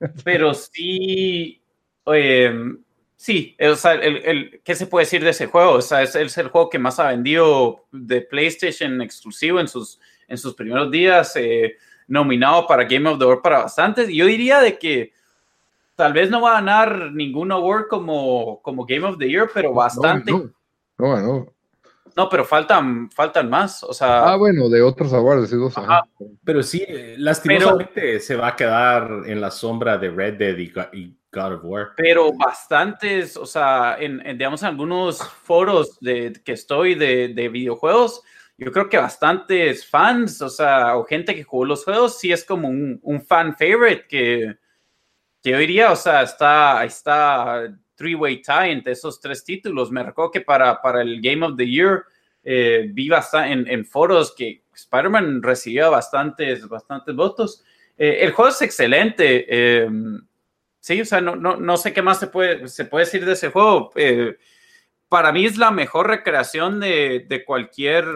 pero 0.24 0.52
sí, 0.52 1.62
eh, 2.06 2.74
sí, 3.16 3.56
o 3.60 3.76
sea, 3.76 3.94
el, 3.94 4.16
el, 4.16 4.60
¿qué 4.64 4.74
se 4.74 4.86
puede 4.86 5.04
decir 5.04 5.22
de 5.22 5.30
ese 5.30 5.46
juego? 5.46 5.72
O 5.72 5.82
sea, 5.82 6.02
es, 6.02 6.14
es, 6.16 6.36
el 6.36 6.48
juego 6.48 6.68
que 6.68 6.78
más 6.78 6.98
ha 6.98 7.08
vendido 7.08 7.86
de 7.92 8.22
PlayStation 8.22 9.00
exclusivo 9.00 9.60
en 9.60 9.68
sus, 9.68 10.00
en 10.30 10.38
sus 10.38 10.54
primeros 10.54 10.90
días, 10.90 11.34
eh, 11.36 11.76
nominado 12.06 12.66
para 12.66 12.84
Game 12.84 13.08
of 13.08 13.18
the 13.18 13.26
Year 13.26 13.42
para 13.42 13.58
bastantes, 13.64 14.08
y 14.08 14.16
yo 14.16 14.26
diría 14.26 14.60
de 14.60 14.78
que 14.78 15.12
tal 15.96 16.12
vez 16.12 16.30
no 16.30 16.40
va 16.40 16.52
a 16.52 16.54
ganar 16.54 17.12
ningún 17.12 17.52
award 17.52 17.88
como, 17.88 18.62
como 18.62 18.86
Game 18.86 19.06
of 19.06 19.18
the 19.18 19.28
Year, 19.28 19.50
pero 19.52 19.74
bastante. 19.74 20.32
No, 20.32 20.50
no, 20.98 21.16
no. 21.16 21.20
no. 21.20 21.52
no 22.16 22.28
pero 22.28 22.44
faltan, 22.44 23.10
faltan 23.10 23.50
más. 23.50 23.82
O 23.82 23.92
sea, 23.92 24.32
ah, 24.32 24.36
bueno, 24.36 24.68
de 24.68 24.80
otros 24.80 25.12
awards, 25.12 25.50
dos, 25.50 25.76
ajá. 25.76 26.02
Pero 26.44 26.62
sí, 26.62 26.86
lastimosamente 27.18 27.92
pero, 27.94 28.20
se 28.20 28.36
va 28.36 28.48
a 28.48 28.56
quedar 28.56 29.24
en 29.26 29.40
la 29.40 29.50
sombra 29.50 29.98
de 29.98 30.10
Red 30.10 30.34
Dead 30.38 30.56
y, 30.56 30.72
y 30.96 31.16
God 31.32 31.54
of 31.54 31.60
War. 31.64 31.88
Pero 31.96 32.32
bastantes, 32.32 33.36
o 33.36 33.46
sea, 33.46 33.96
en, 33.98 34.24
en 34.26 34.38
digamos, 34.38 34.62
algunos 34.62 35.22
foros 35.22 35.98
de 36.00 36.32
que 36.44 36.52
estoy 36.52 36.94
de, 36.94 37.28
de 37.28 37.48
videojuegos, 37.48 38.22
yo 38.60 38.70
creo 38.72 38.90
que 38.90 38.98
bastantes 38.98 39.86
fans, 39.86 40.42
o 40.42 40.50
sea, 40.50 40.96
o 40.98 41.04
gente 41.04 41.34
que 41.34 41.44
jugó 41.44 41.64
los 41.64 41.82
juegos, 41.82 42.18
sí 42.18 42.30
es 42.30 42.44
como 42.44 42.68
un, 42.68 43.00
un 43.02 43.22
fan 43.22 43.56
favorite 43.56 44.04
que, 44.06 44.54
que 45.42 45.50
yo 45.50 45.56
diría, 45.56 45.90
o 45.90 45.96
sea, 45.96 46.22
está, 46.22 46.84
está 46.84 47.74
three-way 47.94 48.42
tie 48.42 48.70
entre 48.70 48.92
esos 48.92 49.18
tres 49.18 49.42
títulos. 49.44 49.90
Me 49.90 50.02
recuerdo 50.02 50.30
que 50.30 50.42
para, 50.42 50.80
para 50.82 51.00
el 51.00 51.22
Game 51.22 51.44
of 51.44 51.56
the 51.56 51.66
Year 51.66 52.04
eh, 52.44 52.86
vi 52.92 53.08
en, 53.32 53.66
en, 53.66 53.86
foros 53.86 54.34
que 54.34 54.62
Spider-Man 54.74 55.42
recibía 55.42 55.88
bastantes, 55.88 56.68
bastantes 56.68 57.14
votos. 57.14 57.64
Eh, 57.96 58.18
el 58.20 58.32
juego 58.32 58.50
es 58.50 58.60
excelente. 58.60 59.46
Eh, 59.48 59.88
sí, 60.80 61.00
o 61.00 61.04
sea, 61.06 61.22
no, 61.22 61.34
no, 61.34 61.56
no, 61.56 61.76
sé 61.78 61.94
qué 61.94 62.02
más 62.02 62.20
se 62.20 62.26
puede, 62.26 62.68
se 62.68 62.84
puede 62.84 63.06
decir 63.06 63.24
de 63.24 63.32
ese 63.32 63.50
juego. 63.50 63.90
Para 65.10 65.32
mí 65.32 65.44
es 65.44 65.58
la 65.58 65.70
mejor 65.70 66.06
recreación 66.06 66.80
de, 66.80 67.26
de 67.28 67.44
cualquier, 67.44 68.06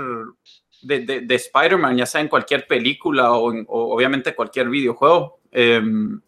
de, 0.81 1.01
de, 1.01 1.21
de 1.23 1.35
Spider-Man, 1.35 1.99
ya 1.99 2.07
sea 2.07 2.23
en 2.23 2.29
cualquier 2.29 2.66
película 2.66 3.33
o, 3.33 3.53
en, 3.53 3.66
o 3.69 3.95
obviamente 3.95 4.35
cualquier 4.35 4.71
videojuego. 4.71 5.41
Em, 5.51 6.21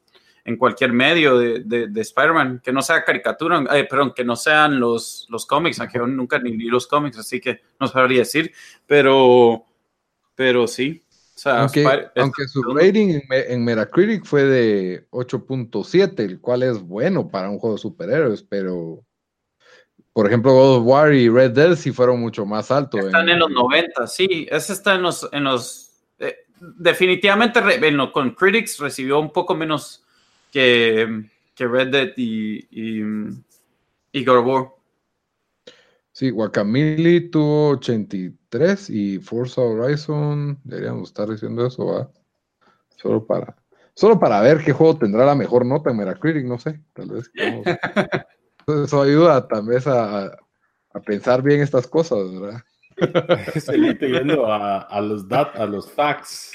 en 0.45 0.57
cualquier 0.57 0.93
medio 0.93 1.39
de, 1.39 1.61
de, 1.61 1.89
de 1.89 2.01
Spider-Man, 2.01 2.61
que 2.63 2.73
no 2.73 2.81
sea 2.81 3.05
caricatura, 3.05 3.65
eh, 3.75 3.85
perdón, 3.91 4.13
que 4.15 4.25
no 4.25 4.37
sean 4.37 4.79
los, 4.79 5.27
los 5.29 5.45
cómics, 5.45 5.81
aunque 5.81 5.99
yo 5.99 6.07
nunca 6.07 6.39
ni 6.39 6.57
leí 6.57 6.69
los 6.69 6.87
cómics, 6.87 7.19
así 7.19 7.41
que 7.41 7.63
no 7.81 7.89
sabría 7.89 8.21
decir, 8.21 8.53
pero, 8.87 9.65
pero 10.37 10.69
sí. 10.69 11.03
O 11.11 11.39
sea, 11.39 11.61
aunque, 11.63 12.49
su 12.49 12.63
rating 12.63 13.09
en, 13.09 13.23
en 13.29 13.65
Metacritic 13.65 14.25
fue 14.25 14.45
de 14.45 15.07
8.7, 15.11 16.21
el 16.21 16.41
cual 16.41 16.63
es 16.65 16.81
bueno 16.81 17.29
para 17.29 17.51
un 17.51 17.59
juego 17.59 17.77
de 17.77 17.83
superhéroes, 17.83 18.43
pero 18.43 19.06
por 20.17 20.27
ejemplo 20.29 20.51
God 20.55 20.79
of 20.79 20.87
War 20.87 21.13
y 21.13 21.29
Red 21.29 21.51
Dead 21.51 21.77
sí 21.77 21.93
fueron 21.93 22.19
mucho 22.21 22.47
más 22.47 22.71
altos. 22.71 23.05
Están 23.05 23.29
en 23.29 23.39
los 23.39 23.51
90, 23.51 24.07
sí, 24.07 24.47
ese 24.51 24.73
está 24.73 24.95
en 24.95 25.03
los, 25.03 25.29
en 25.31 25.45
los 25.45 25.91
eh, 26.19 26.37
definitivamente 26.59 27.59
en 27.59 27.97
lo- 27.99 28.11
con 28.13 28.31
Critics 28.31 28.79
recibió 28.79 29.21
un 29.21 29.31
poco 29.31 29.55
menos 29.55 30.03
que, 30.51 31.23
que 31.55 31.69
Red 31.69 31.89
Dead 31.89 32.09
y, 32.17 32.67
y, 32.71 33.05
y 34.13 34.25
God 34.25 34.39
of 34.39 34.47
War. 34.47 34.69
Sí, 36.13 36.31
Guacamole 36.31 37.29
tuvo 37.31 37.73
83 37.73 38.89
y 38.89 39.19
Forza 39.19 39.61
Horizon, 39.61 40.59
deberíamos 40.65 41.11
estar 41.11 41.29
diciendo 41.29 41.67
eso, 41.67 41.85
¿va? 41.85 42.11
Solo 42.97 43.27
para, 43.27 43.55
solo 43.93 44.19
para 44.19 44.41
ver 44.41 44.65
qué 44.65 44.73
juego 44.73 44.97
tendrá 44.97 45.27
la 45.27 45.35
mejor 45.35 45.67
nota 45.67 45.91
en 45.91 45.99
Metacritic, 45.99 46.47
no 46.47 46.59
sé, 46.59 46.81
tal 46.95 47.11
vez. 47.11 47.31
Eso 48.67 49.03
ayuda 49.03 49.47
tal 49.47 49.65
vez 49.67 49.87
a, 49.87 50.25
a 50.27 51.01
pensar 51.05 51.41
bien 51.43 51.61
estas 51.61 51.87
cosas, 51.87 52.19
¿verdad? 52.41 52.63
Celito 53.61 54.07
yendo 54.07 54.47
a, 54.53 54.79
a 54.81 55.01
los 55.01 55.29
dat, 55.29 55.55
a 55.57 55.67
los 55.67 55.91
facts. 55.93 56.53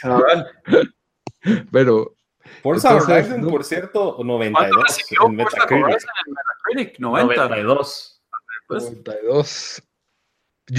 Pero 1.71 2.15
Forza 2.61 2.89
Entonces, 2.91 3.15
Horizon, 3.27 3.41
no- 3.41 3.49
por 3.49 3.63
cierto, 3.63 4.15
¿Cuánto 4.15 4.23
92 4.33 4.83
recibió 4.87 5.25
en 5.27 5.37
Forza 5.39 5.57
Metacritic. 5.57 5.85
Horizon 5.85 6.09
en 6.25 6.33
Metacritic? 6.33 6.99
90. 6.99 7.35
92. 7.47 8.21
Pues, 8.67 8.83
92. 8.83 9.83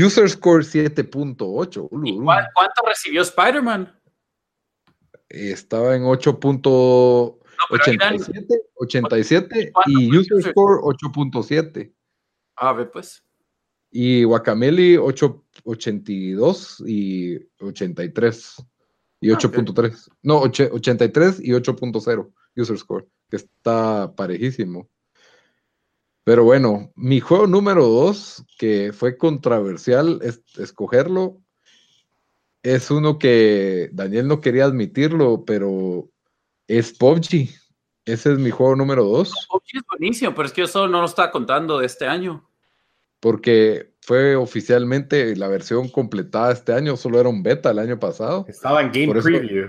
User 0.05 0.29
score 0.29 0.65
7.8. 0.65 1.89
ulu, 1.91 2.07
¿Y 2.07 2.13
ulu. 2.13 2.25
cuál- 2.25 2.47
cuánto 2.55 2.83
recibió 2.87 3.23
Spider-Man? 3.23 3.99
Estaba 5.31 5.97
en 5.97 6.03
8.87 6.03 7.39
pero 7.71 7.83
ahí 7.87 7.97
dan- 7.97 8.17
87 8.75 9.71
¿Cuánto 9.73 9.91
y 10.01 10.17
user 10.17 10.43
score 10.43 10.81
8.7. 10.83 11.93
A 12.57 12.73
ver, 12.73 12.91
pues. 12.91 13.23
Y 13.91 14.25
Guacamele 14.25 14.99
8.82 14.99 16.83
y 16.87 17.37
83. 17.61 18.57
Y 19.21 19.31
Ah, 19.31 19.35
ok. 19.35 19.41
8.3. 19.41 20.09
No, 20.23 20.41
oche- 20.41 20.71
83 20.73 21.41
y 21.41 21.53
8.0 21.53 22.33
user 22.57 22.79
score, 22.79 23.07
que 23.31 23.37
está 23.37 24.13
parejísimo. 24.17 24.89
Pero 26.25 26.45
bueno, 26.45 26.93
mi 26.95 27.21
juego 27.21 27.47
número 27.47 27.87
2, 27.87 28.45
que 28.59 28.93
fue 28.93 29.17
controversial 29.17 30.21
es- 30.23 30.43
escogerlo, 30.59 31.39
es 32.63 32.91
uno 32.93 33.19
que 33.19 33.91
Daniel 33.93 34.29
no 34.29 34.41
quería 34.41 34.65
admitirlo, 34.67 35.45
pero 35.45 36.09
es 36.79 36.93
PUBG. 36.93 37.49
Ese 38.05 38.33
es 38.33 38.39
mi 38.39 38.51
juego 38.51 38.75
número 38.77 39.05
2. 39.05 39.33
PUBG 39.49 39.65
es 39.77 39.83
buenísimo, 39.89 40.35
pero 40.35 40.47
es 40.47 40.53
que 40.53 40.63
yo 40.63 40.67
solo 40.67 40.89
no 40.89 41.01
lo 41.01 41.07
estaba 41.07 41.31
contando 41.31 41.79
de 41.79 41.87
este 41.87 42.07
año. 42.07 42.49
porque 43.21 43.93
fue 44.01 44.35
oficialmente 44.35 45.37
la 45.37 45.47
versión 45.47 45.89
completada 45.89 46.51
este 46.53 46.73
año, 46.73 46.97
solo 46.97 47.21
era 47.21 47.29
un 47.29 47.45
beta 47.45 47.71
el 47.71 47.79
año 47.79 48.01
pasado. 48.01 48.45
Estaba 48.49 48.81
en 48.81 48.91
Game 48.91 49.07
Por 49.07 49.19
eso- 49.19 49.29
Preview. 49.29 49.69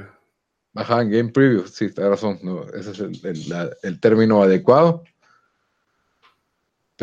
Ajá, 0.73 1.03
en 1.03 1.11
Game 1.11 1.29
Preview, 1.29 1.67
sí, 1.67 1.91
tienes 1.93 2.09
razón, 2.09 2.39
no, 2.41 2.63
ese 2.73 2.89
es 2.91 2.99
el, 2.99 3.19
el- 3.23 3.49
la- 3.49 3.69
el 3.83 3.99
término 3.99 4.41
adecuado. 4.41 5.03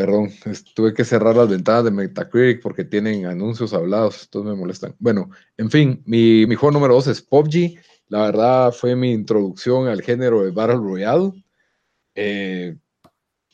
Perdón, 0.01 0.31
tuve 0.73 0.95
que 0.95 1.05
cerrar 1.05 1.35
las 1.35 1.47
ventanas 1.47 1.83
de 1.83 1.91
Metacritic 1.91 2.59
porque 2.63 2.83
tienen 2.83 3.27
anuncios 3.27 3.71
hablados, 3.71 4.23
entonces 4.23 4.51
me 4.51 4.57
molestan. 4.57 4.95
Bueno, 4.97 5.29
en 5.57 5.69
fin, 5.69 6.01
mi, 6.07 6.47
mi 6.47 6.55
juego 6.55 6.71
número 6.71 6.95
dos 6.95 7.05
es 7.05 7.21
PUBG. 7.21 7.79
La 8.07 8.23
verdad 8.23 8.71
fue 8.71 8.95
mi 8.95 9.11
introducción 9.11 9.87
al 9.87 10.01
género 10.01 10.41
de 10.41 10.49
Battle 10.49 10.77
Royale. 10.77 11.33
Eh, 12.15 12.77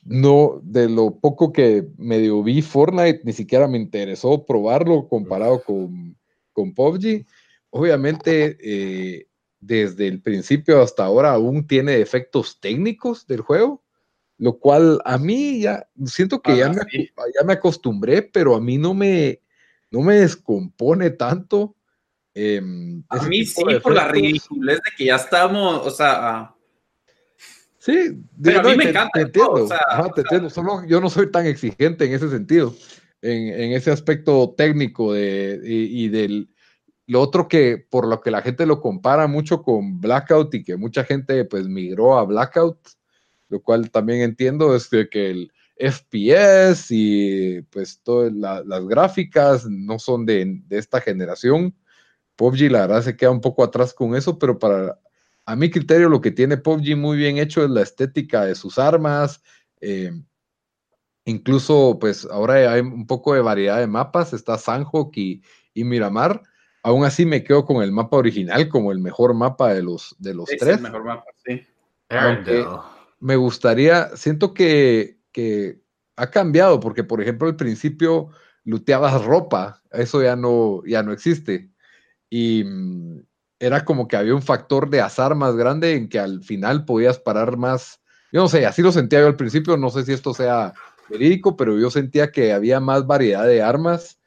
no, 0.05 0.61
de 0.63 0.87
lo 0.87 1.19
poco 1.19 1.51
que 1.51 1.85
medio 1.97 2.41
vi 2.41 2.61
Fortnite, 2.61 3.23
ni 3.25 3.33
siquiera 3.33 3.67
me 3.67 3.77
interesó 3.77 4.45
probarlo 4.45 5.05
comparado 5.09 5.61
con, 5.61 6.17
con 6.53 6.73
PUBG. 6.73 7.25
Obviamente, 7.71 8.57
eh, 8.61 9.27
desde 9.59 10.07
el 10.07 10.21
principio 10.21 10.81
hasta 10.81 11.03
ahora 11.03 11.33
aún 11.33 11.67
tiene 11.67 11.99
efectos 11.99 12.61
técnicos 12.61 13.27
del 13.27 13.41
juego, 13.41 13.83
lo 14.39 14.57
cual 14.59 14.99
a 15.03 15.17
mí 15.17 15.61
ya 15.61 15.87
siento 16.05 16.41
que 16.41 16.57
ya, 16.57 16.67
Ah, 16.67 16.73
me, 16.73 16.81
sí. 16.91 17.09
ya 17.39 17.43
me 17.45 17.53
acostumbré, 17.53 18.21
pero 18.21 18.55
a 18.55 18.61
mí 18.61 18.77
no 18.77 18.93
me, 18.93 19.41
no 19.91 20.01
me 20.01 20.15
descompone 20.15 21.09
tanto. 21.11 21.75
em, 22.33 23.03
A 23.09 23.23
mí 23.27 23.45
sí, 23.45 23.63
por 23.81 23.93
la 23.93 24.07
ridiculez 24.07 24.77
de 24.77 24.91
que 24.95 25.05
ya 25.05 25.15
estamos, 25.15 25.85
o 25.85 25.89
sea, 25.89 26.13
ah, 26.29 26.53
Sí, 27.79 28.21
Pero 28.43 28.59
a 28.59 28.63
mí 28.63 28.75
me 28.75 28.83
te- 28.83 28.89
encanta 28.89 29.11
Te 29.13 29.21
el 29.21 29.31
juego, 29.31 29.59
entiendo, 29.59 29.63
o 29.63 29.67
sea, 29.67 29.79
ajá, 29.89 30.03
te 30.03 30.09
o 30.09 30.13
sea- 30.15 30.21
entiendo. 30.23 30.49
Solo 30.49 30.85
yo 30.87 30.99
no 30.99 31.09
soy 31.09 31.31
tan 31.31 31.45
exigente 31.45 32.05
en 32.05 32.13
ese 32.13 32.29
sentido, 32.29 32.75
en, 33.21 33.47
en 33.47 33.71
ese 33.71 33.91
aspecto 33.91 34.53
técnico 34.57 35.13
de, 35.13 35.61
y, 35.63 36.03
y 36.05 36.09
del 36.09 36.49
lo 37.09 37.21
otro 37.21 37.47
que 37.47 37.77
por 37.89 38.05
lo 38.05 38.19
que 38.19 38.29
la 38.31 38.41
gente 38.41 38.65
lo 38.65 38.81
compara 38.81 39.27
mucho 39.27 39.61
con 39.61 40.01
Blackout 40.01 40.53
y 40.55 40.63
que 40.65 40.75
mucha 40.75 41.05
gente 41.05 41.45
pues 41.45 41.65
migró 41.69 42.17
a 42.17 42.25
Blackout, 42.25 42.77
lo 43.49 43.61
cual 43.61 43.89
también 43.91 44.21
entiendo 44.21 44.75
es 44.75 44.89
que 44.89 45.29
el 45.29 45.51
FPS 45.75 46.87
y 46.89 47.61
pues 47.63 48.01
todas 48.03 48.33
la- 48.33 48.63
las 48.63 48.85
gráficas 48.87 49.65
no 49.69 49.99
son 49.99 50.25
de, 50.25 50.59
de 50.67 50.77
esta 50.77 50.99
generación. 51.01 51.75
PUBG 52.35 52.71
la 52.71 52.81
verdad 52.81 53.01
se 53.03 53.15
queda 53.15 53.31
un 53.31 53.41
poco 53.41 53.63
atrás 53.63 53.93
con 53.93 54.15
eso, 54.15 54.37
pero 54.39 54.57
para 54.59 54.99
a 55.45 55.55
mi 55.55 55.69
criterio 55.69 56.09
lo 56.09 56.19
que 56.21 56.31
tiene 56.31 56.57
PUBG 56.57 56.97
muy 56.97 57.17
bien 57.17 57.37
hecho 57.37 57.63
es 57.63 57.69
la 57.69 57.81
estética 57.81 58.43
de 58.45 58.55
sus 58.55 58.77
armas. 58.77 59.41
eh, 59.81 60.11
incluso 61.25 61.97
pues 61.99 62.25
ahora 62.31 62.71
hay 62.71 62.81
un 62.81 63.05
poco 63.07 63.33
de 63.33 63.41
variedad 63.41 63.79
de 63.79 63.87
mapas, 63.87 64.33
está 64.33 64.57
Sanhok 64.57 65.15
y, 65.17 65.41
y 65.73 65.83
Miramar. 65.83 66.41
Aún 66.83 67.03
así 67.03 67.25
me 67.25 67.43
quedo 67.43 67.65
con 67.65 67.83
el 67.83 67.91
mapa 67.91 68.17
original 68.17 68.69
como 68.69 68.91
el 68.91 68.99
mejor 68.99 69.33
mapa 69.33 69.73
de 69.73 69.83
los, 69.83 70.15
de 70.19 70.33
los 70.33 70.49
es 70.49 70.57
tres 70.57 70.77
el 70.77 70.83
mejor 70.83 71.03
mapa, 71.03 71.25
sí. 71.45 71.61
Aunque- 72.09 72.51
Arendelle. 72.61 72.96
Me 73.19 73.35
gustaría, 73.35 74.15
siento 74.15 74.53
que, 74.53 75.19
que 75.31 75.81
ha 76.15 76.29
cambiado, 76.29 76.79
porque 76.79 77.03
por 77.03 77.21
ejemplo 77.21 77.47
al 77.47 77.55
principio 77.55 78.29
luteabas 78.63 79.23
ropa, 79.23 79.81
eso 79.91 80.21
ya 80.21 80.35
no, 80.35 80.83
ya 80.85 81.03
no 81.03 81.11
existe. 81.11 81.71
Y 82.29 82.63
mm, 82.65 83.21
era 83.59 83.85
como 83.85 84.07
que 84.07 84.17
había 84.17 84.35
un 84.35 84.41
factor 84.41 84.89
de 84.89 85.01
azar 85.01 85.35
más 85.35 85.55
grande 85.55 85.95
en 85.95 86.09
que 86.09 86.19
al 86.19 86.43
final 86.43 86.85
podías 86.85 87.19
parar 87.19 87.57
más. 87.57 88.01
Yo 88.31 88.41
no 88.41 88.49
sé, 88.49 88.65
así 88.65 88.81
lo 88.81 88.91
sentía 88.91 89.21
yo 89.21 89.27
al 89.27 89.37
principio, 89.37 89.77
no 89.77 89.89
sé 89.89 90.03
si 90.05 90.13
esto 90.13 90.33
sea 90.33 90.73
verídico, 91.09 91.55
pero 91.55 91.79
yo 91.79 91.89
sentía 91.89 92.31
que 92.31 92.51
había 92.51 92.79
más 92.79 93.07
variedad 93.07 93.45
de 93.45 93.61
armas 93.61 94.19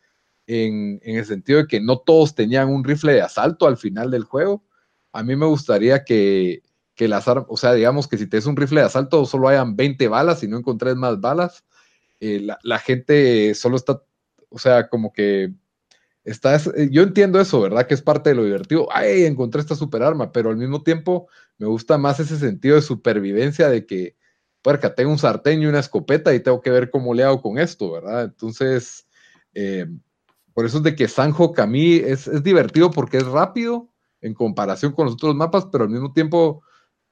en, 0.47 1.01
en 1.03 1.17
el 1.19 1.27
sentido 1.27 1.61
de 1.61 1.67
que 1.67 1.81
no 1.81 1.99
todos 1.99 2.35
tenían 2.35 2.71
un 2.71 2.83
rifle 2.83 3.12
de 3.12 3.23
asalto 3.23 3.67
al 3.67 3.77
final 3.77 4.11
del 4.11 4.25
juego. 4.25 4.65
A 5.12 5.23
mí 5.23 5.37
me 5.37 5.47
gustaría 5.47 6.03
que, 6.05 6.62
que 7.01 7.09
las 7.09 7.27
armas, 7.28 7.47
o 7.48 7.56
sea, 7.56 7.72
digamos 7.72 8.06
que 8.09 8.18
si 8.18 8.27
te 8.27 8.36
es 8.36 8.44
un 8.44 8.56
rifle 8.56 8.81
de 8.82 8.86
asalto 8.86 9.24
solo 9.24 9.48
hayan 9.48 9.74
20 9.74 10.06
balas 10.06 10.43
y 10.43 10.48
no 10.48 10.59
encontrés 10.59 10.97
más 10.97 11.18
balas, 11.18 11.64
eh, 12.20 12.40
la, 12.40 12.59
la 12.62 12.78
gente 12.78 13.55
solo 13.55 13.77
está, 13.77 14.02
o 14.51 14.59
sea, 14.59 14.90
como 14.90 15.10
que 15.10 15.55
está, 16.24 16.55
es- 16.56 16.66
eh, 16.68 16.89
yo 16.93 17.02
entiendo 17.02 17.40
eso, 17.40 17.60
¿verdad? 17.60 17.86
Que 17.86 17.94
es 17.94 18.02
parte 18.02 18.31
de 18.31 18.36
lo 18.36 18.44
divertido. 18.44 18.89
Ay, 18.93 19.24
encontré 19.24 19.60
esta 19.62 19.74
super 19.77 20.02
arma, 20.02 20.32
pero 20.32 20.51
al 20.51 20.59
mismo 20.59 20.82
tiempo 20.82 21.28
me 21.59 21.66
gusta 21.66 21.98
más 21.98 22.20
ese 22.20 22.39
sentido 22.39 22.77
de 22.77 22.82
supervivencia 22.82 23.68
de 23.70 23.86
que, 23.86 24.16
puerca, 24.62 24.94
tengo 24.94 25.10
un 25.12 25.18
sartén 25.18 25.62
y 25.62 25.66
una 25.66 25.81
escopeta 25.81 26.35
y 26.35 26.40
tengo 26.40 26.60
que 26.60 26.70
ver 26.70 26.90
cómo 26.90 27.14
le 27.14 27.24
hago 27.24 27.40
con 27.43 27.59
esto, 27.59 27.93
¿verdad? 27.93 28.24
Entonces, 28.24 29.06
eh, 29.55 29.86
por 30.55 30.66
eso 30.66 30.78
es 30.78 30.82
de 30.85 30.94
que 30.97 31.09
Sanjo 31.09 31.55
a 31.56 31.66
mí 31.66 31.94
es, 31.94 32.28
es 32.28 32.43
divertido 32.43 32.90
porque 32.90 33.18
es 33.18 33.27
rápido 33.27 33.89
en 34.20 34.35
comparación 34.35 34.93
con 34.93 35.06
los 35.06 35.14
otros 35.14 35.35
mapas, 35.35 35.66
pero 35.72 35.85
al 35.85 35.90
mismo 35.90 36.12
tiempo 36.12 36.62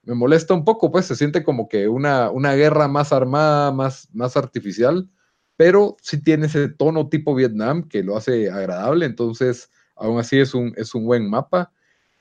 me 0.09 0.15
molesta 0.15 0.55
un 0.55 0.65
poco, 0.65 0.91
pues 0.91 1.05
se 1.05 1.15
siente 1.15 1.43
como 1.43 1.69
que 1.69 1.87
una, 1.87 2.31
una 2.31 2.55
guerra 2.55 2.87
más 2.87 3.13
armada, 3.13 3.71
más, 3.71 4.09
más 4.11 4.35
artificial, 4.35 5.07
pero 5.55 5.97
sí 6.01 6.23
tiene 6.23 6.47
ese 6.47 6.67
tono 6.67 7.09
tipo 7.09 7.35
Vietnam 7.35 7.87
que 7.87 8.01
lo 8.01 8.17
hace 8.17 8.49
agradable, 8.49 9.05
entonces 9.05 9.69
aún 9.95 10.19
así 10.19 10.39
es 10.39 10.55
un, 10.55 10.73
es 10.77 10.95
un 10.95 11.05
buen 11.05 11.29
mapa. 11.29 11.71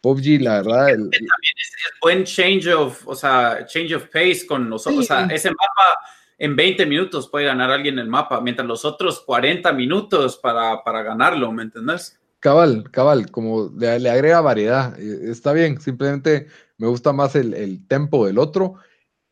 PUBG, 0.02 0.42
la 0.42 0.56
verdad... 0.56 0.90
El, 0.90 0.96
también 0.96 1.54
es, 1.56 1.68
es, 1.68 1.92
buen 2.02 2.24
change 2.24 2.68
of, 2.68 3.08
o 3.08 3.14
sea, 3.14 3.64
change 3.66 3.94
of 3.94 4.04
pace 4.12 4.46
con 4.46 4.68
los 4.68 4.84
sí. 4.84 4.94
o 4.94 5.02
sea, 5.02 5.24
ese 5.24 5.48
mapa 5.48 5.98
en 6.36 6.56
20 6.56 6.84
minutos 6.84 7.30
puede 7.30 7.46
ganar 7.46 7.70
alguien 7.70 7.98
el 7.98 8.08
mapa, 8.08 8.42
mientras 8.42 8.68
los 8.68 8.84
otros 8.84 9.20
40 9.20 9.72
minutos 9.72 10.36
para, 10.36 10.84
para 10.84 11.02
ganarlo, 11.02 11.50
¿me 11.52 11.62
entendés? 11.62 12.17
Cabal, 12.40 12.90
cabal, 12.90 13.30
como 13.30 13.72
le, 13.76 14.10
agrega 14.10 14.40
variedad. 14.40 14.98
Está 14.98 15.52
bien, 15.52 15.80
simplemente 15.80 16.46
me 16.76 16.86
gusta 16.86 17.12
más 17.12 17.34
el, 17.34 17.54
el 17.54 17.86
tempo 17.86 18.26
del 18.26 18.38
otro. 18.38 18.74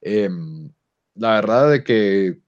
Eh, 0.00 0.28
la 1.14 1.34
verdad 1.36 1.70
de 1.70 1.84
que 1.84 2.40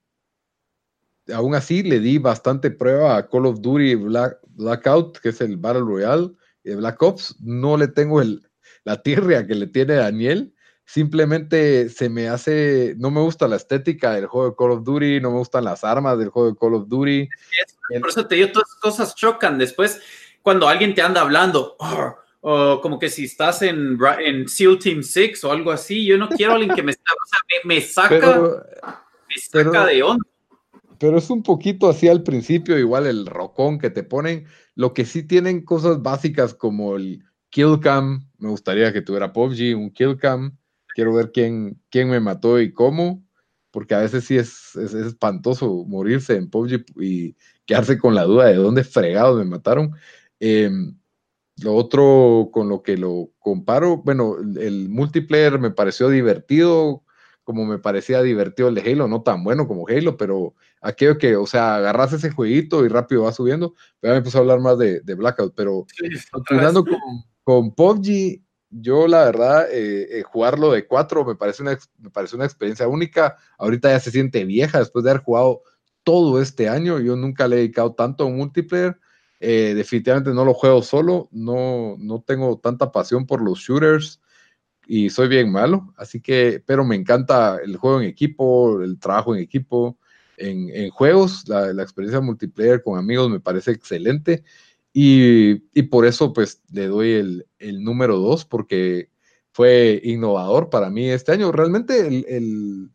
aún 1.33 1.55
así 1.55 1.83
le 1.83 2.01
di 2.01 2.19
bastante 2.19 2.71
prueba 2.71 3.17
a 3.17 3.29
Call 3.29 3.47
of 3.47 3.61
Duty 3.61 3.95
Black, 3.97 4.39
Blackout, 4.49 5.19
que 5.19 5.31
es 5.31 5.41
el 5.41 5.57
Battle 5.57 5.83
Royale 5.83 6.31
de 6.65 6.77
Black 6.77 7.01
Ops. 7.03 7.37
No 7.41 7.77
le 7.77 7.89
tengo 7.89 8.21
el, 8.21 8.47
la 8.85 9.03
tirria 9.03 9.47
que 9.47 9.55
le 9.55 9.67
tiene 9.67 9.95
Daniel. 9.95 10.55
Simplemente 10.85 11.91
se 11.91 12.09
me 12.09 12.29
hace, 12.29 12.95
no 12.99 13.11
me 13.11 13.21
gusta 13.21 13.47
la 13.47 13.57
estética 13.57 14.13
del 14.13 14.27
juego 14.27 14.51
de 14.51 14.57
Call 14.57 14.71
of 14.71 14.85
Duty, 14.85 15.21
no 15.21 15.31
me 15.31 15.39
gustan 15.39 15.65
las 15.65 15.85
armas 15.85 16.19
del 16.19 16.31
juego 16.31 16.51
de 16.51 16.57
Call 16.57 16.75
of 16.75 16.89
Duty. 16.89 17.29
Por 18.01 18.09
eso 18.09 18.27
te 18.27 18.37
digo, 18.37 18.53
todas 18.53 18.75
cosas 18.81 19.15
chocan. 19.15 19.59
Después, 19.59 20.01
cuando 20.49 20.67
alguien 20.67 20.95
te 20.95 21.03
anda 21.03 21.21
hablando, 21.21 21.77
oh, 21.79 22.15
o 22.41 22.81
como 22.81 22.99
que 22.99 23.11
si 23.11 23.25
estás 23.27 23.61
en, 23.61 23.99
en 24.19 24.49
SEAL 24.49 24.79
Team 24.79 25.03
6 25.03 25.45
o 25.45 25.53
algo 25.53 25.71
así, 25.71 26.07
yo 26.07 26.17
no 26.17 26.27
quiero 26.31 26.53
a 26.53 26.55
alguien 26.55 26.75
que 26.75 26.83
me, 26.83 26.93
o 26.93 26.95
sea, 26.95 27.41
me, 27.65 27.75
me 27.75 27.81
saca, 27.83 28.09
pero, 28.09 28.65
me 29.29 29.37
saca 29.37 29.71
pero, 29.71 29.85
de 29.85 30.03
onda. 30.03 30.25
Pero 30.99 31.19
es 31.19 31.29
un 31.29 31.43
poquito 31.43 31.91
así 31.91 32.09
al 32.09 32.23
principio, 32.23 32.79
igual 32.79 33.05
el 33.05 33.27
rocón 33.27 33.79
que 33.79 33.91
te 33.91 34.05
ponen. 34.05 34.47
Lo 34.75 34.95
que 34.95 35.05
sí 35.05 35.23
tienen 35.23 35.67
cosas 35.67 36.01
básicas 36.01 36.55
como 36.55 36.97
el 36.97 37.23
kill 37.51 37.79
cam. 37.83 38.27
Me 38.39 38.49
gustaría 38.49 38.91
que 38.91 39.03
tuviera 39.03 39.35
PUBG, 39.35 39.77
un 39.77 39.91
kill 39.91 40.17
cam. 40.17 40.57
Quiero 40.95 41.13
ver 41.13 41.31
quién, 41.31 41.79
quién 41.91 42.09
me 42.09 42.21
mató 42.21 42.59
y 42.59 42.73
cómo. 42.73 43.23
Porque 43.71 43.95
a 43.95 43.99
veces 43.99 44.25
sí 44.25 44.39
es, 44.39 44.75
es, 44.77 44.95
es 44.95 45.09
espantoso 45.09 45.85
morirse 45.87 46.37
en 46.37 46.49
PUBG 46.49 46.87
y 47.03 47.37
quedarse 47.67 47.99
con 47.99 48.15
la 48.15 48.25
duda 48.25 48.47
de 48.47 48.55
dónde 48.55 48.83
fregados 48.83 49.37
me 49.37 49.45
mataron. 49.45 49.93
Eh, 50.41 50.71
lo 51.61 51.75
otro 51.75 52.51
con 52.53 52.69
lo 52.69 52.83
que 52.83 52.97
lo 52.97 53.31
comparo, 53.39 53.99
bueno, 53.99 54.37
el, 54.59 54.89
multiplayer 54.89 55.59
me 55.59 55.71
pareció 55.71 56.09
divertido, 56.09 57.03
como 57.43 57.65
me 57.65 57.79
parecía 57.79 58.23
divertido 58.23 58.69
el 58.69 58.77
de 58.77 58.93
Halo, 58.93 59.09
no 59.09 59.23
tan 59.23 59.43
bueno 59.43 59.67
como 59.67 59.89
Halo, 59.89 60.17
pero 60.17 60.55
aquello 60.81 61.19
que, 61.19 61.35
o 61.37 61.47
sea, 61.47 61.77
agarras 61.77 62.13
ese 62.13 62.31
jueguito 62.31 62.85
y 62.85 62.89
rápido 62.89 63.25
va 63.25 63.33
subiendo, 63.33 63.75
pero 63.99 64.15
me 64.15 64.19
empezó 64.19 64.39
a 64.39 64.41
hablar 64.43 64.61
más 64.61 64.79
de, 64.79 65.01
de 65.01 65.15
Blackout, 65.15 65.55
pero 65.57 65.87
continuando 66.31 66.85
con, 66.85 67.01
con 67.43 67.75
PUBG, 67.75 68.41
yo 68.71 69.09
la 69.09 69.25
verdad, 69.25 69.69
eh, 69.73 70.19
eh, 70.19 70.23
jugarlo 70.23 70.71
de 70.73 70.87
cuatro 70.87 71.25
me 71.25 71.35
parece, 71.35 71.63
una, 71.63 71.77
me 71.99 72.11
parece 72.11 72.37
una 72.37 72.45
experiencia 72.45 72.87
única, 72.87 73.37
ahorita 73.59 73.91
ya 73.91 73.99
se 73.99 74.11
siente 74.11 74.45
vieja 74.45 74.79
después 74.79 75.05
de 75.05 75.11
haber 75.11 75.23
jugado 75.23 75.63
todo 76.05 76.41
este 76.41 76.69
año, 76.69 77.01
yo 77.01 77.17
nunca 77.17 77.49
le 77.49 77.57
he 77.57 77.59
dedicado 77.61 77.95
tanto 77.95 78.25
a 78.25 78.27
un 78.27 78.37
multiplayer, 78.37 78.99
eh, 79.41 79.75
definitivamente 79.75 80.35
no 80.35 80.45
lo 80.45 80.53
juego 80.53 80.83
solo, 80.83 81.29
no, 81.31 81.97
no 81.99 82.23
tengo 82.23 82.59
tanta 82.59 82.91
pasión 82.91 83.25
por 83.27 83.41
los 83.41 83.61
shooters 83.61 84.21
y 84.87 85.11
soy 85.11 85.29
bien 85.29 85.53
malo, 85.53 85.95
así 85.97 86.21
que, 86.21 86.63
pero 86.67 86.85
me 86.85 86.97
encanta 86.97 87.59
el 87.63 87.77
juego 87.77 88.01
en 88.01 88.09
equipo, 88.09 88.81
el 88.83 88.99
trabajo 88.99 89.37
en 89.37 89.43
equipo, 89.43 89.97
en, 90.37 90.71
en 90.71 90.91
juegos, 90.91 91.49
la, 91.49 91.71
experiencia 91.83 92.21
multiplayer 92.21 92.83
con 92.83 92.99
amigos 92.99 93.31
me 93.31 93.39
parece 93.39 93.71
excelente 93.71 94.43
y, 94.93 95.63
y 95.79 95.83
por 95.85 96.05
eso 96.05 96.33
pues 96.33 96.63
le 96.73 96.87
doy 96.89 97.13
el, 97.13 97.47
el 97.59 97.85
número 97.85 98.17
dos 98.19 98.45
porque 98.45 99.11
fue 99.53 100.01
innovador 100.03 100.71
para 100.71 100.91
mí 100.91 101.11
este 101.11 101.33
año. 101.33 101.53
Realmente 101.53 102.07
el, 102.07 102.25
el, 102.29 102.91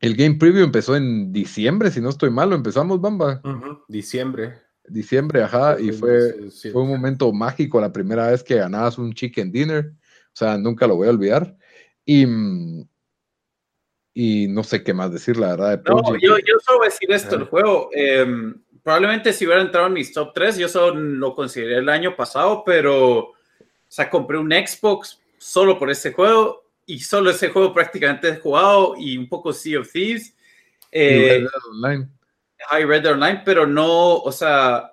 el 0.00 0.16
Game 0.16 0.36
Preview 0.36 0.64
empezó 0.64 0.96
en 0.96 1.32
diciembre, 1.32 1.90
si 1.90 2.00
no 2.00 2.08
estoy 2.08 2.30
malo, 2.30 2.54
empezamos, 2.54 3.00
Bamba. 3.00 3.40
Diciembre 3.88 4.67
diciembre, 4.90 5.42
ajá, 5.42 5.80
y 5.80 5.92
fue, 5.92 6.50
fue 6.72 6.82
un 6.82 6.88
momento 6.88 7.32
mágico 7.32 7.80
la 7.80 7.92
primera 7.92 8.30
vez 8.30 8.42
que 8.42 8.56
ganabas 8.56 8.98
un 8.98 9.12
chicken 9.12 9.50
dinner, 9.50 9.92
o 9.92 10.36
sea, 10.36 10.56
nunca 10.58 10.86
lo 10.86 10.96
voy 10.96 11.08
a 11.08 11.10
olvidar. 11.10 11.56
Y, 12.04 12.24
y 14.14 14.48
no 14.48 14.64
sé 14.64 14.82
qué 14.82 14.94
más 14.94 15.12
decir, 15.12 15.36
la 15.36 15.50
verdad. 15.50 15.78
De 15.78 15.90
no, 15.90 16.16
yo, 16.18 16.38
yo 16.38 16.54
solo 16.64 16.78
voy 16.78 16.86
a 16.86 16.90
decir 16.90 17.12
esto, 17.12 17.36
el 17.36 17.44
juego, 17.44 17.90
eh, 17.94 18.26
probablemente 18.82 19.32
si 19.32 19.44
hubiera 19.44 19.62
entrado 19.62 19.86
en 19.88 19.92
mis 19.92 20.12
top 20.12 20.32
3, 20.34 20.56
yo 20.56 20.68
solo 20.68 20.94
lo 20.94 21.34
consideré 21.34 21.76
el 21.78 21.88
año 21.88 22.16
pasado, 22.16 22.62
pero, 22.64 23.18
o 23.18 23.34
sea, 23.86 24.08
compré 24.08 24.38
un 24.38 24.50
Xbox 24.50 25.20
solo 25.36 25.78
por 25.78 25.90
ese 25.90 26.12
juego 26.12 26.64
y 26.86 27.00
solo 27.00 27.30
ese 27.30 27.50
juego 27.50 27.74
prácticamente 27.74 28.28
he 28.28 28.36
jugado 28.36 28.94
y 28.96 29.18
un 29.18 29.28
poco 29.28 29.52
Sea 29.52 29.80
of 29.80 29.92
Thieves. 29.92 30.34
Eh, 30.90 31.46
online. 31.70 32.08
I 32.70 32.84
read 32.84 33.02
Dead 33.02 33.12
Online, 33.12 33.42
pero 33.44 33.66
no, 33.66 34.16
o 34.16 34.32
sea, 34.32 34.92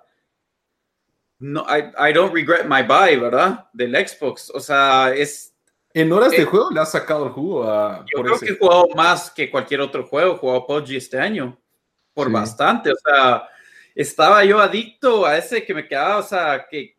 no, 1.38 1.66
I, 1.68 2.10
I 2.10 2.12
don't 2.12 2.32
regret 2.32 2.66
my 2.66 2.82
buy, 2.82 3.16
¿verdad? 3.16 3.66
Del 3.72 3.94
Xbox, 3.94 4.50
o 4.50 4.60
sea, 4.60 5.12
es... 5.14 5.54
En 5.92 6.12
horas 6.12 6.32
eh, 6.32 6.38
de 6.38 6.44
juego 6.44 6.70
le 6.70 6.80
has 6.80 6.92
sacado 6.92 7.26
el 7.26 7.32
jugo 7.32 7.64
a... 7.64 8.04
Yo 8.14 8.22
creo 8.22 8.36
ese. 8.36 8.46
que 8.46 8.52
he 8.52 8.58
jugado 8.58 8.88
más 8.94 9.30
que 9.30 9.50
cualquier 9.50 9.80
otro 9.80 10.06
juego, 10.06 10.34
he 10.34 10.38
jugado 10.38 10.66
PUBG 10.66 10.96
este 10.96 11.18
año, 11.18 11.58
por 12.14 12.28
sí. 12.28 12.32
bastante, 12.32 12.92
o 12.92 12.96
sea, 12.96 13.48
estaba 13.94 14.44
yo 14.44 14.60
adicto 14.60 15.24
a 15.24 15.38
ese 15.38 15.64
que 15.64 15.72
me 15.72 15.88
quedaba, 15.88 16.18
o 16.18 16.22
sea, 16.22 16.66
que 16.68 16.94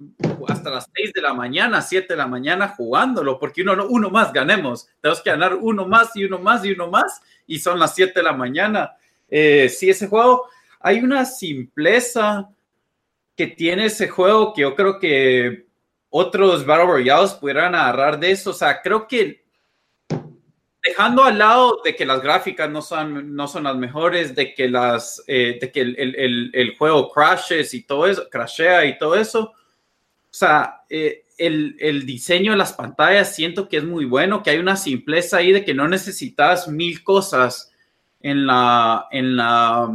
hasta 0.47 0.71
las 0.71 0.89
6 0.95 1.13
de 1.13 1.21
la 1.21 1.33
mañana, 1.33 1.79
7 1.79 2.07
de 2.09 2.17
la 2.17 2.27
mañana 2.27 2.69
jugándolo, 2.69 3.37
porque 3.37 3.61
uno, 3.61 3.85
uno 3.87 4.09
más 4.09 4.33
ganemos, 4.33 4.87
tenemos 4.99 5.21
que 5.21 5.29
ganar 5.29 5.53
uno 5.53 5.87
más 5.87 6.15
y 6.15 6.25
uno 6.25 6.39
más 6.39 6.65
y 6.65 6.71
uno 6.71 6.89
más, 6.89 7.21
y 7.45 7.59
son 7.59 7.77
las 7.77 7.93
7 7.93 8.13
de 8.15 8.23
la 8.23 8.33
mañana. 8.33 8.95
Eh, 9.29 9.69
sí, 9.69 9.91
ese 9.91 10.07
juego 10.07 10.49
hay 10.79 10.99
una 10.99 11.25
simpleza 11.25 12.49
que 13.35 13.47
tiene 13.47 13.85
ese 13.85 14.07
juego 14.07 14.53
que 14.53 14.61
yo 14.61 14.75
creo 14.75 14.99
que 14.99 15.67
otros 16.09 16.65
Battle 16.65 16.87
Royales 16.87 17.33
pudieran 17.33 17.75
agarrar 17.75 18.19
de 18.19 18.31
eso. 18.31 18.51
O 18.51 18.53
sea, 18.53 18.81
creo 18.81 19.07
que 19.07 19.45
dejando 20.83 21.23
al 21.23 21.37
lado 21.37 21.81
de 21.83 21.95
que 21.95 22.05
las 22.05 22.21
gráficas 22.21 22.69
no 22.69 22.81
son, 22.81 23.35
no 23.35 23.47
son 23.47 23.63
las 23.63 23.75
mejores, 23.75 24.35
de 24.35 24.53
que, 24.53 24.69
las, 24.69 25.23
eh, 25.27 25.57
de 25.59 25.71
que 25.71 25.81
el, 25.81 25.95
el, 25.97 26.51
el, 26.53 26.77
juego 26.77 27.11
crashes 27.11 27.73
y 27.73 27.83
todo 27.83 28.07
eso, 28.07 28.27
crashea 28.29 28.85
y 28.85 28.97
todo 28.97 29.15
eso. 29.15 29.51
O 29.51 30.33
sea, 30.39 30.81
eh, 30.89 31.25
el, 31.37 31.75
el, 31.79 32.05
diseño 32.05 32.51
de 32.51 32.57
las 32.57 32.73
pantallas 32.73 33.35
siento 33.35 33.67
que 33.67 33.77
es 33.77 33.83
muy 33.83 34.05
bueno, 34.05 34.41
que 34.41 34.51
hay 34.51 34.59
una 34.59 34.77
simpleza 34.77 35.37
ahí 35.37 35.51
de 35.51 35.65
que 35.65 35.73
no 35.73 35.87
necesitas 35.87 36.67
mil 36.67 37.03
cosas 37.03 37.71
en 38.21 38.47
la, 38.47 39.07
en 39.11 39.35
la, 39.35 39.91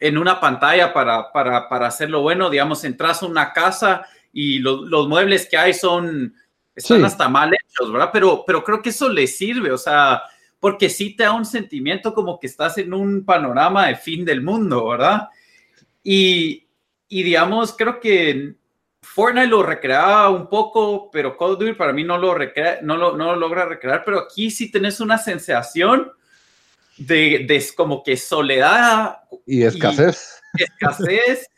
en 0.00 0.18
una 0.18 0.40
pantalla 0.40 0.92
para, 0.92 1.32
para, 1.32 1.68
para 1.68 1.86
hacerlo 1.86 2.22
bueno. 2.22 2.50
Digamos, 2.50 2.84
entras 2.84 3.22
a 3.22 3.26
una 3.26 3.52
casa 3.52 4.06
y 4.32 4.58
lo, 4.58 4.84
los 4.84 5.08
muebles 5.08 5.48
que 5.48 5.56
hay 5.56 5.74
son, 5.74 6.34
están 6.74 6.98
sí. 6.98 7.04
hasta 7.04 7.28
mal 7.28 7.52
hechos, 7.54 7.92
¿verdad? 7.92 8.10
Pero, 8.12 8.44
pero 8.46 8.62
creo 8.62 8.82
que 8.82 8.90
eso 8.90 9.08
le 9.08 9.26
sirve, 9.26 9.72
o 9.72 9.78
sea, 9.78 10.22
porque 10.60 10.88
sí 10.88 11.16
te 11.16 11.24
da 11.24 11.32
un 11.32 11.44
sentimiento 11.44 12.14
como 12.14 12.38
que 12.38 12.46
estás 12.46 12.78
en 12.78 12.92
un 12.92 13.24
panorama 13.24 13.88
de 13.88 13.96
fin 13.96 14.24
del 14.24 14.42
mundo, 14.42 14.88
¿verdad? 14.88 15.28
Y, 16.02 16.66
y 17.08 17.22
digamos, 17.22 17.74
creo 17.76 18.00
que 18.00 18.54
Fortnite 19.02 19.48
lo 19.48 19.62
recreaba 19.62 20.28
un 20.30 20.48
poco, 20.48 21.10
pero 21.10 21.36
Call 21.36 21.52
of 21.52 21.58
Duty 21.58 21.72
para 21.72 21.92
mí 21.92 22.04
no 22.04 22.18
lo, 22.18 22.34
recrea, 22.34 22.78
no 22.82 22.96
lo, 22.96 23.16
no 23.16 23.32
lo 23.32 23.36
logra 23.36 23.64
recrear, 23.64 24.02
pero 24.04 24.20
aquí 24.20 24.50
sí 24.50 24.70
tenés 24.70 25.00
una 25.00 25.18
sensación 25.18 26.12
de, 26.98 27.44
de, 27.46 27.64
como 27.76 28.02
que 28.02 28.16
soledad 28.16 29.18
y 29.46 29.62
escasez. 29.62 30.40
Y 30.54 30.62
escasez. 30.62 31.48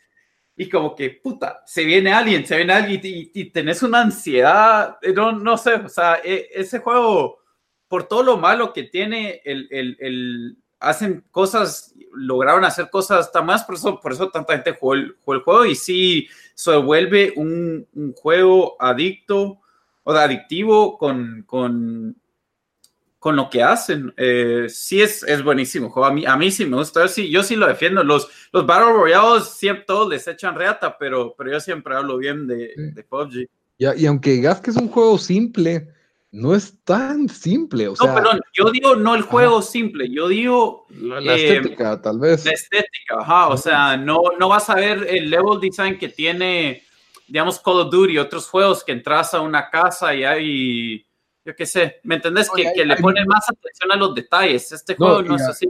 y 0.55 0.69
como 0.69 0.95
que, 0.95 1.09
puta, 1.09 1.63
se 1.65 1.83
viene 1.83 2.13
alguien, 2.13 2.45
se 2.45 2.55
viene 2.57 2.73
alguien 2.73 3.01
y, 3.03 3.31
y, 3.33 3.45
tenés 3.51 3.81
una 3.83 4.01
ansiedad, 4.01 4.97
no, 5.15 5.31
no 5.31 5.57
sé, 5.57 5.75
o 5.75 5.89
sea, 5.89 6.19
e, 6.23 6.49
ese 6.53 6.79
juego, 6.79 7.39
por 7.87 8.07
todo 8.07 8.23
lo 8.23 8.37
malo 8.37 8.73
que 8.73 8.83
tiene, 8.83 9.41
el, 9.43 9.67
el, 9.71 9.97
el, 9.99 10.57
hacen 10.79 11.23
cosas, 11.31 11.93
lograron 12.13 12.65
hacer 12.65 12.89
cosas 12.89 13.27
hasta 13.27 13.41
más, 13.41 13.63
por 13.63 13.75
eso, 13.75 13.99
por 13.99 14.11
eso 14.11 14.29
tanta 14.29 14.53
gente 14.53 14.73
jugó 14.73 14.93
el, 14.93 15.15
jugó 15.21 15.33
el 15.33 15.41
juego 15.41 15.65
y 15.65 15.75
sí 15.75 16.27
se 16.53 16.75
vuelve 16.75 17.33
un, 17.35 17.87
un 17.93 18.13
juego 18.13 18.75
adicto 18.79 19.61
o 20.03 20.11
adictivo 20.11 20.97
con, 20.97 21.43
con 21.45 22.20
con 23.21 23.35
lo 23.35 23.51
que 23.51 23.61
hacen. 23.61 24.11
Eh, 24.17 24.65
sí 24.67 24.99
es, 24.99 25.21
es 25.21 25.43
buenísimo. 25.43 25.93
A 26.03 26.11
mí, 26.11 26.25
a 26.25 26.35
mí 26.35 26.49
sí 26.49 26.65
me 26.65 26.77
gusta. 26.77 27.01
Yo 27.01 27.07
sí, 27.07 27.29
yo 27.29 27.43
sí 27.43 27.55
lo 27.55 27.67
defiendo. 27.67 28.03
Los, 28.03 28.27
los 28.51 28.65
Battle 28.65 28.93
Royales 28.93 29.43
siempre 29.43 29.85
todos 29.85 30.09
les 30.09 30.27
echan 30.27 30.55
reata, 30.55 30.97
pero, 30.97 31.35
pero 31.37 31.51
yo 31.51 31.59
siempre 31.59 31.95
hablo 31.95 32.17
bien 32.17 32.47
de, 32.47 32.73
de 32.75 33.03
PUBG. 33.03 33.47
Y, 33.77 34.01
y 34.01 34.05
aunque 34.07 34.31
digas 34.31 34.59
que 34.59 34.71
es 34.71 34.75
un 34.75 34.87
juego 34.87 35.19
simple, 35.19 35.87
no 36.31 36.55
es 36.55 36.83
tan 36.83 37.29
simple. 37.29 37.89
O 37.89 37.93
no, 37.93 38.15
perdón, 38.15 38.41
yo 38.53 38.71
digo 38.71 38.95
no 38.95 39.13
el 39.13 39.21
juego 39.21 39.61
simple, 39.61 40.09
yo 40.09 40.27
digo 40.27 40.87
la, 40.89 41.35
eh, 41.35 41.57
estética, 41.57 42.01
tal 42.01 42.17
vez. 42.17 42.43
La 42.43 42.53
estética, 42.53 43.19
ajá, 43.19 43.49
o 43.49 43.57
sea, 43.57 43.97
no, 43.97 44.19
no 44.39 44.49
vas 44.49 44.67
a 44.71 44.73
ver 44.73 45.05
el 45.07 45.29
level 45.29 45.59
design 45.61 45.99
que 45.99 46.09
tiene, 46.09 46.81
digamos, 47.27 47.59
Call 47.59 47.81
of 47.81 47.91
Duty, 47.91 48.17
otros 48.17 48.49
juegos 48.49 48.83
que 48.83 48.93
entras 48.93 49.35
a 49.35 49.41
una 49.41 49.69
casa 49.69 50.15
y 50.15 50.23
hay, 50.23 51.05
yo 51.45 51.55
qué 51.55 51.65
sé, 51.65 51.97
¿me 52.03 52.15
entendés? 52.15 52.49
que, 52.55 52.71
que 52.73 52.85
le 52.85 52.95
ponen 52.97 53.27
más 53.27 53.49
atención 53.49 53.91
a 53.91 53.95
los 53.95 54.13
detalles. 54.13 54.71
Este 54.71 54.95
juego 54.95 55.21
no, 55.23 55.35
es 55.35 55.41
así. 55.43 55.67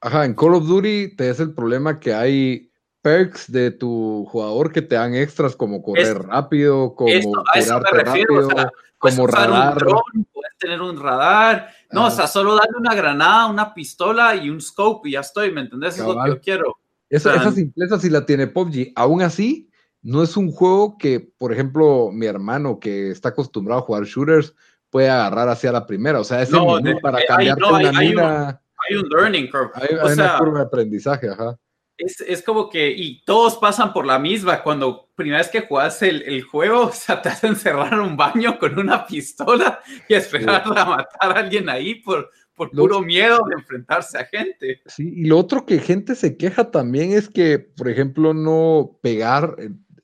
Ajá, 0.00 0.24
en 0.24 0.34
Call 0.34 0.54
of 0.54 0.66
Duty 0.66 1.14
te 1.16 1.28
es 1.28 1.40
el 1.40 1.52
problema 1.52 2.00
que 2.00 2.14
hay 2.14 2.70
perks 3.02 3.50
de 3.50 3.70
tu 3.70 4.26
jugador 4.30 4.72
que 4.72 4.82
te 4.82 4.94
dan 4.94 5.14
extras 5.14 5.56
como 5.56 5.82
correr 5.82 6.22
rápido, 6.22 6.94
como 6.94 7.10
esto, 7.10 7.42
a 7.52 7.58
eso 7.58 7.80
me 7.80 8.02
refiero, 8.02 8.46
o 8.46 8.50
sea, 8.50 8.70
como 8.98 9.26
radar. 9.26 9.78
puedes 9.78 10.58
tener 10.58 10.80
un 10.80 10.98
radar. 10.98 11.70
No, 11.90 12.06
o 12.06 12.10
sea, 12.10 12.26
solo 12.26 12.54
darle 12.54 12.76
una 12.78 12.94
granada, 12.94 13.46
una 13.46 13.74
pistola 13.74 14.36
y 14.36 14.48
un 14.48 14.60
scope 14.60 15.08
y 15.08 15.12
ya 15.12 15.20
estoy, 15.20 15.52
¿me 15.52 15.62
entendés? 15.62 15.98
Es 15.98 16.04
lo 16.04 16.22
que 16.22 16.30
yo 16.30 16.40
quiero. 16.40 16.78
Esa, 17.08 17.34
esa 17.34 17.50
simpleza 17.50 17.98
sí 17.98 18.08
la 18.08 18.24
tiene 18.24 18.46
PUBG. 18.46 18.92
Aún 18.94 19.22
así, 19.22 19.70
no 20.02 20.22
es 20.22 20.36
un 20.36 20.52
juego 20.52 20.96
que, 20.96 21.20
por 21.20 21.52
ejemplo, 21.52 22.10
mi 22.12 22.26
hermano 22.26 22.78
que 22.78 23.10
está 23.10 23.30
acostumbrado 23.30 23.80
a 23.80 23.84
jugar 23.84 24.04
shooters 24.04 24.54
puede 24.90 25.08
agarrar 25.08 25.48
hacia 25.48 25.72
la 25.72 25.86
primera. 25.86 26.20
O 26.20 26.24
sea, 26.24 26.42
es 26.42 26.50
no, 26.50 26.78
el 26.78 26.98
para 27.00 27.18
hay, 27.18 27.26
cambiarte 27.26 27.60
no, 27.60 27.76
hay, 27.76 27.86
una 27.86 27.98
hay 27.98 28.08
mira. 28.08 28.24
Un, 28.24 28.58
hay 28.88 28.96
un 28.96 29.08
learning 29.08 29.50
curve. 29.50 29.70
Hay, 29.74 29.96
o 29.96 30.06
hay 30.06 30.14
sea, 30.14 30.24
una 30.24 30.38
curva 30.38 30.58
de 30.58 30.64
aprendizaje, 30.66 31.28
ajá. 31.28 31.56
Es, 31.96 32.20
es, 32.22 32.42
como 32.42 32.70
que, 32.70 32.90
y 32.90 33.22
todos 33.24 33.58
pasan 33.58 33.92
por 33.92 34.06
la 34.06 34.18
misma. 34.18 34.62
Cuando 34.62 35.10
primera 35.14 35.38
vez 35.38 35.48
que 35.48 35.62
juegas 35.62 36.02
el, 36.02 36.22
el 36.22 36.42
juego, 36.42 36.82
o 36.86 36.92
sea, 36.92 37.22
te 37.22 37.28
hacen 37.28 37.56
cerrar 37.56 37.98
un 38.00 38.16
baño 38.16 38.58
con 38.58 38.78
una 38.78 39.06
pistola 39.06 39.80
y 40.08 40.14
esperar 40.14 40.64
sí. 40.64 40.72
a 40.74 40.84
matar 40.84 41.36
a 41.36 41.40
alguien 41.40 41.68
ahí 41.68 41.96
por, 41.96 42.30
por 42.54 42.70
puro 42.70 43.00
lo, 43.00 43.02
miedo 43.02 43.38
de 43.48 43.54
enfrentarse 43.54 44.18
a 44.18 44.24
gente. 44.24 44.82
Sí, 44.86 45.12
y 45.16 45.24
lo 45.26 45.38
otro 45.38 45.66
que 45.66 45.78
gente 45.78 46.14
se 46.14 46.36
queja 46.36 46.70
también 46.70 47.12
es 47.12 47.28
que, 47.28 47.58
por 47.58 47.88
ejemplo, 47.88 48.34
no 48.34 48.98
pegar 49.02 49.56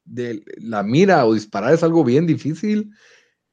de 0.05 0.43
la 0.59 0.83
mira 0.83 1.27
o 1.27 1.35
disparar 1.35 1.75
es 1.75 1.83
algo 1.83 2.05
bien 2.05 2.27
difícil. 2.27 2.93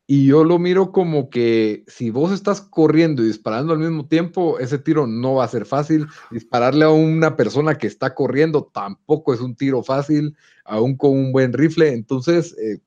Y 0.06 0.28
yo 0.28 0.44
lo 0.44 0.60
miro 0.60 0.92
como 0.92 1.30
que 1.30 1.86
si 1.88 2.10
vos 2.10 2.34
estás 2.34 2.60
corriendo 2.62 3.24
y 3.24 3.28
disparando 3.28 3.72
al 3.72 3.80
mismo 3.80 4.06
tiempo, 4.08 4.60
ese 4.60 4.78
tiro 4.78 5.08
no 5.08 5.36
va 5.36 5.46
a 5.46 5.50
ser 5.50 5.66
fácil. 5.66 6.08
Dispararle 6.30 6.84
a 6.84 6.90
una 6.90 7.38
persona 7.38 7.78
que 7.78 7.88
está 7.88 8.14
corriendo 8.14 8.66
tampoco 8.74 9.34
es 9.34 9.40
un 9.40 9.56
tiro 9.56 9.82
fácil, 9.82 10.36
aún 10.66 10.98
con 10.98 11.12
un 11.12 11.32
buen 11.32 11.54
rifle. 11.54 11.94
Entonces, 11.94 12.54
eh, 12.58 12.80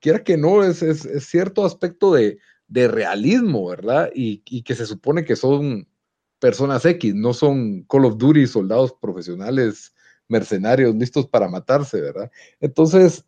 quiera 0.00 0.22
que 0.22 0.36
no, 0.36 0.62
es, 0.62 0.82
es, 0.82 1.24
cierto 1.26 1.64
aspecto 1.64 2.12
de, 2.12 2.38
de 2.66 2.88
realismo, 2.88 3.68
¿verdad? 3.68 4.10
Y, 4.14 4.42
y, 4.46 4.62
que 4.62 4.74
se 4.74 4.86
supone 4.86 5.24
que 5.24 5.36
son 5.36 5.88
personas 6.38 6.84
X, 6.84 7.14
no 7.14 7.32
son 7.32 7.84
Call 7.84 8.04
of 8.04 8.18
Duty, 8.18 8.46
soldados 8.46 8.92
profesionales, 9.00 9.94
mercenarios 10.28 10.94
listos 10.94 11.26
para 11.26 11.48
matarse, 11.48 12.00
¿verdad? 12.00 12.30
Entonces, 12.60 13.24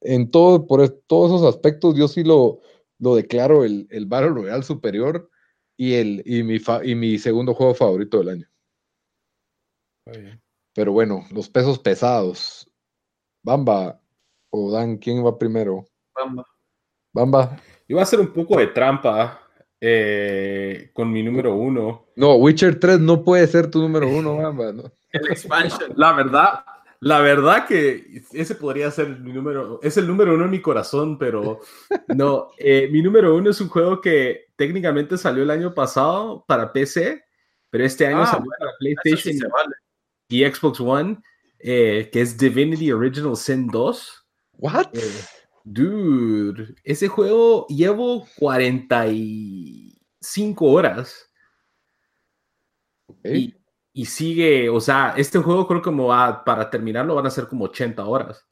en 0.00 0.30
todo, 0.30 0.66
por 0.66 0.88
todos 1.06 1.32
esos 1.32 1.54
aspectos, 1.54 1.96
yo 1.96 2.08
sí 2.08 2.24
lo, 2.24 2.60
lo 2.98 3.16
declaro 3.16 3.64
el, 3.64 3.86
el 3.90 4.06
Battle 4.06 4.30
Royale 4.30 4.62
superior 4.62 5.30
y, 5.76 5.94
el, 5.94 6.22
y, 6.24 6.42
mi 6.42 6.58
fa, 6.58 6.84
y 6.84 6.94
mi 6.94 7.18
segundo 7.18 7.54
juego 7.54 7.74
favorito 7.74 8.18
del 8.18 8.28
año. 8.30 8.48
Pero 10.74 10.92
bueno, 10.92 11.24
los 11.30 11.48
pesos 11.48 11.78
pesados. 11.78 12.70
Bamba 13.42 14.00
o 14.50 14.72
Dan, 14.72 14.96
¿quién 14.98 15.24
va 15.24 15.38
primero? 15.38 15.86
Bamba. 16.14 16.46
Bamba. 17.12 17.60
Iba 17.86 18.00
a 18.00 18.02
hacer 18.02 18.20
un 18.20 18.32
poco 18.32 18.58
de 18.58 18.68
trampa 18.68 19.40
eh, 19.80 20.90
con 20.92 21.12
mi 21.12 21.22
número 21.22 21.54
uno. 21.54 22.06
No, 22.16 22.34
Witcher 22.36 22.78
3 22.78 23.00
no 23.00 23.22
puede 23.24 23.46
ser 23.46 23.70
tu 23.70 23.80
número 23.80 24.08
uno, 24.08 24.36
Bamba. 24.42 24.72
¿no? 24.72 24.84
El 25.10 25.30
expansion. 25.30 25.92
La 25.96 26.12
verdad, 26.12 26.64
la 27.00 27.20
verdad 27.20 27.66
que 27.66 28.22
ese 28.32 28.54
podría 28.54 28.90
ser 28.90 29.18
mi 29.20 29.32
número, 29.32 29.80
es 29.82 29.96
el 29.96 30.06
número 30.06 30.34
uno 30.34 30.44
en 30.44 30.50
mi 30.50 30.60
corazón, 30.60 31.18
pero 31.18 31.60
no, 32.08 32.50
eh, 32.58 32.88
mi 32.90 33.02
número 33.02 33.34
uno 33.36 33.50
es 33.50 33.60
un 33.60 33.68
juego 33.68 34.00
que 34.00 34.46
técnicamente 34.56 35.16
salió 35.16 35.42
el 35.42 35.50
año 35.50 35.74
pasado 35.74 36.44
para 36.46 36.72
PC, 36.72 37.24
pero 37.70 37.84
este 37.84 38.06
año 38.06 38.22
Ah, 38.22 38.26
salió 38.26 38.44
bueno, 38.46 38.56
para 38.58 38.72
PlayStation 38.78 39.34
sí 39.34 39.40
vale. 39.40 39.74
y 40.28 40.44
Xbox 40.44 40.80
One, 40.80 41.18
eh, 41.60 42.08
que 42.12 42.20
es 42.20 42.36
Divinity 42.36 42.90
Original 42.92 43.36
Sin 43.36 43.68
2. 43.68 44.26
¿What? 44.58 44.86
Eh, 44.94 45.00
dude, 45.64 46.74
ese 46.82 47.06
juego 47.08 47.66
llevo 47.68 48.26
45 48.38 50.66
horas 50.66 51.24
Ok. 53.08 53.18
Y, 54.02 54.04
sigue, 54.06 54.68
o 54.68 54.80
sea, 54.80 55.14
este 55.16 55.38
juego 55.38 55.66
creo 55.66 55.80
que 55.80 55.84
como 55.86 56.08
para 56.44 56.68
terminarlo 56.70 57.14
van 57.14 57.26
a 57.26 57.30
ser 57.30 57.46
como 57.46 57.64
80 57.64 58.04
horas. 58.04 58.46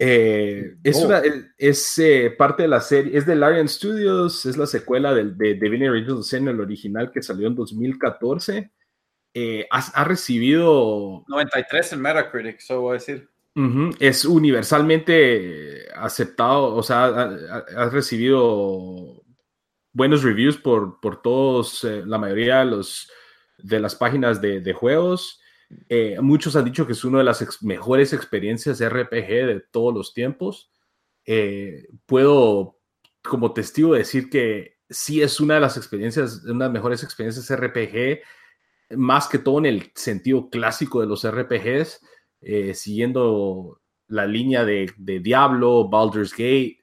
Eh, 0.00 0.76
es 0.84 0.96
Oh. 1.02 1.06
una, 1.06 1.18
es, 1.18 1.44
es, 1.58 1.98
eh, 1.98 2.30
parte 2.36 2.62
de 2.62 2.68
la 2.68 2.80
serie, 2.80 3.16
es 3.18 3.26
de 3.26 3.34
Larian 3.34 3.68
Studios, 3.68 4.46
es 4.46 4.56
la 4.56 4.66
secuela 4.66 5.12
del, 5.12 5.36
de 5.36 5.54
Divinity 5.54 5.88
Original 5.88 6.22
Sin, 6.22 6.46
el 6.48 6.60
original 6.60 7.10
que 7.10 7.20
salió 7.22 7.48
en 7.48 7.56
2014. 7.56 8.70
Eh, 9.34 9.66
ha, 9.70 9.78
ha 10.00 10.04
recibido 10.04 11.24
93 11.28 11.92
en 11.94 12.00
Metacritic, 12.00 12.58
eso 12.58 12.80
voy 12.80 12.90
a 12.90 12.94
decir. 12.94 13.28
Es 13.98 14.24
universalmente 14.24 15.88
aceptado, 15.96 16.76
o 16.76 16.82
sea, 16.84 17.06
ha, 17.06 17.22
ha- 17.24 17.64
ha 17.76 17.90
recibido 17.90 19.20
buenos 19.92 20.22
reviews 20.22 20.56
por, 20.58 21.00
por 21.00 21.20
todos, 21.22 21.82
eh, 21.82 22.04
la 22.06 22.18
mayoría 22.18 22.60
de, 22.60 22.66
los, 22.66 23.10
de 23.58 23.80
las 23.80 23.94
páginas 23.94 24.40
de, 24.40 24.60
de 24.60 24.72
juegos. 24.72 25.40
Eh, 25.88 26.16
muchos 26.20 26.56
han 26.56 26.64
dicho 26.64 26.86
que 26.86 26.92
es 26.92 27.04
una 27.04 27.18
de 27.18 27.24
las 27.24 27.62
mejores 27.62 28.12
experiencias 28.12 28.80
RPG 28.80 29.46
de 29.46 29.62
todos 29.70 29.92
los 29.92 30.14
tiempos. 30.14 30.70
Eh, 31.26 31.88
puedo, 32.06 32.78
como 33.22 33.52
testigo, 33.52 33.94
decir 33.94 34.30
que 34.30 34.78
sí 34.88 35.20
es 35.20 35.40
una 35.40 35.54
de 35.54 35.60
las 35.60 35.76
experiencias, 35.76 36.42
una 36.44 36.64
de 36.64 36.68
las 36.68 36.72
mejores 36.72 37.02
experiencias 37.02 37.50
RPG, 37.50 38.20
más 38.96 39.28
que 39.28 39.38
todo 39.38 39.58
en 39.58 39.66
el 39.66 39.92
sentido 39.94 40.48
clásico 40.48 41.00
de 41.00 41.06
los 41.06 41.28
RPGs 41.28 42.00
eh, 42.40 42.72
siguiendo 42.72 43.82
la 44.06 44.26
línea 44.26 44.64
de, 44.64 44.90
de 44.96 45.20
Diablo, 45.20 45.88
Baldur's 45.88 46.32
Gate, 46.32 46.78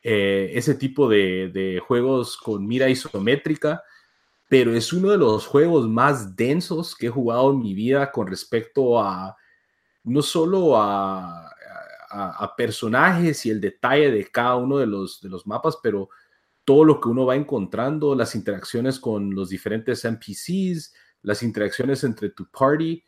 ese 0.00 0.74
tipo 0.76 1.08
de, 1.08 1.50
de, 1.52 1.80
juegos 1.80 2.36
con 2.36 2.66
mira 2.66 2.88
isométrica, 2.88 3.82
pero 4.48 4.74
es 4.74 4.92
uno 4.92 5.10
de 5.10 5.18
los 5.18 5.46
juegos 5.46 5.86
más 5.88 6.34
densos 6.34 6.96
que 6.96 7.06
he 7.06 7.10
jugado 7.10 7.52
en 7.52 7.60
mi 7.60 7.74
vida 7.74 8.10
con 8.10 8.26
respecto 8.26 9.00
a 9.00 9.36
no 10.04 10.22
solo 10.22 10.76
a, 10.76 11.44
personajes 12.56 13.44
y 13.44 13.50
el 13.50 13.60
detalle 13.60 14.10
de 14.10 14.24
cada 14.30 14.56
uno 14.56 14.78
de 14.78 14.86
los, 14.86 15.20
de 15.20 15.28
los 15.28 15.46
mapas, 15.46 15.78
pero 15.82 16.08
todo 16.64 16.82
lo 16.82 17.00
que 17.00 17.10
uno 17.10 17.26
va 17.26 17.36
encontrando, 17.36 18.14
las 18.14 18.34
interacciones 18.34 18.98
con 18.98 19.34
los 19.34 19.50
diferentes 19.50 20.04
NPCs, 20.06 20.94
las 21.22 21.42
interacciones 21.42 22.02
entre 22.04 22.30
tu 22.30 22.50
party. 22.50 23.04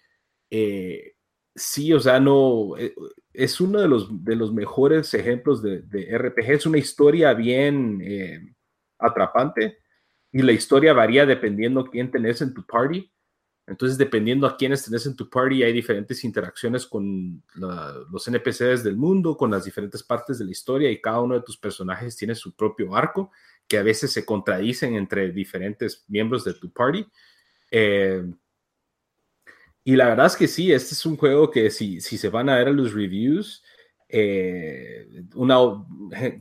Eh, 0.50 1.14
sí, 1.54 1.94
o 1.94 1.98
sea, 1.98 2.20
no, 2.20 2.76
eh, 2.76 2.94
es 3.32 3.58
uno 3.60 3.80
de 3.80 3.88
los, 3.88 4.22
de 4.22 4.36
los 4.36 4.52
mejores 4.52 5.14
ejemplos 5.14 5.62
de, 5.62 5.80
de 5.80 6.18
RPG. 6.18 6.50
Es 6.50 6.66
una 6.66 6.78
historia 6.78 7.32
bien 7.32 8.00
eh, 8.04 8.54
atrapante 8.98 9.78
y 10.32 10.42
la 10.42 10.52
historia 10.52 10.92
varía 10.92 11.26
dependiendo 11.26 11.84
quién 11.84 12.10
tenés 12.10 12.40
en 12.42 12.54
tu 12.54 12.64
party. 12.64 13.10
Entonces, 13.66 13.98
dependiendo 13.98 14.46
a 14.46 14.56
quiénes 14.56 14.84
tenés 14.84 15.06
en 15.06 15.14
tu 15.14 15.30
party, 15.30 15.62
hay 15.62 15.72
diferentes 15.72 16.24
interacciones 16.24 16.86
con 16.86 17.42
la, 17.54 17.94
los 18.10 18.26
NPCs 18.26 18.82
del 18.82 18.96
mundo, 18.96 19.36
con 19.36 19.50
las 19.50 19.64
diferentes 19.64 20.02
partes 20.02 20.38
de 20.38 20.44
la 20.44 20.50
historia 20.50 20.90
y 20.90 21.00
cada 21.00 21.20
uno 21.20 21.34
de 21.34 21.42
tus 21.42 21.56
personajes 21.56 22.16
tiene 22.16 22.34
su 22.34 22.54
propio 22.54 22.96
arco 22.96 23.30
que 23.68 23.78
a 23.78 23.82
veces 23.84 24.12
se 24.12 24.24
contradicen 24.24 24.96
entre 24.96 25.30
diferentes 25.30 26.04
miembros 26.08 26.44
de 26.44 26.54
tu 26.54 26.72
party. 26.72 27.06
Eh, 27.70 28.24
y 29.84 29.94
la 29.94 30.08
verdad 30.08 30.26
es 30.26 30.36
que 30.36 30.48
sí, 30.48 30.72
este 30.72 30.94
es 30.94 31.06
un 31.06 31.16
juego 31.16 31.50
que 31.50 31.70
si, 31.70 32.00
si 32.00 32.18
se 32.18 32.28
van 32.28 32.48
a 32.48 32.56
ver 32.56 32.68
a 32.68 32.72
los 32.72 32.92
reviews, 32.92 33.62
eh, 34.08 35.06
una, 35.36 35.56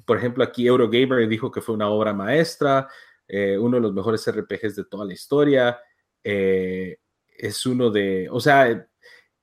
por 0.06 0.18
ejemplo, 0.18 0.44
aquí 0.44 0.66
Eurogamer 0.66 1.28
dijo 1.28 1.52
que 1.52 1.62
fue 1.62 1.76
una 1.76 1.90
obra 1.90 2.14
maestra, 2.14 2.88
eh, 3.30 3.58
uno 3.58 3.78
de 3.78 3.82
los 3.82 3.94
mejores 3.94 4.28
RPGs 4.30 4.76
de 4.76 4.86
toda 4.86 5.06
la 5.06 5.14
historia. 5.14 5.80
Eh, 6.24 6.98
es 7.38 7.66
uno 7.66 7.90
de, 7.92 8.28
o 8.30 8.40
sea, 8.42 8.88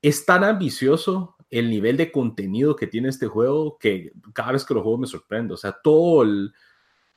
es 0.02 0.26
tan 0.26 0.44
ambicioso 0.44 1.36
el 1.48 1.70
nivel 1.70 1.96
de 1.96 2.10
contenido 2.10 2.74
que 2.74 2.88
tiene 2.88 3.08
este 3.08 3.28
juego 3.28 3.78
que 3.78 4.12
cada 4.34 4.52
vez 4.52 4.64
que 4.64 4.74
lo 4.74 4.82
juego 4.82 4.98
me 4.98 5.06
sorprende. 5.06 5.54
O 5.54 5.56
sea, 5.56 5.72
todo 5.82 6.24
el, 6.24 6.52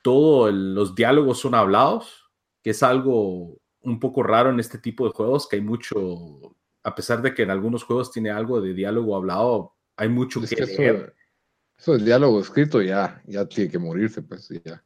todos 0.02 0.54
los 0.54 0.94
diálogos 0.94 1.40
son 1.40 1.54
hablados, 1.54 2.30
que 2.62 2.70
es 2.70 2.82
algo 2.82 3.58
un 3.82 3.98
poco 3.98 4.22
raro 4.22 4.50
en 4.50 4.60
este 4.60 4.78
tipo 4.78 5.04
de 5.06 5.12
juegos, 5.12 5.48
que 5.48 5.56
hay 5.56 5.62
mucho, 5.62 6.56
a 6.84 6.94
pesar 6.94 7.20
de 7.20 7.34
que 7.34 7.42
en 7.42 7.50
algunos 7.50 7.82
juegos 7.82 8.12
tiene 8.12 8.30
algo 8.30 8.60
de 8.60 8.74
diálogo 8.74 9.16
hablado, 9.16 9.74
hay 9.96 10.08
mucho 10.08 10.40
Es 10.42 10.50
que, 10.50 10.56
que 10.56 10.66
leer. 10.66 10.94
eso, 10.96 11.12
eso 11.78 11.92
del 11.94 12.04
diálogo 12.04 12.40
escrito 12.40 12.80
ya, 12.80 13.20
ya 13.26 13.46
tiene 13.46 13.70
que 13.70 13.78
morirse, 13.78 14.22
pues 14.22 14.48
ya. 14.64 14.84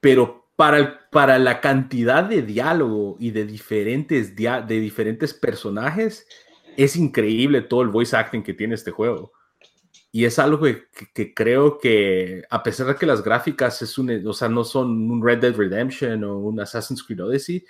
pero 0.00 0.47
para, 0.58 0.78
el- 0.78 0.94
para 1.12 1.38
la 1.38 1.60
cantidad 1.60 2.24
de 2.24 2.42
diálogo 2.42 3.16
y 3.20 3.30
de 3.30 3.46
diferentes, 3.46 4.34
dia- 4.34 4.60
de 4.60 4.80
diferentes 4.80 5.32
personajes, 5.32 6.26
es 6.76 6.96
increíble 6.96 7.62
todo 7.62 7.82
el 7.82 7.88
voice 7.90 8.16
acting 8.16 8.42
que 8.42 8.54
tiene 8.54 8.74
este 8.74 8.90
juego. 8.90 9.30
Y 10.10 10.24
es 10.24 10.40
algo 10.40 10.60
que, 10.62 10.86
que- 11.14 11.32
creo 11.32 11.78
que, 11.78 12.42
a 12.50 12.62
pesar 12.64 12.88
de 12.88 12.96
que 12.96 13.06
las 13.06 13.22
gráficas 13.22 13.82
es 13.82 13.98
un, 13.98 14.10
o 14.26 14.32
sea, 14.32 14.48
no 14.48 14.64
son 14.64 15.08
un 15.10 15.24
Red 15.24 15.38
Dead 15.38 15.54
Redemption 15.56 16.24
o 16.24 16.38
un 16.38 16.58
Assassin's 16.60 17.04
Creed 17.04 17.22
Odyssey, 17.22 17.64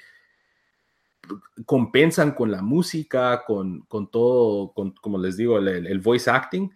compensan 1.67 2.33
con 2.33 2.51
la 2.51 2.63
música, 2.63 3.45
con, 3.47 3.83
con 3.83 4.11
todo, 4.11 4.73
con, 4.73 4.93
como 5.01 5.19
les 5.19 5.37
digo, 5.37 5.59
el, 5.59 5.87
el 5.87 5.99
voice 6.01 6.31
acting. 6.31 6.71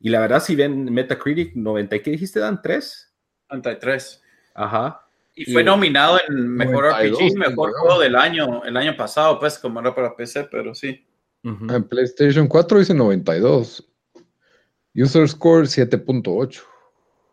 Y 0.00 0.08
la 0.10 0.20
verdad, 0.20 0.42
si 0.42 0.56
ven 0.56 0.84
Metacritic 0.92 1.54
90, 1.54 1.98
¿qué 2.00 2.10
dijiste, 2.12 2.40
Dan? 2.40 2.60
¿3? 2.60 3.10
33. 3.48 4.22
Ajá. 4.54 5.06
Y 5.34 5.50
fue 5.52 5.62
Y- 5.62 5.64
nominado 5.64 6.18
en 6.28 6.48
Mejor 6.48 6.84
92, 6.90 7.18
RPG, 7.20 7.38
Mejor. 7.38 7.72
Juego 7.72 8.00
del 8.00 8.16
Año, 8.16 8.64
el 8.64 8.76
año 8.76 8.96
pasado, 8.96 9.38
pues, 9.40 9.58
como 9.58 9.80
era 9.80 9.94
para 9.94 10.14
PC, 10.14 10.44
pero 10.50 10.74
sí. 10.74 11.04
En 11.44 11.84
PlayStation 11.88 12.46
4 12.46 12.78
dice 12.78 12.94
92. 12.94 13.88
User 14.94 15.28
score 15.28 15.66
7.8. 15.66 16.62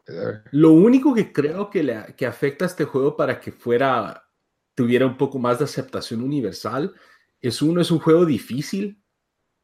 Eh, 0.07 0.13
Lo 0.51 0.71
único 0.71 1.13
que 1.13 1.31
creo 1.31 1.69
que, 1.69 1.83
le, 1.83 2.15
que 2.17 2.25
afecta 2.25 2.65
a 2.65 2.67
este 2.67 2.85
juego 2.85 3.15
para 3.15 3.39
que 3.39 3.51
fuera, 3.51 4.25
tuviera 4.73 5.05
un 5.05 5.17
poco 5.17 5.37
más 5.37 5.59
de 5.59 5.65
aceptación 5.65 6.21
universal, 6.21 6.93
es 7.41 7.61
uno, 7.61 7.81
es 7.81 7.91
un 7.91 7.99
juego 7.99 8.25
difícil. 8.25 9.01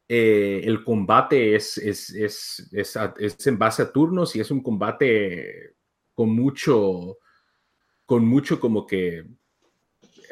Eh, 0.08 0.62
el 0.66 0.84
combate 0.84 1.56
es, 1.56 1.80
es, 1.80 2.12
es, 2.12 2.70
es, 2.72 2.96
a- 2.98 3.16
es 3.18 3.48
en 3.48 3.58
base 3.58 3.82
a 3.82 3.92
turnos 3.92 4.36
y 4.36 4.42
es 4.42 4.52
un 4.52 4.62
combate 4.62 5.76
con 6.14 6.30
mucho, 6.30 7.18
con 8.06 8.26
mucho 8.26 8.60
como 8.60 8.86
que 8.86 9.26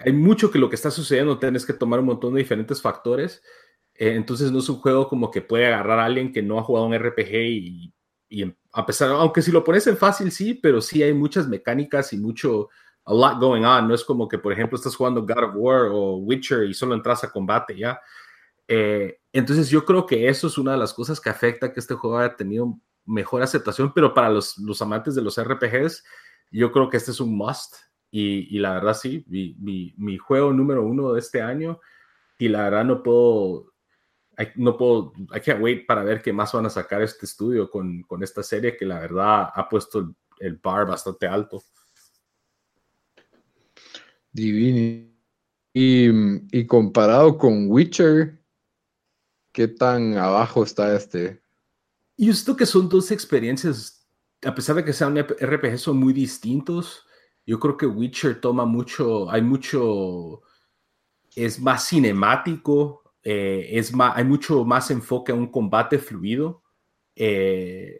hay 0.03 0.11
mucho 0.11 0.51
que 0.51 0.59
lo 0.59 0.69
que 0.69 0.75
está 0.75 0.91
sucediendo 0.91 1.39
tienes 1.39 1.65
que 1.65 1.73
tomar 1.73 1.99
un 1.99 2.07
montón 2.07 2.33
de 2.33 2.39
diferentes 2.39 2.81
factores. 2.81 3.41
Eh, 3.95 4.15
entonces 4.15 4.51
no 4.51 4.59
es 4.59 4.69
un 4.69 4.77
juego 4.77 5.07
como 5.07 5.31
que 5.31 5.41
puede 5.41 5.67
agarrar 5.67 5.99
a 5.99 6.05
alguien 6.05 6.31
que 6.31 6.41
no 6.41 6.59
ha 6.59 6.63
jugado 6.63 6.87
un 6.87 6.93
RPG 6.93 7.33
y, 7.35 7.93
y 8.29 8.41
em- 8.43 8.55
a 8.73 8.85
pesar, 8.85 9.11
aunque 9.11 9.41
si 9.41 9.51
lo 9.51 9.63
pones 9.63 9.85
en 9.87 9.97
fácil 9.97 10.31
sí, 10.31 10.55
pero 10.55 10.81
sí 10.81 11.03
hay 11.03 11.13
muchas 11.13 11.47
mecánicas 11.47 12.11
y 12.13 12.17
mucho, 12.17 12.69
a 13.05 13.13
lot 13.13 13.39
going 13.39 13.63
on. 13.63 13.87
No 13.87 13.93
es 13.93 14.03
como 14.03 14.27
que, 14.27 14.39
por 14.39 14.51
ejemplo, 14.51 14.77
estás 14.77 14.95
jugando 14.95 15.21
God 15.21 15.43
of 15.43 15.51
War 15.55 15.81
o 15.91 16.17
Witcher 16.17 16.63
y 16.65 16.73
solo 16.73 16.95
entras 16.95 17.23
a 17.23 17.31
combate 17.31 17.77
ya. 17.77 17.99
Eh, 18.67 19.19
entonces 19.31 19.69
yo 19.69 19.85
creo 19.85 20.05
que 20.05 20.27
eso 20.27 20.47
es 20.47 20.57
una 20.57 20.71
de 20.71 20.77
las 20.77 20.93
cosas 20.93 21.19
que 21.19 21.29
afecta 21.29 21.71
que 21.71 21.79
este 21.79 21.93
juego 21.95 22.17
haya 22.17 22.35
tenido 22.35 22.79
mejor 23.05 23.43
aceptación, 23.43 23.93
pero 23.93 24.13
para 24.13 24.29
los, 24.29 24.57
los 24.57 24.81
amantes 24.81 25.15
de 25.15 25.21
los 25.21 25.37
RPGs, 25.37 26.03
yo 26.51 26.71
creo 26.71 26.89
que 26.89 26.97
este 26.97 27.11
es 27.11 27.19
un 27.19 27.35
must. 27.35 27.75
Y, 28.11 28.55
y 28.55 28.59
la 28.59 28.73
verdad 28.73 28.93
sí, 28.93 29.25
mi, 29.27 29.55
mi, 29.59 29.93
mi 29.97 30.17
juego 30.17 30.53
número 30.53 30.85
uno 30.85 31.13
de 31.13 31.19
este 31.19 31.41
año, 31.41 31.79
y 32.37 32.47
la 32.47 32.63
verdad 32.65 32.85
no 32.85 33.01
puedo, 33.01 33.73
I, 34.37 34.49
no 34.55 34.77
puedo, 34.77 35.13
I 35.35 35.39
can't 35.39 35.61
wait 35.63 35.87
para 35.87 36.03
ver 36.03 36.21
qué 36.21 36.31
más 36.31 36.53
van 36.53 36.67
a 36.67 36.69
sacar 36.69 37.01
este 37.01 37.25
estudio 37.25 37.69
con, 37.71 38.03
con 38.03 38.21
esta 38.21 38.43
serie 38.43 38.77
que 38.77 38.85
la 38.85 38.99
verdad 38.99 39.49
ha 39.51 39.67
puesto 39.67 39.99
el, 39.99 40.15
el 40.39 40.57
bar 40.57 40.85
bastante 40.85 41.25
alto. 41.25 41.63
Divini. 44.31 45.11
Y, 45.73 46.09
y 46.55 46.67
comparado 46.67 47.35
con 47.35 47.65
Witcher, 47.67 48.39
¿qué 49.51 49.67
tan 49.67 50.17
abajo 50.17 50.63
está 50.63 50.95
este? 50.95 51.41
Y 52.15 52.29
esto 52.29 52.55
que 52.55 52.67
son 52.67 52.87
dos 52.89 53.09
experiencias, 53.09 54.02
a 54.45 54.55
pesar 54.55 54.75
de 54.75 54.85
que 54.85 54.93
sean 54.93 55.17
RPG, 55.17 55.77
son 55.77 55.97
muy 55.97 56.13
distintos. 56.13 57.05
Yo 57.45 57.59
creo 57.59 57.77
que 57.77 57.85
Witcher 57.85 58.39
toma 58.39 58.65
mucho, 58.65 59.29
hay 59.29 59.41
mucho, 59.41 60.41
es 61.35 61.59
más 61.59 61.87
cinemático, 61.87 63.13
eh, 63.23 63.69
es 63.71 63.93
más, 63.93 64.15
hay 64.15 64.23
mucho 64.23 64.63
más 64.65 64.91
enfoque 64.91 65.31
a 65.31 65.35
un 65.35 65.51
combate 65.51 65.99
fluido, 65.99 66.63
eh, 67.15 67.99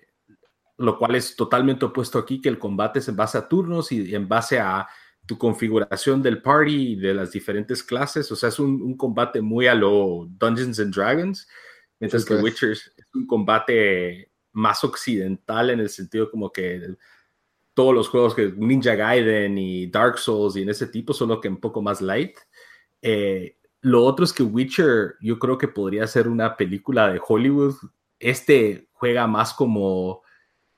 lo 0.78 0.98
cual 0.98 1.16
es 1.16 1.36
totalmente 1.36 1.86
opuesto 1.86 2.20
aquí, 2.20 2.42
que 2.42 2.50
el 2.50 2.60
combate 2.60 3.00
es 3.00 3.08
en 3.08 3.16
base 3.16 3.38
a 3.38 3.48
turnos 3.48 3.92
y 3.92 4.16
en 4.16 4.28
base 4.28 4.60
a 4.60 4.88
tu 5.26 5.38
configuración 5.38 6.22
del 6.22 6.42
party 6.42 6.94
y 6.94 6.96
de 6.96 7.14
las 7.14 7.32
diferentes 7.32 7.84
clases. 7.84 8.32
O 8.32 8.36
sea, 8.36 8.50
es 8.50 8.60
un, 8.60 8.82
un 8.82 8.98
combate 8.98 9.42
muy 9.42 9.68
a 9.68 9.76
lo 9.76 10.28
Dungeons 10.30 10.80
and 10.80 10.94
Dragons, 10.94 11.48
mientras 12.00 12.24
Sí, 12.24 12.30
que. 12.30 12.36
Witcher 12.36 12.72
es 12.72 12.92
un 13.14 13.28
combate 13.28 14.33
más 14.54 14.84
occidental 14.84 15.70
en 15.70 15.80
el 15.82 15.90
sentido 15.90 16.32
como 16.32 16.52
que 16.52 16.96
todos 17.74 17.94
los 17.94 18.08
juegos 18.08 18.36
que 18.36 18.54
Ninja 18.56 18.96
Gaiden 18.96 19.58
y 19.58 19.88
Dark 19.88 20.20
Souls 20.20 20.56
y 20.56 20.62
en 20.62 20.70
ese 20.70 20.88
tipo, 20.88 21.14
solo 21.14 21.42
que 21.42 21.50
un 21.50 21.58
poco 21.60 21.82
más 21.82 22.02
light. 22.02 22.38
Eh, 23.02 23.58
lo 23.82 24.06
otro 24.06 24.24
es 24.24 24.32
que 24.32 24.44
Witcher, 24.44 25.16
yo 25.22 25.40
creo 25.40 25.58
que 25.58 25.68
podría 25.68 26.06
ser 26.08 26.28
una 26.28 26.56
película 26.56 27.12
de 27.12 27.20
Hollywood. 27.26 27.76
Este 28.20 28.88
juega 28.94 29.28
más 29.28 29.54
como, 29.54 30.22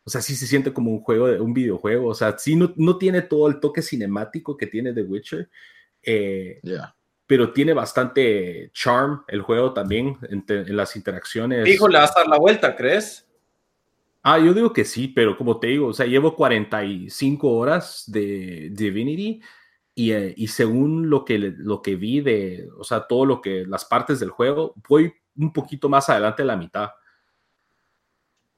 o 0.04 0.10
sea, 0.10 0.22
sí 0.22 0.36
se 0.36 0.48
siente 0.48 0.74
como 0.74 0.90
un 0.90 1.02
juego, 1.02 1.28
de, 1.28 1.40
un 1.40 1.54
videojuego. 1.54 2.08
O 2.10 2.16
sea, 2.16 2.38
sí 2.40 2.56
no, 2.56 2.74
no 2.78 2.98
tiene 2.98 3.22
todo 3.22 3.48
el 3.50 3.60
toque 3.60 3.82
cinemático 3.82 4.56
que 4.58 4.66
tiene 4.68 4.94
The 4.94 5.04
Witcher, 5.04 5.50
eh, 6.02 6.60
Ya. 6.64 6.96
pero 7.28 7.52
tiene 7.52 7.74
bastante 7.74 8.72
charm 8.74 9.24
el 9.28 9.42
juego 9.42 9.74
también 9.74 10.18
en, 10.30 10.46
te- 10.46 10.62
en 10.62 10.78
las 10.78 10.96
interacciones. 10.96 11.68
Hijo, 11.68 11.88
le 11.90 12.00
vas 12.00 12.16
a 12.16 12.22
dar 12.22 12.30
la 12.30 12.38
vuelta, 12.40 12.76
¿crees? 12.76 13.25
Ah, 14.28 14.40
yo 14.40 14.56
digo 14.56 14.74
que 14.74 14.86
sí, 14.86 15.08
pero 15.08 15.38
como 15.38 15.60
te 15.60 15.68
digo, 15.68 15.88
o 15.88 15.94
sea, 15.94 16.08
llevo 16.08 16.36
45 16.36 17.48
horas 17.52 18.04
de 18.08 18.70
Divinity 18.72 19.40
y, 19.94 20.12
eh, 20.14 20.34
y 20.36 20.48
según 20.48 21.10
lo 21.12 21.24
que, 21.26 21.38
lo 21.40 21.82
que 21.84 21.96
vi 21.96 22.22
de, 22.22 22.68
o 22.80 22.84
sea, 22.84 23.06
todo 23.08 23.26
lo 23.26 23.40
que, 23.42 23.66
las 23.68 23.86
partes 23.86 24.20
del 24.20 24.32
juego, 24.32 24.74
voy 24.90 25.14
un 25.36 25.54
poquito 25.54 25.90
más 25.90 26.10
adelante 26.10 26.42
de 26.42 26.48
la 26.48 26.58
mitad. 26.58 26.90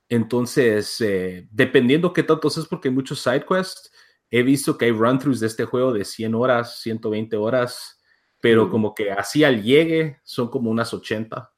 Entonces, 0.10 1.02
eh, 1.02 1.48
dependiendo 1.52 2.14
qué 2.14 2.24
tanto 2.24 2.48
es, 2.48 2.66
porque 2.68 2.88
hay 2.90 2.94
muchos 2.94 3.20
side 3.20 3.46
quests, 3.46 3.92
he 4.30 4.42
visto 4.44 4.78
que 4.78 4.86
hay 4.86 4.92
run-throughs 4.92 5.40
de 5.42 5.48
este 5.48 5.66
juego 5.66 5.92
de 5.94 6.06
100 6.06 6.34
horas, 6.36 6.80
120 6.82 7.36
horas, 7.38 8.00
pero 8.40 8.68
Mm. 8.68 8.70
como 8.72 8.96
que 8.96 9.12
así 9.12 9.44
al 9.44 9.64
llegue 9.64 10.20
son 10.24 10.50
como 10.50 10.72
unas 10.72 10.94
80. 10.94 11.52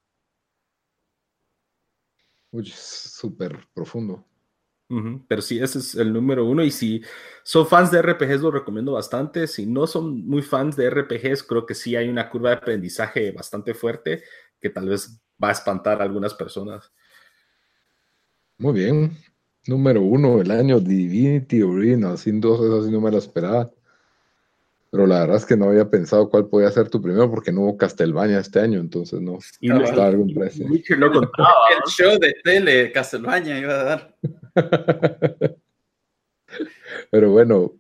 Uy, 2.52 2.68
es 2.68 2.76
súper 2.76 3.60
profundo. 3.74 4.26
Pero 5.28 5.44
sí, 5.44 5.60
ese 5.60 5.78
es 5.78 5.94
el 5.94 6.12
número 6.12 6.46
uno. 6.46 6.64
Y 6.64 6.72
si 6.72 7.04
son 7.44 7.68
fans 7.68 7.92
de 7.92 8.02
RPGs, 8.02 8.42
lo 8.42 8.50
recomiendo 8.50 8.94
bastante. 8.94 9.46
Si 9.46 9.68
no 9.68 9.86
son 9.86 10.26
muy 10.26 10.42
fans 10.42 10.76
de 10.76 10.90
RPGs, 10.90 11.44
creo 11.44 11.64
que 11.68 11.76
sí 11.76 11.96
hay 11.96 12.10
una 12.10 12.28
curva 12.28 12.50
de 12.50 12.56
aprendizaje 12.56 13.32
bastante 13.32 13.76
fuerte 13.76 14.24
que 14.60 14.72
tal 14.72 14.90
vez 14.90 15.22
va 15.42 15.50
a 15.50 15.52
espantar 15.52 16.02
a 16.02 16.06
algunas 16.06 16.34
personas. 16.34 16.92
Muy 18.58 18.74
bien. 18.74 19.16
Número 19.68 20.02
uno 20.02 20.38
del 20.38 20.50
año, 20.50 20.80
Divinity 20.80 21.62
Original. 21.62 22.18
Sin 22.18 22.42
dos, 22.42 22.60
eso 22.60 22.84
sí 22.84 22.92
no 22.92 23.00
me 23.00 23.12
lo 23.12 23.20
esperaba. 23.20 23.70
Pero 24.92 25.06
la 25.06 25.20
verdad 25.20 25.38
es 25.38 25.46
que 25.46 25.56
no 25.56 25.70
había 25.70 25.90
pensado 25.90 26.30
cuál 26.30 26.48
podía 26.48 26.72
ser 26.72 26.90
tu 26.90 27.02
primero 27.02 27.30
porque 27.30 27.52
no 27.52 27.62
hubo 27.62 27.78
Castlevania 27.78 28.40
este 28.40 28.60
año, 28.60 28.80
entonces 28.80 29.22
no. 29.22 29.38
Y 29.60 29.70
Cabal. 29.70 29.84
estaba 29.84 30.12
no 30.98 31.12
contaba. 31.12 31.54
El 31.78 31.92
show 31.92 32.18
de 32.20 32.36
tele, 32.44 32.92
Castlevania, 32.92 33.60
iba 33.60 33.74
a 33.74 33.84
dar. 33.84 34.16
Pero 37.12 37.32
bueno, 37.32 37.74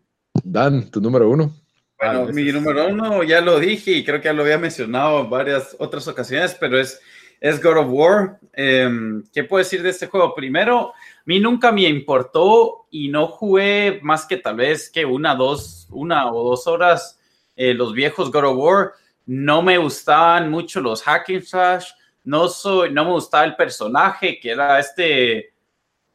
Dan, 0.44 0.90
tu 0.92 1.02
número 1.02 1.30
uno. 1.30 1.56
Bueno, 2.00 2.28
Ah, 2.30 2.32
mi 2.32 2.52
número 2.52 2.88
uno 2.88 3.24
ya 3.24 3.42
lo 3.42 3.60
dije 3.60 3.92
y 3.92 4.06
creo 4.06 4.22
que 4.22 4.26
ya 4.26 4.34
lo 4.34 4.44
había 4.44 4.58
mencionado 4.58 5.22
en 5.22 5.30
varias 5.30 5.76
otras 5.80 6.08
ocasiones, 6.08 6.56
pero 6.58 6.80
es, 6.80 7.02
es 7.42 7.62
God 7.62 7.78
of 7.78 7.88
War. 7.90 8.40
Em, 8.54 9.24
¿Qué 9.34 9.44
puedo 9.44 9.64
decir 9.64 9.84
de 9.84 9.90
este 9.90 10.08
juego? 10.08 10.34
Primero, 10.34 10.94
mí 11.30 11.40
nunca 11.40 11.72
me 11.72 11.84
importó 11.84 12.88
y 12.90 13.08
no 13.08 13.28
jugué 13.28 14.00
más 14.02 14.26
que 14.26 14.38
tal 14.38 14.56
vez 14.56 14.90
que 14.90 15.06
una, 15.06 15.36
dos, 15.36 15.88
una 15.92 16.34
o 16.34 16.44
dos 16.50 16.66
horas 16.66 17.20
eh, 17.56 17.76
los 17.76 17.94
viejos 17.94 18.32
God 18.32 18.46
of 18.46 18.58
War. 18.58 18.94
No 19.28 19.62
me 19.62 19.78
gustaban 19.78 20.50
mucho 20.50 20.82
los 20.82 21.04
hack 21.04 21.30
and 21.30 21.44
slash. 21.44 21.92
No, 22.24 22.48
soy, 22.48 22.92
no 22.92 23.06
me 23.06 23.12
gustaba 23.12 23.44
el 23.46 23.56
personaje 23.56 24.40
que 24.40 24.50
era 24.50 24.80
este 24.80 25.54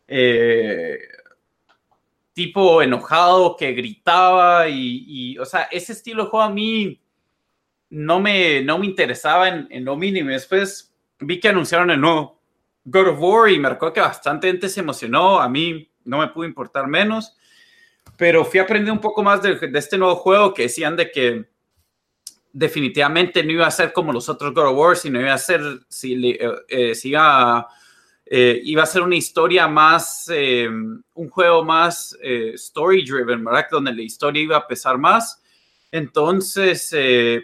eh, 0.09 0.99
tipo 2.32 2.82
enojado 2.82 3.55
que 3.57 3.73
gritaba 3.73 4.69
y, 4.69 5.39
o 5.39 5.45
sea, 5.45 5.69
ese 5.70 5.93
estilo 5.93 6.24
de 6.24 6.31
juego 6.31 6.45
a 6.45 6.51
mí 6.51 7.01
no 7.89 8.19
me, 8.19 8.62
no 8.62 8.81
me 8.81 8.86
interesaba 8.86 9.47
en, 9.47 9.69
en 9.70 9.85
lo 9.85 9.95
mínimo. 9.95 10.31
Después 10.31 10.93
vi 11.20 11.39
que 11.39 11.51
anunciaron 11.51 11.93
el 11.93 12.01
nuevo 12.01 12.34
God 12.85 13.09
of 13.09 13.19
War 13.19 13.51
y 13.51 13.62
recuerdo 13.62 13.94
que 13.94 14.01
bastante 14.01 14.47
gente 14.48 14.69
se 14.69 14.81
emocionó. 14.81 15.40
A 15.40 15.48
mí 15.48 15.90
no 16.05 16.19
me 16.19 16.28
pudo 16.28 16.47
importar 16.47 16.86
menos. 16.86 17.36
pero 18.16 18.44
fui 18.44 18.61
aprendiendo 18.61 18.93
un 18.93 19.01
poco 19.01 19.23
más 19.23 19.43
de, 19.43 19.59
este 19.74 19.98
nuevo 19.98 20.16
juego 20.16 20.55
que 20.55 20.62
decían 20.65 20.94
de 20.94 21.11
que 21.11 21.48
definitivamente 22.52 23.43
no 23.43 23.51
iba 23.51 23.66
a 23.66 23.70
ser 23.70 23.93
como 23.93 24.12
los 24.12 24.28
otros 24.28 24.55
God 24.55 24.69
of 24.69 24.78
War, 24.78 24.97
sino 24.97 25.20
iba 25.20 25.35
a 25.35 25.39
ser, 25.39 25.61
si, 25.89 26.31
eh, 26.31 26.39
eh, 26.69 26.94
si 26.94 27.09
iba, 27.09 27.66
eh, 28.27 28.61
iba, 28.62 28.85
a 28.85 28.86
ser 28.86 29.02
una 29.02 29.16
historia 29.16 29.66
más, 29.66 30.31
eh, 30.32 30.69
un 30.69 31.28
juego 31.31 31.65
más 31.65 32.16
story 32.23 33.05
driven, 33.05 33.44
¿verdad? 33.44 33.66
Donde 33.70 33.93
la 33.93 34.02
historia 34.02 34.43
iba 34.43 34.56
a 34.56 34.66
pesar 34.66 34.98
más. 34.98 35.43
Entonces, 35.90 36.94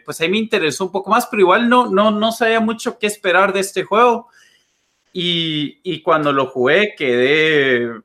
pues 0.05 0.21
ahí 0.21 0.29
me 0.29 0.39
interesó 0.39 0.85
un 0.85 0.93
poco 0.93 1.11
más, 1.11 1.27
pero 1.27 1.41
igual 1.41 1.69
no, 1.69 1.89
no, 1.91 2.11
no 2.11 2.33
sabía 2.33 2.61
mucho 2.61 2.99
qué 2.99 3.07
esperar 3.07 3.53
de 3.53 3.61
este 3.61 3.85
juego. 3.85 4.29
Y, 5.13 5.81
y 5.83 6.03
cuando 6.03 6.33
lo 6.33 6.47
jugué 6.47 6.95
quedé, 6.97 8.01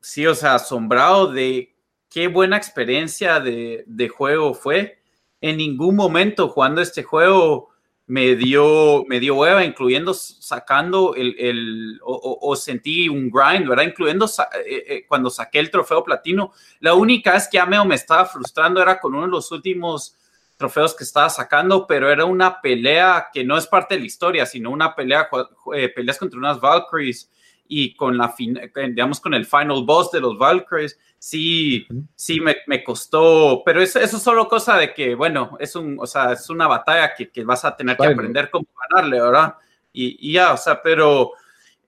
sí, 0.00 0.26
o 0.26 0.34
sea, 0.34 0.56
asombrado 0.56 1.32
de 1.32 1.74
qué 2.08 2.28
buena 2.28 2.56
experiencia 2.56 3.40
de, 3.40 3.84
de 3.86 4.08
juego 4.08 4.54
fue 4.54 4.98
en 5.40 5.56
ningún 5.58 5.96
momento 5.96 6.48
jugando 6.48 6.80
este 6.80 7.02
juego 7.02 7.70
me 8.08 8.36
dio, 8.36 9.04
me 9.08 9.18
dio 9.18 9.34
hueva, 9.34 9.64
incluyendo 9.64 10.14
sacando 10.14 11.14
el, 11.16 11.34
el 11.38 12.00
o, 12.04 12.54
sentí 12.54 13.08
un 13.08 13.30
grind, 13.30 13.68
¿verdad? 13.68 13.84
Incluyendo 13.84 14.26
eh, 14.64 14.84
eh, 14.86 15.06
cuando 15.08 15.28
saqué 15.28 15.58
el 15.58 15.70
trofeo 15.70 16.04
platino. 16.04 16.52
La 16.80 16.94
única 16.94 17.32
vez 17.32 17.48
que 17.48 17.56
ya 17.56 17.66
me, 17.66 17.84
me 17.84 17.96
estaba 17.96 18.24
frustrando 18.24 18.80
era 18.80 19.00
con 19.00 19.14
uno 19.14 19.24
de 19.24 19.32
los 19.32 19.50
últimos 19.50 20.16
trofeos 20.56 20.94
que 20.94 21.04
estaba 21.04 21.28
sacando, 21.28 21.86
pero 21.86 22.10
era 22.10 22.24
una 22.24 22.60
pelea 22.60 23.28
que 23.32 23.44
no 23.44 23.56
es 23.56 23.66
parte 23.66 23.94
de 23.94 24.00
la 24.00 24.06
historia, 24.06 24.46
sino 24.46 24.70
una 24.70 24.94
pelea, 24.94 25.28
eh, 25.74 25.88
peleas 25.88 26.18
contra 26.18 26.38
unas 26.38 26.60
Valkyries 26.60 27.30
y 27.68 27.94
con 27.94 28.16
la, 28.16 28.34
digamos, 28.38 29.20
con 29.20 29.34
el 29.34 29.44
final 29.44 29.84
boss 29.84 30.12
de 30.12 30.20
los 30.20 30.38
Valkyries 30.38 30.98
sí, 31.18 31.86
sí 32.14 32.40
me, 32.40 32.56
me 32.66 32.84
costó, 32.84 33.62
pero 33.64 33.82
eso, 33.82 33.98
eso, 33.98 34.16
es 34.16 34.22
solo 34.22 34.48
cosa 34.48 34.76
de 34.76 34.94
que, 34.94 35.14
bueno, 35.14 35.56
es, 35.58 35.74
un, 35.74 35.96
o 36.00 36.06
sea, 36.06 36.32
es 36.32 36.48
una 36.50 36.68
batalla 36.68 37.14
que, 37.14 37.30
que 37.30 37.44
vas 37.44 37.64
a 37.64 37.74
tener 37.74 37.96
que 37.96 38.06
aprender 38.06 38.50
cómo 38.50 38.66
ganarle, 38.90 39.20
¿verdad? 39.20 39.54
Y, 39.92 40.30
y 40.30 40.34
ya, 40.34 40.52
o 40.52 40.56
sea, 40.56 40.80
pero 40.82 41.32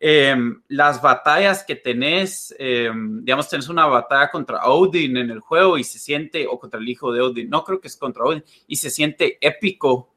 eh, 0.00 0.36
las 0.68 1.02
batallas 1.02 1.64
que 1.64 1.76
tenés, 1.76 2.54
eh, 2.58 2.90
digamos, 2.94 3.48
tenés 3.48 3.68
una 3.68 3.86
batalla 3.86 4.30
contra 4.30 4.66
Odin 4.66 5.16
en 5.16 5.30
el 5.30 5.40
juego 5.40 5.78
y 5.78 5.84
se 5.84 5.98
siente, 5.98 6.46
o 6.46 6.58
contra 6.58 6.78
el 6.80 6.88
hijo 6.88 7.12
de 7.12 7.20
Odin, 7.20 7.50
no 7.50 7.64
creo 7.64 7.80
que 7.80 7.88
es 7.88 7.96
contra 7.96 8.24
Odin, 8.24 8.44
y 8.66 8.76
se 8.76 8.90
siente 8.90 9.38
épico. 9.40 10.10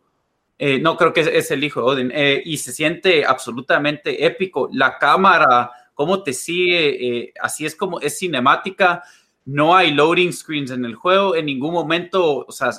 Eh, 0.58 0.78
no 0.80 0.96
creo 0.96 1.12
que 1.12 1.22
es, 1.22 1.28
es, 1.28 1.52
el 1.52 1.64
hijo 1.64 1.82
de 1.82 1.86
Odin, 1.88 2.12
eh, 2.14 2.42
y 2.46 2.58
se 2.58 2.72
siente 2.72 3.26
absolutamente 3.26 4.26
épico. 4.26 4.70
La 4.72 5.00
cámara 5.00 5.72
cómo 5.94 6.24
te 6.24 6.34
sigue, 6.34 7.20
eh, 7.20 7.34
así 7.40 7.64
es 7.64 7.76
como 7.76 8.00
es 8.00 8.18
cinemática, 8.18 9.04
no 9.46 9.76
hay 9.76 9.92
loading 9.92 10.34
screens 10.34 10.72
en 10.72 10.84
el 10.86 10.96
juego, 10.96 11.36
en 11.36 11.46
ningún 11.46 11.74
momento, 11.74 12.46
o 12.48 12.52
sea, 12.52 12.72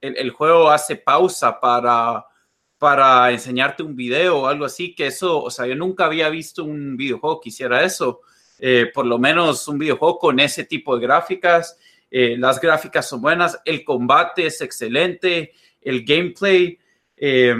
el, 0.00 0.16
el 0.16 0.30
juego 0.30 0.70
hace 0.70 0.96
pausa 0.96 1.60
para, 1.60 2.24
para 2.82 3.30
enseñarte 3.30 3.84
un 3.84 3.94
video 3.94 4.38
o 4.38 4.46
algo 4.48 4.64
así, 4.64 4.92
que 4.92 5.06
eso, 5.06 5.40
o 5.40 5.52
sea, 5.52 5.68
yo 5.68 5.76
nunca 5.76 6.06
había 6.06 6.28
visto 6.28 6.64
un 6.64 6.96
videojuego 6.96 7.40
que 7.40 7.50
hiciera 7.50 7.84
eso, 7.84 8.22
eh, 8.58 8.90
por 8.92 9.06
lo 9.06 9.20
menos 9.20 9.68
un 9.68 9.78
videojuego 9.78 10.18
con 10.18 10.40
ese 10.40 10.64
tipo 10.64 10.96
de 10.96 11.06
gráficas, 11.06 11.78
eh, 12.10 12.34
las 12.36 12.60
gráficas 12.60 13.08
son 13.08 13.20
buenas, 13.20 13.56
el 13.64 13.84
combate 13.84 14.46
es 14.46 14.60
excelente, 14.60 15.52
el 15.80 16.04
gameplay, 16.04 16.76
eh, 17.16 17.54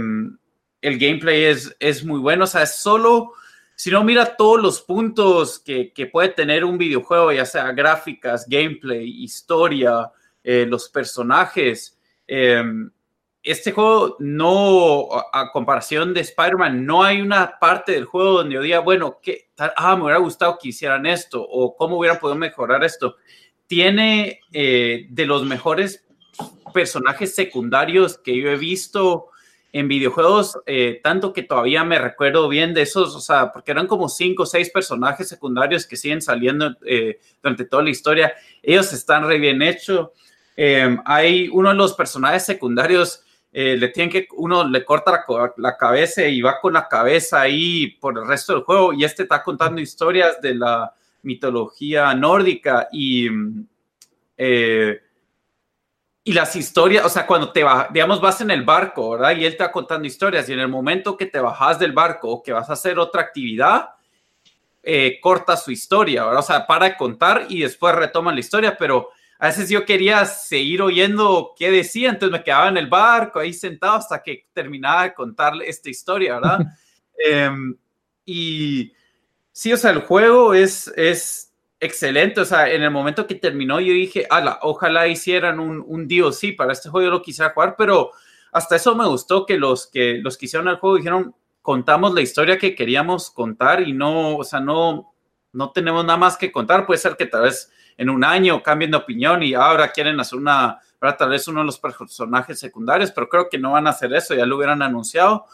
el 0.81 0.99
gameplay 0.99 1.45
es, 1.45 1.77
es 1.79 2.05
muy 2.05 2.19
bueno, 2.19 2.43
o 2.43 2.49
sea, 2.49 2.65
es 2.65 2.75
solo 2.75 3.35
si 3.77 3.93
no 3.93 4.03
mira 4.03 4.35
todos 4.37 4.61
los 4.61 4.83
puntos 4.83 5.61
que, 5.61 5.93
que, 5.93 6.07
puede 6.07 6.31
tener 6.31 6.65
un 6.65 6.79
videojuego, 6.79 7.31
ya 7.31 7.47
sea 7.47 7.71
gráficas, 7.71 8.45
gameplay, 8.49 9.23
historia, 9.23 10.11
eh, 10.43 10.67
los 10.69 10.89
personajes, 10.89 11.97
eh, 12.27 12.65
este 13.43 13.73
juego 13.73 14.17
no, 14.21 15.09
a, 15.33 15.51
comparación 15.51 16.15
de 16.15 16.21
Spider-Man, 16.21 16.87
no 16.87 17.03
hay 17.03 17.21
una 17.21 17.59
parte 17.59 17.93
del 17.93 18.05
juego 18.05 18.35
donde 18.35 18.55
yo 18.55 18.63
diga, 18.63 18.79
bueno, 18.79 19.19
que 19.21 19.49
ah, 19.59 19.97
me 19.97 20.05
hubiera 20.05 20.21
gustado 20.21 20.59
que 20.61 20.69
hicieran 20.69 21.07
esto 21.07 21.43
o 21.43 21.77
cómo 21.77 21.99
hubieran 21.99 22.21
podido 22.21 22.37
mejorar 22.37 22.85
esto. 22.85 23.17
Tiene 23.67 24.41
eh, 24.53 25.07
de 25.11 25.27
los 25.27 25.45
mejores 25.45 26.07
personajes 26.73 27.35
secundarios 27.35 28.17
que 28.17 28.37
yo 28.41 28.49
he 28.49 28.57
visto 28.57 29.27
en 29.73 29.89
videojuegos, 29.89 30.59
eh, 30.67 31.01
tanto 31.03 31.33
que 31.33 31.43
todavía 31.43 31.83
me 31.83 31.99
recuerdo 31.99 32.47
bien 32.49 32.75
de 32.75 32.83
esos, 32.83 33.17
o 33.17 33.21
sea, 33.21 33.53
porque 33.53 33.73
eran 33.73 33.87
como 33.87 34.09
cinco 34.09 34.45
o 34.45 34.47
seis 34.47 34.71
personajes 34.71 35.29
secundarios 35.29 35.87
que 35.87 35.97
siguen 35.97 36.23
saliendo 36.23 36.77
eh, 36.87 37.19
durante 37.43 37.65
toda 37.65 37.83
la 37.83 37.91
historia. 37.91 38.35
Ellos 38.63 38.93
están 38.93 39.27
re 39.27 39.39
bien 39.39 39.63
hechos. 39.63 40.11
Hay 41.07 41.49
uno 41.49 41.71
de 41.71 41.75
los 41.75 41.95
personajes 41.95 42.45
secundarios, 42.45 43.25
eh, 43.53 43.77
le 43.77 43.89
tienen 43.89 44.11
que, 44.11 44.27
uno 44.37 44.67
le 44.67 44.83
corta 44.85 45.25
la, 45.59 45.77
cabeza 45.77 46.27
y 46.27 46.41
va 46.41 46.59
con 46.59 46.73
la 46.73 46.89
cabeza 46.89 47.43
ahí 47.43 47.89
por 48.01 48.19
el 48.19 48.27
resto 48.27 48.55
del 48.55 48.63
juego, 48.63 48.93
y 48.95 49.05
este 49.05 49.25
está 49.25 49.43
contando 49.43 49.81
historias 49.81 50.41
de 50.41 50.55
la 50.55 50.95
mitología 51.23 52.15
nórdica 52.15 52.89
y. 52.93 53.29
Eh, 54.37 55.01
y 56.25 56.33
las 56.33 56.55
historias, 56.55 57.05
o 57.05 57.09
sea, 57.09 57.27
cuando 57.27 57.51
te 57.51 57.65
vas, 57.65 57.93
digamos, 57.93 58.21
vas 58.21 58.41
en 58.41 58.53
el 58.53 58.63
barco, 58.63 59.11
¿verdad? 59.11 59.37
Y 59.37 59.45
él 59.45 59.57
te 59.57 59.69
contando 59.73 60.07
historias 60.07 60.49
y 60.49 60.53
en 60.53 60.61
el 60.61 60.69
momento 60.69 61.17
que 61.17 61.27
te 61.27 61.41
bajas 61.41 61.81
del 61.81 61.91
barco 61.91 62.31
o 62.31 62.43
que 62.43 62.53
vas 62.53 62.71
a 62.71 62.75
hacer 62.75 62.97
otra 63.01 63.23
actividad, 63.23 63.89
eh, 64.85 65.19
corta 65.21 65.57
su 65.57 65.73
historia, 65.73 66.25
¿verdad? 66.25 66.41
O 66.41 66.45
sea, 66.45 66.67
para 66.67 66.97
contar 66.97 67.47
y 67.49 67.63
después 67.63 67.95
retoma 67.97 68.33
la 68.33 68.39
historia, 68.39 68.77
pero 68.79 69.09
a 69.43 69.47
veces 69.49 69.69
yo 69.69 69.85
quería 69.85 70.25
seguir 70.25 70.83
oyendo 70.83 71.53
qué 71.59 71.73
decía, 71.73 72.11
entonces 72.11 72.39
me 72.39 72.45
quedaba 72.45 72.69
en 72.69 72.77
el 72.77 72.87
barco 72.87 73.41
ahí 73.41 73.53
sentado 73.53 73.95
hasta 73.95 74.23
que 74.23 74.47
terminaba 74.53 75.03
de 75.03 75.15
contarle 75.15 75.69
esta 75.69 75.91
historia, 75.91 76.35
¿verdad? 76.35 76.61
eh, 77.27 77.51
y 78.25 78.93
sí, 79.51 79.73
o 79.73 79.77
sea, 79.77 79.91
el 79.91 80.03
juego 80.03 80.55
es, 80.55 80.93
es 80.95 81.53
excelente. 81.81 82.41
O 82.41 82.45
sea, 82.45 82.71
en 82.71 82.85
el 82.85 82.93
momento 82.93 83.27
que 83.27 83.35
terminó, 83.35 83.81
yo 83.81 83.93
dije, 83.93 84.29
ala, 84.31 84.61
ojalá 84.63 85.09
hicieran 85.09 85.59
un, 85.59 85.83
un 85.85 86.07
DLC 86.07 86.55
para 86.57 86.73
este 86.73 86.89
juego. 86.89 87.07
Yo 87.07 87.11
lo 87.11 87.23
quisiera 87.23 87.51
jugar, 87.51 87.75
pero 87.77 88.13
hasta 88.53 88.77
eso 88.77 88.95
me 88.95 89.09
gustó 89.09 89.45
que 89.45 89.59
los 89.59 89.89
que 89.89 90.21
los 90.23 90.39
que 90.39 90.47
hicieron 90.47 90.69
el 90.69 90.77
juego 90.77 90.99
dijeron, 90.99 91.35
contamos 91.63 92.15
la 92.15 92.21
historia 92.21 92.59
que 92.59 92.77
queríamos 92.77 93.29
contar 93.33 93.83
y 93.83 93.93
no, 93.93 94.37
o 94.37 94.45
sea, 94.45 94.61
no, 94.61 95.13
no 95.53 95.73
tenemos 95.73 96.05
nada 96.05 96.17
más 96.17 96.37
que 96.37 96.53
contar. 96.53 96.87
Puede 96.87 96.99
ser 96.99 97.17
que 97.17 97.27
tal 97.27 97.43
vez 97.43 97.73
en 97.97 98.11
un 98.11 98.25
año 98.25 98.63
cambien 98.63 98.91
de 98.91 98.97
opinión 98.97 99.43
y 99.43 99.55
ahora 99.55 99.93
quieren 99.93 100.19
hacer 100.21 100.39
una, 100.39 100.81
para 100.99 101.17
tal 101.17 101.31
vez 101.31 101.47
uno 101.49 101.61
de 101.61 101.67
los 101.67 101.79
personajes 101.79 102.59
secundarios, 102.59 103.11
pero 103.11 103.29
creo 103.29 103.49
que 103.49 103.59
no 103.59 103.73
van 103.73 103.87
a 103.87 103.91
hacer 103.91 104.13
eso, 104.15 104.35
ya 104.35 104.47
lo 104.47 104.57
hubieran 104.57 104.83
anunciado. 104.83 105.47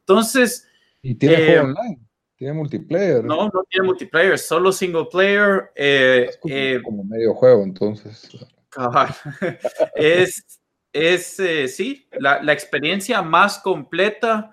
Entonces. 0.00 0.68
Y 1.02 1.14
tiene 1.14 1.34
eh, 1.34 1.46
juego 1.46 1.64
online. 1.64 2.00
Tiene 2.42 2.54
multiplayer. 2.54 3.24
No, 3.24 3.44
no 3.54 3.62
tiene 3.70 3.86
multiplayer, 3.86 4.36
solo 4.36 4.72
single 4.72 5.06
player. 5.08 5.70
Eh, 5.76 6.28
eh, 6.48 6.80
como, 6.82 7.04
medio 7.04 7.34
juego, 7.34 7.62
entonces. 7.62 8.28
Cabal. 8.68 9.14
es, 9.94 10.60
es 10.92 11.38
eh, 11.38 11.68
sí, 11.68 12.08
la, 12.18 12.42
la, 12.42 12.52
experiencia 12.52 13.22
más 13.22 13.60
completa. 13.60 14.52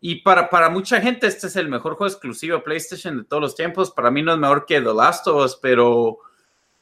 Y 0.00 0.22
para, 0.22 0.48
para 0.48 0.70
mucha 0.70 1.00
gente, 1.00 1.26
este 1.26 1.48
es 1.48 1.56
el 1.56 1.68
mejor 1.68 1.96
juego 1.96 2.12
exclusivo 2.12 2.62
PlayStation 2.62 3.18
de 3.18 3.24
todos 3.24 3.42
los 3.42 3.56
tiempos. 3.56 3.90
Para 3.90 4.12
mí 4.12 4.22
no 4.22 4.32
es 4.32 4.38
mejor 4.38 4.64
que 4.64 4.80
The 4.80 4.94
Last 4.94 5.26
of 5.26 5.44
Us, 5.44 5.58
pero. 5.60 6.18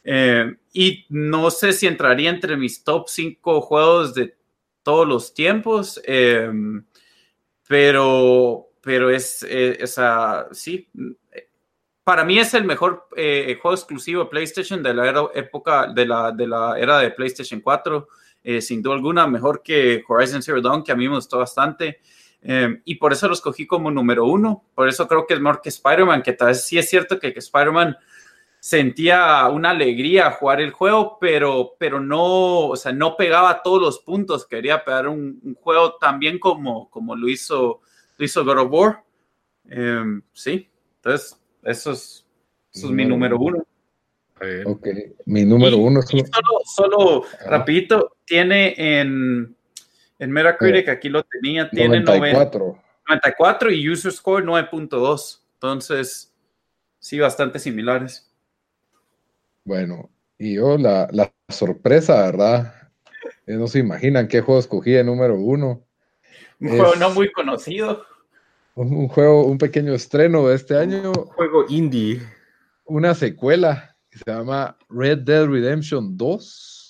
Eh, 0.04 0.56
y 0.72 1.06
no 1.10 1.50
sé 1.50 1.72
si 1.72 1.86
entraría 1.86 2.30
entre 2.30 2.56
mis 2.56 2.82
top 2.82 3.08
5 3.08 3.60
juegos 3.60 4.14
de 4.14 4.34
todos 4.82 5.06
los 5.06 5.34
tiempos. 5.34 6.00
pero 7.68 8.68
pero 8.82 9.10
es, 9.10 9.44
eh, 9.48 9.76
esa, 9.80 10.48
sí, 10.50 10.90
para 12.04 12.24
mí 12.24 12.38
es 12.38 12.52
el 12.54 12.64
mejor 12.64 13.06
eh, 13.16 13.56
juego 13.62 13.76
exclusivo 13.76 14.24
de 14.24 14.30
PlayStation 14.30 14.82
de 14.82 14.92
la 14.92 15.08
era, 15.08 15.22
época, 15.34 15.86
de 15.86 16.04
la, 16.04 16.32
de 16.32 16.48
la 16.48 16.76
era 16.78 16.98
de 16.98 17.12
PlayStation 17.12 17.60
4, 17.60 18.08
eh, 18.42 18.60
sin 18.60 18.82
duda 18.82 18.96
alguna, 18.96 19.26
mejor 19.28 19.62
que 19.62 20.02
Horizon 20.06 20.42
Zero 20.42 20.60
Dawn, 20.60 20.82
que 20.82 20.90
a 20.90 20.96
mí 20.96 21.08
me 21.08 21.14
gustó 21.14 21.38
bastante. 21.38 22.00
Eh, 22.42 22.80
y 22.84 22.96
por 22.96 23.12
eso 23.12 23.28
lo 23.28 23.34
escogí 23.34 23.68
como 23.68 23.88
número 23.88 24.24
uno. 24.24 24.64
Por 24.74 24.88
eso 24.88 25.06
creo 25.06 25.26
que 25.28 25.34
es 25.34 25.40
mejor 25.40 25.60
que 25.62 25.68
Spider-Man, 25.68 26.22
que 26.22 26.32
tal 26.32 26.48
vez 26.48 26.66
sí 26.66 26.76
es 26.76 26.90
cierto 26.90 27.20
que, 27.20 27.32
que 27.32 27.38
Spider-Man 27.38 27.96
sentía 28.62 29.48
una 29.48 29.70
alegría 29.70 30.30
jugar 30.30 30.60
el 30.60 30.70
juego, 30.70 31.18
pero, 31.20 31.74
pero 31.80 31.98
no, 31.98 32.68
o 32.68 32.76
sea, 32.76 32.93
no 32.93 33.16
pegaba 33.16 33.60
todos 33.60 33.82
los 33.82 33.98
puntos. 33.98 34.47
Quería 34.47 34.84
pegar 34.84 35.09
un, 35.09 35.40
un 35.43 35.55
juego 35.56 35.97
también 35.97 36.39
como, 36.39 36.89
como 36.89 37.16
lo 37.16 37.28
hizo 37.28 37.80
hizo 38.20 38.44
God 38.44 38.59
of 38.59 38.72
War. 38.72 39.05
Eh, 39.68 40.20
sí, 40.32 40.70
entonces 40.97 41.40
eso 41.64 41.90
es, 41.90 42.24
eso 42.72 42.86
es 42.86 42.93
mi 42.93 43.05
número 43.05 43.36
uno. 43.36 43.66
Ok, 44.66 44.86
mi 45.26 45.44
número 45.44 45.76
y, 45.76 45.80
uno 45.80 46.01
es... 46.01 46.06
solo, 46.06 46.60
solo 46.64 47.24
ah. 47.40 47.51
rapidito, 47.51 48.16
tiene 48.24 48.74
en, 48.76 49.56
en 50.20 50.30
Metacritic, 50.30 50.89
aquí 50.89 51.09
lo 51.09 51.24
tenía, 51.24 51.68
tiene 51.68 51.98
94. 52.01 52.78
94 53.09 53.72
y 53.72 53.89
user 53.89 54.12
score 54.12 54.44
9.2. 54.44 55.40
Entonces, 55.55 56.32
sí, 57.01 57.18
bastante 57.18 57.59
similares. 57.59 58.31
Bueno, 59.64 60.10
Y 60.39 60.55
yo, 60.55 60.76
la, 60.76 61.09
la 61.12 61.32
sorpresa, 61.48 62.22
¿verdad? 62.22 62.74
Eh, 63.47 63.55
no 63.55 63.68
se 63.68 63.78
imaginan 63.78 64.28
qué 64.28 64.40
juego 64.40 64.60
escogí 64.60 64.90
de 64.90 65.05
número 65.05 65.36
uno. 65.36 65.86
Un 66.59 66.70
juego 66.70 66.94
no 66.97 67.10
muy 67.10 67.30
conocido. 67.30 68.05
Un, 68.74 68.93
un, 68.94 69.09
juego, 69.09 69.44
un 69.44 69.59
pequeño 69.59 69.93
estreno 69.94 70.48
de 70.48 70.56
este 70.56 70.76
año. 70.76 71.12
Un 71.12 71.26
juego 71.26 71.64
indie. 71.68 72.22
Una 72.84 73.14
secuela 73.14 73.97
que 74.10 74.18
se 74.18 74.24
llama 74.30 74.76
Red 74.89 75.18
Dead 75.18 75.47
Redemption 75.47 76.16
2 76.16 76.82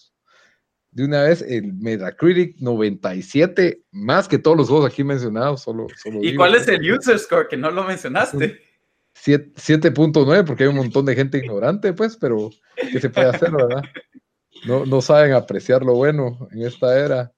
de 0.92 1.04
una 1.04 1.22
vez 1.22 1.42
el 1.42 1.72
Metacritic 1.72 2.58
97, 2.60 3.82
más 3.92 4.28
que 4.28 4.38
todos 4.38 4.56
los 4.56 4.68
juegos 4.68 4.92
aquí 4.92 5.02
mencionados. 5.02 5.62
Solo, 5.62 5.86
¿Y 6.20 6.36
cuál 6.36 6.54
es 6.54 6.68
el 6.68 6.90
user 6.92 7.18
score 7.18 7.48
que 7.48 7.56
no 7.56 7.70
lo 7.70 7.82
mencionaste? 7.84 8.60
7.9, 9.24 10.44
porque 10.44 10.64
hay 10.64 10.68
un 10.68 10.76
montón 10.76 11.06
de 11.06 11.14
gente 11.14 11.38
ignorante, 11.38 11.92
pues, 11.92 12.16
pero 12.16 12.50
¿qué 12.76 13.00
se 13.00 13.10
puede 13.10 13.28
hacer, 13.28 13.50
verdad? 13.52 13.82
No, 14.66 14.86
no 14.86 15.00
saben 15.00 15.32
apreciar 15.32 15.82
lo 15.82 15.94
bueno 15.94 16.48
en 16.52 16.62
esta 16.62 16.98
era. 16.98 17.32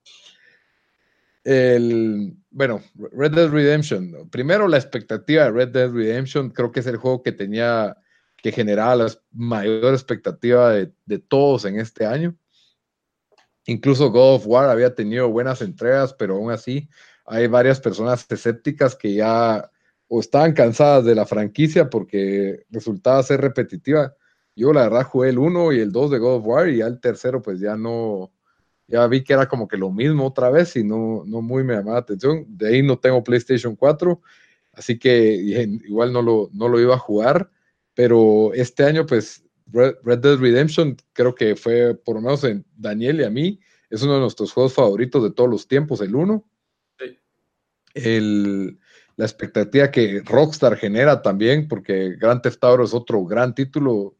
El, 1.43 2.37
bueno, 2.51 2.83
Red 2.95 3.33
Dead 3.33 3.49
Redemption. 3.49 4.29
Primero, 4.31 4.69
la 4.69 4.79
expectativa 4.79 5.45
de 5.45 5.51
Red 5.51 5.69
Dead 5.69 5.91
Redemption, 5.91 6.51
creo 6.51 6.73
que 6.73 6.81
es 6.81 6.87
el 6.87 6.97
juego 6.97 7.23
que 7.23 7.33
tenía, 7.33 7.97
que 8.37 8.53
generaba 8.53 8.97
la 8.97 9.13
mayor 9.33 9.95
expectativa 9.95 10.71
de, 10.71 10.93
de 11.05 11.19
todos 11.19 11.65
en 11.65 11.79
este 11.79 12.07
año 12.07 12.37
Incluso 13.67 14.11
God 14.11 14.37
of 14.37 14.47
War 14.47 14.69
había 14.69 14.95
tenido 14.95 15.29
buenas 15.31 15.63
entregas, 15.63 16.13
pero 16.15 16.37
aún 16.37 16.51
así 16.51 16.89
hay 17.25 17.47
varias 17.47 17.81
personas 17.81 18.27
escépticas 18.29 18.95
que 18.95 19.15
ya 19.15 19.71
o 20.15 20.21
estaban 20.21 20.53
cansadas 20.53 21.05
de 21.05 21.17
la 21.17 21.27
franquicia 21.27 21.91
porque 21.91 22.67
resultaba 22.71 23.21
ser 23.25 23.41
repetitiva. 23.41 24.15
Yo 24.55 24.73
la 24.73 24.85
verdad 24.85 25.03
jugué 25.03 25.31
el 25.31 25.39
1 25.39 25.73
y 25.73 25.81
el 25.81 25.91
2 25.91 26.13
de 26.13 26.19
God 26.19 26.37
of 26.37 26.47
War 26.47 26.69
y 26.69 26.77
ya 26.77 26.87
el 26.87 27.01
tercero 27.01 27.43
pues 27.43 27.59
ya 27.59 27.77
no, 27.77 28.31
ya 28.87 29.09
vi 29.09 29.25
que 29.25 29.33
era 29.33 29.49
como 29.49 29.67
que 29.67 29.77
lo 29.77 29.91
mismo 29.91 30.27
otra 30.27 30.51
vez 30.51 30.77
y 30.77 30.85
no, 30.85 31.25
no 31.27 31.43
muy 31.43 31.65
me 31.65 31.75
llamaba 31.75 31.95
la 31.95 32.03
atención. 32.03 32.47
De 32.47 32.69
ahí 32.69 32.81
no 32.81 32.97
tengo 32.97 33.25
PlayStation 33.25 33.75
4, 33.75 34.23
así 34.75 35.01
que 35.01 35.35
igual 35.85 36.13
no 36.13 36.23
lo, 36.23 36.49
no 36.53 36.69
lo 36.69 36.79
iba 36.79 36.95
a 36.95 36.99
jugar, 36.99 37.51
pero 37.93 38.55
este 38.55 38.85
año 38.85 39.07
pues 39.07 39.45
Red, 39.73 39.97
Dead 40.05 40.39
Redemption 40.39 40.97
creo 41.13 41.35
que 41.35 41.57
fue, 41.57 41.97
por 41.97 42.15
lo 42.15 42.23
menos 42.23 42.45
en 42.45 42.65
Daniel 42.77 43.21
y 43.21 43.25
a 43.25 43.31
mí, 43.31 43.59
es 43.91 44.01
uno 44.05 44.15
de 44.15 44.21
nuestros 44.21 44.53
juegos 44.53 44.75
favoritos 44.75 45.25
de 45.25 45.33
todos 45.33 45.51
los 45.51 45.67
tiempos, 45.67 46.01
el 46.01 46.15
1. 46.15 46.49
La 49.17 49.25
expectativa 49.25 49.91
que 49.91 50.23
Rockstar 50.25 50.77
genera 50.77 51.23
también, 51.23 51.69
porque 51.69 52.17
Grand 52.17 52.43
Theft 52.43 52.63
Auto 52.65 52.85
es 52.85 52.95
otro 52.95 53.25
gran 53.25 53.55
título. 53.55 54.17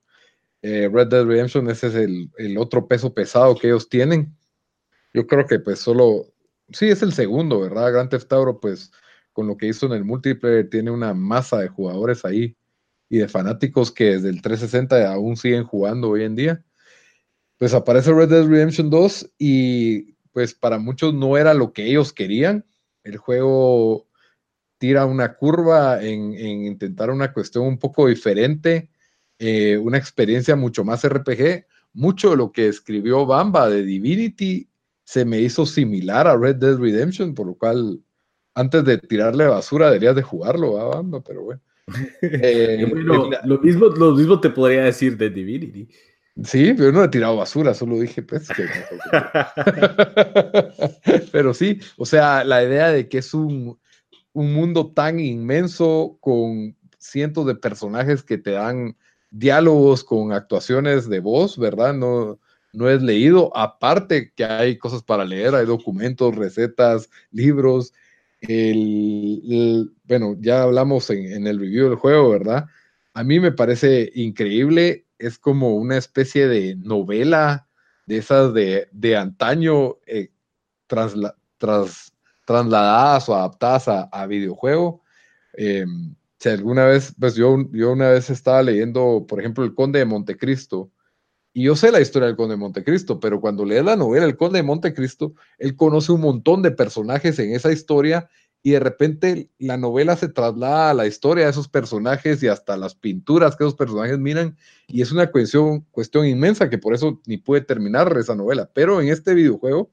Eh, 0.63 0.89
Red 0.91 1.09
Dead 1.09 1.25
Redemption, 1.25 1.69
ese 1.69 1.89
es 1.89 1.95
el, 1.95 2.31
el, 2.39 2.57
otro 2.57 2.89
peso 2.89 3.13
pesado 3.13 3.55
que 3.57 3.67
ellos 3.67 3.89
tienen. 3.89 4.35
Yo 5.13 5.27
creo 5.27 5.47
que 5.47 5.59
pues 5.59 5.81
solo, 5.81 6.27
sí, 6.73 6.89
es 6.89 7.03
el 7.03 7.13
segundo, 7.13 7.61
¿verdad? 7.61 7.93
Grand 7.93 8.11
Theft 8.11 8.33
Auto, 8.33 8.61
pues 8.61 8.91
con 9.33 9.47
lo 9.47 9.57
que 9.57 9.67
hizo 9.67 9.87
en 9.87 9.93
el 9.93 10.05
multiplayer, 10.05 10.71
tiene 10.71 10.91
una 10.91 11.13
masa 11.13 11.59
de 11.59 11.69
jugadores 11.69 12.25
ahí 12.25 12.57
y 13.11 13.19
de 13.19 13.29
fanáticos 13.29 13.93
que 13.93 14.13
desde 14.13 14.31
el 14.31 14.41
360 14.41 15.13
aún 15.13 15.37
siguen 15.37 15.65
jugando 15.65 16.11
hoy 16.11 16.25
en 16.25 16.37
día. 16.37 16.65
Pues 17.59 17.75
aparece 17.75 18.13
Red 18.13 18.29
Dead 18.31 18.47
Redemption 18.47 18.91
2 18.91 19.33
y 19.39 20.15
pues 20.33 20.55
para 20.55 20.79
muchos 20.79 21.13
no 21.15 21.37
era 21.37 21.53
lo 21.53 21.73
que 21.73 21.87
ellos 21.87 22.13
querían. 22.13 22.65
El 23.03 23.19
juego 23.19 24.09
tira 24.85 25.07
una 25.07 25.33
curva 25.33 26.05
en, 26.05 26.39
intentar 26.67 27.09
una 27.09 27.33
cuestión 27.33 27.65
un 27.65 27.79
poco 27.79 28.07
diferente, 28.07 28.91
eh, 29.39 29.79
una 29.79 29.97
experiencia 29.97 30.57
mucho 30.57 30.85
más 30.85 31.09
RPG. 31.09 31.65
Mucho 31.95 32.33
de 32.33 32.37
lo 32.37 32.53
que 32.53 32.69
escribió 32.69 33.25
Bamba 33.25 33.71
de 33.71 33.83
Divinity 33.83 34.69
se 35.03 35.25
me 35.25 35.41
hizo 35.41 35.65
similar 35.65 36.27
a 36.27 36.37
Red 36.37 36.57
Dead 36.57 36.77
Redemption, 36.77 37.35
por 37.35 37.47
lo 37.47 37.55
cual 37.55 37.99
antes 38.55 38.85
de 38.85 38.99
tirarle 38.99 39.47
basura 39.47 39.87
deberías 39.87 40.17
de 40.17 40.23
jugarlo, 40.23 40.75
Bamba? 40.75 41.23
Pero 41.23 41.45
bueno. 41.45 41.63
Eh, 42.21 42.87
lo, 42.87 43.59
mismo, 43.61 43.87
lo 43.87 44.15
mismo 44.15 44.39
te 44.39 44.51
podría 44.51 44.85
decir 44.85 45.17
de 45.17 45.31
Divinity. 45.31 45.89
Sí, 46.43 46.75
pero 46.77 46.93
no 46.93 47.03
he 47.03 47.09
tirado 47.09 47.37
basura, 47.37 47.73
solo 47.73 47.99
dije, 47.99 48.21
pues. 48.21 48.49
pero 51.33 51.55
sí, 51.55 51.81
o 51.97 52.05
sea, 52.05 52.45
la 52.45 52.63
idea 52.63 52.91
de 52.91 53.09
que 53.09 53.19
es 53.19 53.33
un, 53.33 53.79
un 54.35 54.53
mundo 54.53 54.93
tan 54.93 55.19
inmenso 55.21 56.19
con 56.21 56.77
cientos 56.99 57.47
de 57.47 57.55
personajes 57.55 58.23
que 58.23 58.37
te 58.37 58.51
dan 58.51 58.97
diálogos 59.31 60.05
con 60.05 60.33
actuaciones 60.33 61.09
de 61.09 61.21
voz, 61.21 61.57
¿verdad? 61.57 61.95
No, 61.95 62.39
no 62.73 62.91
es 62.91 63.03
leído. 63.03 63.57
Aparte 63.57 64.33
que 64.35 64.45
hay 64.45 64.77
cosas 64.77 65.03
para 65.03 65.25
leer, 65.25 65.55
hay 65.55 65.67
documentos, 65.67 66.35
recetas, 66.35 67.09
libros, 67.31 67.93
el, 68.41 69.93
bueno, 70.05 70.37
ya 70.41 70.63
hablamos 70.63 71.09
en, 71.11 71.47
el 71.47 71.59
review 71.59 71.89
del 71.89 71.99
juego, 71.99 72.31
¿verdad? 72.31 72.67
A 73.15 73.25
mí 73.25 73.41
me 73.41 73.53
parece 73.53 74.11
increíble, 74.15 75.07
es 75.19 75.39
como 75.39 75.77
una 75.77 75.97
especie 75.97 76.49
de 76.49 76.77
novela 76.77 77.69
de 78.07 78.19
esas 78.19 78.53
de, 78.53 78.89
de 78.93 79.17
antaño 79.17 79.97
eh, 80.07 80.31
trasladadas 82.45 83.29
o 83.29 83.35
adaptadas 83.35 83.89
a, 83.89 84.27
videojuego. 84.27 85.03
Em, 85.55 86.15
si 86.39 86.49
alguna 86.49 86.87
vez, 86.87 87.15
pues 87.19 87.35
yo, 87.35 87.57
yo 87.73 87.93
una 87.93 88.11
vez 88.11 88.31
estaba 88.31 88.63
leyendo, 88.63 89.25
por 89.29 89.41
ejemplo, 89.41 89.65
El 89.65 89.75
Conde 89.75 90.01
de 90.01 90.05
Montecristo, 90.05 90.91
y 91.57 91.63
yo 91.65 91.77
sé 91.77 91.93
la 91.93 92.01
historia 92.01 92.27
del 92.27 92.37
Conde 92.37 92.55
de 92.55 92.59
Montecristo, 92.61 93.21
pero 93.21 93.41
cuando 93.41 93.65
lees 93.65 93.85
la 93.85 93.95
novela 93.95 94.27
El 94.27 94.37
Conde 94.37 94.59
de 94.59 94.65
Montecristo, 94.65 95.35
él 95.59 95.77
conoce 95.77 96.11
un 96.11 96.21
montón 96.21 96.63
de 96.63 96.73
personajes 96.73 97.39
en 97.39 97.55
esa 97.55 97.73
historia 97.73 98.29
y 98.61 98.73
de 98.73 98.81
repente 98.81 99.51
la 99.59 99.77
novela 99.77 100.17
se 100.17 100.29
traslada 100.29 100.91
a 100.91 100.95
la 100.95 101.07
historia 101.07 101.45
de 101.45 101.51
esos 101.53 101.69
personajes 101.69 102.43
y 102.43 102.49
hasta 102.49 102.77
las 102.77 102.97
pinturas 102.97 103.55
que 103.55 103.63
esos 103.63 103.77
personajes 103.77 104.19
miran 104.19 104.57
y 104.89 105.03
es 105.03 105.13
una 105.13 105.31
cuestión 105.31 106.27
inmensa 106.27 106.69
que 106.69 106.79
por 106.79 106.93
eso 106.93 107.21
ni 107.25 107.37
puede 107.37 107.61
terminar 107.61 108.13
esa 108.19 108.35
novela. 108.35 108.69
Pero 108.75 109.01
en 109.01 109.09
este 109.09 109.35
videojuego 109.35 109.93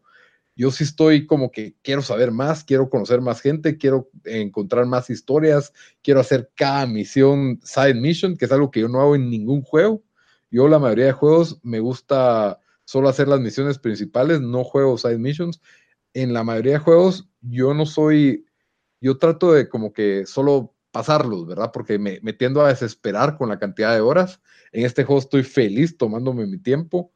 yo 0.56 0.72
sí 0.72 0.84
estoy 0.84 1.26
como 1.26 1.52
que 1.52 1.76
quiero 1.82 2.02
saber 2.02 2.32
más, 2.32 2.64
quiero 2.64 2.90
conocer 2.90 3.22
más 3.22 3.42
gente, 3.42 3.78
quiero 3.78 4.10
encontrar 4.26 4.86
más 4.86 5.10
historias, 5.10 5.74
quiero 6.02 6.20
hacer 6.20 6.52
cada 6.56 6.86
misión 6.86 7.60
side 7.64 7.96
mission, 7.96 8.36
que 8.38 8.46
es 8.46 8.52
algo 8.52 8.72
que 8.72 8.82
yo 8.82 8.88
no 8.88 9.02
hago 9.02 9.16
en 9.16 9.30
ningún 9.30 9.62
juego. 9.62 10.04
Yo 10.50 10.68
la 10.68 10.80
mayoría 10.80 11.06
de 11.06 11.12
juegos 11.14 11.60
me 11.64 11.80
gusta 11.80 12.60
solo 12.84 13.08
hacer 13.08 13.28
las 13.28 13.40
misiones 13.40 13.80
principales, 13.80 14.42
no 14.42 14.64
juego 14.64 14.98
side 14.98 15.18
missions. 15.18 15.62
En 16.14 16.34
la 16.34 16.44
mayoría 16.44 16.74
de 16.74 16.80
juegos 16.80 17.30
yo 17.40 17.74
no 17.74 17.86
soy, 17.86 18.46
yo 19.00 19.18
trato 19.18 19.54
de 19.54 19.70
como 19.70 19.94
que 19.94 20.26
solo 20.26 20.76
pasarlos, 20.92 21.48
¿verdad? 21.48 21.72
Porque 21.72 21.98
me, 21.98 22.20
me 22.22 22.34
tiendo 22.34 22.62
a 22.62 22.68
desesperar 22.68 23.38
con 23.38 23.48
la 23.48 23.58
cantidad 23.58 23.94
de 23.94 24.02
horas. 24.02 24.42
En 24.74 24.86
este 24.86 25.06
juego 25.06 25.22
estoy 25.22 25.44
feliz 25.44 25.98
tomándome 25.98 26.46
mi 26.46 26.58
tiempo. 26.58 27.14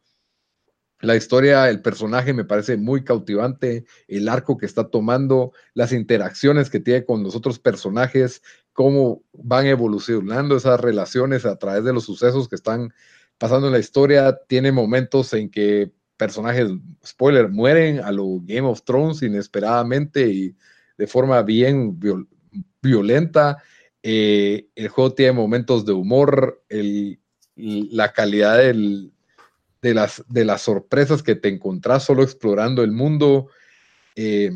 La 1.01 1.15
historia, 1.15 1.69
el 1.69 1.81
personaje 1.81 2.33
me 2.33 2.45
parece 2.45 2.77
muy 2.77 3.03
cautivante, 3.03 3.85
el 4.07 4.29
arco 4.29 4.57
que 4.57 4.65
está 4.65 4.89
tomando, 4.89 5.51
las 5.73 5.91
interacciones 5.91 6.69
que 6.69 6.79
tiene 6.79 7.05
con 7.05 7.21
los 7.21 7.35
otros 7.35 7.59
personajes, 7.59 8.41
cómo 8.71 9.23
van 9.33 9.67
evolucionando 9.67 10.55
esas 10.55 10.79
relaciones 10.79 11.45
a 11.45 11.57
través 11.57 11.83
de 11.83 11.93
los 11.93 12.05
sucesos 12.05 12.47
que 12.47 12.55
están 12.55 12.93
pasando 13.37 13.67
en 13.67 13.73
la 13.73 13.79
historia, 13.79 14.37
tiene 14.47 14.71
momentos 14.71 15.33
en 15.33 15.49
que 15.49 15.91
personajes, 16.17 16.69
spoiler, 17.05 17.49
mueren 17.49 17.99
a 17.99 18.11
lo 18.11 18.39
Game 18.41 18.67
of 18.67 18.83
Thrones 18.83 19.21
inesperadamente 19.21 20.27
y 20.29 20.55
de 20.97 21.07
forma 21.07 21.41
bien 21.41 21.99
violenta. 22.81 23.61
Eh, 24.01 24.67
el 24.75 24.87
juego 24.87 25.13
tiene 25.13 25.33
momentos 25.33 25.85
de 25.85 25.91
humor, 25.91 26.63
la 27.55 28.13
calidad 28.13 28.61
de, 29.81 29.93
las, 29.93 30.23
de 30.27 30.45
las 30.45 30.61
sorpresas 30.61 31.23
que 31.23 31.35
te 31.35 31.49
encontrás 31.49 32.03
solo 32.03 32.23
explorando 32.23 32.83
el 32.83 32.91
mundo. 32.91 33.49
Eh, 34.15 34.51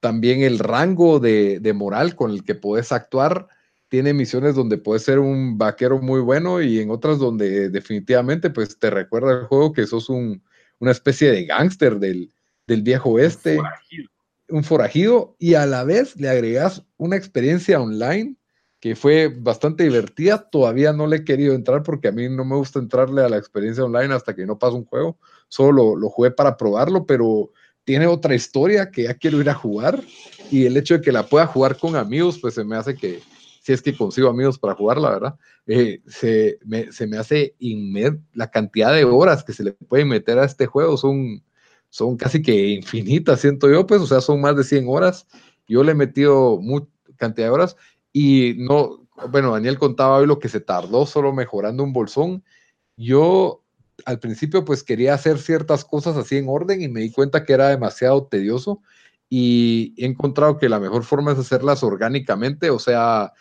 también 0.00 0.42
el 0.42 0.58
rango 0.58 1.20
de, 1.20 1.60
de, 1.60 1.72
moral 1.72 2.16
con 2.16 2.30
el 2.30 2.44
que 2.44 2.54
puedes 2.54 2.92
actuar 2.92 3.48
tiene 3.88 4.14
misiones 4.14 4.54
donde 4.54 4.78
puedes 4.78 5.02
ser 5.02 5.18
un 5.18 5.58
vaquero 5.58 6.00
muy 6.00 6.20
bueno 6.20 6.62
y 6.62 6.80
en 6.80 6.90
otras 6.90 7.18
donde 7.18 7.68
definitivamente 7.68 8.48
pues 8.48 8.78
te 8.78 8.88
recuerda 8.88 9.32
el 9.32 9.44
juego 9.44 9.72
que 9.72 9.86
sos 9.86 10.08
un, 10.08 10.42
una 10.78 10.92
especie 10.92 11.30
de 11.30 11.44
gángster 11.44 11.98
del, 11.98 12.32
del, 12.66 12.82
viejo 12.82 13.10
oeste, 13.10 13.60
un 14.48 14.64
forajido. 14.64 15.36
y 15.38 15.54
a 15.54 15.66
la 15.66 15.84
vez 15.84 16.16
le 16.16 16.28
agregas 16.28 16.82
una 16.96 17.16
experiencia 17.16 17.80
online 17.80 18.36
que 18.82 18.96
fue 18.96 19.28
bastante 19.28 19.84
divertida. 19.84 20.50
Todavía 20.50 20.92
no 20.92 21.06
le 21.06 21.18
he 21.18 21.24
querido 21.24 21.54
entrar 21.54 21.84
porque 21.84 22.08
a 22.08 22.12
mí 22.12 22.28
no 22.28 22.44
me 22.44 22.56
gusta 22.56 22.80
entrarle 22.80 23.22
a 23.22 23.28
la 23.28 23.36
experiencia 23.36 23.84
online 23.84 24.12
hasta 24.12 24.34
que 24.34 24.44
no 24.44 24.58
pasa 24.58 24.74
un 24.74 24.84
juego. 24.84 25.16
Solo 25.46 25.94
lo, 25.94 26.10
jugué 26.10 26.32
para 26.32 26.56
probarlo, 26.56 27.06
pero 27.06 27.52
tiene 27.84 28.08
otra 28.08 28.34
historia 28.34 28.90
que 28.90 29.04
ya 29.04 29.14
quiero 29.14 29.40
ir 29.40 29.48
a 29.48 29.54
jugar 29.54 30.02
y 30.50 30.66
el 30.66 30.76
hecho 30.76 30.94
de 30.94 31.00
que 31.00 31.12
la 31.12 31.22
pueda 31.22 31.46
jugar 31.46 31.78
con 31.78 31.94
amigos, 31.94 32.40
pues 32.40 32.54
se 32.54 32.64
me 32.64 32.74
hace 32.74 32.96
que, 32.96 33.20
si 33.62 33.72
es 33.72 33.82
que 33.82 33.96
consigo 33.96 34.28
amigos 34.28 34.58
para 34.58 34.74
jugar, 34.74 34.98
la 34.98 35.10
verdad, 35.10 35.36
eh, 35.68 36.02
se, 36.08 36.58
me, 36.64 36.90
se, 36.90 37.06
me, 37.06 37.18
hace 37.18 37.54
inmed 37.60 38.14
la 38.34 38.50
cantidad 38.50 38.92
de 38.92 39.04
horas 39.04 39.44
que 39.44 39.52
se 39.52 39.62
le 39.62 39.72
puede 39.74 40.04
meter 40.04 40.40
a 40.40 40.44
este 40.44 40.66
juego 40.66 40.96
son, 40.96 41.44
son 41.88 42.16
casi 42.16 42.42
que 42.42 42.70
infinitas, 42.70 43.42
siento 43.42 43.70
yo, 43.70 43.86
pues, 43.86 44.00
o 44.00 44.08
sea, 44.08 44.20
son 44.20 44.40
más 44.40 44.56
de 44.56 44.64
100 44.64 44.86
horas. 44.88 45.28
Yo 45.68 45.84
le 45.84 45.92
he 45.92 45.94
metido 45.94 46.58
mucha 46.60 46.88
cantidad 47.16 47.46
de 47.46 47.52
horas 47.52 47.76
y 48.12 48.54
no, 48.58 49.06
bueno, 49.30 49.52
Daniel 49.52 49.78
contaba 49.78 50.16
hoy 50.16 50.26
lo 50.26 50.38
que 50.38 50.48
se 50.48 50.60
tardó 50.60 51.06
solo 51.06 51.32
mejorando 51.32 51.82
un 51.82 51.92
bolsón. 51.92 52.44
Yo 52.96 53.62
al 54.04 54.18
principio 54.18 54.64
pues 54.64 54.82
quería 54.82 55.14
hacer 55.14 55.38
ciertas 55.38 55.84
cosas 55.84 56.16
así 56.16 56.36
en 56.36 56.48
orden 56.48 56.82
y 56.82 56.88
me 56.88 57.00
di 57.00 57.12
cuenta 57.12 57.44
que 57.44 57.52
era 57.52 57.68
demasiado 57.68 58.26
tedioso 58.26 58.80
y 59.28 59.94
he 59.96 60.06
encontrado 60.06 60.58
que 60.58 60.68
la 60.68 60.80
mejor 60.80 61.04
forma 61.04 61.32
es 61.32 61.38
hacerlas 61.38 61.82
orgánicamente, 61.82 62.68
o 62.68 62.78
sea, 62.78 63.32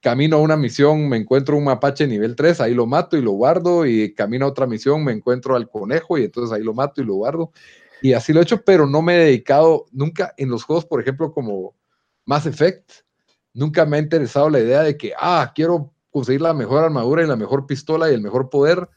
camino 0.00 0.36
a 0.36 0.40
una 0.40 0.56
misión, 0.56 1.08
me 1.08 1.16
encuentro 1.16 1.56
un 1.56 1.64
mapache 1.64 2.06
nivel 2.06 2.34
3, 2.34 2.60
ahí 2.60 2.74
lo 2.74 2.86
mato 2.86 3.16
y 3.16 3.22
lo 3.22 3.32
guardo, 3.32 3.86
y 3.86 4.12
camino 4.14 4.46
a 4.46 4.48
otra 4.48 4.66
misión, 4.66 5.04
me 5.04 5.12
encuentro 5.12 5.54
al 5.54 5.68
conejo 5.68 6.18
y 6.18 6.24
entonces 6.24 6.52
ahí 6.52 6.64
lo 6.64 6.74
mato 6.74 7.00
y 7.00 7.04
lo 7.04 7.14
guardo. 7.14 7.52
Y 8.02 8.12
así 8.12 8.32
lo 8.32 8.40
he 8.40 8.42
hecho, 8.42 8.62
pero 8.62 8.86
no 8.86 9.02
me 9.02 9.14
he 9.14 9.24
dedicado 9.24 9.86
nunca 9.92 10.34
en 10.36 10.50
los 10.50 10.64
juegos, 10.64 10.84
por 10.84 11.00
ejemplo, 11.00 11.32
como 11.32 11.76
Mass 12.24 12.46
Effect, 12.46 13.05
nunca 13.56 13.86
me 13.86 13.96
ha 13.96 14.00
interesado 14.00 14.50
la 14.50 14.60
idea 14.60 14.82
de 14.82 14.96
que, 14.96 15.12
ah, 15.18 15.50
quiero 15.54 15.92
conseguir 16.10 16.42
la 16.42 16.54
mejor 16.54 16.84
armadura 16.84 17.24
y 17.24 17.26
la 17.26 17.36
mejor 17.36 17.66
pistola 17.66 18.10
y 18.10 18.14
el 18.14 18.20
mejor 18.20 18.50
poder, 18.50 18.88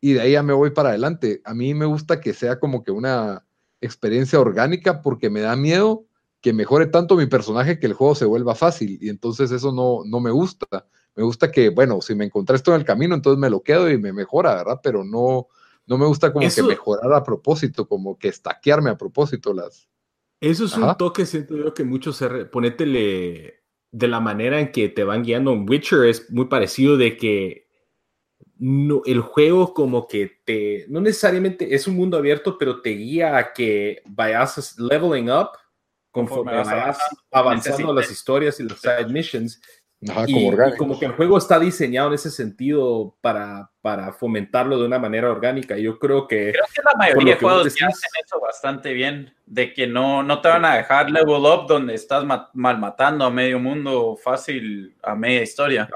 y 0.00 0.12
de 0.12 0.20
ahí 0.20 0.32
ya 0.32 0.42
me 0.42 0.52
voy 0.52 0.70
para 0.70 0.90
adelante. 0.90 1.40
A 1.44 1.54
mí 1.54 1.72
me 1.72 1.86
gusta 1.86 2.20
que 2.20 2.34
sea 2.34 2.60
como 2.60 2.84
que 2.84 2.90
una 2.90 3.46
experiencia 3.80 4.38
orgánica 4.38 5.00
porque 5.00 5.30
me 5.30 5.40
da 5.40 5.56
miedo 5.56 6.04
que 6.42 6.52
mejore 6.52 6.86
tanto 6.86 7.16
mi 7.16 7.26
personaje 7.26 7.78
que 7.78 7.86
el 7.86 7.94
juego 7.94 8.14
se 8.14 8.26
vuelva 8.26 8.54
fácil 8.54 8.98
y 9.00 9.08
entonces 9.08 9.50
eso 9.50 9.72
no, 9.72 10.00
no 10.04 10.20
me 10.20 10.30
gusta. 10.30 10.86
Me 11.16 11.22
gusta 11.22 11.50
que, 11.50 11.70
bueno, 11.70 12.02
si 12.02 12.14
me 12.14 12.26
encontré 12.26 12.56
esto 12.56 12.74
en 12.74 12.80
el 12.80 12.86
camino, 12.86 13.14
entonces 13.14 13.38
me 13.38 13.48
lo 13.48 13.62
quedo 13.62 13.90
y 13.90 13.96
me 13.96 14.12
mejora, 14.12 14.56
¿verdad? 14.56 14.80
Pero 14.82 15.04
no, 15.04 15.48
no 15.86 15.96
me 15.96 16.04
gusta 16.04 16.30
como 16.30 16.46
que 16.46 16.62
mejorar 16.62 17.10
a 17.14 17.22
propósito, 17.22 17.88
como 17.88 18.18
que 18.18 18.28
estaquearme 18.28 18.90
a 18.90 18.98
propósito 18.98 19.54
las... 19.54 19.88
Eso 20.40 20.66
es 20.66 20.76
un 20.76 20.94
toque, 20.98 21.24
siento 21.24 21.56
yo, 21.56 21.72
que 21.72 21.84
muchos 21.84 22.16
se... 22.16 22.28
Ponétele 22.46 23.63
de 23.94 24.08
la 24.08 24.18
manera 24.18 24.58
en 24.58 24.72
que 24.72 24.88
te 24.88 25.04
van 25.04 25.22
guiando 25.22 25.52
en 25.52 25.70
Witcher 25.70 26.06
es 26.06 26.28
muy 26.28 26.46
parecido 26.46 26.96
de 26.96 27.16
que 27.16 27.68
no, 28.58 29.02
el 29.04 29.20
juego 29.20 29.72
como 29.72 30.08
que 30.08 30.40
te, 30.44 30.84
no 30.88 31.00
necesariamente 31.00 31.76
es 31.76 31.86
un 31.86 31.94
mundo 31.94 32.16
abierto, 32.16 32.58
pero 32.58 32.82
te 32.82 32.90
guía 32.90 33.36
a 33.36 33.52
que 33.52 34.02
vayas 34.06 34.76
leveling 34.80 35.30
up 35.30 35.50
conforme 36.10 36.56
vayas 36.56 36.98
avanzando 37.30 37.92
las 37.92 38.10
historias 38.10 38.58
y 38.58 38.64
las 38.64 38.80
side 38.80 39.06
missions. 39.06 39.62
Y, 40.26 40.76
como 40.76 40.98
que 40.98 41.06
el 41.06 41.12
juego 41.12 41.38
está 41.38 41.58
diseñado 41.58 42.08
en 42.08 42.14
ese 42.14 42.30
sentido 42.30 43.16
para, 43.20 43.70
para 43.80 44.12
fomentarlo 44.12 44.78
de 44.78 44.86
una 44.86 44.98
manera 44.98 45.30
orgánica. 45.30 45.78
Yo 45.78 45.98
creo 45.98 46.28
que... 46.28 46.52
Creo 46.52 46.64
que 46.74 46.82
la 46.84 46.98
mayoría 46.98 47.34
de 47.34 47.40
juegos 47.40 47.66
hacen 47.66 47.88
eso 48.24 48.40
bastante 48.40 48.92
bien, 48.92 49.34
de 49.46 49.72
que 49.72 49.86
no, 49.86 50.22
no 50.22 50.40
te 50.40 50.48
van 50.48 50.64
a 50.64 50.76
dejar 50.76 51.10
level 51.10 51.44
up 51.46 51.66
donde 51.66 51.94
estás 51.94 52.24
mal 52.24 52.78
matando 52.78 53.24
a 53.24 53.30
medio 53.30 53.58
mundo 53.58 54.16
fácil 54.22 54.96
a 55.02 55.14
media 55.14 55.42
historia. 55.42 55.88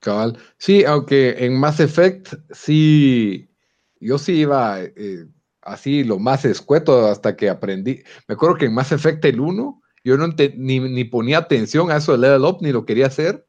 Cabal. 0.00 0.38
Sí, 0.58 0.84
aunque 0.84 1.34
en 1.38 1.58
Mass 1.58 1.80
Effect 1.80 2.34
sí, 2.50 3.50
yo 3.98 4.18
sí 4.18 4.40
iba 4.40 4.80
eh, 4.80 5.26
así 5.62 6.04
lo 6.04 6.18
más 6.18 6.44
escueto 6.44 7.06
hasta 7.08 7.36
que 7.36 7.48
aprendí. 7.48 8.02
Me 8.28 8.34
acuerdo 8.34 8.56
que 8.56 8.66
en 8.66 8.74
Mass 8.74 8.92
Effect 8.92 9.24
el 9.24 9.40
1 9.40 9.82
yo 10.06 10.16
no 10.16 10.28
ni, 10.56 10.78
ni, 10.78 11.02
ponía 11.02 11.38
atención 11.38 11.90
a 11.90 11.96
eso 11.96 12.12
de 12.12 12.18
level 12.18 12.44
up, 12.44 12.58
ni 12.60 12.70
lo 12.70 12.86
quería 12.86 13.08
hacer. 13.08 13.44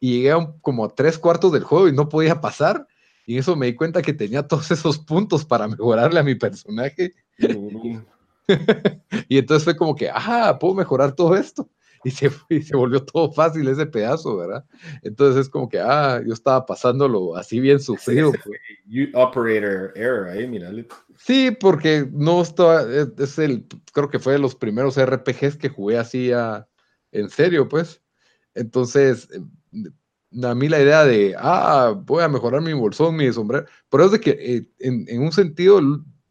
Y 0.00 0.16
llegué 0.16 0.32
a 0.32 0.54
como 0.60 0.84
a 0.84 0.94
tres 0.94 1.16
cuartos 1.16 1.50
del 1.50 1.64
juego 1.64 1.88
y 1.88 1.92
no 1.92 2.10
podía 2.10 2.42
pasar. 2.42 2.86
Y 3.24 3.38
eso 3.38 3.56
me 3.56 3.64
di 3.66 3.74
cuenta 3.74 4.02
que 4.02 4.12
tenía 4.12 4.46
todos 4.46 4.70
esos 4.70 4.98
puntos 4.98 5.46
para 5.46 5.66
mejorarle 5.66 6.20
a 6.20 6.22
mi 6.22 6.34
personaje. 6.34 7.14
y 9.28 9.38
entonces 9.38 9.64
fue 9.64 9.76
como 9.76 9.96
que, 9.96 10.10
ah, 10.12 10.58
puedo 10.60 10.74
mejorar 10.74 11.12
todo 11.12 11.36
esto 11.36 11.70
y 12.04 12.10
se, 12.10 12.30
se 12.62 12.76
volvió 12.76 13.02
todo 13.02 13.32
fácil 13.32 13.66
ese 13.68 13.86
pedazo, 13.86 14.36
¿verdad? 14.36 14.64
Entonces 15.02 15.42
es 15.42 15.48
como 15.48 15.68
que, 15.68 15.80
ah, 15.80 16.22
yo 16.24 16.32
estaba 16.32 16.66
pasándolo 16.66 17.36
así 17.36 17.60
bien 17.60 17.80
sufrido. 17.80 18.32
Pues. 18.32 19.08
Operator 19.14 19.92
error 19.96 20.28
ahí, 20.28 20.46
mira. 20.46 20.70
Sí, 21.16 21.50
porque 21.58 22.06
no 22.12 22.42
estaba, 22.42 22.82
es, 22.82 23.38
el, 23.38 23.66
creo 23.92 24.10
que 24.10 24.18
fue 24.18 24.34
de 24.34 24.38
los 24.38 24.54
primeros 24.54 24.98
RPGs 24.98 25.56
que 25.56 25.68
jugué 25.68 25.98
así 25.98 26.32
a, 26.32 26.68
en 27.12 27.30
serio, 27.30 27.68
pues. 27.68 28.02
Entonces, 28.54 29.28
a 30.42 30.54
mí 30.54 30.68
la 30.68 30.80
idea 30.80 31.04
de, 31.04 31.34
ah, 31.38 31.94
voy 32.04 32.22
a 32.22 32.28
mejorar 32.28 32.60
mi 32.60 32.72
bolsón, 32.72 33.16
mi 33.16 33.32
sombrero, 33.32 33.66
pero 33.88 34.04
es 34.04 34.12
de 34.12 34.20
que 34.20 34.30
eh, 34.30 34.68
en, 34.80 35.06
en, 35.08 35.22
un 35.22 35.32
sentido 35.32 35.80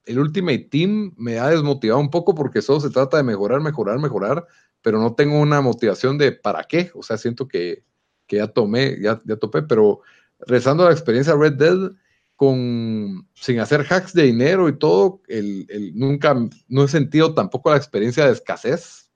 el 0.05 0.19
Ultimate 0.19 0.67
Team 0.69 1.13
me 1.17 1.39
ha 1.39 1.49
desmotivado 1.49 1.99
un 1.99 2.09
poco 2.09 2.35
porque 2.35 2.61
solo 2.61 2.79
se 2.79 2.89
trata 2.89 3.17
de 3.17 3.23
mejorar, 3.23 3.61
mejorar, 3.61 3.99
mejorar, 3.99 4.45
pero 4.83 4.99
no 4.99 5.15
tengo 5.15 5.39
una 5.39 5.61
motivación 5.61 6.19
de 6.19 6.33
para 6.33 6.65
qué. 6.65 6.91
O 6.93 7.01
sea, 7.01 7.17
siento 7.17 7.47
que, 7.47 7.83
que 8.27 8.35
ya 8.35 8.47
tomé, 8.47 8.99
ya, 9.01 9.19
ya 9.25 9.37
topé, 9.37 9.63
pero 9.63 10.01
rezando 10.39 10.85
la 10.85 10.91
experiencia 10.91 11.35
Red 11.35 11.53
Dead, 11.53 11.91
con, 12.35 13.27
sin 13.33 13.59
hacer 13.59 13.85
hacks 13.89 14.13
de 14.13 14.23
dinero 14.23 14.67
y 14.67 14.77
todo, 14.77 15.21
el, 15.27 15.65
el, 15.69 15.97
nunca, 15.97 16.35
no 16.67 16.83
he 16.83 16.87
sentido 16.87 17.33
tampoco 17.33 17.71
la 17.71 17.77
experiencia 17.77 18.25
de 18.25 18.33
escasez. 18.33 19.09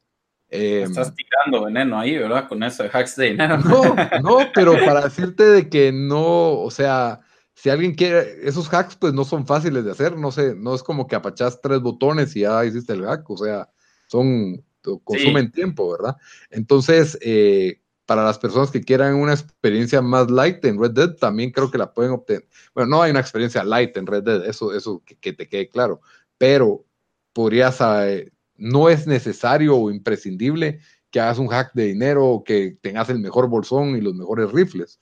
Eh, 0.49 0.83
Estás 0.83 1.13
tirando 1.13 1.65
veneno 1.65 1.99
ahí, 1.99 2.17
¿verdad? 2.17 2.47
Con 2.47 2.63
eso 2.63 2.83
de 2.83 2.89
hacks 2.89 3.17
de 3.17 3.31
dinero. 3.31 3.57
No, 3.57 3.83
no, 4.23 4.37
pero 4.53 4.73
para 4.85 5.01
decirte 5.01 5.43
de 5.43 5.67
que 5.67 5.91
no, 5.91 6.61
o 6.61 6.71
sea, 6.71 7.19
si 7.53 7.69
alguien 7.69 7.95
quiere, 7.95 8.47
esos 8.47 8.73
hacks 8.73 8.95
pues 8.95 9.13
no 9.13 9.25
son 9.25 9.45
fáciles 9.45 9.83
de 9.83 9.91
hacer, 9.91 10.15
no 10.15 10.31
sé, 10.31 10.55
no 10.55 10.73
es 10.73 10.81
como 10.81 11.07
que 11.07 11.17
apachas 11.17 11.59
tres 11.59 11.81
botones 11.81 12.33
y 12.35 12.41
ya 12.41 12.63
hiciste 12.63 12.93
el 12.93 13.03
hack, 13.03 13.29
o 13.29 13.35
sea, 13.35 13.69
son 14.07 14.63
consumen 15.03 15.51
tiempo, 15.51 15.91
¿verdad? 15.91 16.17
Entonces, 16.49 17.17
eh, 17.21 17.81
para 18.05 18.23
las 18.23 18.39
personas 18.39 18.71
que 18.71 18.81
quieran 18.81 19.15
una 19.15 19.33
experiencia 19.33 20.01
más 20.01 20.31
light 20.31 20.63
en 20.65 20.79
Red 20.79 20.91
Dead, 20.91 21.15
también 21.15 21.51
creo 21.51 21.69
que 21.69 21.77
la 21.77 21.93
pueden 21.93 22.13
obtener. 22.13 22.47
Bueno, 22.73 22.89
no 22.89 23.01
hay 23.01 23.11
una 23.11 23.19
experiencia 23.19 23.63
light 23.63 23.95
en 23.97 24.07
Red 24.07 24.23
Dead, 24.23 24.45
eso, 24.45 24.73
eso 24.73 25.03
que, 25.05 25.33
te 25.33 25.47
quede 25.49 25.69
claro, 25.69 26.01
pero 26.37 26.85
podrías, 27.33 27.79
eh, 27.81 28.31
no 28.55 28.89
es 28.89 29.07
necesario 29.07 29.75
o 29.75 29.91
imprescindible 29.91 30.79
que 31.11 31.19
hagas 31.19 31.37
un 31.37 31.47
hack 31.47 31.73
de 31.73 31.85
dinero 31.85 32.25
o 32.25 32.43
que 32.43 32.77
tengas 32.81 33.09
el 33.09 33.19
mejor 33.19 33.47
bolsón 33.49 33.97
y 33.97 34.01
los 34.01 34.15
mejores 34.15 34.51
rifles. 34.51 34.99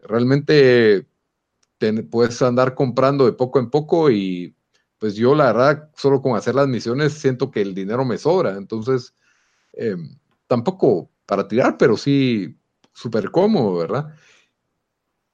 Realmente 0.00 1.06
puedes 2.10 2.40
andar 2.42 2.74
comprando 2.74 3.24
de 3.24 3.32
poco 3.32 3.58
en 3.58 3.70
poco 3.70 4.10
y 4.10 4.54
pues 4.98 5.14
yo 5.16 5.34
la 5.34 5.46
verdad, 5.46 5.90
solo 5.96 6.22
con 6.22 6.36
hacer 6.36 6.54
las 6.54 6.68
misiones 6.68 7.14
siento 7.14 7.50
que 7.50 7.60
el 7.60 7.74
dinero 7.74 8.04
me 8.04 8.18
sobra, 8.18 8.56
entonces 8.56 9.14
eh, 9.74 9.96
tampoco 10.46 11.10
para 11.26 11.48
tirar, 11.48 11.76
pero 11.78 11.96
sí 11.96 12.58
súper 12.92 13.30
cómodo, 13.30 13.76
¿verdad? 13.78 14.14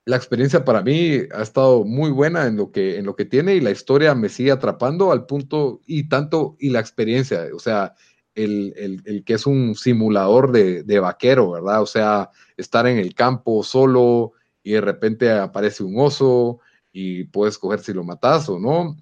La 0.04 0.16
experiencia 0.16 0.64
para 0.64 0.82
mí 0.82 1.18
ha 1.32 1.42
estado 1.42 1.84
muy 1.84 2.10
buena 2.10 2.46
en 2.46 2.56
lo 2.56 2.70
que, 2.72 2.98
en 2.98 3.04
lo 3.04 3.14
que 3.14 3.24
tiene 3.24 3.54
y 3.54 3.60
la 3.60 3.70
historia 3.70 4.14
me 4.14 4.28
sigue 4.28 4.52
atrapando 4.52 5.12
al 5.12 5.26
punto 5.26 5.80
y 5.86 6.08
tanto, 6.08 6.56
y 6.58 6.70
la 6.70 6.80
experiencia, 6.80 7.46
o 7.54 7.58
sea, 7.58 7.94
el, 8.34 9.02
el, 9.04 9.24
que 9.24 9.34
es 9.34 9.46
un 9.46 9.74
simulador 9.74 10.52
de, 10.52 10.84
de, 10.84 11.00
vaquero, 11.00 11.50
¿verdad? 11.50 11.82
O 11.82 11.86
sea, 11.86 12.30
estar 12.56 12.86
en 12.86 12.98
el 12.98 13.14
campo 13.14 13.64
solo 13.64 14.32
y 14.62 14.72
de 14.72 14.80
repente 14.80 15.30
aparece 15.30 15.82
un 15.82 15.98
oso 15.98 16.60
y 16.92 17.24
puedes 17.24 17.58
coger 17.58 17.80
si 17.80 17.92
lo 17.92 18.04
matas 18.04 18.48
o 18.48 18.58
no, 18.60 18.96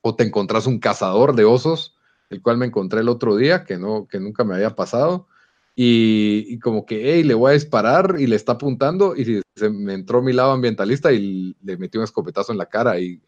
o 0.00 0.14
te 0.16 0.24
encontrás 0.24 0.66
un 0.66 0.80
cazador 0.80 1.34
de 1.34 1.44
osos 1.44 1.94
el 2.34 2.42
cual 2.42 2.58
me 2.58 2.66
encontré 2.66 3.00
el 3.00 3.08
otro 3.08 3.36
día, 3.36 3.64
que, 3.64 3.78
no, 3.78 4.06
que 4.08 4.20
nunca 4.20 4.44
me 4.44 4.54
había 4.54 4.74
pasado, 4.74 5.28
y, 5.76 6.58
como 6.60 6.86
que, 6.86 7.14
hey, 7.14 7.22
le 7.24 7.34
voy 7.34 7.50
a 7.50 7.54
disparar 7.54 8.16
y 8.18 8.26
le 8.26 8.36
está 8.36 8.52
apuntando, 8.52 9.16
y 9.16 9.40
se 9.56 9.70
me 9.70 9.94
entró 9.94 10.22
mi 10.22 10.32
lado 10.32 10.52
ambientalista 10.52 11.12
y 11.12 11.56
le 11.62 11.76
metí 11.76 11.98
un 11.98 12.04
escopetazo 12.04 12.52
en 12.52 12.58
la 12.58 12.66
cara, 12.66 12.98
y, 13.00 13.20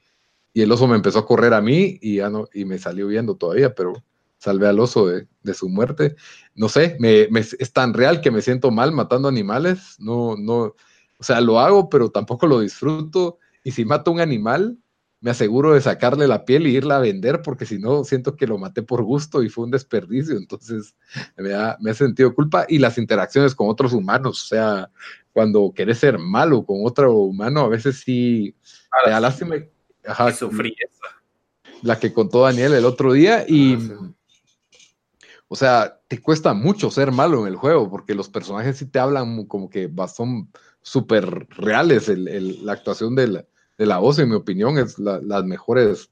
y, 0.53 0.63
el 0.63 0.71
oso 0.71 0.87
me 0.87 0.97
empezó 0.97 1.21
a 1.21 1.27
correr 1.27 1.55
a 1.55 1.61
mí, 1.61 1.99
y 2.03 2.17
ya 2.17 2.31
no, 2.31 2.49
y 2.53 2.65
me 2.65 2.79
salió 2.79 3.07
viendo 3.07 3.37
todavía, 3.37 3.75
pero 3.75 3.95
salvé 4.39 4.69
al 4.69 4.81
oso 4.81 5.09
de, 5.09 5.27
de 5.43 5.55
su 5.55 5.69
muerte. 5.69 6.15
No 6.55 6.69
sé, 6.69 6.97
me, 7.01 7.29
me, 7.31 7.41
es 7.41 7.73
tan 7.73 7.95
real 7.95 8.21
que 8.21 8.31
me 8.31 8.43
siento 8.43 8.71
mal 8.71 8.93
matando 8.93 9.29
animales, 9.29 9.97
no, 9.99 10.37
no, 10.37 10.75
o 11.19 11.25
sea, 11.25 11.41
lo 11.41 11.59
hago, 11.61 11.89
pero 11.89 12.11
tampoco 12.11 12.47
lo 12.47 12.61
disfruto, 12.61 13.39
y 13.65 13.73
si 13.73 13.85
mato 13.85 14.13
un 14.13 14.21
animal, 14.21 14.79
me 15.21 15.31
aseguro 15.31 15.75
de 15.75 15.81
sacarle 15.81 16.29
la 16.29 16.45
piel 16.45 16.67
y 16.67 16.77
irla 16.77 16.97
a 16.97 17.01
vender, 17.01 17.43
porque 17.43 17.65
si 17.65 17.79
no, 17.79 18.05
siento 18.05 18.37
que 18.37 18.47
lo 18.47 18.59
maté 18.59 18.83
por 18.83 19.03
gusto 19.03 19.43
y 19.43 19.49
fue 19.49 19.65
un 19.65 19.71
desperdicio. 19.71 20.37
Entonces, 20.37 20.95
me 21.37 21.55
ha, 21.55 21.77
me 21.81 21.95
sentido 21.95 22.35
culpa. 22.35 22.67
Y 22.69 22.79
las 22.79 22.99
interacciones 22.99 23.55
con 23.55 23.69
otros 23.69 23.93
humanos, 23.93 24.45
o 24.45 24.47
sea, 24.47 24.91
cuando 25.33 25.73
querés 25.75 25.99
ser 25.99 26.19
malo 26.19 26.65
con 26.65 26.79
otro 26.85 27.15
humano, 27.15 27.63
a 27.63 27.69
veces 27.69 28.01
sí 28.05 28.55
te 29.05 29.11
da 29.11 29.21
lástima. 29.21 29.57
sufrí 30.39 30.77
La 31.83 31.99
que 31.99 32.13
contó 32.13 32.43
Daniel 32.43 32.75
el 32.75 32.85
otro 32.85 33.13
día. 33.13 33.45
Y, 33.49 33.79
o 35.49 35.57
sea, 35.57 35.99
te 36.09 36.21
cuesta 36.21 36.53
mucho 36.53 36.91
ser 36.91 37.11
malo 37.11 37.41
en 37.43 37.49
el 37.49 37.57
juego 37.57 37.91
porque 37.91 38.15
los 38.15 38.29
personajes 38.29 38.77
sí 38.77 38.87
te 38.87 38.99
hablan 38.99 39.47
como 39.47 39.71
que 39.71 39.91
son 40.15 40.51
súper 40.83 41.49
reales. 41.51 42.09
la 42.09 42.73
actuación 42.73 43.15
de 43.15 43.29
la, 43.29 43.45
de 43.79 43.87
la, 43.87 43.99
voz, 43.99 44.19
en 44.19 44.29
mi 44.29 44.35
opinión, 44.35 44.79
es 44.79 44.99
las 44.99 45.45
mejores 45.45 46.11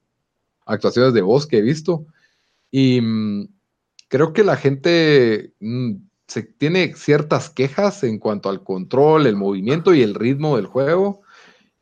actuaciones 0.65 1.13
de 1.13 1.21
voz 1.21 1.47
que 1.47 1.59
he 1.59 1.61
visto. 1.61 2.05
Y 2.71 3.01
mm, 3.01 3.47
creo 4.07 4.33
que 4.33 4.43
la 4.43 4.57
gente 4.57 5.53
mm, 5.59 5.95
se 6.27 6.43
tiene 6.43 6.93
ciertas 6.95 7.49
quejas 7.49 8.03
en 8.03 8.19
cuanto 8.19 8.49
al 8.49 8.63
control, 8.63 9.27
el 9.27 9.35
movimiento 9.35 9.93
y 9.93 10.01
el 10.01 10.15
ritmo 10.15 10.55
del 10.55 10.67
juego. 10.67 11.21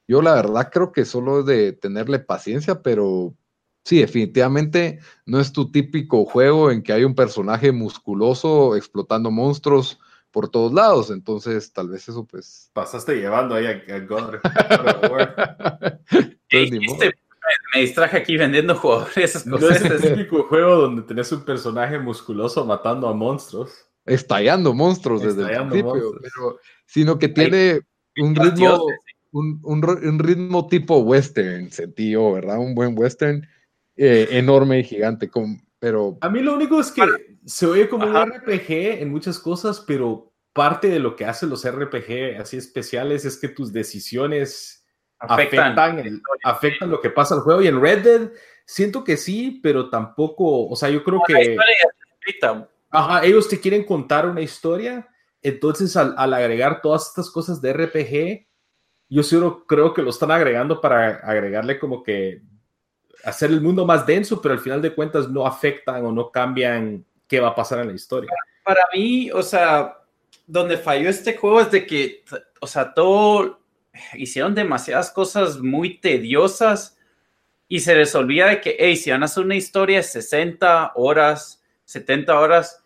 Yo 0.07 0.21
la 0.21 0.33
verdad 0.33 0.69
creo 0.71 0.91
que 0.91 1.05
solo 1.05 1.39
es 1.39 1.45
de 1.45 1.73
tenerle 1.73 2.19
paciencia, 2.19 2.81
pero 2.81 3.33
sí, 3.83 3.99
definitivamente 3.99 4.99
no 5.25 5.39
es 5.39 5.53
tu 5.53 5.71
típico 5.71 6.25
juego 6.25 6.71
en 6.71 6.83
que 6.83 6.93
hay 6.93 7.03
un 7.03 7.15
personaje 7.15 7.71
musculoso 7.71 8.75
explotando 8.75 9.31
monstruos 9.31 9.99
por 10.33 10.49
todos 10.49 10.73
lados. 10.73 11.11
Entonces, 11.11 11.71
tal 11.71 11.87
vez 11.87 12.09
eso, 12.09 12.25
pues. 12.25 12.69
Pasaste 12.73 13.15
llevando 13.15 13.55
ahí 13.55 13.67
a, 13.67 13.99
God. 13.99 14.39
me 17.73 17.81
distraje 17.81 18.17
aquí 18.17 18.35
vendiendo 18.35 18.75
jugadores. 18.75 19.45
No 19.45 19.57
es 19.57 19.85
el 19.85 20.01
típico 20.01 20.43
juego 20.43 20.75
donde 20.75 21.03
tenés 21.03 21.31
un 21.31 21.45
personaje 21.45 21.97
musculoso 21.99 22.65
matando 22.65 23.07
a 23.07 23.13
monstruos. 23.13 23.85
Estallando 24.05 24.73
monstruos 24.73 25.21
desde 25.21 25.53
el 25.53 25.69
principio, 25.69 26.19
sino 26.85 27.17
que 27.17 27.29
tiene 27.29 27.79
un 28.17 28.35
ritmo, 28.35 28.85
un, 29.31 29.61
un, 29.63 30.19
ritmo 30.19 30.67
tipo 30.67 30.97
western, 30.97 31.71
sentido, 31.71 32.33
¿verdad? 32.33 32.57
Un 32.57 32.75
buen 32.75 32.97
western 32.97 33.47
eh, 33.95 34.27
enorme 34.31 34.79
y 34.79 34.83
gigante. 34.83 35.29
Con, 35.29 35.65
pero... 35.83 36.17
A 36.21 36.29
mí 36.29 36.39
lo 36.39 36.53
único 36.53 36.79
es 36.79 36.93
que 36.93 37.01
se 37.43 37.65
oye 37.65 37.89
como 37.89 38.07
un 38.07 38.15
RPG 38.15 39.01
en 39.01 39.11
muchas 39.11 39.37
cosas, 39.37 39.83
pero 39.85 40.31
parte 40.53 40.87
de 40.87 40.99
lo 40.99 41.13
que 41.13 41.25
hacen 41.25 41.49
los 41.49 41.69
RPG 41.69 42.39
así 42.39 42.55
especiales 42.55 43.25
es 43.25 43.37
que 43.37 43.49
tus 43.49 43.73
decisiones 43.73 44.87
afectan, 45.19 45.77
afectan, 46.41 46.89
lo 46.89 47.01
que 47.01 47.09
pasa 47.09 47.35
al 47.35 47.41
juego. 47.41 47.61
Y 47.61 47.67
en 47.67 47.81
Red 47.81 48.01
Dead 48.01 48.31
siento 48.65 49.03
que 49.03 49.17
sí, 49.17 49.59
pero 49.61 49.89
tampoco, 49.89 50.69
o 50.69 50.75
sea, 50.77 50.89
yo 50.89 51.03
creo 51.03 51.21
que... 51.27 51.57
Ajá, 52.89 53.25
ellos 53.25 53.49
te 53.49 53.59
quieren 53.59 53.83
contar 53.83 54.25
una 54.25 54.39
historia, 54.39 55.09
entonces 55.41 55.97
al, 55.97 56.15
al, 56.17 56.33
agregar 56.33 56.81
todas 56.81 57.09
estas 57.09 57.29
cosas 57.29 57.61
de 57.61 57.73
RPG, 57.73 58.47
yo 59.09 59.21
solo 59.21 59.65
creo 59.65 59.93
que 59.93 60.01
lo 60.01 60.11
están 60.11 60.31
agregando 60.31 60.79
para 60.79 61.15
agregarle 61.15 61.77
como 61.77 62.03
que 62.03 62.41
hacer 63.23 63.51
el 63.51 63.61
mundo 63.61 63.85
más 63.85 64.05
denso, 64.05 64.41
pero 64.41 64.53
al 64.53 64.59
final 64.59 64.81
de 64.81 64.93
cuentas 64.93 65.29
no 65.29 65.47
afectan 65.47 66.05
o 66.05 66.11
no 66.11 66.29
cambian 66.29 67.05
qué 67.27 67.39
va 67.39 67.49
a 67.49 67.55
pasar 67.55 67.79
en 67.79 67.87
la 67.87 67.93
historia. 67.93 68.29
Para 68.63 68.83
mí, 68.93 69.31
o 69.31 69.41
sea, 69.41 69.97
donde 70.45 70.77
falló 70.77 71.09
este 71.09 71.35
juego 71.37 71.61
es 71.61 71.71
de 71.71 71.85
que, 71.85 72.23
o 72.59 72.67
sea, 72.67 72.93
todo, 72.93 73.61
hicieron 74.15 74.53
demasiadas 74.53 75.09
cosas 75.11 75.59
muy 75.59 75.99
tediosas 75.99 76.97
y 77.67 77.79
se 77.79 77.95
les 77.95 78.13
olvida 78.13 78.49
de 78.49 78.61
que, 78.61 78.75
hey, 78.77 78.97
si 78.97 79.09
van 79.09 79.23
a 79.23 79.25
hacer 79.25 79.43
una 79.43 79.55
historia 79.55 79.97
de 79.97 80.03
60 80.03 80.91
horas, 80.95 81.63
70 81.85 82.39
horas, 82.39 82.83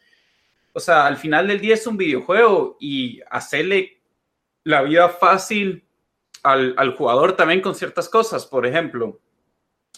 o 0.73 0.80
sea, 0.80 1.07
al 1.07 1.18
final 1.18 1.47
del 1.47 1.59
día 1.59 1.73
es 1.73 1.88
un 1.88 1.97
videojuego 1.97 2.77
y 2.80 3.22
hacerle 3.31 4.01
la 4.64 4.84
vida 4.84 5.09
fácil 5.09 5.84
al, 6.43 6.76
al 6.77 6.95
jugador 6.95 7.35
también 7.35 7.61
con 7.61 7.73
ciertas 7.73 8.07
cosas, 8.07 8.45
por 8.45 8.68
ejemplo 8.68 9.19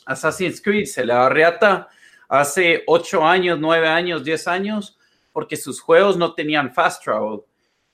Assassin's 0.10 0.60
Creed 0.61 0.86
se 0.86 1.06
le 1.06 1.30
reata 1.30 1.88
hace 2.27 2.84
8 2.88 3.26
años, 3.26 3.60
9 3.60 3.88
años, 3.88 4.23
10 4.23 4.48
años, 4.48 4.98
porque 5.31 5.56
sus 5.56 5.80
juegos 5.80 6.18
no 6.18 6.34
tenían 6.34 6.73
fast 6.73 7.03
travel. 7.03 7.41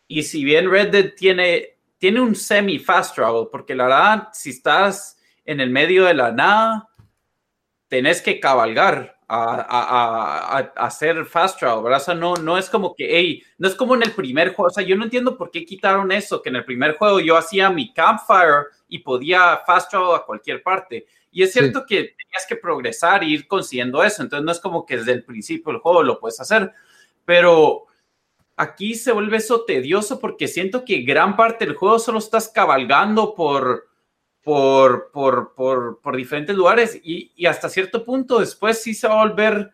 Y 0.08 0.24
si 0.24 0.44
bien 0.44 0.70
Red 0.72 0.92
Dead 0.92 1.14
tiene, 1.16 1.78
tiene 1.98 2.22
un 2.22 2.36
semi 2.36 2.80
fast 2.80 3.16
travel, 3.16 3.48
porque 3.52 3.76
la 3.76 3.84
verdad, 3.84 4.30
si 4.32 4.52
estás 4.52 5.18
en 5.44 5.60
el 5.60 5.70
medio 5.70 6.06
de 6.06 6.14
la 6.14 6.32
nada, 6.32 6.90
tenés 7.90 8.22
que 8.22 8.40
cabalgar 8.40 9.16
a, 9.28 10.72
hacer 10.76 11.26
fast 11.26 11.60
travel, 11.60 11.84
¿verdad? 11.84 12.00
O 12.00 12.04
sea, 12.04 12.14
no, 12.14 12.36
no 12.36 12.58
es 12.58 12.70
como 12.70 12.96
que, 12.96 13.08
hey, 13.10 13.44
no 13.58 13.68
es 13.68 13.76
como 13.76 13.96
en 13.96 14.04
el 14.04 14.12
primer 14.12 14.54
juego, 14.54 14.68
o 14.68 14.74
sea, 14.74 14.84
yo 14.84 14.96
no 14.96 15.04
entiendo 15.04 15.38
por 15.38 15.52
qué 15.52 15.66
quitaron 15.66 16.12
eso, 16.12 16.42
que 16.42 16.50
en 16.50 16.58
el 16.58 16.66
primer 16.66 16.96
juego 16.96 17.20
yo 17.20 17.36
hacía 17.36 17.70
mi 17.70 17.92
campfire 17.94 18.68
y 18.88 19.00
podía 19.00 19.62
fast 19.66 19.90
travel 19.90 20.16
a 20.16 20.24
cualquier 20.26 20.62
parte. 20.64 21.08
Y 21.36 21.44
es 21.44 21.52
cierto 21.52 21.86
que 21.86 21.98
tenías 21.98 22.46
que 22.48 22.56
progresar 22.56 23.22
e 23.22 23.26
ir 23.26 23.46
consiguiendo 23.46 24.02
eso, 24.02 24.24
entonces 24.24 24.46
no 24.46 24.54
es 24.54 24.60
como 24.62 24.86
que 24.86 24.96
desde 24.96 25.12
el 25.12 25.26
principio 25.26 25.74
del 25.74 25.82
juego 25.82 26.02
lo 26.02 26.18
puedes 26.18 26.40
hacer, 26.40 26.72
pero 27.26 27.88
aquí 28.56 28.96
se 28.96 29.12
vuelve 29.12 29.36
eso 29.36 29.66
tedioso 29.66 30.18
porque 30.22 30.48
siento 30.48 30.86
que 30.86 31.02
gran 31.02 31.36
parte 31.36 31.66
del 31.66 31.76
juego 31.76 32.00
solo 32.00 32.20
estás 32.20 32.48
cabalgando 32.48 33.36
por, 33.36 33.90
por, 34.44 35.12
por, 35.12 35.54
por, 35.56 36.00
por 36.00 36.16
diferentes 36.16 36.56
lugares 36.56 37.02
y, 37.04 37.34
y, 37.36 37.48
hasta 37.48 37.68
cierto 37.68 38.06
punto 38.06 38.40
después 38.40 38.82
sí 38.82 38.94
se 38.94 39.10
va 39.10 39.16
a 39.16 39.26
volver 39.26 39.72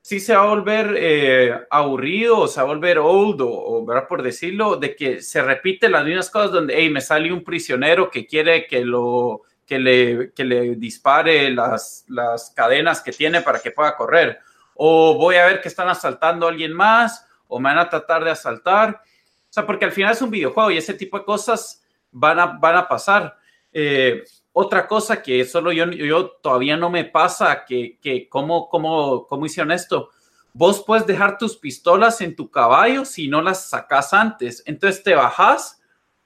sí 0.00 0.20
se 0.20 0.36
va 0.36 0.44
a 0.44 0.54
volver 0.54 0.94
eh, 0.96 1.58
aburrido 1.70 2.38
o 2.38 2.46
se 2.46 2.60
va 2.60 2.66
a 2.66 2.72
volver 2.72 3.00
old 3.00 3.40
o, 3.40 3.50
o 3.50 3.84
¿verdad? 3.84 4.06
por 4.06 4.22
decirlo, 4.22 4.76
de 4.76 4.94
que 4.94 5.22
se 5.22 5.42
repiten 5.42 5.90
las 5.90 6.04
mismas 6.04 6.30
cosas 6.30 6.52
donde, 6.52 6.74
hey, 6.76 6.88
me 6.88 7.00
sale 7.00 7.32
un 7.32 7.42
prisionero 7.42 8.12
que 8.12 8.28
quiere 8.28 8.68
que 8.68 8.84
lo 8.84 9.42
que 9.68 9.78
le, 9.78 10.32
que 10.32 10.44
le 10.44 10.76
dispare 10.76 11.50
las, 11.50 12.06
las 12.08 12.50
cadenas 12.50 13.02
que 13.02 13.12
tiene 13.12 13.42
para 13.42 13.60
que 13.60 13.70
pueda 13.70 13.94
correr. 13.94 14.40
O 14.74 15.14
voy 15.14 15.36
a 15.36 15.44
ver 15.44 15.60
que 15.60 15.68
están 15.68 15.88
asaltando 15.90 16.46
a 16.46 16.50
alguien 16.50 16.72
más, 16.72 17.26
o 17.46 17.60
me 17.60 17.68
van 17.68 17.78
a 17.78 17.90
tratar 17.90 18.24
de 18.24 18.30
asaltar. 18.30 19.02
O 19.02 19.52
sea, 19.52 19.66
porque 19.66 19.84
al 19.84 19.92
final 19.92 20.12
es 20.12 20.22
un 20.22 20.30
videojuego 20.30 20.70
y 20.70 20.78
ese 20.78 20.94
tipo 20.94 21.18
de 21.18 21.26
cosas 21.26 21.84
van 22.10 22.40
a, 22.40 22.46
van 22.46 22.76
a 22.76 22.88
pasar. 22.88 23.36
Eh, 23.70 24.24
otra 24.54 24.88
cosa 24.88 25.22
que 25.22 25.44
solo 25.44 25.70
yo, 25.70 25.84
yo 25.84 26.30
todavía 26.42 26.78
no 26.78 26.88
me 26.88 27.04
pasa, 27.04 27.66
que, 27.66 27.98
que 28.00 28.26
cómo, 28.26 28.70
cómo, 28.70 29.26
cómo 29.26 29.44
hicieron 29.44 29.70
esto. 29.70 30.08
Vos 30.54 30.82
puedes 30.86 31.06
dejar 31.06 31.36
tus 31.36 31.58
pistolas 31.58 32.22
en 32.22 32.34
tu 32.34 32.50
caballo 32.50 33.04
si 33.04 33.28
no 33.28 33.42
las 33.42 33.68
sacas 33.68 34.14
antes. 34.14 34.62
Entonces 34.64 35.02
te 35.02 35.14
bajas 35.14 35.77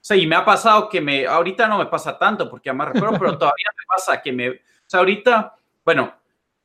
sea, 0.05 0.17
y 0.17 0.27
me 0.27 0.35
ha 0.35 0.43
pasado 0.43 0.89
que 0.89 0.99
me, 0.99 1.25
ahorita 1.25 1.67
no 1.67 1.77
me 1.77 1.85
pasa 1.85 2.17
tanto 2.17 2.49
porque 2.49 2.67
ya 2.67 2.73
me 2.73 2.85
recuerdo, 2.85 3.17
pero 3.17 3.37
todavía 3.37 3.67
me 3.77 3.85
pasa 3.87 4.21
que 4.21 4.33
me, 4.33 4.49
o 4.49 4.55
sea, 4.85 4.99
ahorita, 4.99 5.55
bueno, 5.85 6.13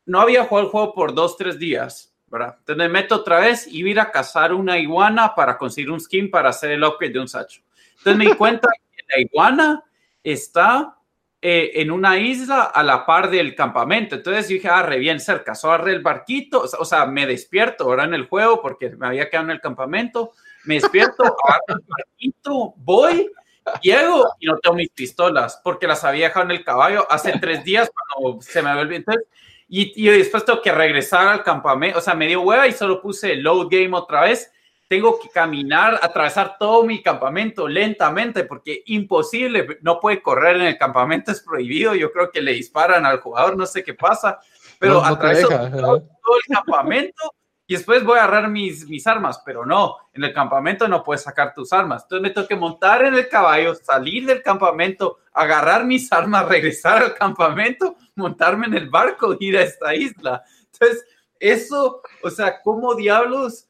no 0.06 0.20
había 0.20 0.44
jugado 0.44 0.66
el 0.66 0.72
juego 0.72 0.92
por 0.92 1.14
dos, 1.14 1.36
tres 1.36 1.58
días, 1.58 2.12
¿verdad? 2.26 2.56
Entonces 2.58 2.76
me 2.76 2.88
meto 2.88 3.14
otra 3.14 3.38
vez 3.38 3.68
y 3.68 3.82
voy 3.82 3.90
a 3.90 3.92
ir 3.92 4.00
a 4.00 4.10
cazar 4.10 4.52
una 4.52 4.76
iguana 4.78 5.34
para 5.34 5.56
conseguir 5.56 5.90
un 5.90 6.00
skin 6.00 6.30
para 6.30 6.48
hacer 6.48 6.72
el 6.72 6.82
upgrade 6.82 7.12
de 7.12 7.20
un 7.20 7.28
sacho. 7.28 7.62
Entonces 7.98 8.16
me 8.16 8.26
di 8.26 8.34
cuenta 8.34 8.68
que 8.96 9.04
la 9.08 9.20
iguana 9.20 9.84
está 10.22 10.96
eh, 11.40 11.70
en 11.74 11.92
una 11.92 12.18
isla 12.18 12.64
a 12.64 12.82
la 12.82 13.06
par 13.06 13.30
del 13.30 13.54
campamento. 13.54 14.16
Entonces 14.16 14.48
dije, 14.48 14.68
ah, 14.68 14.82
re 14.82 14.98
bien 14.98 15.20
cerca, 15.20 15.52
agarré 15.52 15.92
el 15.92 16.02
barquito, 16.02 16.64
o 16.78 16.84
sea, 16.84 17.06
me 17.06 17.24
despierto 17.24 17.84
ahora 17.84 18.02
en 18.02 18.14
el 18.14 18.26
juego 18.26 18.60
porque 18.60 18.90
me 18.90 19.06
había 19.06 19.30
quedado 19.30 19.46
en 19.46 19.52
el 19.52 19.60
campamento 19.60 20.32
me 20.68 20.74
despierto, 20.74 21.22
agarro 21.22 21.82
el 22.18 22.34
voy, 22.76 23.32
llego 23.80 24.28
y 24.38 24.46
no 24.46 24.58
tengo 24.58 24.76
mis 24.76 24.90
pistolas 24.90 25.58
porque 25.64 25.86
las 25.86 26.04
había 26.04 26.28
dejado 26.28 26.44
en 26.44 26.50
el 26.50 26.62
caballo 26.62 27.10
hace 27.10 27.32
tres 27.40 27.64
días 27.64 27.90
cuando 27.90 28.42
se 28.42 28.60
me 28.60 28.74
volvió. 28.74 28.98
Entonces, 28.98 29.24
y, 29.66 29.92
y 29.96 30.10
después 30.10 30.44
tengo 30.44 30.60
que 30.60 30.70
regresar 30.70 31.26
al 31.26 31.42
campamento, 31.42 31.98
o 31.98 32.02
sea, 32.02 32.14
me 32.14 32.26
dio 32.26 32.42
hueva 32.42 32.68
y 32.68 32.72
solo 32.72 33.00
puse 33.00 33.36
load 33.36 33.68
game 33.70 33.96
otra 33.96 34.22
vez. 34.22 34.52
Tengo 34.88 35.18
que 35.18 35.30
caminar, 35.30 35.98
atravesar 36.02 36.56
todo 36.58 36.82
mi 36.84 37.02
campamento 37.02 37.66
lentamente 37.66 38.44
porque 38.44 38.82
imposible, 38.86 39.78
no 39.80 40.00
puede 40.00 40.20
correr 40.20 40.56
en 40.56 40.66
el 40.66 40.76
campamento, 40.76 41.32
es 41.32 41.40
prohibido. 41.40 41.94
Yo 41.94 42.12
creo 42.12 42.30
que 42.30 42.42
le 42.42 42.52
disparan 42.52 43.06
al 43.06 43.20
jugador, 43.20 43.56
no 43.56 43.64
sé 43.64 43.82
qué 43.82 43.94
pasa, 43.94 44.38
pero 44.78 45.02
no, 45.02 45.18
todo, 45.18 45.96
el 45.96 46.54
campamento 46.54 47.34
y 47.70 47.74
después 47.74 48.02
voy 48.02 48.18
a 48.18 48.24
agarrar 48.24 48.50
mis, 48.50 48.88
mis 48.88 49.06
armas, 49.06 49.42
pero 49.44 49.66
no, 49.66 49.96
en 50.14 50.24
el 50.24 50.32
campamento 50.32 50.88
no 50.88 51.04
puedes 51.04 51.22
sacar 51.22 51.52
tus 51.52 51.70
armas. 51.70 52.04
Entonces 52.04 52.22
me 52.22 52.30
tengo 52.30 52.48
que 52.48 52.56
montar 52.56 53.04
en 53.04 53.12
el 53.12 53.28
caballo, 53.28 53.74
salir 53.74 54.24
del 54.24 54.42
campamento, 54.42 55.18
agarrar 55.34 55.84
mis 55.84 56.10
armas, 56.10 56.48
regresar 56.48 57.02
al 57.02 57.14
campamento, 57.14 57.96
montarme 58.14 58.68
en 58.68 58.74
el 58.74 58.88
barco, 58.88 59.36
ir 59.38 59.58
a 59.58 59.64
esta 59.64 59.94
isla. 59.94 60.42
Entonces, 60.72 61.04
eso, 61.38 62.00
o 62.22 62.30
sea, 62.30 62.62
¿cómo 62.62 62.94
diablos? 62.94 63.68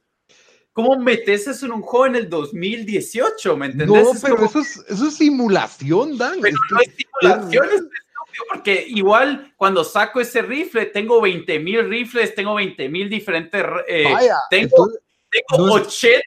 ¿Cómo 0.73 0.97
metes 0.97 1.49
eso 1.49 1.67
en 1.67 1.73
un 1.73 1.83
juego 1.83 2.07
en 2.07 2.15
el 2.15 2.31
2018? 2.31 3.57
¿Me 3.57 3.67
entendés? 3.67 4.05
No, 4.05 4.13
pero 4.23 4.45
eso, 4.45 4.61
es, 4.61 4.77
eso 4.87 5.09
es 5.09 5.17
simulación, 5.17 6.17
Dan. 6.17 6.39
Pero 6.41 6.57
no 6.71 6.79
es 6.79 6.95
simulación, 6.95 7.67
es 7.73 7.83
porque 8.49 8.85
igual 8.89 9.53
cuando 9.57 9.85
saco 9.85 10.21
ese 10.21 10.43
rifle, 10.43 10.87
tengo 10.87 11.21
20 11.21 11.59
mil 11.59 11.89
rifles, 11.89 12.35
tengo 12.35 12.55
20 12.55 12.89
mil 12.89 13.09
diferentes. 13.09 13.65
Eh, 13.87 14.05
tengo, 14.51 14.89
tengo 15.31 15.73
80 15.75 16.23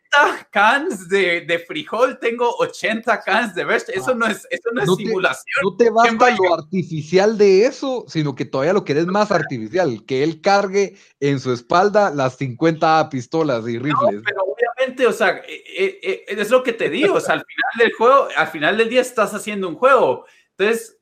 cans 0.51 1.09
de, 1.09 1.41
de, 1.41 1.59
frijol, 1.59 2.19
tengo 2.19 2.55
80 2.57 3.21
cans 3.21 3.55
de 3.55 3.65
verde. 3.65 3.93
Eso 3.95 4.13
no 4.13 4.27
es, 4.27 4.47
eso 4.49 4.69
no 4.73 4.81
es 4.81 4.95
simulación. 4.95 5.55
no 5.63 5.75
te 5.75 5.89
basta 5.89 6.35
lo 6.35 6.53
artificial 6.53 7.37
de 7.37 7.65
eso, 7.65 8.05
sino 8.07 8.35
que 8.35 8.45
todavía 8.45 8.73
lo 8.73 8.85
querés 8.85 9.07
más 9.07 9.31
artificial, 9.31 10.05
que 10.05 10.23
él 10.23 10.41
cargue 10.41 10.95
en 11.19 11.39
su 11.39 11.51
espalda 11.51 12.11
las 12.11 12.37
50 12.37 13.09
pistolas 13.09 13.67
y 13.67 13.79
rifles. 13.79 14.21
pero 14.23 14.43
obviamente, 14.43 15.07
o 15.07 15.13
sea, 15.13 15.41
eh, 15.47 15.99
eh, 16.03 16.25
es 16.27 16.49
lo 16.49 16.61
que 16.61 16.73
te 16.73 16.89
digo, 16.89 17.15
o 17.15 17.19
sea, 17.19 17.35
al 17.35 17.45
final 17.45 17.71
del 17.79 17.93
juego, 17.93 18.27
al 18.35 18.47
final 18.47 18.77
del 18.77 18.89
día 18.89 19.01
estás 19.01 19.33
haciendo 19.33 19.67
un 19.67 19.75
juego. 19.75 20.25
Entonces, 20.57 21.00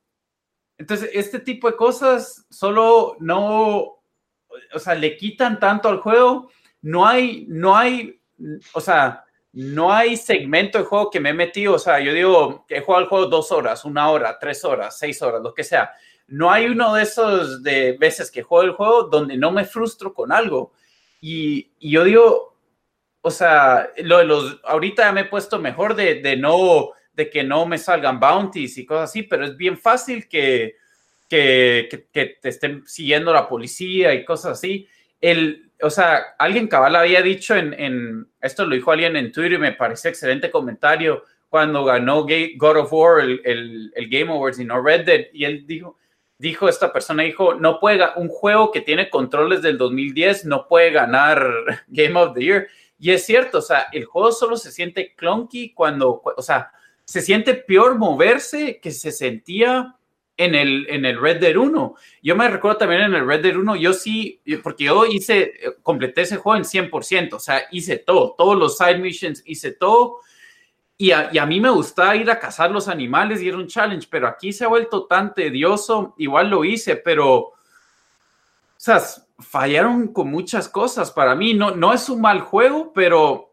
entonces 0.79 1.11
este 1.13 1.39
tipo 1.39 1.69
de 1.69 1.77
cosas 1.77 2.47
solo 2.49 3.15
no 3.19 3.99
o 4.73 4.79
sea, 4.79 4.95
le 4.95 5.17
quitan 5.17 5.59
tanto 5.59 5.89
al 5.89 5.99
juego, 5.99 6.49
no 6.81 7.05
hay, 7.05 7.45
no 7.47 7.75
hay, 7.75 8.19
o 8.73 8.81
sea, 8.81 9.25
no 9.51 9.91
hay 9.91 10.15
segmento 10.17 10.77
de 10.77 10.83
juego 10.85 11.09
que 11.09 11.19
me 11.19 11.29
he 11.29 11.33
metido, 11.33 11.75
o 11.75 11.79
sea, 11.79 11.99
yo 11.99 12.13
digo 12.13 12.65
he 12.69 12.81
jugado 12.81 13.03
el 13.03 13.09
juego 13.09 13.25
dos 13.27 13.51
horas, 13.51 13.85
una 13.85 14.09
hora, 14.09 14.37
tres 14.39 14.63
horas, 14.63 14.97
seis 14.97 15.21
horas, 15.21 15.41
lo 15.41 15.53
que 15.53 15.63
sea. 15.63 15.91
No 16.27 16.51
hay 16.51 16.67
uno 16.67 16.93
de 16.93 17.03
esos 17.03 17.63
de 17.63 17.97
veces 17.97 18.29
que 18.29 18.43
juego 18.43 18.63
el 18.63 18.73
juego 18.73 19.03
donde 19.03 19.35
no 19.35 19.51
me 19.51 19.65
frustro 19.65 20.13
con 20.13 20.31
algo. 20.31 20.73
Y, 21.19 21.71
yo 21.79 22.03
digo, 22.03 22.55
o 23.21 23.31
sea, 23.31 23.89
lo 23.97 24.19
de 24.19 24.25
los, 24.25 24.61
ahorita 24.63 25.11
me 25.11 25.21
he 25.21 25.25
puesto 25.25 25.57
mejor 25.57 25.95
de, 25.95 26.21
de 26.21 26.37
no, 26.37 26.91
de 27.19 27.29
que 27.29 27.43
no 27.43 27.65
me 27.65 27.77
salgan 27.77 28.17
bounties 28.17 28.77
y 28.77 28.85
cosas 28.85 29.09
así, 29.09 29.23
pero 29.23 29.43
es 29.43 29.57
bien 29.57 29.77
fácil 29.77 30.29
que, 30.29 30.77
que, 31.27 32.07
que, 32.13 32.37
te 32.41 32.47
estén 32.47 32.87
siguiendo 32.87 33.33
la 33.33 33.49
policía 33.49 34.13
y 34.13 34.23
cosas 34.23 34.53
así. 34.53 34.87
El, 35.19 35.69
o 35.81 35.89
sea, 35.89 36.35
alguien 36.39 36.69
cabal 36.69 36.95
había 36.95 37.21
dicho 37.21 37.57
en, 37.57 37.73
en, 37.73 38.25
esto 38.39 38.65
lo 38.65 38.73
dijo 38.73 38.93
alguien 38.93 39.17
en 39.17 39.33
Twitter 39.33 39.51
y 39.51 39.57
me 39.57 39.73
pareció 39.73 40.09
excelente 40.09 40.49
comentario 40.49 41.25
cuando 41.49 41.83
ganó 41.83 42.25
God 42.55 42.77
of 42.77 42.93
War 42.93 43.19
el, 43.19 43.41
el, 43.43 43.91
el, 43.93 44.09
Game 44.09 44.31
Awards 44.31 44.59
y 44.59 44.63
no 44.63 44.81
Red 44.81 45.05
Dead 45.05 45.25
y 45.33 45.43
él 45.43 45.67
dijo, 45.67 45.97
dijo 46.37 46.69
esta 46.69 46.93
persona 46.93 47.23
dijo, 47.23 47.53
no 47.55 47.81
puede 47.81 48.01
un 48.15 48.29
juego 48.29 48.71
que 48.71 48.79
tiene 48.79 49.09
controles 49.09 49.61
del 49.61 49.77
2010 49.77 50.45
no 50.45 50.69
puede 50.69 50.91
ganar 50.91 51.43
Game 51.89 52.17
of 52.17 52.33
the 52.33 52.41
Year 52.41 52.67
y 52.97 53.11
es 53.11 53.25
cierto, 53.25 53.57
o 53.57 53.61
sea, 53.61 53.87
el 53.91 54.05
juego 54.05 54.31
solo 54.31 54.55
se 54.55 54.71
siente 54.71 55.15
clunky 55.15 55.73
cuando, 55.73 56.21
o 56.23 56.41
sea, 56.41 56.71
se 57.09 57.23
siente 57.23 57.55
peor 57.55 57.97
moverse 57.97 58.79
que 58.79 58.91
se 58.91 59.11
sentía 59.11 59.95
en 60.37 60.53
el, 60.53 60.85
en 60.91 61.05
el 61.05 61.19
Red 61.19 61.39
Dead 61.39 61.55
1. 61.55 61.95
Yo 62.21 62.35
me 62.35 62.47
recuerdo 62.47 62.77
también 62.77 63.01
en 63.01 63.15
el 63.15 63.25
Red 63.25 63.41
Dead 63.41 63.55
1, 63.55 63.77
yo 63.77 63.93
sí, 63.93 64.39
porque 64.61 64.83
yo 64.83 65.07
hice, 65.07 65.53
completé 65.81 66.21
ese 66.21 66.37
juego 66.37 66.57
en 66.57 66.65
100%, 66.65 67.33
o 67.33 67.39
sea, 67.39 67.63
hice 67.71 67.97
todo, 67.97 68.35
todos 68.37 68.55
los 68.55 68.77
side 68.77 68.99
missions, 68.99 69.41
hice 69.47 69.71
todo. 69.71 70.19
Y 70.99 71.09
a, 71.09 71.31
y 71.33 71.39
a, 71.39 71.47
mí 71.47 71.59
me 71.59 71.71
gustaba 71.71 72.15
ir 72.15 72.29
a 72.29 72.37
cazar 72.37 72.69
los 72.69 72.87
animales 72.87 73.41
y 73.41 73.47
era 73.47 73.57
un 73.57 73.65
challenge, 73.65 74.07
pero 74.07 74.27
aquí 74.27 74.53
se 74.53 74.65
ha 74.65 74.67
vuelto 74.67 75.07
tan 75.07 75.33
tedioso, 75.33 76.13
igual 76.19 76.51
lo 76.51 76.63
hice, 76.63 76.95
pero, 76.95 77.37
o 77.37 77.55
sea, 78.77 79.01
fallaron 79.39 80.09
con 80.13 80.29
muchas 80.29 80.69
cosas 80.69 81.09
para 81.09 81.33
mí. 81.33 81.55
No, 81.55 81.71
no 81.71 81.91
es 81.91 82.07
un 82.07 82.21
mal 82.21 82.41
juego, 82.41 82.93
pero 82.93 83.48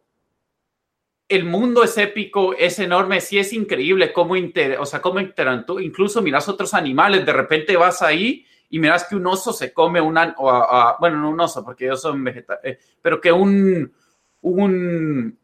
el 1.28 1.44
mundo 1.44 1.82
es 1.82 1.98
épico, 1.98 2.54
es 2.54 2.78
enorme, 2.78 3.20
sí 3.20 3.38
es 3.38 3.52
increíble 3.52 4.12
cómo, 4.12 4.36
inter, 4.36 4.78
o 4.78 4.86
sea, 4.86 5.02
cómo 5.02 5.20
interactúa, 5.20 5.82
incluso 5.82 6.22
miras 6.22 6.48
otros 6.48 6.72
animales, 6.72 7.26
de 7.26 7.32
repente 7.32 7.76
vas 7.76 8.00
ahí 8.02 8.46
y 8.70 8.78
miras 8.78 9.04
que 9.04 9.16
un 9.16 9.26
oso 9.26 9.52
se 9.52 9.72
come 9.72 10.00
una, 10.00 10.34
o 10.38 10.96
bueno, 11.00 11.18
no 11.18 11.30
un 11.30 11.40
oso, 11.40 11.64
porque 11.64 11.86
ellos 11.86 12.00
son 12.00 12.22
vegetales, 12.22 12.60
eh, 12.64 12.78
pero 13.02 13.20
que 13.20 13.32
un, 13.32 13.92
un, 14.42 15.38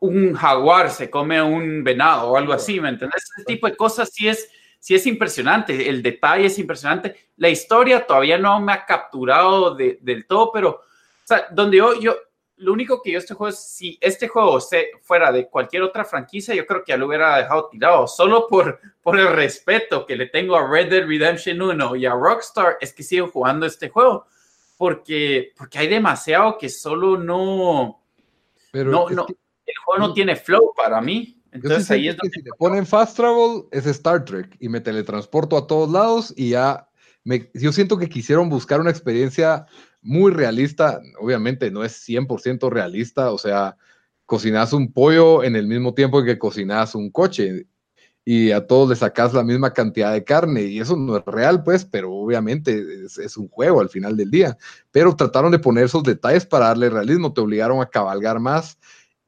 un 0.00 0.34
jaguar 0.34 0.90
se 0.90 1.10
come 1.10 1.40
un 1.42 1.84
venado 1.84 2.30
o 2.30 2.36
algo 2.36 2.54
así, 2.54 2.80
¿me 2.80 2.88
entiendes? 2.88 3.30
Ese 3.36 3.44
tipo 3.44 3.66
de 3.66 3.76
cosas 3.76 4.10
sí 4.12 4.26
es, 4.26 4.50
sí 4.78 4.94
es 4.94 5.06
impresionante, 5.06 5.88
el 5.88 6.02
detalle 6.02 6.46
es 6.46 6.58
impresionante, 6.58 7.14
la 7.36 7.50
historia 7.50 8.06
todavía 8.06 8.38
no 8.38 8.58
me 8.60 8.72
ha 8.72 8.86
capturado 8.86 9.74
del 9.74 10.26
todo, 10.26 10.50
pero, 10.50 10.80
donde 11.50 11.76
yo 11.76 12.14
lo 12.60 12.72
único 12.72 13.02
que 13.02 13.12
yo 13.12 13.18
este 13.18 13.34
juego, 13.34 13.52
si 13.52 13.98
este 14.00 14.28
juego 14.28 14.60
se 14.60 14.90
fuera 15.02 15.32
de 15.32 15.48
cualquier 15.48 15.82
otra 15.82 16.04
franquicia, 16.04 16.54
yo 16.54 16.66
creo 16.66 16.84
que 16.84 16.92
ya 16.92 16.96
lo 16.96 17.06
hubiera 17.06 17.38
dejado 17.38 17.68
tirado, 17.68 18.06
solo 18.06 18.46
por, 18.48 18.78
por 19.02 19.18
el 19.18 19.28
respeto 19.28 20.06
que 20.06 20.16
le 20.16 20.26
tengo 20.26 20.56
a 20.56 20.66
Red 20.66 20.90
Dead 20.90 21.06
Redemption 21.06 21.60
1 21.60 21.96
y 21.96 22.06
a 22.06 22.12
Rockstar, 22.12 22.76
es 22.80 22.92
que 22.92 23.02
sigo 23.02 23.28
jugando 23.28 23.66
este 23.66 23.88
juego, 23.88 24.26
porque, 24.76 25.52
porque 25.56 25.78
hay 25.78 25.88
demasiado 25.88 26.56
que 26.58 26.68
solo 26.68 27.16
no, 27.16 28.02
Pero 28.70 28.90
no, 28.90 29.08
no 29.10 29.26
el 29.70 29.76
juego 29.84 30.08
no 30.08 30.12
tiene 30.12 30.36
flow 30.36 30.72
para 30.76 31.00
mí. 31.00 31.42
Entonces 31.52 31.90
ahí 31.90 32.08
es 32.08 32.16
donde... 32.16 32.34
Si 32.34 32.42
te 32.42 32.50
ponen 32.58 32.86
fast 32.86 33.16
travel 33.16 33.64
es 33.70 33.86
Star 33.86 34.24
Trek 34.24 34.56
y 34.60 34.68
me 34.68 34.80
teletransporto 34.80 35.56
a 35.56 35.66
todos 35.66 35.90
lados 35.90 36.32
y 36.36 36.50
ya, 36.50 36.88
me, 37.24 37.50
yo 37.54 37.72
siento 37.72 37.98
que 37.98 38.08
quisieron 38.08 38.48
buscar 38.48 38.80
una 38.80 38.90
experiencia 38.90 39.66
muy 40.02 40.32
realista, 40.32 41.00
obviamente 41.20 41.70
no 41.70 41.84
es 41.84 41.92
100% 41.92 42.70
realista, 42.70 43.32
o 43.32 43.38
sea, 43.38 43.76
cocinas 44.26 44.72
un 44.72 44.92
pollo 44.92 45.42
en 45.42 45.56
el 45.56 45.66
mismo 45.66 45.94
tiempo 45.94 46.22
que 46.22 46.38
cocinas 46.38 46.94
un 46.94 47.10
coche 47.10 47.66
y 48.24 48.52
a 48.52 48.66
todos 48.66 48.88
le 48.88 48.96
sacas 48.96 49.32
la 49.34 49.42
misma 49.42 49.72
cantidad 49.72 50.12
de 50.12 50.24
carne 50.24 50.62
y 50.62 50.78
eso 50.78 50.96
no 50.96 51.16
es 51.16 51.24
real, 51.24 51.64
pues, 51.64 51.84
pero 51.84 52.12
obviamente 52.12 53.04
es, 53.04 53.36
un 53.36 53.48
juego 53.48 53.80
al 53.80 53.88
final 53.88 54.16
del 54.16 54.30
día. 54.30 54.56
Pero 54.92 55.16
trataron 55.16 55.50
de 55.50 55.58
poner 55.58 55.86
esos 55.86 56.02
detalles 56.02 56.46
para 56.46 56.66
darle 56.66 56.90
realismo, 56.90 57.32
te 57.32 57.40
obligaron 57.40 57.80
a 57.80 57.86
cabalgar 57.86 58.38
más 58.38 58.78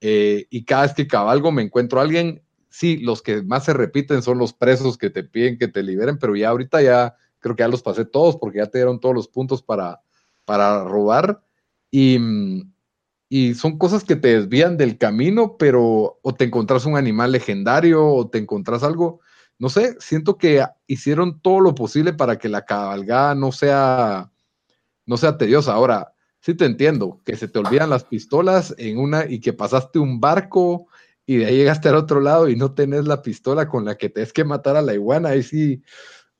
eh, 0.00 0.46
y 0.50 0.64
cada 0.64 0.82
vez 0.82 0.94
que 0.94 1.06
cabalgo 1.06 1.50
me 1.50 1.62
encuentro 1.62 2.00
alguien, 2.00 2.42
sí, 2.68 2.98
los 2.98 3.22
que 3.22 3.42
más 3.42 3.64
se 3.64 3.72
repiten 3.72 4.22
son 4.22 4.38
los 4.38 4.52
presos 4.52 4.98
que 4.98 5.10
te 5.10 5.24
piden 5.24 5.58
que 5.58 5.68
te 5.68 5.82
liberen, 5.82 6.18
pero 6.18 6.36
ya 6.36 6.50
ahorita 6.50 6.82
ya 6.82 7.16
creo 7.40 7.56
que 7.56 7.62
ya 7.62 7.68
los 7.68 7.82
pasé 7.82 8.04
todos 8.04 8.36
porque 8.36 8.58
ya 8.58 8.66
te 8.66 8.78
dieron 8.78 9.00
todos 9.00 9.14
los 9.14 9.28
puntos 9.28 9.62
para 9.62 10.00
para 10.44 10.84
robar 10.84 11.42
y, 11.90 12.18
y, 13.28 13.54
son 13.54 13.78
cosas 13.78 14.04
que 14.04 14.16
te 14.16 14.38
desvían 14.38 14.76
del 14.76 14.98
camino, 14.98 15.56
pero 15.58 16.18
o 16.22 16.34
te 16.34 16.44
encontrás 16.44 16.86
un 16.86 16.96
animal 16.96 17.32
legendario 17.32 18.06
o 18.06 18.28
te 18.28 18.38
encontrás 18.38 18.82
algo, 18.82 19.20
no 19.58 19.68
sé, 19.68 19.96
siento 20.00 20.38
que 20.38 20.64
hicieron 20.86 21.40
todo 21.40 21.60
lo 21.60 21.74
posible 21.74 22.12
para 22.12 22.38
que 22.38 22.48
la 22.48 22.64
cabalgada 22.64 23.34
no 23.34 23.52
sea, 23.52 24.32
no 25.06 25.16
sea 25.16 25.38
tediosa. 25.38 25.74
Ahora, 25.74 26.14
sí 26.40 26.54
te 26.54 26.64
entiendo, 26.64 27.20
que 27.24 27.36
se 27.36 27.48
te 27.48 27.60
olvidan 27.60 27.90
las 27.90 28.04
pistolas 28.04 28.74
en 28.78 28.98
una 28.98 29.26
y 29.26 29.40
que 29.40 29.52
pasaste 29.52 29.98
un 29.98 30.20
barco 30.20 30.88
y 31.24 31.36
de 31.36 31.46
ahí 31.46 31.56
llegaste 31.58 31.88
al 31.88 31.94
otro 31.94 32.20
lado 32.20 32.48
y 32.48 32.56
no 32.56 32.74
tenés 32.74 33.06
la 33.06 33.22
pistola 33.22 33.68
con 33.68 33.84
la 33.84 33.96
que 33.96 34.08
te 34.08 34.22
es 34.22 34.32
que 34.32 34.44
matar 34.44 34.76
a 34.76 34.82
la 34.82 34.94
iguana, 34.94 35.30
ahí 35.30 35.42
sí, 35.42 35.82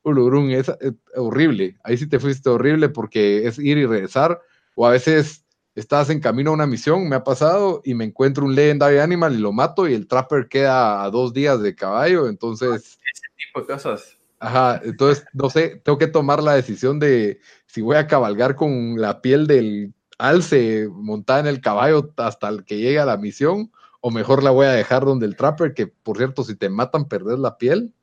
Ulurun, 0.05 0.51
es, 0.51 0.71
horrible. 1.17 1.79
Ahí 1.85 1.97
sí 1.97 2.09
te 2.09 2.19
fuiste 2.19 2.49
horrible 2.49 2.89
porque 2.89 3.47
es 3.47 3.59
ir 3.59 3.79
y 3.79 3.87
regresar. 3.87 4.41
O 4.75 4.87
a 4.87 4.91
veces 4.91 5.45
estás 5.75 6.11
en 6.11 6.21
camino 6.21 6.51
a 6.51 6.55
una 6.55 6.67
misión, 6.67 7.09
me 7.09 7.17
ha 7.17 7.25
pasado, 7.25 7.81
y 7.85 7.95
me 7.95 8.05
encuentro 8.05 8.45
un 8.45 8.55
Legendary 8.55 8.99
Animal 8.99 9.35
y 9.35 9.39
lo 9.39 9.53
mato 9.53 9.89
y 9.89 9.95
el 9.95 10.07
Trapper 10.07 10.49
queda 10.49 11.05
a 11.05 11.11
dos 11.11 11.33
días 11.33 11.63
de 11.63 11.75
caballo. 11.75 12.29
Entonces... 12.29 12.99
Ese 13.13 13.27
tipo 13.37 13.61
de 13.61 13.67
cosas. 13.67 14.19
Ajá, 14.39 14.81
entonces, 14.83 15.25
no 15.33 15.49
sé, 15.51 15.81
tengo 15.85 15.99
que 15.99 16.09
tomar 16.09 16.43
la 16.43 16.55
decisión 16.55 16.99
de 16.99 17.39
si 17.67 17.81
voy 17.81 17.97
a 17.97 18.09
cabalgar 18.09 18.57
con 18.57 19.01
la 19.01 19.21
piel 19.21 19.47
del 19.47 19.95
alce 20.19 20.89
montada 20.91 21.41
en 21.41 21.47
el 21.47 21.61
caballo 21.61 22.13
hasta 22.17 22.49
el 22.49 22.65
que 22.65 22.79
llegue 22.79 22.99
a 22.99 23.05
la 23.05 23.17
misión, 23.17 23.71
o 24.01 24.11
mejor 24.11 24.43
la 24.43 24.51
voy 24.51 24.67
a 24.67 24.73
dejar 24.73 25.05
donde 25.05 25.27
el 25.27 25.37
Trapper, 25.37 25.75
que 25.75 25.87
por 25.87 26.17
cierto, 26.17 26.43
si 26.43 26.57
te 26.57 26.69
matan, 26.69 27.07
perder 27.07 27.39
la 27.39 27.57
piel. 27.57 27.95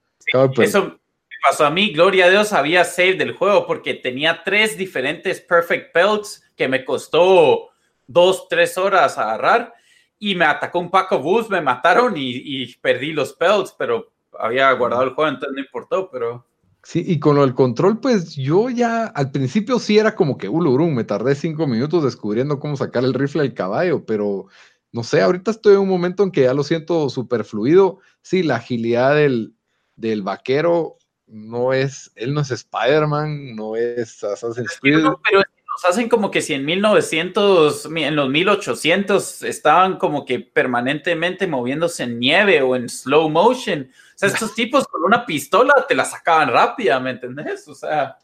eso, 0.61 0.97
pasó 1.41 1.65
a 1.65 1.69
mí, 1.69 1.91
gloria 1.91 2.25
a 2.25 2.29
Dios, 2.29 2.53
había 2.53 2.83
save 2.83 3.15
del 3.15 3.33
juego 3.33 3.65
porque 3.65 3.93
tenía 3.93 4.43
tres 4.43 4.77
diferentes 4.77 5.41
perfect 5.41 5.93
pelts 5.93 6.43
que 6.55 6.67
me 6.67 6.83
costó 6.85 7.69
dos, 8.07 8.47
tres 8.49 8.77
horas 8.77 9.17
agarrar 9.17 9.73
y 10.17 10.35
me 10.35 10.45
atacó 10.45 10.79
un 10.79 10.91
Paco 10.91 11.19
Bus, 11.19 11.49
me 11.49 11.61
mataron 11.61 12.13
y, 12.17 12.75
perdí 12.75 13.13
los 13.13 13.33
pelts, 13.33 13.73
pero 13.77 14.11
había 14.37 14.71
guardado 14.73 15.03
el 15.03 15.11
juego, 15.11 15.29
entonces 15.29 15.55
no 15.55 15.61
importó, 15.61 16.09
pero... 16.11 16.45
Sí, 16.83 17.03
y 17.05 17.19
con 17.19 17.37
el 17.37 17.53
control, 17.53 17.99
pues 17.99 18.35
yo 18.35 18.69
ya 18.69 19.05
al 19.05 19.31
principio 19.31 19.79
sí 19.79 19.97
era 19.97 20.15
como 20.15 20.37
que 20.37 20.47
ulurum, 20.47 20.93
me 20.93 21.03
tardé 21.03 21.35
cinco 21.35 21.67
minutos 21.67 22.03
descubriendo 22.03 22.59
cómo 22.59 22.77
sacar 22.77 23.03
el 23.03 23.13
rifle 23.13 23.41
al 23.41 23.53
caballo, 23.53 24.05
pero 24.05 24.47
no 24.91 25.03
sé, 25.03 25.21
ahorita 25.21 25.51
estoy 25.51 25.73
en 25.73 25.81
un 25.81 25.89
momento 25.89 26.23
en 26.23 26.31
que 26.31 26.43
ya 26.43 26.53
lo 26.53 26.63
siento 26.63 27.09
súper 27.09 27.43
fluido. 27.43 27.99
Sí, 28.21 28.43
la 28.43 28.55
agilidad 28.55 29.15
del, 29.15 29.53
del 29.97 30.23
vaquero 30.23 30.98
no 31.29 31.73
es, 31.73 32.11
él 32.15 32.33
no 32.33 32.41
es 32.41 32.51
Spider-Man, 32.51 33.55
no 33.55 33.75
es 33.75 34.23
Assassin's 34.23 34.79
Creed. 34.81 35.05
pero 35.23 35.39
nos 35.39 35.85
hacen 35.85 36.09
como 36.09 36.31
que 36.31 36.41
si 36.41 36.53
en 36.53 36.65
1900, 36.65 37.85
en 37.95 38.15
los 38.15 38.29
1800 38.29 39.43
estaban 39.43 39.97
como 39.97 40.25
que 40.25 40.39
permanentemente 40.39 41.47
moviéndose 41.47 42.03
en 42.03 42.19
nieve 42.19 42.61
o 42.61 42.75
en 42.75 42.89
slow 42.89 43.29
motion. 43.29 43.89
O 43.91 44.17
sea, 44.17 44.29
estos 44.29 44.53
tipos 44.55 44.87
con 44.87 45.03
una 45.03 45.25
pistola 45.25 45.73
te 45.87 45.95
la 45.95 46.05
sacaban 46.05 46.49
rápida, 46.49 46.99
¿me 46.99 47.11
entendés? 47.11 47.67
O 47.67 47.75
sea, 47.75 48.17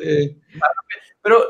pero 1.22 1.44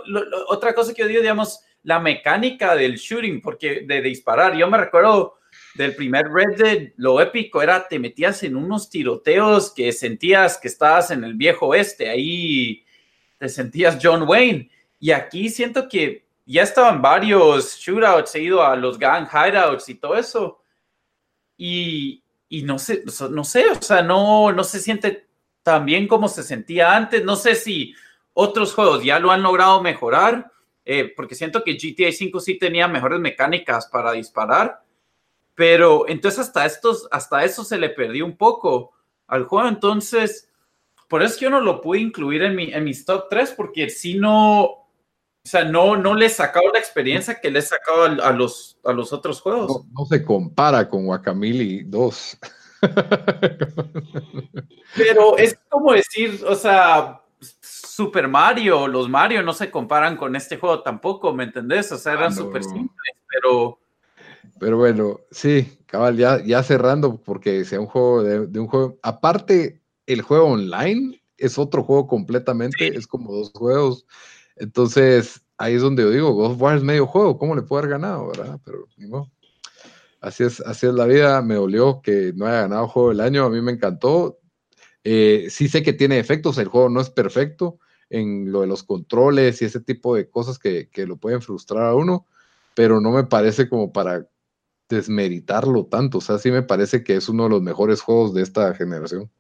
otra 0.48 0.76
cosa 0.76 0.94
que 0.94 1.02
yo 1.02 1.08
digo, 1.08 1.22
digamos, 1.22 1.62
la 1.84 2.00
mecánica 2.00 2.76
del 2.76 2.96
shooting, 2.96 3.42
porque 3.42 3.86
de, 3.88 4.02
disparar, 4.02 4.56
yo 4.56 4.68
me 4.70 4.78
recuerdo 4.78 5.36
del 5.76 5.96
primer 5.96 6.28
Red 6.32 6.58
Dead, 6.58 6.94
lo 6.98 7.20
épico 7.22 7.62
era 7.62 7.88
te 7.88 8.00
metías 8.00 8.44
en 8.44 8.56
unos 8.56 8.90
tiroteos 8.90 9.74
que 9.74 9.92
sentías 9.92 10.58
que 10.58 10.70
estabas 10.70 11.12
en 11.12 11.24
el 11.24 11.34
viejo 11.34 11.68
oeste, 11.68 12.10
ahí 12.10 12.84
te 13.38 13.50
sentías 13.50 13.98
John 14.02 14.24
Wayne. 14.24 14.70
Y 15.00 15.12
aquí 15.12 15.50
siento 15.50 15.88
que 15.88 16.26
ya 16.46 16.64
estaban 16.64 17.02
varios 17.02 17.78
shootouts, 17.78 18.36
he 18.36 18.44
ido 18.44 18.64
a 18.64 18.76
los 18.76 18.98
gang 18.98 19.28
hideouts 19.28 19.90
y 19.90 19.96
todo 19.96 20.16
eso. 20.16 20.62
Y, 21.58 22.24
y 22.50 22.64
no 22.64 22.80
sé, 22.80 23.04
no 23.30 23.44
sé, 23.44 23.70
o 23.70 23.82
sea, 23.82 24.02
no, 24.02 24.52
no 24.52 24.64
se 24.64 24.80
siente 24.80 25.28
tan 25.64 25.86
bien 25.86 26.08
como 26.08 26.30
se 26.30 26.44
sentía 26.44 26.96
antes. 26.96 27.24
No 27.26 27.36
sé 27.36 27.56
si 27.56 27.94
otros 28.34 28.74
juegos 28.74 29.04
ya 29.04 29.20
lo 29.20 29.32
han 29.32 29.42
logrado 29.42 29.82
mejorar, 29.82 30.52
eh, 30.86 31.12
porque 31.16 31.36
siento 31.36 31.64
que 31.64 31.74
GTA 31.74 32.10
V 32.10 32.40
sí 32.40 32.58
tenía 32.60 32.88
mejores 32.88 33.20
mecánicas 33.20 33.88
para 33.88 34.12
disparar, 34.12 34.85
pero 35.56 36.08
entonces 36.08 36.42
hasta, 36.42 36.66
estos, 36.66 37.08
hasta 37.12 37.44
eso 37.44 37.64
se 37.64 37.78
le 37.78 37.90
perdió 37.90 38.26
un 38.26 38.38
poco 38.38 38.92
al 39.28 39.46
juego. 39.46 39.68
Entonces, 39.68 40.50
por 41.08 41.24
eso 41.24 41.40
yo 41.40 41.50
no 41.50 41.62
lo 41.62 41.82
pude 41.82 42.00
incluir 42.00 42.44
en, 42.44 42.56
mi, 42.56 42.74
en 42.74 42.84
mis 42.84 43.06
top 43.06 43.28
3, 43.30 43.54
porque 43.56 43.90
si 43.90 44.16
no, 44.16 44.64
o 44.64 44.88
sea, 45.44 45.64
no, 45.64 45.96
no 45.96 46.14
le 46.14 46.26
he 46.26 46.30
sacado 46.30 46.66
la 46.74 46.80
experiencia 46.80 47.40
que 47.40 47.52
le 47.52 47.60
he 47.60 47.62
sacado 47.62 48.04
a, 48.04 48.32
los, 48.32 48.78
a 48.84 48.92
los 48.92 49.14
otros 49.14 49.42
juegos. 49.42 49.86
No, 49.94 50.06
se 50.06 50.24
compara 50.26 50.90
con 50.90 51.06
Guacamole 51.06 51.84
2. 51.86 52.38
Pero 54.96 55.38
es 55.38 55.58
como 55.70 55.94
decir, 55.94 56.44
o 56.48 56.56
sea, 56.56 57.22
Super 57.62 58.28
Mario, 58.28 58.88
los 58.88 59.08
Mario 59.08 59.42
no 59.42 59.54
se 59.54 59.72
comparan 59.72 60.18
con 60.18 60.36
este 60.36 60.58
juego 60.58 60.82
tampoco, 60.82 61.34
¿me 61.34 61.46
entendés? 61.46 61.92
O 61.92 61.98
sea, 61.98 62.14
eran 62.14 62.34
ah, 62.34 62.36
súper 62.36 62.64
simples, 62.64 63.16
pero... 63.30 63.80
Pero 64.60 64.78
bueno, 64.78 65.20
sí, 65.32 65.78
cabal, 65.86 66.18
ya, 66.18 66.44
ya 66.44 66.64
cerrando, 66.64 67.22
porque 67.22 67.66
sea 67.66 67.80
un 67.80 67.88
juego 67.88 68.24
de, 68.24 68.60
un 68.60 68.68
juego... 68.68 68.98
Aparte, 69.02 69.82
el 70.06 70.22
juego 70.22 70.46
online 70.46 71.22
es 71.38 71.58
otro 71.58 71.84
juego 71.84 72.08
completamente, 72.08 72.88
es 72.88 73.08
como 73.08 73.34
dos 73.34 73.52
juegos. 73.54 74.06
Entonces, 74.56 75.42
ahí 75.58 75.76
es 75.76 75.82
donde 75.82 76.04
yo 76.04 76.10
digo, 76.10 76.34
God 76.34 76.52
of 76.52 76.62
War 76.62 76.78
es 76.78 76.84
medio 76.84 77.08
juego, 77.08 77.38
¿cómo 77.38 77.56
le 77.56 77.62
puedo 77.62 77.80
haber 77.80 77.92
ganado, 77.92 78.28
verdad? 78.28 78.60
Pero, 78.64 78.88
modo. 79.08 79.32
Así 80.22 80.44
es, 80.44 80.60
así 80.62 80.88
es 80.88 80.94
la 80.94 81.06
vida, 81.06 81.42
me 81.42 81.56
dolió 81.56 82.02
que 82.02 82.34
no 82.36 82.48
haya 82.48 82.62
ganado 82.62 82.88
juego 82.88 83.10
del 83.10 83.22
año, 83.22 83.46
a 83.46 83.50
mí 83.50 83.62
me 83.62 83.72
encantó. 83.72 84.40
Eh, 85.04 85.48
sí 85.50 85.68
sé 85.68 85.84
que 85.84 85.94
tiene 85.94 86.18
efectos, 86.18 86.58
el 86.58 86.68
juego 86.68 86.90
no 86.90 87.00
es 87.00 87.12
perfecto 87.12 87.78
en 88.10 88.52
lo 88.52 88.62
de 88.62 88.68
los 88.68 88.84
controles 88.84 89.62
y 89.62 89.66
ese 89.66 89.80
tipo 89.80 90.16
de 90.16 90.30
cosas 90.30 90.58
que, 90.58 90.90
lo 91.06 91.18
pueden 91.18 91.42
frustrar 91.42 91.86
a 91.86 91.96
uno, 91.96 92.26
pero 92.74 93.00
no 93.02 93.12
me 93.12 93.26
parece 93.26 93.70
como 93.70 93.92
para 93.92 94.28
desmeritarlo 94.90 95.86
tanto. 95.86 96.20
O 96.20 96.22
sea, 96.22 96.38
sí 96.38 96.52
me 96.52 96.64
parece 96.64 97.04
que 97.04 97.16
es 97.16 97.30
uno 97.30 97.44
de 97.44 97.50
los 97.50 97.62
mejores 97.62 98.02
juegos 98.02 98.34
de 98.34 98.42
esta 98.42 98.74
generación. 98.74 99.32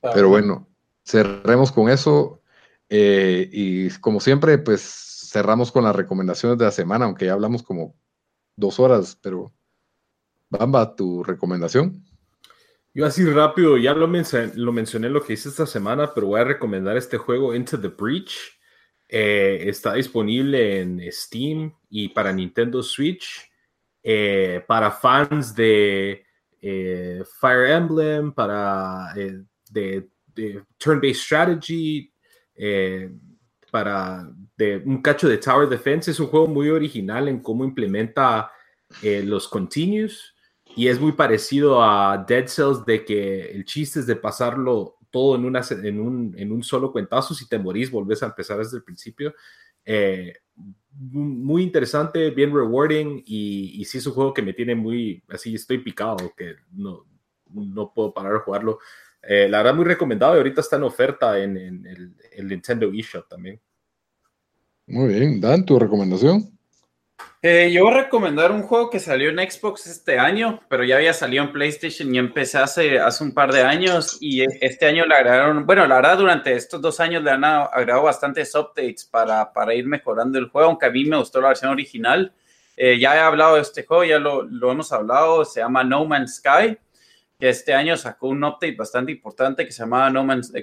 Pero 0.00 0.28
bueno, 0.28 0.68
cerremos 1.04 1.72
con 1.72 1.88
eso. 1.88 2.42
Eh, 2.88 3.48
y 3.52 3.90
como 3.98 4.20
siempre, 4.20 4.58
pues 4.58 4.82
cerramos 5.32 5.72
con 5.72 5.84
las 5.84 5.96
recomendaciones 5.96 6.58
de 6.58 6.64
la 6.64 6.70
semana, 6.70 7.04
aunque 7.06 7.26
ya 7.26 7.32
hablamos 7.32 7.62
como 7.62 7.94
dos 8.56 8.78
horas, 8.78 9.18
pero 9.20 9.52
Bamba, 10.48 10.94
tu 10.94 11.24
recomendación. 11.24 12.04
Yo 12.94 13.04
así 13.04 13.24
rápido, 13.26 13.76
ya 13.76 13.92
lo, 13.92 14.08
mencioné, 14.08 14.52
lo 14.54 14.72
mencioné 14.72 15.10
lo 15.10 15.22
que 15.22 15.34
hice 15.34 15.50
esta 15.50 15.66
semana, 15.66 16.14
pero 16.14 16.28
voy 16.28 16.40
a 16.40 16.44
recomendar 16.44 16.96
este 16.96 17.18
juego 17.18 17.54
Into 17.54 17.78
the 17.78 17.88
Breach. 17.88 18.55
Eh, 19.08 19.68
está 19.68 19.94
disponible 19.94 20.80
en 20.80 21.00
Steam 21.12 21.72
y 21.90 22.08
para 22.08 22.32
Nintendo 22.32 22.82
Switch. 22.82 23.50
Eh, 24.02 24.64
para 24.66 24.90
fans 24.90 25.54
de 25.54 26.24
eh, 26.60 27.22
Fire 27.40 27.70
Emblem, 27.70 28.32
para 28.32 29.12
de, 29.70 30.08
turn-based 30.78 31.22
strategy, 31.22 32.12
para 33.70 34.28
de 34.56 34.82
un 34.84 35.02
cacho 35.02 35.28
de 35.28 35.38
Tower 35.38 35.68
Defense. 35.68 36.10
Es 36.10 36.20
un 36.20 36.28
juego 36.28 36.46
muy 36.46 36.68
original 36.68 37.28
en 37.28 37.40
cómo 37.40 37.64
implementa 37.64 38.50
los 39.02 39.48
continues 39.48 40.34
y 40.76 40.88
es 40.88 41.00
muy 41.00 41.12
parecido 41.12 41.82
a 41.82 42.24
Dead 42.28 42.46
Cells 42.46 42.84
de 42.84 43.04
que 43.04 43.46
el 43.50 43.64
chiste 43.64 44.00
es 44.00 44.06
de 44.06 44.14
pasarlo 44.14 44.95
todo 45.16 45.34
en, 45.34 45.46
una, 45.46 45.62
en, 45.70 45.98
un, 45.98 46.34
en 46.36 46.52
un 46.52 46.62
solo 46.62 46.92
cuentazo. 46.92 47.32
Si 47.32 47.48
te 47.48 47.58
morís, 47.58 47.90
volvés 47.90 48.22
a 48.22 48.26
empezar 48.26 48.58
desde 48.58 48.76
el 48.76 48.82
principio. 48.82 49.34
Eh, 49.82 50.34
muy 50.92 51.62
interesante, 51.62 52.28
bien 52.32 52.54
rewarding 52.54 53.22
y, 53.24 53.80
y 53.80 53.84
sí 53.86 53.96
es 53.96 54.06
un 54.06 54.12
juego 54.12 54.34
que 54.34 54.42
me 54.42 54.52
tiene 54.52 54.74
muy, 54.74 55.22
así 55.28 55.54
estoy 55.54 55.78
picado, 55.78 56.34
que 56.36 56.56
no, 56.72 57.06
no 57.50 57.94
puedo 57.94 58.12
parar 58.12 58.34
de 58.34 58.38
jugarlo. 58.40 58.78
Eh, 59.22 59.48
la 59.48 59.58
verdad 59.58 59.74
muy 59.74 59.86
recomendado 59.86 60.34
y 60.34 60.36
ahorita 60.36 60.60
está 60.60 60.76
en 60.76 60.82
oferta 60.82 61.38
en, 61.42 61.56
en 61.56 61.86
el, 61.86 62.14
el, 62.32 62.48
Nintendo 62.48 62.92
eShop 62.92 63.26
también. 63.26 63.58
Muy 64.86 65.14
bien, 65.14 65.40
Dan, 65.40 65.64
tu 65.64 65.78
recomendación. 65.78 66.55
Eh, 67.48 67.70
yo 67.70 67.84
voy 67.84 67.94
a 67.94 68.02
recomendar 68.02 68.50
un 68.50 68.62
juego 68.62 68.90
que 68.90 68.98
salió 68.98 69.30
en 69.30 69.38
Xbox 69.38 69.86
este 69.86 70.18
año, 70.18 70.60
pero 70.68 70.82
ya 70.82 70.96
había 70.96 71.12
salido 71.12 71.44
en 71.44 71.52
PlayStation 71.52 72.12
y 72.12 72.18
empecé 72.18 72.58
hace, 72.58 72.98
hace 72.98 73.22
un 73.22 73.32
par 73.32 73.52
de 73.52 73.62
años 73.62 74.18
y 74.20 74.42
e, 74.42 74.46
este 74.62 74.86
año 74.86 75.06
le 75.06 75.14
agregaron, 75.14 75.64
bueno, 75.64 75.86
la 75.86 75.94
verdad 75.94 76.18
durante 76.18 76.56
estos 76.56 76.82
dos 76.82 76.98
años 76.98 77.22
le 77.22 77.30
han 77.30 77.44
agregado 77.44 78.02
bastantes 78.02 78.52
updates 78.56 79.04
para, 79.04 79.52
para 79.52 79.72
ir 79.74 79.86
mejorando 79.86 80.40
el 80.40 80.48
juego, 80.48 80.70
aunque 80.70 80.86
a 80.86 80.90
mí 80.90 81.04
me 81.04 81.18
gustó 81.18 81.40
la 81.40 81.46
versión 81.46 81.70
original. 81.70 82.34
Eh, 82.76 82.98
ya 82.98 83.14
he 83.14 83.20
hablado 83.20 83.54
de 83.54 83.60
este 83.60 83.84
juego, 83.84 84.02
ya 84.02 84.18
lo, 84.18 84.42
lo, 84.42 84.72
hemos 84.72 84.90
hablado, 84.90 85.44
se 85.44 85.60
llama 85.60 85.84
No 85.84 86.04
Man's 86.04 86.38
Sky, 86.38 86.76
que 87.38 87.48
este 87.48 87.72
año 87.74 87.96
sacó 87.96 88.26
un 88.26 88.42
update 88.42 88.74
bastante 88.74 89.12
importante 89.12 89.64
que 89.64 89.70
se 89.70 89.84
llamaba 89.84 90.12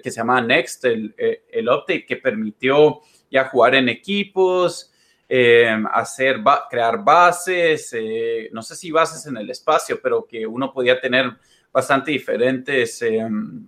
que 0.03 0.11
se 0.11 0.18
llamaba 0.18 0.41
Next, 0.41 0.84
el, 0.84 1.15
eh, 1.18 1.45
el 1.49 1.69
update 1.69 2.05
que 2.05 2.18
permitió 2.18 2.99
ya 3.31 3.45
jugar 3.45 3.76
en 3.76 3.88
equipos, 3.88 4.89
eh, 5.29 5.75
hacer, 5.91 6.41
crear 6.69 7.03
bases, 7.03 7.91
eh, 7.93 8.49
no 8.51 8.61
sé 8.61 8.75
si 8.75 8.91
bases 8.91 9.25
en 9.25 9.37
el 9.37 9.49
espacio, 9.49 9.99
pero 10.01 10.25
que 10.25 10.45
uno 10.45 10.71
podía 10.71 10.99
tener 10.99 11.31
bastante 11.71 12.11
diferentes 12.11 13.01
em, 13.01 13.65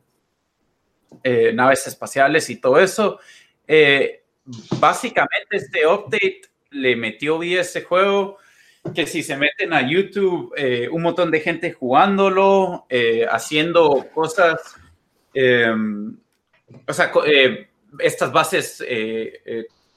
eh, 1.23 1.53
naves 1.53 1.87
espaciales 1.87 2.49
y 2.49 2.57
todo 2.57 2.79
eso. 2.79 3.19
básicamente 4.79 5.57
este 5.57 5.87
update 5.87 6.41
le 6.69 6.95
metió 6.95 7.39
vida 7.39 7.59
a 7.59 7.61
ese 7.61 7.81
juego 7.83 8.37
que 8.93 9.07
si 9.07 9.23
se 9.23 9.35
meten 9.35 9.73
a 9.73 9.89
YouTube, 9.89 10.53
un 10.91 11.01
montón 11.01 11.31
de 11.31 11.39
gente 11.39 11.71
jugándolo, 11.71 12.85
haciendo 13.31 14.07
cosas, 14.13 14.75
em, 15.33 16.15
o 16.87 16.93
sea, 16.93 17.11
estas 17.99 18.31
bases 18.31 18.83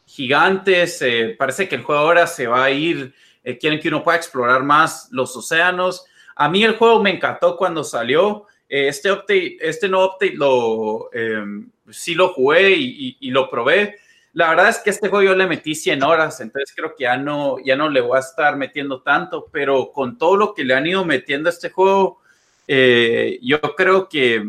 gigantes. 0.08 1.00
Eh, 1.02 1.36
parece 1.38 1.68
que 1.68 1.76
el 1.76 1.82
juego 1.82 2.00
ahora 2.00 2.26
se 2.26 2.46
va 2.46 2.64
a 2.64 2.70
ir, 2.70 3.14
eh, 3.44 3.58
quieren 3.58 3.78
que 3.78 3.88
uno 3.88 4.02
pueda 4.02 4.16
explorar 4.16 4.64
más 4.64 5.08
los 5.12 5.36
océanos. 5.36 6.06
A 6.34 6.48
mí 6.48 6.64
el 6.64 6.76
juego 6.76 7.02
me 7.02 7.10
encantó 7.10 7.56
cuando 7.56 7.84
salió. 7.84 8.46
Eh, 8.68 8.88
este 8.88 9.12
update, 9.12 9.58
este 9.60 9.88
no 9.88 10.04
update 10.04 10.34
lo 10.34 11.10
em, 11.12 11.70
sí 11.90 12.14
lo 12.14 12.28
jugué 12.28 12.72
y, 12.72 13.30
lo 13.30 13.50
probé. 13.50 13.96
La 14.32 14.50
verdad 14.50 14.68
es 14.68 14.78
que 14.78 14.90
este 14.90 15.08
juego 15.08 15.24
yo 15.30 15.34
le 15.34 15.46
metí 15.46 15.74
100 15.74 16.02
horas, 16.02 16.40
entonces 16.40 16.72
creo 16.76 16.94
que 16.94 17.04
ya 17.04 17.16
no, 17.16 17.56
ya 17.64 17.76
no 17.76 17.88
le 17.88 18.00
voy 18.00 18.16
a 18.16 18.20
estar 18.20 18.56
metiendo 18.56 19.02
tanto, 19.02 19.48
pero 19.50 19.90
con 19.92 20.18
todo 20.18 20.36
lo 20.36 20.54
que 20.54 20.64
le 20.64 20.74
han 20.74 20.86
ido 20.86 21.04
metiendo 21.04 21.48
a 21.48 21.52
este 21.52 21.70
juego, 21.70 22.20
eh, 22.66 23.38
yo 23.42 23.60
creo 23.60 24.08
que 24.08 24.48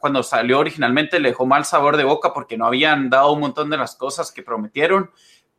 cuando 0.00 0.22
salió 0.22 0.58
originalmente 0.58 1.20
le 1.20 1.30
dejó 1.30 1.46
mal 1.46 1.64
sabor 1.64 1.96
de 1.96 2.04
boca 2.04 2.32
porque 2.32 2.56
no 2.56 2.66
habían 2.66 3.10
dado 3.10 3.32
un 3.32 3.40
montón 3.40 3.70
de 3.70 3.76
las 3.76 3.96
cosas 3.96 4.32
que 4.32 4.42
prometieron, 4.42 5.10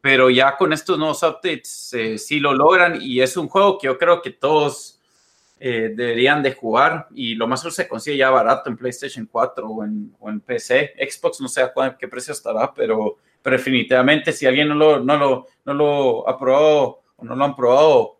pero 0.02 0.30
ya 0.30 0.56
con 0.57 0.74
estos 0.74 0.98
nuevos 0.98 1.24
updates 1.24 1.94
eh, 1.94 2.18
sí 2.18 2.40
lo 2.40 2.53
logran 2.53 2.99
y 3.02 3.22
es 3.22 3.36
un 3.38 3.48
juego 3.48 3.78
que 3.78 3.88
yo 3.88 3.98
creo 3.98 4.22
que 4.22 4.32
todos 4.32 5.02
eh, 5.60 5.91
deberían 5.95 6.41
de 6.41 6.53
jugar 6.53 7.07
y 7.14 7.36
lo 7.36 7.48
más 7.48 7.61
se 7.61 7.88
consigue 7.88 8.18
ya 8.18 8.30
barato 8.30 8.70
en 8.70 8.78
PlayStation 8.78 9.28
4 9.30 9.68
o 9.68 9.84
en, 9.84 10.40
PC. 10.41 10.94
Xbox 10.98 11.41
no 11.41 11.48
sé 11.48 11.61
a 11.61 11.98
qué 11.98 12.07
precio 12.07 12.34
estará, 12.34 12.74
pero, 12.74 13.18
definitivamente 13.44 14.32
si 14.32 14.45
alguien 14.45 14.68
no 14.68 14.76
lo, 14.76 14.99
no 14.99 15.18
lo, 15.18 15.48
no 15.66 15.74
lo 15.74 16.30
ha 16.30 16.38
probado 16.38 17.02
o 17.16 17.26
no 17.26 17.36
lo 17.36 17.45
han 17.45 17.56
probado, 17.56 18.20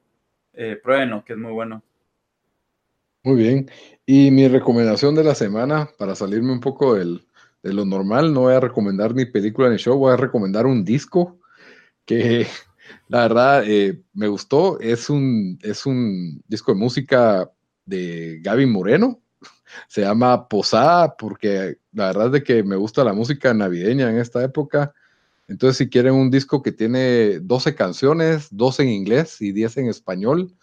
pruébenlo, 0.82 1.24
que 1.24 1.34
es 1.34 1.40
muy 1.40 1.52
bueno. 1.52 1.84
Muy 3.24 3.36
bien. 3.36 3.70
Y 4.12 4.32
mi 4.32 4.48
recomendación 4.48 5.14
de 5.14 5.24
la 5.24 5.36
semana, 5.36 5.88
para 6.00 6.16
salirme 6.16 6.52
un 6.52 6.60
poco 6.60 6.96
del, 6.96 7.28
de 7.62 7.74
lo 7.74 7.86
normal, 7.86 8.34
no 8.34 8.40
voy 8.40 8.56
a 8.56 8.60
recomendar 8.60 9.14
ni 9.14 9.26
película 9.26 9.70
ni 9.70 9.78
show, 9.78 10.00
voy 10.00 10.12
a 10.12 10.18
recomendar 10.18 10.66
un 10.66 10.84
disco 10.84 11.38
que 12.06 12.48
la 13.08 13.20
verdad 13.22 13.64
eh, 13.68 14.02
me 14.14 14.28
gustó. 14.28 14.80
Es 14.80 15.12
un, 15.12 15.60
es 15.62 15.86
un 15.86 16.44
disco 16.48 16.74
de 16.74 16.80
música 16.80 17.52
de 17.86 18.40
Gaby 18.42 18.66
Moreno. 18.66 19.22
Se 19.88 20.02
llama 20.02 20.48
Posada 20.48 21.16
porque 21.16 21.78
la 21.94 22.08
verdad 22.08 22.26
es 22.26 22.32
de 22.32 22.44
que 22.44 22.64
me 22.64 22.78
gusta 22.78 23.04
la 23.04 23.14
música 23.14 23.54
navideña 23.54 24.10
en 24.10 24.18
esta 24.18 24.44
época. 24.44 24.92
Entonces, 25.48 25.78
si 25.78 25.88
quieren 25.88 26.16
un 26.16 26.32
disco 26.32 26.64
que 26.64 26.72
tiene 26.72 27.42
12 27.42 27.76
canciones, 27.76 28.48
12 28.50 28.82
en 28.82 28.90
inglés 28.90 29.40
y 29.40 29.52
10 29.52 29.78
en 29.78 29.88
español, 29.90 30.56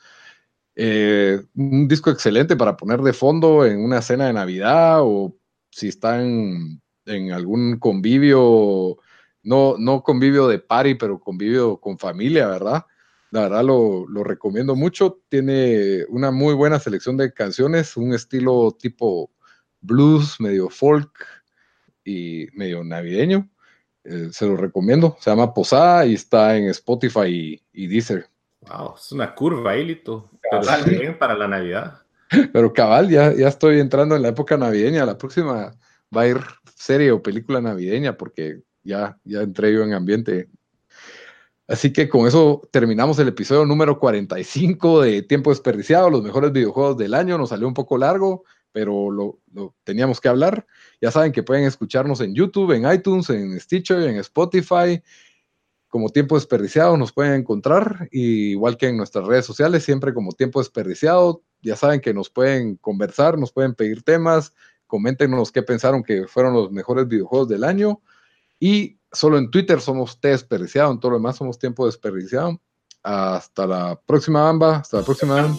eh, 0.79 1.43
un 1.55 1.89
disco 1.89 2.11
excelente 2.11 2.55
para 2.55 2.77
poner 2.77 3.01
de 3.01 3.15
fondo 3.15 3.65
en 3.65 3.83
una 3.83 4.03
cena 4.03 4.27
de 4.27 4.35
Navidad 4.35 4.99
o 5.01 5.35
si 5.71 5.89
están 5.89 6.83
en 7.07 7.33
algún 7.33 7.79
convivio, 7.79 8.99
no, 9.43 9.77
no 9.79 10.03
convivio 10.03 10.49
de 10.49 10.59
party, 10.59 10.95
pero 10.97 11.19
convivio 11.19 11.79
con 11.79 11.99
familia, 11.99 12.47
¿verdad? 12.47 12.85
La 13.31 13.43
verdad 13.43 13.65
lo, 13.65 14.07
lo, 14.07 14.23
recomiendo 14.23 14.77
mucho. 14.77 15.21
Tiene 15.29 16.05
una 16.09 16.31
muy 16.31 16.55
buena 16.55 16.79
selección 16.79 17.17
de 17.17 17.33
canciones, 17.33 17.97
un 17.97 18.13
estilo 18.13 18.77
tipo 18.79 19.31
blues, 19.81 20.41
medio 20.41 20.69
folk 20.69 21.11
y 22.05 22.49
medio 22.53 22.85
navideño. 22.85 23.51
Eh, 24.05 24.29
se 24.31 24.47
lo 24.47 24.57
recomiendo. 24.57 25.17
Se 25.21 25.31
llama 25.31 25.55
Posada 25.55 26.07
y 26.07 26.15
está 26.15 26.57
en 26.57 26.69
Spotify 26.69 27.27
y, 27.29 27.63
y 27.73 27.87
Deezer. 27.87 28.29
Wow, 28.69 28.95
es 28.97 29.13
una 29.13 29.35
curva 29.35 29.73
ahí, 29.73 29.85
Lito. 29.85 30.31
Pero 30.51 30.63
bien 30.87 31.19
para 31.19 31.35
la 31.35 31.49
Navidad. 31.49 32.03
Pero 32.53 32.73
cabal, 32.73 33.09
ya, 33.09 33.33
ya 33.33 33.49
estoy 33.49 33.81
entrando 33.81 34.17
en 34.17 34.23
la 34.23 34.29
época 34.29 34.57
navideña. 34.57 35.07
La 35.07 35.19
próxima 35.19 35.77
va 36.17 36.21
a 36.23 36.27
ir 36.27 36.41
serie 36.75 37.13
o 37.13 37.23
película 37.23 37.61
navideña 37.61 38.17
porque 38.17 38.63
ya, 38.83 39.19
ya 39.25 39.43
entré 39.43 39.73
yo 39.73 39.83
en 39.83 39.95
ambiente. 39.95 40.49
Así 41.69 41.93
que 41.93 42.09
con 42.09 42.27
eso 42.27 42.63
terminamos 42.71 43.19
el 43.19 43.29
episodio 43.29 43.65
número 43.65 43.99
45 43.99 45.03
de 45.03 45.23
Tiempo 45.23 45.51
Desperdiciado, 45.51 46.11
los 46.11 46.23
mejores 46.23 46.53
videojuegos 46.53 46.97
del 46.97 47.15
año. 47.15 47.39
Nos 47.39 47.49
salió 47.49 47.67
un 47.67 47.75
poco 47.75 47.99
largo, 47.99 48.45
pero 48.71 49.11
lo, 49.11 49.41
lo, 49.53 49.75
teníamos 49.83 50.21
que 50.21 50.29
hablar. 50.29 50.67
Ya 51.01 51.11
saben 51.11 51.33
que 51.33 51.43
pueden 51.43 51.65
escucharnos 51.65 52.21
en 52.21 52.35
YouTube, 52.35 52.73
en 52.73 52.91
iTunes, 52.91 53.31
en 53.31 53.59
Stitcher, 53.59 54.03
en 54.03 54.17
Spotify. 54.19 55.03
Como 55.89 56.11
Tiempo 56.11 56.35
Desperdiciado 56.35 56.97
nos 56.97 57.13
pueden 57.13 57.35
encontrar, 57.35 58.09
y 58.11 58.51
igual 58.51 58.77
que 58.77 58.89
en 58.89 58.97
nuestras 58.97 59.27
redes 59.27 59.47
sociales, 59.47 59.85
siempre 59.85 60.13
como 60.13 60.33
Tiempo 60.33 60.61
Desperdiciado. 60.61 61.43
Ya 61.63 61.77
saben 61.77 62.01
que 62.01 62.13
nos 62.13 62.31
pueden 62.31 62.77
conversar, 62.77 63.39
nos 63.39 63.53
pueden 63.53 63.75
pedir 63.75 64.03
temas, 64.03 64.53
coméntenos 64.87 65.51
qué 65.51 65.63
pensaron 65.63 66.03
que 66.03 66.27
fueron 66.27 66.55
los 66.55 66.71
mejores 66.71 67.09
videojuegos 67.09 67.49
del 67.49 67.65
año. 67.65 68.01
Y 68.61 68.99
solo 69.13 69.39
en 69.39 69.51
Twitter 69.51 69.81
somos 69.81 70.21
T 70.21 70.29
Desperdiciado, 70.29 70.93
en 70.93 71.01
todo 71.01 71.13
lo 71.13 71.19
demás 71.19 71.37
somos 71.37 71.59
Tiempo 71.59 71.87
Desperdiciado. 71.87 72.61
Hasta 73.03 73.67
la 73.67 74.01
próxima, 74.05 74.49
Amba. 74.49 74.79
Hasta 74.79 74.99
la 74.99 75.05
próxima. 75.05 75.57